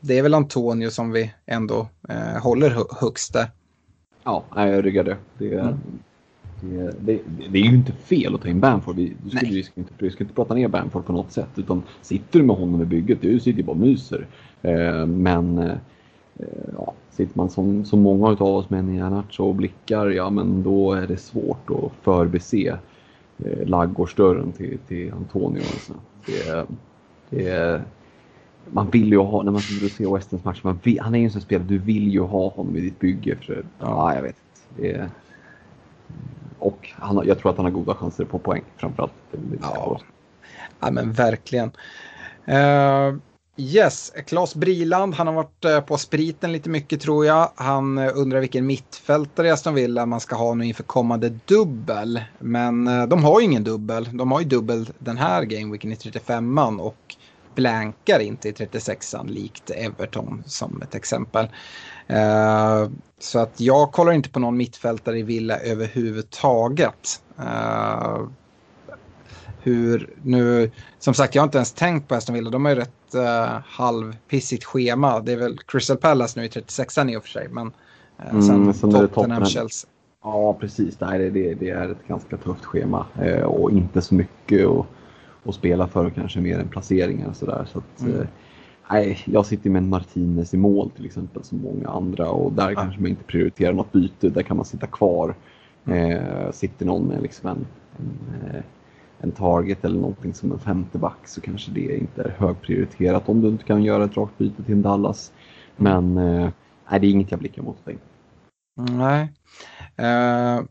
det 0.00 0.18
är 0.18 0.22
väl 0.22 0.34
Antonio 0.34 0.90
som 0.90 1.10
vi 1.10 1.32
ändå 1.46 1.88
eh, 2.08 2.42
håller 2.42 3.00
högst 3.00 3.32
där. 3.32 3.50
Ja, 4.24 4.44
jag 4.54 4.86
ryggar 4.86 5.04
det. 5.04 5.16
Det, 5.38 5.58
mm. 5.58 5.76
det, 6.60 6.92
det, 7.00 7.20
det, 7.50 7.58
är 7.58 7.62
ju 7.62 7.76
inte 7.76 7.92
fel 7.92 8.34
att 8.34 8.42
ta 8.42 8.48
in 8.48 8.60
Bamford. 8.60 8.96
Vi, 8.96 9.16
du 9.24 9.30
ska, 9.30 9.46
vi, 9.46 9.62
ska 9.62 9.80
inte, 9.80 9.92
vi 9.98 10.10
ska 10.10 10.24
inte 10.24 10.34
prata 10.34 10.54
ner 10.54 10.68
Bamford 10.68 11.06
på 11.06 11.12
något 11.12 11.32
sätt. 11.32 11.48
Utan 11.56 11.82
sitter 12.02 12.38
du 12.38 12.44
med 12.44 12.56
honom 12.56 12.82
i 12.82 12.84
bygget, 12.84 13.22
du 13.22 13.40
sitter 13.40 13.58
ju 13.58 13.64
bara 13.64 13.72
och 13.72 13.78
myser. 13.78 14.26
Eh, 14.62 15.06
men 15.06 15.58
eh, 15.58 15.76
ja, 16.76 16.94
sitter 17.10 17.38
man 17.38 17.50
som, 17.50 17.84
som 17.84 18.00
många 18.00 18.26
av 18.26 18.42
oss 18.42 18.70
med 18.70 18.78
en 18.80 18.94
Ianacho 18.94 19.44
och 19.44 19.54
blickar, 19.54 20.06
ja 20.06 20.30
men 20.30 20.62
då 20.62 20.92
är 20.92 21.06
det 21.06 21.16
svårt 21.16 21.70
att 21.70 21.92
förbise 22.02 22.78
eh, 23.38 23.66
laggårdsdörren 23.66 24.52
till, 24.52 24.78
till 24.88 25.12
Antonio. 25.12 25.60
Alltså. 25.60 25.92
Det, 26.26 26.66
det, 27.30 27.82
man 28.64 28.90
vill 28.90 29.08
ju 29.08 29.18
ha, 29.18 29.42
när 29.42 29.52
man 29.52 29.60
ser 29.60 30.14
Westerns 30.14 30.44
match, 30.44 30.60
man 30.62 30.80
vill, 30.82 31.00
han 31.00 31.14
är 31.14 31.18
ju 31.18 31.24
en 31.24 31.30
sån 31.30 31.42
spelare, 31.42 31.66
du 31.68 31.78
vill 31.78 32.08
ju 32.08 32.20
ha 32.20 32.48
honom 32.48 32.76
i 32.76 32.80
ditt 32.80 32.98
bygge. 32.98 33.36
För, 33.36 33.64
ja, 33.78 34.14
jag 34.14 34.22
vet 34.22 34.36
inte. 34.76 35.10
och 36.58 36.88
han, 36.92 37.26
jag 37.26 37.38
tror 37.38 37.50
att 37.50 37.56
han 37.56 37.66
har 37.66 37.72
goda 37.72 37.94
chanser 37.94 38.24
på 38.24 38.38
poäng 38.38 38.62
framförallt. 38.76 39.12
Ja. 39.60 40.00
ja, 40.80 40.90
men 40.90 41.12
verkligen. 41.12 41.70
Uh, 42.48 43.18
yes, 43.56 44.12
Claes 44.26 44.54
Briland, 44.54 45.14
han 45.14 45.26
har 45.26 45.34
varit 45.34 45.64
eh, 45.64 45.80
på 45.80 45.98
spriten 45.98 46.52
lite 46.52 46.68
mycket 46.70 47.00
tror 47.00 47.26
jag. 47.26 47.52
Han 47.54 47.98
eh, 47.98 48.10
undrar 48.14 48.40
vilken 48.40 48.66
mittfältare 48.66 49.46
i 49.46 49.50
Aston 49.50 49.74
Villa 49.74 50.06
man 50.06 50.20
ska 50.20 50.36
ha 50.36 50.54
nu 50.54 50.64
inför 50.64 50.82
kommande 50.82 51.28
dubbel. 51.28 52.20
Men 52.38 52.84
de 53.08 53.24
har 53.24 53.40
ju 53.40 53.46
ingen 53.46 53.64
dubbel. 53.64 54.08
De 54.12 54.32
har 54.32 54.40
ju 54.40 54.46
dubbel 54.46 54.88
den 54.98 55.16
här 55.16 55.42
gameweeken 55.42 55.92
i 55.92 55.94
35an 55.94 56.78
och 56.78 57.16
blankar 57.54 58.20
inte 58.20 58.48
i 58.48 58.52
36an 58.52 59.28
likt 59.28 59.70
Everton 59.70 60.42
som 60.46 60.82
ett 60.82 60.94
exempel. 60.94 61.48
Uh, 62.10 62.90
så 63.18 63.38
att 63.38 63.60
jag 63.60 63.92
kollar 63.92 64.12
inte 64.12 64.30
på 64.30 64.40
någon 64.40 64.56
mittfältare 64.56 65.18
i 65.18 65.22
Villa 65.22 65.58
överhuvudtaget. 65.58 67.22
Uh, 67.38 68.28
hur 69.62 70.10
nu, 70.22 70.70
som 70.98 71.14
sagt 71.14 71.34
jag 71.34 71.42
har 71.42 71.46
inte 71.46 71.58
ens 71.58 71.72
tänkt 71.72 72.08
på 72.08 72.14
Aston 72.14 72.34
Villa, 72.34 72.50
de 72.50 72.64
har 72.64 72.72
ju 72.72 72.78
rätt 72.78 73.14
uh, 73.14 73.58
halvpissigt 73.64 74.64
schema. 74.64 75.20
Det 75.20 75.32
är 75.32 75.36
väl 75.36 75.58
Crystal 75.58 75.96
Palace 75.96 76.40
nu 76.40 76.46
i 76.46 76.48
36an 76.48 77.10
i 77.10 77.16
och 77.16 77.22
för 77.22 77.30
sig, 77.30 77.48
men 77.48 77.66
uh, 77.66 78.30
mm, 78.30 78.42
sen, 78.42 78.74
sen 78.74 78.90
Tottenham, 78.90 79.44
Chelsea. 79.44 79.90
Ja, 80.22 80.56
precis. 80.60 81.00
Nej, 81.00 81.30
det, 81.30 81.54
det, 81.54 81.70
är 81.70 81.88
ett 81.88 82.08
ganska 82.08 82.36
tufft 82.36 82.64
schema 82.64 83.06
och 83.44 83.70
inte 83.70 84.02
så 84.02 84.14
mycket. 84.14 84.66
Och 84.66 84.86
och 85.42 85.54
spela 85.54 85.88
för 85.88 86.10
kanske 86.10 86.40
mer 86.40 86.58
än 86.58 86.68
placeringar 86.68 87.28
och 87.28 87.36
sådär. 87.36 87.66
Så 87.72 87.78
att, 87.78 88.00
mm. 88.00 88.20
eh, 88.20 89.18
jag 89.24 89.46
sitter 89.46 89.70
med 89.70 89.82
en 89.82 89.88
Martinez 89.88 90.54
i 90.54 90.56
mål 90.56 90.90
till 90.90 91.06
exempel 91.06 91.44
som 91.44 91.58
många 91.58 91.88
andra 91.88 92.30
och 92.30 92.52
där 92.52 92.70
ja. 92.70 92.80
kanske 92.80 93.00
man 93.00 93.10
inte 93.10 93.24
prioriterar 93.24 93.72
något 93.72 93.92
byte. 93.92 94.28
Där 94.28 94.42
kan 94.42 94.56
man 94.56 94.66
sitta 94.66 94.86
kvar. 94.86 95.34
Mm. 95.84 96.10
Eh, 96.10 96.50
sitter 96.52 96.86
någon 96.86 97.04
med 97.04 97.22
liksom 97.22 97.48
en, 97.48 97.66
en, 97.98 98.54
eh, 98.54 98.62
en 99.18 99.32
target 99.32 99.84
eller 99.84 100.00
någonting 100.00 100.34
som 100.34 100.52
en 100.52 100.58
femte 100.58 100.98
back 100.98 101.28
så 101.28 101.40
kanske 101.40 101.70
det 101.70 101.98
inte 101.98 102.22
är 102.22 102.34
högprioriterat 102.38 103.28
om 103.28 103.40
du 103.40 103.48
inte 103.48 103.64
kan 103.64 103.82
göra 103.82 104.04
ett 104.04 104.16
rakt 104.16 104.38
byte 104.38 104.62
till 104.62 104.74
en 104.74 104.82
Dallas. 104.82 105.32
Mm. 105.78 106.14
Men 106.14 106.26
eh, 106.26 106.50
nej, 106.90 107.00
det 107.00 107.06
är 107.06 107.10
inget 107.10 107.30
jag 107.30 107.40
blickar 107.40 107.62
mot. 107.62 107.84
Dig. 107.84 107.98
Nej. 108.76 109.32
Uh, 110.00 110.64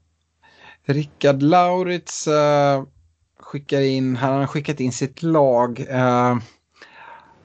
Rickard 0.86 1.42
Lauritz 1.42 2.28
uh 2.28 2.84
skickar 3.40 3.82
in, 3.82 4.16
han 4.16 4.40
har 4.40 4.48
skickat 4.48 4.80
in 4.80 4.92
sitt 4.92 5.24
lag. 5.24 5.80
Uh, 5.80 6.38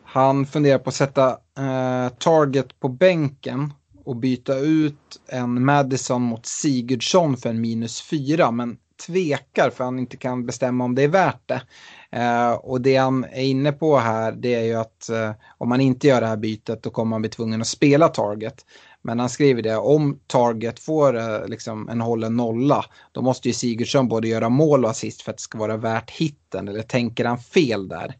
han 0.05 0.47
funderar 0.47 0.79
på 0.79 0.89
att 0.89 0.95
sätta 0.95 1.31
uh, 1.31 2.09
Target 2.19 2.81
på 2.81 2.89
bänken 2.89 3.73
och 4.05 4.17
byta 4.17 4.59
ut 4.59 5.21
en 5.29 5.65
Madison 5.65 6.23
mot 6.23 6.47
Sigurdsson 6.47 7.37
för 7.37 7.51
en 7.51 7.61
minus 7.61 8.03
fyra. 8.03 8.51
Men 8.51 8.77
tvekar 9.07 9.71
för 9.71 9.85
han 9.85 9.99
inte 9.99 10.17
kan 10.17 10.47
bestämma 10.47 10.85
om 10.85 10.95
det 10.95 11.03
är 11.03 11.09
värt 11.09 11.43
det. 11.47 11.63
Uh, 12.17 12.53
och 12.53 12.81
det 12.81 12.97
han 12.97 13.25
är 13.25 13.43
inne 13.43 13.73
på 13.73 13.99
här 13.99 14.33
det 14.33 14.55
är 14.55 14.63
ju 14.63 14.75
att 14.75 15.09
uh, 15.13 15.31
om 15.59 15.69
man 15.69 15.81
inte 15.81 16.07
gör 16.07 16.21
det 16.21 16.27
här 16.27 16.37
bytet 16.37 16.83
då 16.83 16.91
kommer 16.91 17.11
man 17.11 17.21
bli 17.23 17.31
tvungen 17.31 17.61
att 17.61 17.67
spela 17.67 18.09
target. 18.09 18.65
Men 19.07 19.21
han 19.21 19.29
skriver 19.29 19.63
det, 19.63 19.77
om 19.77 20.21
Target 20.27 20.81
får 20.81 21.17
eh, 21.17 21.47
liksom 21.47 21.89
en 21.89 22.01
hållen 22.01 22.37
nolla, 22.37 22.85
då 23.13 23.23
måste 23.23 23.49
ju 23.49 23.55
Sigurdsson 23.55 24.09
både 24.09 24.29
göra 24.29 24.49
mål 24.49 24.85
och 24.85 24.91
assist 24.91 25.23
för 25.23 25.31
att 25.31 25.37
det 25.37 25.43
ska 25.43 25.59
vara 25.59 25.77
värt 25.77 26.11
hitten. 26.11 26.69
Eller 26.69 26.83
tänker 26.83 27.25
han 27.25 27.39
fel 27.39 27.89
där? 27.89 28.15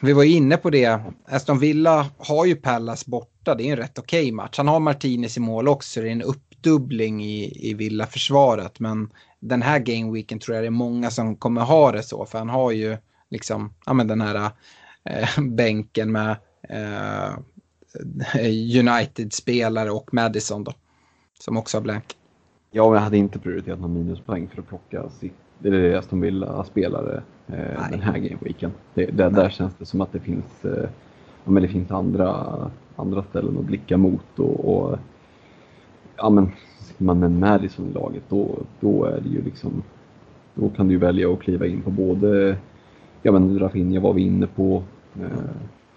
Vi 0.00 0.12
var 0.12 0.22
ju 0.22 0.32
inne 0.32 0.56
på 0.56 0.70
det, 0.70 1.00
Aston 1.24 1.58
Villa 1.58 2.06
har 2.18 2.44
ju 2.44 2.56
Pallas 2.56 3.06
borta, 3.06 3.54
det 3.54 3.68
är 3.68 3.72
en 3.72 3.76
rätt 3.76 3.98
okej 3.98 4.22
okay 4.22 4.32
match. 4.32 4.58
Han 4.58 4.68
har 4.68 4.80
Martinez 4.80 5.36
i 5.36 5.40
mål 5.40 5.68
också, 5.68 6.00
det 6.00 6.08
är 6.08 6.12
en 6.12 6.22
uppdubbling 6.22 7.24
i, 7.24 7.68
i 7.70 7.74
Villa-försvaret. 7.74 8.80
Men 8.80 9.10
den 9.40 9.62
här 9.62 9.78
gameweeken 9.78 10.38
tror 10.38 10.54
jag 10.54 10.64
det 10.64 10.68
är 10.68 10.70
många 10.70 11.10
som 11.10 11.36
kommer 11.36 11.60
ha 11.60 11.92
det 11.92 12.02
så, 12.02 12.26
för 12.26 12.38
han 12.38 12.48
har 12.48 12.70
ju 12.70 12.96
liksom, 13.30 13.74
ja 13.86 13.92
men 13.92 14.06
den 14.06 14.20
här 14.20 14.50
äh, 15.04 15.40
bänken 15.42 16.12
med 16.12 16.30
äh, 16.68 17.38
United-spelare 18.80 19.90
och 19.90 20.14
Madison 20.14 20.64
då. 20.64 20.72
Som 21.38 21.56
också 21.56 21.76
har 21.76 21.82
blank. 21.82 22.16
Ja, 22.70 22.84
men 22.84 22.94
jag 22.94 23.00
hade 23.00 23.16
inte 23.16 23.38
prioriterat 23.38 23.80
någon 23.80 23.94
minuspoäng 23.94 24.48
för 24.48 24.62
att 24.62 24.68
plocka 24.68 25.02
Aston 25.98 26.20
Villa-spelare 26.20 27.22
eh, 27.46 27.90
den 27.90 28.00
här 28.00 28.18
gameweeken. 28.18 28.70
Det, 28.94 29.06
det, 29.06 29.28
där 29.28 29.50
känns 29.50 29.72
det 29.78 29.86
som 29.86 30.00
att 30.00 30.12
det 30.12 30.20
finns, 30.20 30.64
eh, 30.64 30.88
men 31.44 31.62
det 31.62 31.68
finns 31.68 31.90
andra, 31.90 32.70
andra 32.96 33.22
ställen 33.22 33.58
att 33.58 33.64
blicka 33.64 33.96
mot. 33.96 34.38
Och, 34.38 34.76
och 34.76 34.98
ja, 36.16 36.30
men 36.30 36.52
sitter 36.78 37.04
man 37.04 37.18
med 37.18 37.30
Madison 37.30 37.90
i 37.90 37.92
laget 37.92 38.22
då, 38.28 38.58
då 38.80 39.04
är 39.04 39.20
det 39.20 39.28
ju 39.28 39.42
liksom 39.42 39.82
då 40.56 40.68
kan 40.68 40.88
du 40.88 40.96
välja 40.96 41.32
att 41.32 41.40
kliva 41.40 41.66
in 41.66 41.82
på 41.82 41.90
både, 41.90 42.56
ja 43.22 43.32
men 43.32 43.58
Rafinha 43.58 44.00
var 44.00 44.12
vi 44.12 44.22
inne 44.22 44.46
på, 44.46 44.82
eh, 45.20 45.56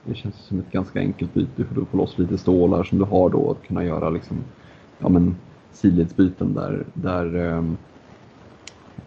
det 0.10 0.16
känns 0.16 0.36
som 0.36 0.60
ett 0.60 0.72
ganska 0.72 1.00
enkelt 1.00 1.34
byte 1.34 1.66
för 1.66 1.76
du 1.76 1.86
får 1.86 1.98
loss 1.98 2.18
lite 2.18 2.38
stålar 2.38 2.84
som 2.84 2.98
du 2.98 3.04
har 3.04 3.30
då 3.30 3.52
att 3.52 3.68
kunna 3.68 3.84
göra 3.84 4.10
liksom, 4.10 4.38
ja 5.00 5.10
men 5.10 5.36
sidledsbyten 5.72 6.54
där, 6.54 6.86
där 6.94 7.36
um, 7.36 7.78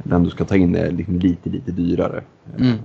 den 0.03 0.25
du 0.25 0.31
ska 0.31 0.45
ta 0.45 0.57
in 0.57 0.77
är 0.77 0.91
liksom 0.91 1.19
lite, 1.19 1.51
lite 1.51 1.73
dyrare. 1.73 2.23
Mm. 2.59 2.79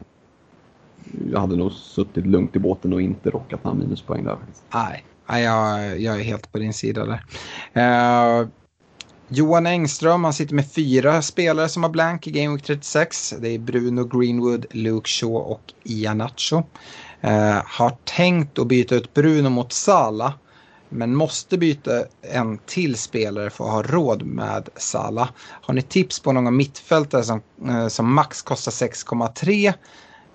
Jag 1.31 1.39
hade 1.39 1.55
nog 1.55 1.71
suttit 1.71 2.25
lugnt 2.25 2.55
i 2.55 2.59
båten 2.59 2.93
och 2.93 3.01
inte 3.01 3.29
rockat 3.29 3.63
några 3.63 3.77
minuspoäng 3.77 4.23
där. 4.23 4.37
Nej, 5.29 5.43
jag, 5.43 5.99
jag 5.99 6.19
är 6.19 6.23
helt 6.23 6.51
på 6.51 6.59
din 6.59 6.73
sida 6.73 7.05
där. 7.05 7.21
Uh, 8.41 8.47
Johan 9.29 9.67
Engström, 9.67 10.23
han 10.23 10.33
sitter 10.33 10.55
med 10.55 10.71
fyra 10.71 11.21
spelare 11.21 11.69
som 11.69 11.83
har 11.83 11.89
blank 11.89 12.27
i 12.27 12.31
Game 12.31 12.55
Week 12.55 12.63
36. 12.63 13.33
Det 13.41 13.49
är 13.49 13.59
Bruno 13.59 14.03
Greenwood, 14.03 14.65
Luke 14.71 15.09
Shaw 15.09 15.35
och 15.35 15.73
Ianacho. 15.83 16.63
Eh, 17.21 17.61
har 17.65 17.97
tänkt 18.03 18.59
att 18.59 18.67
byta 18.67 18.95
ut 18.95 19.13
Bruno 19.13 19.49
mot 19.49 19.73
Sala. 19.73 20.33
Men 20.89 21.15
måste 21.15 21.57
byta 21.57 22.03
en 22.21 22.57
till 22.57 22.95
spelare 22.97 23.49
för 23.49 23.63
att 23.65 23.71
ha 23.71 23.81
råd 23.83 24.23
med 24.23 24.69
Sala. 24.75 25.29
Har 25.61 25.73
ni 25.73 25.81
tips 25.81 26.19
på 26.19 26.31
någon 26.31 26.57
mittfältare 26.57 27.23
som, 27.23 27.41
eh, 27.69 27.87
som 27.87 28.13
max 28.13 28.41
kostar 28.41 28.71
6,3? 28.71 29.73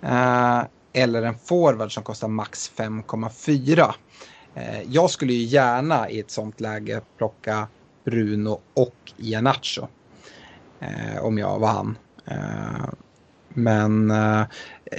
Eh, 0.03 0.63
eller 0.93 1.23
en 1.23 1.39
forward 1.39 1.95
som 1.95 2.03
kostar 2.03 2.29
max 2.29 2.73
5,4? 2.77 3.95
Eh, 4.55 4.83
jag 4.83 5.11
skulle 5.11 5.33
ju 5.33 5.45
gärna 5.45 6.11
i 6.11 6.21
ett 6.21 6.31
sånt 6.31 6.61
läge 6.61 7.01
plocka 7.19 7.69
Bruno 8.05 8.61
och 8.75 9.13
Ianacho. 9.17 9.87
eh, 10.81 11.25
om 11.25 11.39
jag 11.39 11.59
var 11.59 11.69
han. 11.69 11.99
Eh, 12.27 12.89
men 13.55 14.11
eh, 14.11 14.43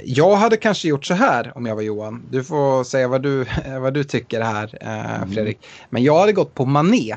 jag 0.04 0.36
hade 0.36 0.56
kanske 0.56 0.88
gjort 0.88 1.04
så 1.04 1.14
här 1.14 1.52
om 1.54 1.66
jag 1.66 1.74
var 1.74 1.82
Johan. 1.82 2.22
Du 2.30 2.44
får 2.44 2.84
säga 2.84 3.08
vad 3.08 3.22
du, 3.22 3.46
vad 3.80 3.94
du 3.94 4.04
tycker 4.04 4.40
här 4.40 4.78
eh, 4.80 5.16
mm. 5.16 5.30
Fredrik. 5.30 5.56
Mm. 5.56 5.86
Men 5.90 6.02
jag 6.02 6.18
hade 6.18 6.32
gått 6.32 6.54
på 6.54 6.64
Mané 6.64 7.16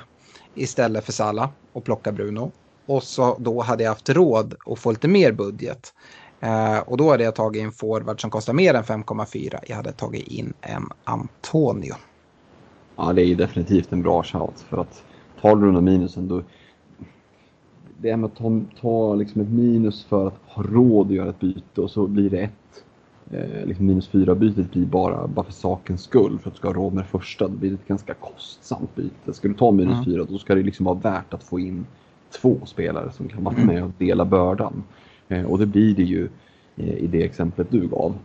istället 0.55 1.05
för 1.05 1.11
Salah 1.11 1.49
och 1.73 1.83
plocka 1.83 2.11
Bruno. 2.11 2.51
Och 2.85 3.03
så 3.03 3.37
då 3.39 3.61
hade 3.61 3.83
jag 3.83 3.91
haft 3.91 4.09
råd 4.09 4.55
att 4.65 4.79
få 4.79 4.91
lite 4.91 5.07
mer 5.07 5.31
budget. 5.31 5.93
Eh, 6.39 6.79
och 6.79 6.97
då 6.97 7.09
hade 7.09 7.23
jag 7.23 7.35
tagit 7.35 7.63
en 7.63 7.71
forward 7.71 8.21
som 8.21 8.29
kostar 8.29 8.53
mer 8.53 8.73
än 8.73 8.83
5,4. 8.83 9.59
Jag 9.67 9.75
hade 9.75 9.91
tagit 9.91 10.27
in 10.27 10.53
en 10.61 10.89
Antonio. 11.03 11.95
Ja, 12.95 13.13
det 13.13 13.21
är 13.21 13.35
definitivt 13.35 13.91
en 13.91 14.01
bra 14.01 14.23
shout. 14.23 14.65
För 14.69 14.77
att 14.77 15.03
tar 15.41 15.55
du 15.55 15.71
den 15.71 15.83
minusen 15.83 16.27
då... 16.27 16.43
Det 18.01 18.09
är 18.09 18.17
med 18.17 18.27
att 18.27 18.35
ta, 18.35 18.61
ta 18.81 19.15
liksom 19.15 19.41
ett 19.41 19.49
minus 19.49 20.05
för 20.05 20.27
att 20.27 20.39
ha 20.45 20.63
råd 20.63 21.07
att 21.07 21.13
göra 21.13 21.29
ett 21.29 21.39
byte 21.39 21.81
och 21.81 21.91
så 21.91 22.07
blir 22.07 22.29
det 22.29 22.39
ett. 22.39 22.83
Eh, 23.31 23.65
liksom 23.65 23.85
minus 23.85 24.07
fyra 24.07 24.35
bytet 24.35 24.71
blir 24.71 24.85
bara, 24.85 25.27
bara 25.27 25.45
för 25.45 25.53
sakens 25.53 26.01
skull. 26.01 26.39
För 26.39 26.49
att 26.49 26.53
du 26.53 26.57
ska 26.57 26.67
ha 26.67 26.75
råd 26.75 26.93
med 26.93 27.03
det 27.03 27.07
första. 27.07 27.47
Då 27.47 27.53
blir 27.53 27.69
det 27.69 27.75
ett 27.75 27.87
ganska 27.87 28.13
kostsamt 28.13 28.95
byte. 28.95 29.33
Ska 29.33 29.47
du 29.47 29.53
ta 29.53 29.71
minus 29.71 29.93
mm. 29.93 30.05
fyra 30.05 30.23
då 30.29 30.37
ska 30.37 30.55
det 30.55 30.63
liksom 30.63 30.85
vara 30.85 30.95
värt 30.95 31.33
att 31.33 31.43
få 31.43 31.59
in 31.59 31.85
två 32.41 32.57
spelare 32.65 33.11
som 33.11 33.27
kan 33.27 33.43
vara 33.43 33.55
mm. 33.55 33.67
med 33.67 33.83
och 33.83 33.91
dela 33.97 34.25
bördan. 34.25 34.83
Eh, 35.27 35.45
och 35.45 35.59
det 35.59 35.65
blir 35.65 35.95
det 35.95 36.03
ju 36.03 36.29
eh, 36.75 36.97
i 36.97 37.07
det 37.07 37.23
exemplet 37.23 37.67
du 37.71 37.87
gav. 37.87 38.15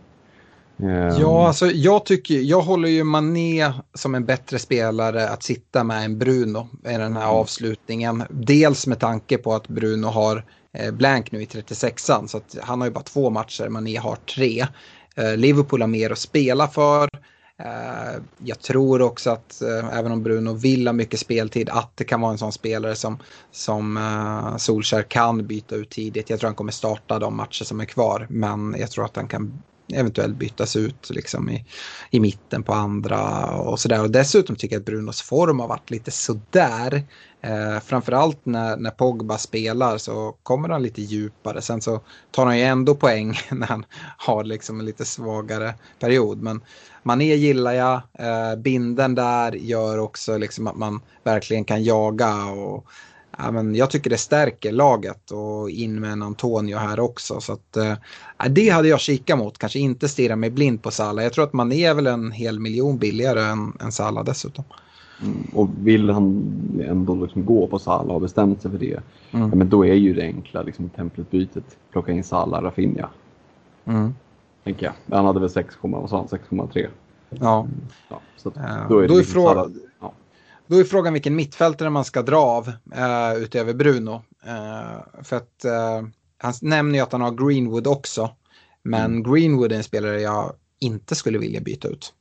Ehm. 0.79 1.21
Ja, 1.21 1.47
alltså 1.47 1.65
jag 1.65 2.05
tycker, 2.05 2.39
jag 2.39 2.61
håller 2.61 2.89
ju 2.89 3.03
Mané 3.03 3.71
som 3.93 4.15
en 4.15 4.25
bättre 4.25 4.59
spelare 4.59 5.29
att 5.29 5.43
sitta 5.43 5.83
med 5.83 6.05
än 6.05 6.19
Bruno 6.19 6.67
i 6.83 6.87
den 6.87 7.15
här 7.15 7.23
mm. 7.23 7.35
avslutningen. 7.35 8.23
Dels 8.29 8.87
med 8.87 8.99
tanke 8.99 9.37
på 9.37 9.53
att 9.53 9.67
Bruno 9.67 10.07
har 10.07 10.45
eh, 10.73 10.91
blank 10.91 11.31
nu 11.31 11.41
i 11.41 11.45
36an 11.45 12.27
så 12.27 12.37
att 12.37 12.57
han 12.61 12.81
har 12.81 12.87
ju 12.87 12.93
bara 12.93 13.03
två 13.03 13.29
matcher, 13.29 13.69
Mané 13.69 13.97
har 13.97 14.15
tre. 14.15 14.67
Liverpool 15.35 15.81
har 15.81 15.87
mer 15.87 16.09
att 16.09 16.19
spela 16.19 16.67
för. 16.67 17.09
Eh, 17.59 18.21
jag 18.37 18.59
tror 18.59 19.01
också 19.01 19.29
att 19.31 19.61
eh, 19.61 19.97
även 19.97 20.11
om 20.11 20.23
Bruno 20.23 20.53
vill 20.53 20.87
ha 20.87 20.93
mycket 20.93 21.19
speltid 21.19 21.69
att 21.69 21.97
det 21.97 22.03
kan 22.03 22.21
vara 22.21 22.31
en 22.31 22.37
sån 22.37 22.51
spelare 22.51 22.95
som, 22.95 23.17
som 23.51 23.99
Solskär 24.57 25.01
kan 25.01 25.47
byta 25.47 25.75
ut 25.75 25.89
tidigt. 25.89 26.29
Jag 26.29 26.39
tror 26.39 26.47
han 26.47 26.55
kommer 26.55 26.71
starta 26.71 27.19
de 27.19 27.35
matcher 27.35 27.63
som 27.63 27.79
är 27.79 27.85
kvar 27.85 28.27
men 28.29 28.75
jag 28.79 28.91
tror 28.91 29.05
att 29.05 29.15
han 29.15 29.27
kan 29.27 29.61
eventuellt 29.93 30.35
bytas 30.35 30.75
ut 30.75 31.09
liksom 31.09 31.49
i, 31.49 31.65
i 32.11 32.19
mitten 32.19 32.63
på 32.63 32.73
andra 32.73 33.49
och 33.51 33.79
sådär. 33.79 34.01
Och 34.01 34.11
dessutom 34.11 34.55
tycker 34.55 34.75
jag 34.75 34.79
att 34.79 34.85
Brunos 34.85 35.21
form 35.21 35.59
har 35.59 35.67
varit 35.67 35.91
lite 35.91 36.11
sådär. 36.11 37.03
Eh, 37.41 37.79
framförallt 37.79 38.45
när, 38.45 38.77
när 38.77 38.91
Pogba 38.91 39.37
spelar 39.37 39.97
så 39.97 40.35
kommer 40.43 40.69
han 40.69 40.83
lite 40.83 41.01
djupare. 41.01 41.61
Sen 41.61 41.81
så 41.81 42.01
tar 42.31 42.45
han 42.45 42.57
ju 42.57 42.63
ändå 42.63 42.95
poäng 42.95 43.37
när 43.51 43.67
han 43.67 43.85
har 44.17 44.43
liksom 44.43 44.79
en 44.79 44.85
lite 44.85 45.05
svagare 45.05 45.73
period. 45.99 46.41
Men 46.41 46.61
Mané 47.03 47.35
gillar 47.35 47.73
jag. 47.73 48.01
Eh, 48.19 48.55
binden 48.55 49.15
där 49.15 49.51
gör 49.51 49.97
också 49.97 50.37
liksom 50.37 50.67
att 50.67 50.75
man 50.75 51.01
verkligen 51.23 51.65
kan 51.65 51.83
jaga. 51.83 52.45
och 52.45 52.85
ja, 53.37 53.51
men 53.51 53.75
jag 53.75 53.89
tycker 53.89 54.09
det 54.09 54.17
stärker 54.17 54.71
laget 54.71 55.31
och 55.31 55.69
in 55.69 55.99
med 55.99 56.11
en 56.11 56.21
Antonio 56.21 56.77
här 56.77 56.99
också. 56.99 57.39
Så 57.39 57.53
att, 57.53 57.77
eh, 57.77 57.93
det 58.49 58.69
hade 58.69 58.87
jag 58.87 58.99
kikat 58.99 59.37
mot, 59.37 59.57
kanske 59.57 59.79
inte 59.79 60.09
stirra 60.09 60.35
mig 60.35 60.49
blind 60.49 60.81
på 60.81 60.91
Salah. 60.91 61.23
Jag 61.23 61.33
tror 61.33 61.43
att 61.43 61.53
man 61.53 61.71
är 61.71 61.93
väl 61.93 62.07
en 62.07 62.31
hel 62.31 62.59
miljon 62.59 62.97
billigare 62.97 63.41
än, 63.41 63.73
än 63.79 63.91
Salah 63.91 64.23
dessutom. 64.23 64.63
Mm, 65.21 65.43
och 65.53 65.69
vill 65.77 66.09
han 66.09 66.43
ändå 66.87 67.15
liksom 67.15 67.45
gå 67.45 67.67
på 67.67 67.79
Salah 67.79 68.15
och 68.15 68.21
bestämt 68.21 68.61
sig 68.61 68.71
för 68.71 68.77
det, 68.77 68.99
mm. 69.31 69.49
ja, 69.49 69.55
men 69.55 69.69
då 69.69 69.85
är 69.85 69.93
ju 69.93 70.13
det 70.13 70.21
enkla 70.21 70.61
liksom, 70.61 70.89
templetbytet 70.89 71.77
plocka 71.91 72.11
in 72.11 72.23
Salah, 72.23 72.61
Rafinha. 72.63 73.09
Mm. 73.85 74.13
Tänker 74.63 74.85
jag. 74.85 75.15
Han 75.17 75.25
hade 75.25 75.39
väl 75.39 75.49
6,3. 75.49 76.87
Ja. 77.29 77.67
ja 78.09 78.19
så 78.37 78.49
uh, 78.49 78.55
då 78.89 78.99
är, 78.99 79.07
då 79.07 79.13
är 79.13 79.17
liksom 79.17 79.33
frågan... 79.33 79.79
Då 80.67 80.79
är 80.79 80.83
frågan 80.83 81.13
vilken 81.13 81.35
mittfältare 81.35 81.89
man 81.89 82.05
ska 82.05 82.21
dra 82.21 82.37
av 82.37 82.67
uh, 82.67 83.43
utöver 83.43 83.73
Bruno. 83.73 84.13
Uh, 84.47 85.23
för 85.23 85.35
att 85.35 85.65
uh, 85.65 86.07
han 86.37 86.53
nämner 86.61 86.95
ju 86.95 87.03
att 87.03 87.11
han 87.11 87.21
har 87.21 87.47
Greenwood 87.47 87.87
också. 87.87 88.29
Men 88.83 89.05
mm. 89.05 89.23
Greenwood 89.23 89.71
är 89.71 89.75
en 89.75 89.83
spelare 89.83 90.21
jag 90.21 90.53
inte 90.79 91.15
skulle 91.15 91.37
vilja 91.37 91.61
byta 91.61 91.87
ut. 91.87 92.13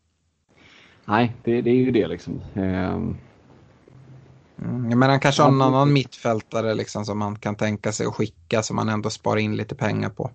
Nej, 1.05 1.37
det, 1.45 1.63
det 1.63 1.71
är 1.71 1.75
ju 1.75 1.91
det 1.91 2.07
liksom. 2.07 2.41
Um... 2.55 3.17
Mm, 4.59 4.99
men 4.99 5.11
han 5.11 5.21
kanske 5.21 5.43
har 5.43 5.49
en 5.49 5.63
annan 5.63 5.93
mittfältare 5.93 6.75
liksom, 6.75 7.05
som 7.05 7.19
man 7.19 7.39
kan 7.39 7.55
tänka 7.55 7.93
sig 7.93 8.07
att 8.07 8.15
skicka 8.15 8.63
som 8.63 8.77
man 8.77 8.89
ändå 8.89 9.11
sparar 9.11 9.41
in 9.41 9.57
lite 9.57 9.75
pengar 9.75 10.09
på. 10.09 10.31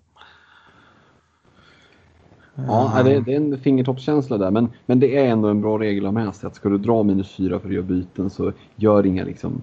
Ja, 2.66 3.02
det, 3.04 3.20
det 3.20 3.32
är 3.32 3.36
en 3.36 3.58
fingertoppskänsla 3.58 4.38
där. 4.38 4.50
Men, 4.50 4.68
men 4.86 5.00
det 5.00 5.16
är 5.16 5.24
ändå 5.24 5.48
en 5.48 5.60
bra 5.60 5.78
regel 5.78 6.06
att 6.06 6.14
ha 6.14 6.24
med 6.24 6.34
sig 6.34 6.46
att 6.46 6.54
ska 6.54 6.68
du 6.68 6.78
dra 6.78 7.02
minus 7.02 7.34
fyra 7.36 7.60
för 7.60 7.68
att 7.68 7.74
göra 7.74 7.84
byten 7.84 8.30
så 8.30 8.52
gör 8.76 9.06
inga 9.06 9.24
liksom 9.24 9.62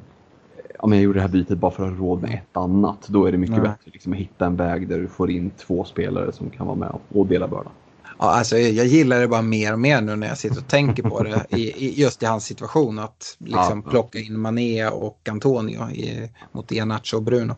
om 0.80 0.94
jag 0.94 1.02
gjorde 1.02 1.18
det 1.20 1.22
här 1.22 1.30
bytet 1.30 1.58
bara 1.58 1.72
för 1.72 1.84
att 1.84 1.90
ha 1.90 1.98
råd 1.98 2.22
med 2.22 2.34
ett 2.34 2.58
annat. 2.58 3.08
Då 3.08 3.26
är 3.26 3.32
det 3.32 3.38
mycket 3.38 3.56
Nej. 3.56 3.62
bättre 3.64 3.92
liksom, 3.94 4.14
att 4.14 4.20
hitta 4.20 4.46
en 4.46 4.56
väg 4.56 4.88
där 4.88 5.00
du 5.00 5.08
får 5.08 5.32
in 5.32 5.52
två 5.58 5.84
spelare 5.84 6.32
som 6.32 6.50
kan 6.50 6.68
vara 6.68 6.78
med 6.78 6.96
och 7.14 7.28
dela 7.28 7.48
bördan. 7.48 7.72
Ja, 8.20 8.26
alltså, 8.26 8.58
jag 8.58 8.86
gillar 8.86 9.20
det 9.20 9.28
bara 9.28 9.42
mer 9.42 9.74
och 9.74 9.80
mer 9.80 10.02
nu 10.02 10.16
när 10.16 10.28
jag 10.28 10.38
sitter 10.38 10.58
och 10.58 10.68
tänker 10.68 11.04
på 11.04 11.24
det. 11.24 11.46
I, 11.50 11.86
i 11.86 12.02
just 12.02 12.24
i 12.24 12.26
hans 12.26 12.46
situation. 12.46 13.00
Att 13.00 13.38
liksom 13.38 13.84
ja, 13.86 13.92
plocka 13.92 14.20
in 14.20 14.40
Mané 14.40 14.88
och 14.88 15.30
Antonio 15.32 15.90
i, 15.90 16.30
mot 16.52 16.72
Ianacho 16.72 17.18
och 17.18 17.24
Bruno. 17.24 17.56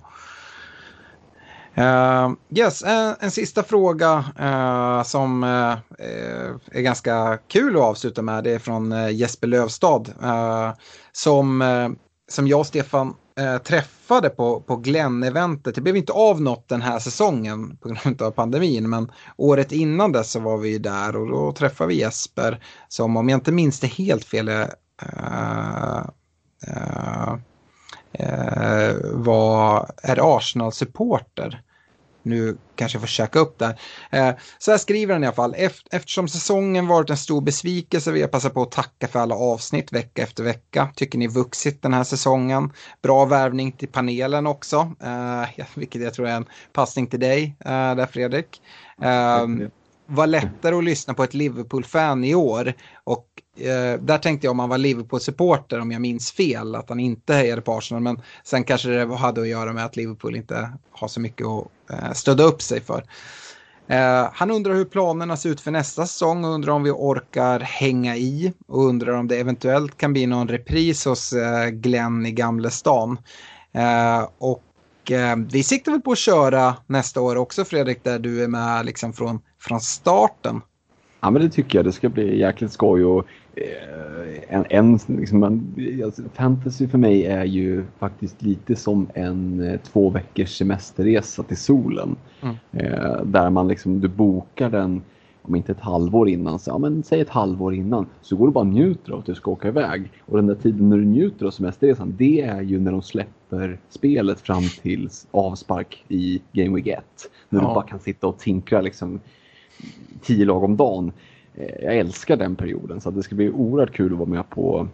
Uh, 1.78 2.34
yes, 2.50 2.84
en, 2.84 3.16
en, 3.20 3.32
sista 3.32 3.64
fråga 3.64 4.26
uh, 4.40 5.04
som 5.04 5.44
uh, 5.44 5.78
är 6.72 6.82
ganska 6.82 7.38
kul 7.48 7.76
att 7.76 7.82
avsluta 7.82 8.22
med. 8.22 8.44
Det 8.44 8.52
är 8.52 8.60
från 8.60 9.16
Jesper 9.16 9.48
Lövstad. 9.48 10.06
som, 11.12 11.64
som 12.30 12.48
jag 12.48 12.60
och 12.60 12.68
Stefan 12.68 13.14
träffade 13.64 14.30
på, 14.30 14.62
på 14.62 14.76
Glenn-eventet. 14.76 15.76
Det 15.76 15.82
blev 15.82 15.98
inte 15.98 16.14
av 16.14 16.42
något 16.42 16.70
den 16.70 16.82
här 16.82 17.00
säsongen 17.00 17.78
på 17.78 17.90
grund 17.90 18.22
av 18.22 18.32
pandemin. 18.32 18.90
Men 18.90 19.12
året 19.38 19.72
innan 19.72 20.12
dess 20.12 20.32
så 20.32 20.40
var 20.40 20.58
vi 20.58 20.78
där 20.78 21.16
och 21.16 21.28
då 21.28 21.52
träffade 21.52 21.88
vi 21.88 22.00
Jesper. 22.00 22.64
Som 22.88 23.18
om 23.18 23.30
jag 23.30 23.38
inte 23.38 23.52
minns 23.52 23.80
det 23.80 23.88
helt 23.88 24.26
fel 24.26 24.50
var, 29.14 29.92
är 30.04 30.38
Arsenal-supporter 30.38 31.64
nu 32.28 32.58
kanske 32.76 33.00
får 33.00 33.08
käka 33.08 33.40
upp 33.40 33.60
där. 33.60 33.80
Eh, 34.12 34.32
så 34.58 34.72
här 34.72 34.78
skriver 34.78 35.14
han 35.14 35.24
i 35.24 35.28
alla 35.28 35.36
fall. 35.36 35.56
Eftersom 35.92 36.28
säsongen 36.28 36.88
varit 36.88 37.10
en 37.10 37.18
stor 37.18 37.42
besvikelse 37.42 38.12
vill 38.12 38.22
jag 38.22 38.32
passa 38.32 38.50
på 38.50 38.62
att 38.62 38.72
tacka 38.72 39.08
för 39.08 39.20
alla 39.20 39.36
avsnitt 39.36 39.92
vecka 39.92 40.24
efter 40.24 40.44
vecka. 40.44 40.90
Tycker 40.96 41.18
ni 41.18 41.28
vuxit 41.28 41.82
den 41.82 41.94
här 41.94 42.04
säsongen. 42.04 42.74
Bra 43.02 43.26
värvning 43.26 43.72
till 43.72 43.88
panelen 43.88 44.48
också, 44.48 44.92
eh, 45.04 45.66
vilket 45.76 46.02
jag 46.02 46.14
tror 46.14 46.28
är 46.28 46.36
en 46.36 46.46
passning 46.74 47.08
till 47.08 47.20
dig 47.20 47.56
eh, 47.60 47.96
där 47.96 48.06
Fredrik. 48.06 48.62
Mm 49.02 49.72
var 50.08 50.28
lättare 50.28 50.76
att 50.76 50.84
lyssna 50.84 51.14
på 51.14 51.24
ett 51.24 51.34
Liverpool-fan 51.34 52.24
i 52.24 52.36
år. 52.36 52.74
Och 53.04 53.28
eh, 53.58 54.00
där 54.00 54.18
tänkte 54.18 54.48
jag 54.48 54.52
om 54.52 54.60
han 54.60 54.70
var 54.70 54.78
Liverpool-supporter, 54.78 55.80
om 55.80 55.92
jag 55.92 56.02
minns 56.02 56.32
fel, 56.32 56.76
att 56.76 56.90
han 56.90 57.00
inte 57.00 57.34
hejade 57.34 57.62
på 57.62 57.74
Arsenal. 57.74 58.04
Men 58.04 58.22
sen 58.44 58.64
kanske 58.64 58.90
det 58.90 59.16
hade 59.16 59.42
att 59.42 59.48
göra 59.48 59.74
med 59.74 59.86
att 59.86 59.96
Liverpool 59.96 60.36
inte 60.36 60.72
har 60.92 61.08
så 61.08 61.20
mycket 61.20 61.48
att 61.48 61.68
eh, 61.92 62.12
stödja 62.14 62.46
upp 62.46 62.62
sig 62.62 62.82
för. 62.82 63.04
Eh, 63.88 64.30
han 64.34 64.52
undrar 64.52 64.74
hur 64.74 64.86
planerna 64.86 65.38
ser 65.38 65.50
ut 65.50 65.62
för 65.62 65.72
nästa 65.72 66.06
säsong 66.06 66.46
och 66.46 66.52
undrar 66.52 66.74
om 66.74 66.84
vi 66.84 66.92
orkar 66.92 67.60
hänga 67.60 68.16
i 68.16 68.54
och 68.68 68.86
undrar 68.86 69.14
om 69.14 69.28
det 69.28 69.38
eventuellt 69.38 69.98
kan 69.98 70.14
bli 70.14 70.28
någon 70.28 70.48
repris 70.48 71.06
hos 71.06 71.34
eh, 71.34 71.70
Glenn 71.70 72.26
i 72.26 72.32
Gamlestan. 72.32 73.18
Eh, 73.72 74.30
och 74.38 75.12
eh, 75.12 75.36
vi 75.36 75.64
siktar 75.64 75.92
väl 75.92 76.02
på 76.02 76.12
att 76.12 76.18
köra 76.18 76.76
nästa 76.88 77.22
år 77.22 77.36
också 77.36 77.66
Fredrik, 77.66 78.04
där 78.04 78.20
du 78.20 78.44
är 78.44 78.48
med 78.48 78.86
liksom 78.86 79.14
från, 79.14 79.40
från 79.68 79.80
starten. 79.80 80.62
Ja 81.20 81.30
men 81.30 81.42
det 81.42 81.50
tycker 81.50 81.78
jag, 81.78 81.86
det 81.86 81.92
ska 81.92 82.10
bli 82.10 82.40
jäkligt 82.40 82.72
skoj 82.72 83.06
och 83.06 83.26
eh, 83.56 84.56
en, 84.56 84.66
en 84.70 85.00
liksom, 85.08 85.40
man, 85.40 85.76
alltså, 86.06 86.22
fantasy 86.34 86.88
för 86.88 86.98
mig 86.98 87.26
är 87.26 87.46
ju 87.46 87.84
faktiskt 88.00 88.42
lite 88.42 88.76
som 88.76 89.08
en 89.14 89.62
eh, 89.62 89.80
två 89.80 90.10
veckors 90.10 90.58
semesterresa 90.58 91.44
till 91.44 91.58
solen. 91.58 92.16
Mm. 92.42 92.56
Eh, 92.72 93.22
där 93.24 93.50
man 93.50 93.68
liksom, 93.68 94.02
du 94.02 94.08
bokar 94.08 94.70
den 94.70 95.02
om 95.42 95.56
inte 95.56 95.72
ett 95.72 95.80
halvår 95.80 96.30
innan, 96.30 96.60
så, 96.60 96.70
ja, 96.70 96.78
men 96.78 97.04
säg 97.04 97.22
ett 97.22 97.30
halvår 97.30 97.74
innan, 97.74 98.06
så 98.22 98.36
går 98.36 98.48
du 98.48 98.54
bara 98.54 98.60
och 98.60 98.68
njuter 98.68 99.12
av 99.12 99.20
att 99.20 99.26
du 99.26 99.36
ska 99.36 99.52
åka 99.52 99.68
iväg. 99.68 100.12
Och 100.26 100.38
den 100.38 100.48
där 100.48 100.56
tiden 100.56 100.90
när 100.90 100.98
du 100.98 101.06
njuter 101.06 101.46
av 101.46 101.52
semesterresan, 101.52 102.16
det 102.18 102.42
är 102.42 102.62
ju 102.62 102.80
när 102.80 102.92
de 102.92 103.02
släpper 103.02 103.80
spelet 103.90 104.42
fram 104.42 104.64
till 104.82 105.10
avspark 105.32 106.06
i 106.08 106.42
Game 106.52 106.76
Week 106.76 106.88
1. 106.88 107.04
När 107.50 107.62
ja. 107.62 107.68
du 107.68 107.74
bara 107.74 107.88
kan 107.88 108.00
sitta 108.00 108.28
och 108.28 108.40
tinkra 108.40 108.82
liksom 108.82 109.20
tio 110.22 110.46
lag 110.46 110.64
om 110.64 110.78
dagen. 110.78 111.12
Eh, 111.56 111.84
jag 111.84 111.98
älskar 111.98 112.38
den 112.38 112.56
perioden, 112.56 113.02
så 113.02 113.12
det 113.12 113.24
ska 113.24 113.36
bli 113.36 113.50
oerhört 113.50 113.94
kul 113.94 114.12
att 114.12 114.20
vara 114.20 114.30
med 114.30 114.50
på, 114.50 114.88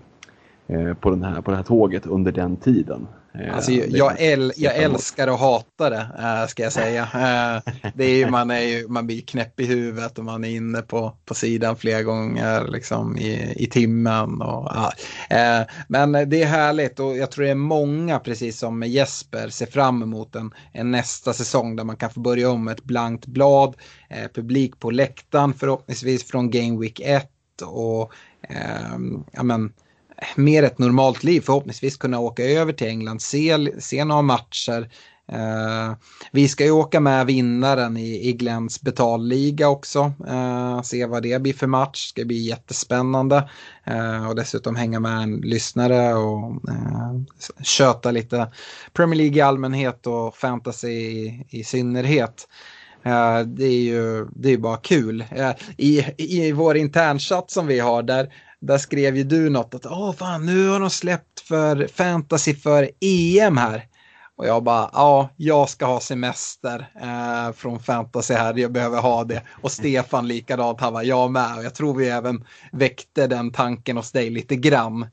eh, 0.67 0.93
på, 0.93 1.09
den 1.09 1.23
här, 1.23 1.41
på 1.41 1.51
det 1.51 1.57
här 1.57 1.63
tåget 1.63 2.05
under 2.05 2.31
den 2.31 2.55
tiden. 2.55 3.07
Eh, 3.39 3.55
Alltså, 3.55 3.71
jag, 3.71 4.21
äl, 4.21 4.53
jag 4.57 4.75
älskar 4.75 5.27
att 5.27 5.39
hata 5.39 5.89
det, 5.89 6.07
äh, 6.19 6.47
ska 6.47 6.63
jag 6.63 6.73
säga. 6.73 7.01
Äh, 7.03 7.73
det 7.95 8.05
är 8.05 8.15
ju, 8.15 8.29
man, 8.29 8.51
är 8.51 8.59
ju, 8.59 8.87
man 8.87 9.07
blir 9.07 9.21
knäpp 9.21 9.59
i 9.59 9.65
huvudet 9.65 10.17
och 10.17 10.25
man 10.25 10.43
är 10.43 10.49
inne 10.49 10.81
på, 10.81 11.17
på 11.25 11.33
sidan 11.33 11.75
flera 11.75 12.03
gånger 12.03 12.67
liksom, 12.67 13.17
i, 13.17 13.53
i 13.55 13.67
timmen. 13.67 14.41
Och, 14.41 14.71
ja. 14.75 14.91
men 15.87 16.11
det 16.11 16.43
är 16.43 16.45
härligt 16.45 16.99
och 16.99 17.17
jag 17.17 17.31
tror 17.31 17.45
det 17.45 17.51
är 17.51 17.55
många, 17.55 18.19
precis 18.19 18.59
som 18.59 18.79
med 18.79 18.89
Jesper, 18.89 19.49
ser 19.49 19.65
fram 19.65 20.01
emot 20.03 20.35
en, 20.35 20.53
en 20.71 20.91
nästa 20.91 21.33
säsong 21.33 21.75
där 21.75 21.83
man 21.83 21.97
kan 21.97 22.09
få 22.09 22.19
börja 22.19 22.51
om 22.51 22.67
ett 22.67 22.83
blankt 22.83 23.25
blad, 23.25 23.75
publik 24.33 24.79
på 24.79 24.91
läktaren 24.91 25.53
förhoppningsvis 25.53 26.27
från 26.27 26.49
Game 26.51 26.79
Week 26.79 26.99
1 27.03 27.29
och 27.61 28.13
ja, 29.31 29.43
men, 29.43 29.73
mer 30.35 30.63
ett 30.63 30.79
normalt 30.79 31.23
liv. 31.23 31.41
Förhoppningsvis 31.41 31.97
kunna 31.97 32.19
åka 32.19 32.43
över 32.43 32.73
till 32.73 32.87
England, 32.87 33.21
se, 33.21 33.71
se 33.79 34.05
några 34.05 34.21
matcher. 34.21 34.89
Eh, 35.31 35.93
vi 36.31 36.47
ska 36.47 36.63
ju 36.65 36.71
åka 36.71 36.99
med 36.99 37.25
vinnaren 37.25 37.97
i, 37.97 38.29
i 38.29 38.33
Glens 38.33 38.81
betalliga 38.81 39.69
också. 39.69 40.13
Eh, 40.27 40.81
se 40.81 41.05
vad 41.05 41.23
det 41.23 41.41
blir 41.41 41.53
för 41.53 41.67
match. 41.67 42.13
Det 42.15 42.21
ska 42.21 42.27
bli 42.27 42.37
jättespännande. 42.37 43.49
Eh, 43.83 44.29
och 44.29 44.35
dessutom 44.35 44.75
hänga 44.75 44.99
med 44.99 45.23
en 45.23 45.35
lyssnare 45.35 46.13
och 46.13 46.69
eh, 46.69 47.63
köta 47.63 48.11
lite 48.11 48.51
Premier 48.93 49.17
League 49.17 49.37
i 49.37 49.41
allmänhet 49.41 50.07
och 50.07 50.35
fantasy 50.35 50.87
i, 50.87 51.45
i 51.49 51.63
synnerhet. 51.63 52.47
Eh, 53.03 53.39
det 53.39 53.65
är 53.65 53.83
ju 53.83 54.27
det 54.35 54.49
är 54.53 54.57
bara 54.57 54.77
kul. 54.77 55.25
Eh, 55.31 55.51
I, 55.77 56.05
I 56.17 56.51
vår 56.51 56.77
internchatt 56.77 57.51
som 57.51 57.67
vi 57.67 57.79
har 57.79 58.03
där 58.03 58.29
där 58.65 58.77
skrev 58.77 59.17
ju 59.17 59.23
du 59.23 59.49
något 59.49 59.75
att 59.75 59.85
åh 59.85 60.13
fan 60.13 60.45
nu 60.45 60.67
har 60.69 60.79
de 60.79 60.89
släppt 60.89 61.39
för 61.39 61.87
fantasy 61.87 62.55
för 62.55 62.89
EM 62.99 63.57
här. 63.57 63.83
Och 64.35 64.47
jag 64.47 64.63
bara, 64.63 64.89
ja, 64.93 65.29
jag 65.37 65.69
ska 65.69 65.85
ha 65.85 65.99
semester 65.99 66.89
eh, 67.01 67.53
från 67.53 67.79
fantasy 67.79 68.33
här, 68.33 68.57
jag 68.57 68.71
behöver 68.71 69.01
ha 69.01 69.23
det. 69.23 69.41
Och 69.61 69.71
Stefan 69.71 70.27
likadant, 70.27 70.81
han 70.81 70.93
var 70.93 71.03
jag 71.03 71.31
med. 71.31 71.57
Och 71.57 71.63
jag 71.63 71.75
tror 71.75 71.95
vi 71.95 72.09
även 72.09 72.43
väckte 72.71 73.27
den 73.27 73.51
tanken 73.51 73.97
hos 73.97 74.11
dig 74.11 74.29
lite 74.29 74.55
grann. 74.55 75.05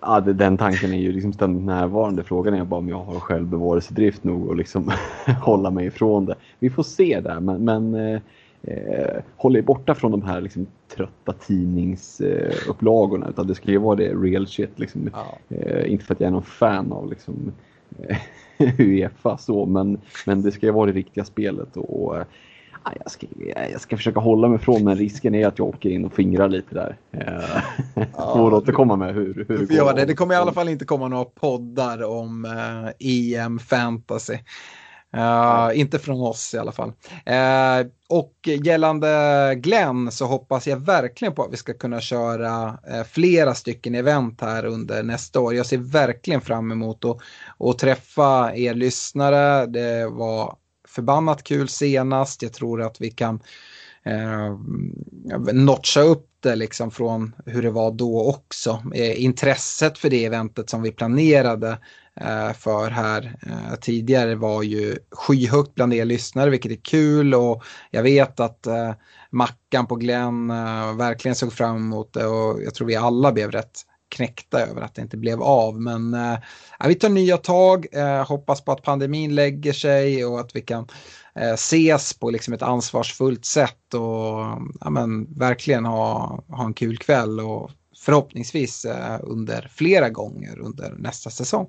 Ja, 0.00 0.20
den 0.20 0.58
tanken 0.58 0.92
är 0.92 0.98
ju 0.98 1.12
liksom 1.12 1.32
ständigt 1.32 1.64
närvarande. 1.64 2.24
Frågan 2.24 2.54
är 2.54 2.64
bara 2.64 2.78
om 2.78 2.88
jag 2.88 3.04
har 3.04 3.20
självbevarelsedrift 3.20 4.24
nog 4.24 4.48
och 4.48 4.56
liksom 4.56 4.92
hålla 5.42 5.70
mig 5.70 5.86
ifrån 5.86 6.26
det. 6.26 6.34
Vi 6.58 6.70
får 6.70 6.82
se 6.82 7.20
där, 7.20 7.40
men, 7.40 7.64
men 7.64 7.94
eh, 7.94 8.20
eh, 8.62 9.22
håller 9.36 9.62
borta 9.62 9.94
från 9.94 10.10
de 10.10 10.22
här 10.22 10.40
liksom, 10.40 10.66
trötta 10.96 11.32
tidningsupplagorna. 11.32 13.26
Eh, 13.26 13.30
utan 13.30 13.46
det 13.46 13.54
ska 13.54 13.70
ju 13.70 13.78
vara 13.78 13.96
det 13.96 14.14
real 14.14 14.46
shit. 14.46 14.78
Liksom. 14.78 15.10
Ja. 15.12 15.56
Eh, 15.56 15.92
inte 15.92 16.04
för 16.04 16.14
att 16.14 16.20
jag 16.20 16.28
är 16.28 16.32
någon 16.32 16.42
fan 16.42 16.92
av 16.92 17.10
liksom, 17.10 17.52
eh, 17.98 18.16
Uefa 18.78 19.38
så, 19.38 19.66
men, 19.66 19.98
men 20.26 20.42
det 20.42 20.52
ska 20.52 20.66
ju 20.66 20.72
vara 20.72 20.86
det 20.86 20.92
riktiga 20.92 21.24
spelet. 21.24 21.76
Och, 21.76 22.02
och 22.02 22.16
jag, 22.84 23.10
ska, 23.10 23.26
jag 23.72 23.80
ska 23.80 23.96
försöka 23.96 24.20
hålla 24.20 24.48
mig 24.48 24.56
ifrån 24.56 24.84
men 24.84 24.96
risken 24.96 25.34
är 25.34 25.46
att 25.46 25.58
jag 25.58 25.68
åker 25.68 25.90
in 25.90 26.04
och 26.04 26.12
fingrar 26.12 26.48
lite 26.48 26.74
där. 26.74 26.96
Eh, 27.12 27.62
ja, 28.16 28.34
Får 28.34 28.54
återkomma 28.54 28.96
med 28.96 29.14
hur, 29.14 29.46
hur 29.48 29.58
det 29.58 29.76
går. 29.76 29.94
Det, 29.94 30.04
det 30.04 30.14
kommer 30.14 30.34
i 30.34 30.38
alla 30.38 30.52
fall 30.52 30.68
inte 30.68 30.84
komma 30.84 31.08
några 31.08 31.24
poddar 31.24 32.02
om 32.02 32.44
eh, 32.44 33.08
EM 33.08 33.58
fantasy. 33.58 34.38
Uh, 35.16 35.80
inte 35.80 35.98
från 35.98 36.20
oss 36.20 36.54
i 36.54 36.58
alla 36.58 36.72
fall. 36.72 36.88
Uh, 36.88 37.90
och 38.08 38.34
gällande 38.64 39.54
Glenn 39.56 40.10
så 40.10 40.26
hoppas 40.26 40.66
jag 40.66 40.76
verkligen 40.76 41.34
på 41.34 41.42
att 41.42 41.52
vi 41.52 41.56
ska 41.56 41.72
kunna 41.74 42.00
köra 42.00 42.68
uh, 42.70 43.04
flera 43.10 43.54
stycken 43.54 43.94
event 43.94 44.40
här 44.40 44.64
under 44.64 45.02
nästa 45.02 45.40
år. 45.40 45.54
Jag 45.54 45.66
ser 45.66 45.78
verkligen 45.78 46.40
fram 46.40 46.72
emot 46.72 47.04
att, 47.04 47.18
att 47.58 47.78
träffa 47.78 48.52
er 48.54 48.74
lyssnare. 48.74 49.66
Det 49.66 50.06
var 50.06 50.56
förbannat 50.88 51.44
kul 51.44 51.68
senast. 51.68 52.42
Jag 52.42 52.52
tror 52.52 52.82
att 52.82 53.00
vi 53.00 53.10
kan 53.10 53.40
eh, 54.04 54.58
notcha 55.52 56.00
upp 56.00 56.26
det 56.42 56.56
liksom 56.56 56.90
från 56.90 57.34
hur 57.46 57.62
det 57.62 57.70
var 57.70 57.90
då 57.90 58.28
också. 58.28 58.82
Eh, 58.94 59.24
intresset 59.24 59.98
för 59.98 60.10
det 60.10 60.24
eventet 60.24 60.70
som 60.70 60.82
vi 60.82 60.92
planerade 60.92 61.70
Eh, 61.70 62.09
Eh, 62.20 62.52
för 62.52 62.90
här. 62.90 63.36
Eh, 63.46 63.74
tidigare 63.80 64.34
var 64.34 64.62
ju 64.62 64.98
skyhögt 65.10 65.74
bland 65.74 65.94
er 65.94 66.04
lyssnare, 66.04 66.50
vilket 66.50 66.72
är 66.72 66.84
kul. 66.84 67.34
Och 67.34 67.62
jag 67.90 68.02
vet 68.02 68.40
att 68.40 68.66
eh, 68.66 68.92
Mackan 69.30 69.86
på 69.86 69.96
Glenn 69.96 70.48
verkligen 70.98 71.34
såg 71.34 71.52
fram 71.52 71.76
emot 71.76 72.12
det. 72.12 72.26
Och 72.26 72.62
jag 72.62 72.74
tror 72.74 72.86
vi 72.86 72.96
alla 72.96 73.32
blev 73.32 73.50
rätt 73.50 73.84
knäckta 74.10 74.60
över 74.60 74.82
att 74.82 74.94
det 74.94 75.02
inte 75.02 75.16
blev 75.16 75.42
av. 75.42 75.80
Men 75.80 76.14
äh, 76.14 76.38
vi 76.86 76.94
tar 76.94 77.08
nya 77.08 77.36
tag, 77.36 77.86
äh, 77.92 78.26
hoppas 78.26 78.64
på 78.64 78.72
att 78.72 78.82
pandemin 78.82 79.34
lägger 79.34 79.72
sig 79.72 80.24
och 80.24 80.40
att 80.40 80.56
vi 80.56 80.60
kan 80.60 80.88
äh, 81.34 81.52
ses 81.52 82.14
på 82.14 82.30
liksom 82.30 82.54
ett 82.54 82.62
ansvarsfullt 82.62 83.44
sätt. 83.44 83.94
Och 83.94 84.60
ja, 84.80 84.90
men, 84.90 85.38
verkligen 85.38 85.84
ha, 85.84 86.40
ha 86.48 86.64
en 86.64 86.74
kul 86.74 86.98
kväll 86.98 87.40
och 87.40 87.70
förhoppningsvis 87.96 88.86
under 89.20 89.70
flera 89.74 90.08
gånger 90.08 90.58
under 90.58 90.94
nästa 90.98 91.30
säsong. 91.30 91.68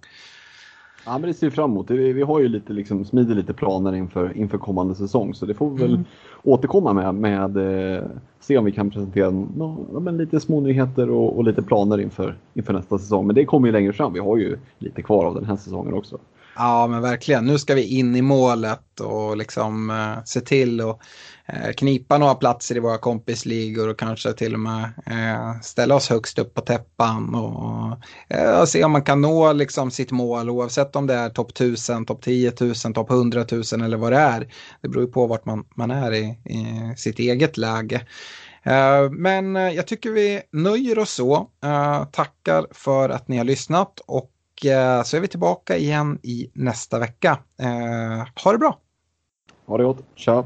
Ja, 1.06 1.18
men 1.18 1.22
det 1.22 1.34
ser 1.34 1.48
vi 1.48 1.52
fram 1.52 1.72
emot. 1.72 1.90
Vi, 1.90 2.14
vi 2.14 2.22
har 2.22 2.40
ju 2.40 2.48
lite, 2.48 2.74
liksom, 2.74 3.06
smider 3.06 3.36
lite 3.36 3.54
planer 3.54 3.94
inför, 3.94 4.38
inför 4.38 4.58
kommande 4.58 4.96
säsong 4.96 5.34
så 5.34 5.46
det 5.46 5.54
får 5.54 5.70
vi 5.70 5.82
väl 5.82 5.94
mm. 5.94 6.06
återkomma 6.44 6.94
med. 6.94 7.16
med 7.16 7.58
eh, 7.98 8.04
se 8.40 8.58
om 8.58 8.66
vi 8.66 8.72
kan 8.72 8.90
presentera 8.90 9.30
no, 9.30 10.00
men 10.00 10.18
lite 10.18 10.40
små 10.40 10.60
nyheter 10.60 11.10
och, 11.10 11.38
och, 11.38 11.44
lite 11.44 11.62
planer 11.62 11.98
inför, 11.98 12.36
inför 12.54 12.74
nästa 12.74 12.98
säsong. 12.98 13.28
Men 13.28 13.36
det 13.36 13.46
kommer 13.46 13.68
ju 13.68 13.72
längre 13.72 13.94
fram. 13.94 14.14
Vi 14.14 14.20
har 14.20 14.38
ju 14.38 14.58
lite 14.80 15.02
kvar 15.02 15.26
av 15.26 15.36
den 15.36 15.46
här 15.46 15.56
säsongen 15.56 15.94
också. 15.94 16.18
Ja, 16.56 16.88
men 16.88 17.02
verkligen. 17.02 17.46
Nu 17.46 17.60
ska 17.60 17.76
vi 17.76 17.84
in 17.84 18.16
i 18.16 18.22
målet 18.22 19.00
och 19.00 19.38
liksom 19.38 19.90
eh, 19.90 20.24
se 20.26 20.42
till 20.42 20.82
att 20.82 21.00
eh, 21.46 21.72
knipa 21.78 22.18
några 22.18 22.36
platser 22.36 22.76
i 22.76 22.80
våra 22.80 22.98
kompisligor 22.98 23.90
och 23.90 24.00
kanske 24.00 24.34
till 24.34 24.54
och 24.54 24.60
med 24.60 24.84
eh, 25.06 25.62
ställa 25.62 25.96
oss 25.96 26.10
högst 26.10 26.40
upp 26.40 26.54
på 26.54 26.62
täppan 26.62 27.36
och 27.36 27.98
eh, 28.38 28.60
och 28.60 28.70
se 28.70 28.84
om 28.84 28.92
man 28.92 29.04
kan 29.04 29.22
nå 29.22 29.54
liksom 29.54 29.92
sitt 29.92 30.12
mål 30.12 30.50
oavsett 30.50 30.96
om 30.96 31.08
det 31.08 31.14
är 31.14 31.30
topp 31.30 31.52
1000, 31.52 32.06
topp 32.06 32.22
10 32.22 32.54
000, 32.60 32.76
topp 32.76 33.12
100 33.12 33.46
000 33.52 33.62
eller 33.84 33.98
vad 33.98 34.12
det 34.12 34.20
är. 34.20 34.54
Det 34.82 34.88
beror 34.88 35.06
ju 35.06 35.12
på 35.12 35.28
vart 35.28 35.46
man, 35.46 35.66
man 35.76 35.92
är 35.92 36.14
i, 36.14 36.24
i 36.46 36.94
sitt 36.98 37.20
eget 37.20 37.58
läge. 37.58 38.08
Eh, 38.64 39.10
men 39.12 39.56
eh, 39.56 39.70
jag 39.70 39.88
tycker 39.88 40.12
vi 40.12 40.42
nöjer 40.52 41.00
oss 41.00 41.12
så. 41.14 41.48
Tackar 42.12 42.68
för 42.72 43.10
att 43.10 43.28
ni 43.28 43.38
har 43.38 43.46
lyssnat 43.46 44.00
och 44.08 44.31
Eh, 44.66 45.04
så 45.04 45.18
är 45.18 45.22
vi 45.22 45.28
tillbaka 45.28 45.78
igen 45.78 46.20
i 46.24 46.52
nästa 46.54 47.00
vecka. 47.00 47.40
Eh, 47.60 48.28
ha 48.44 48.52
det 48.52 48.58
bra! 48.58 48.80
Ha 49.66 49.78
det 49.78 49.84
gott, 49.84 50.04
tja! 50.16 50.46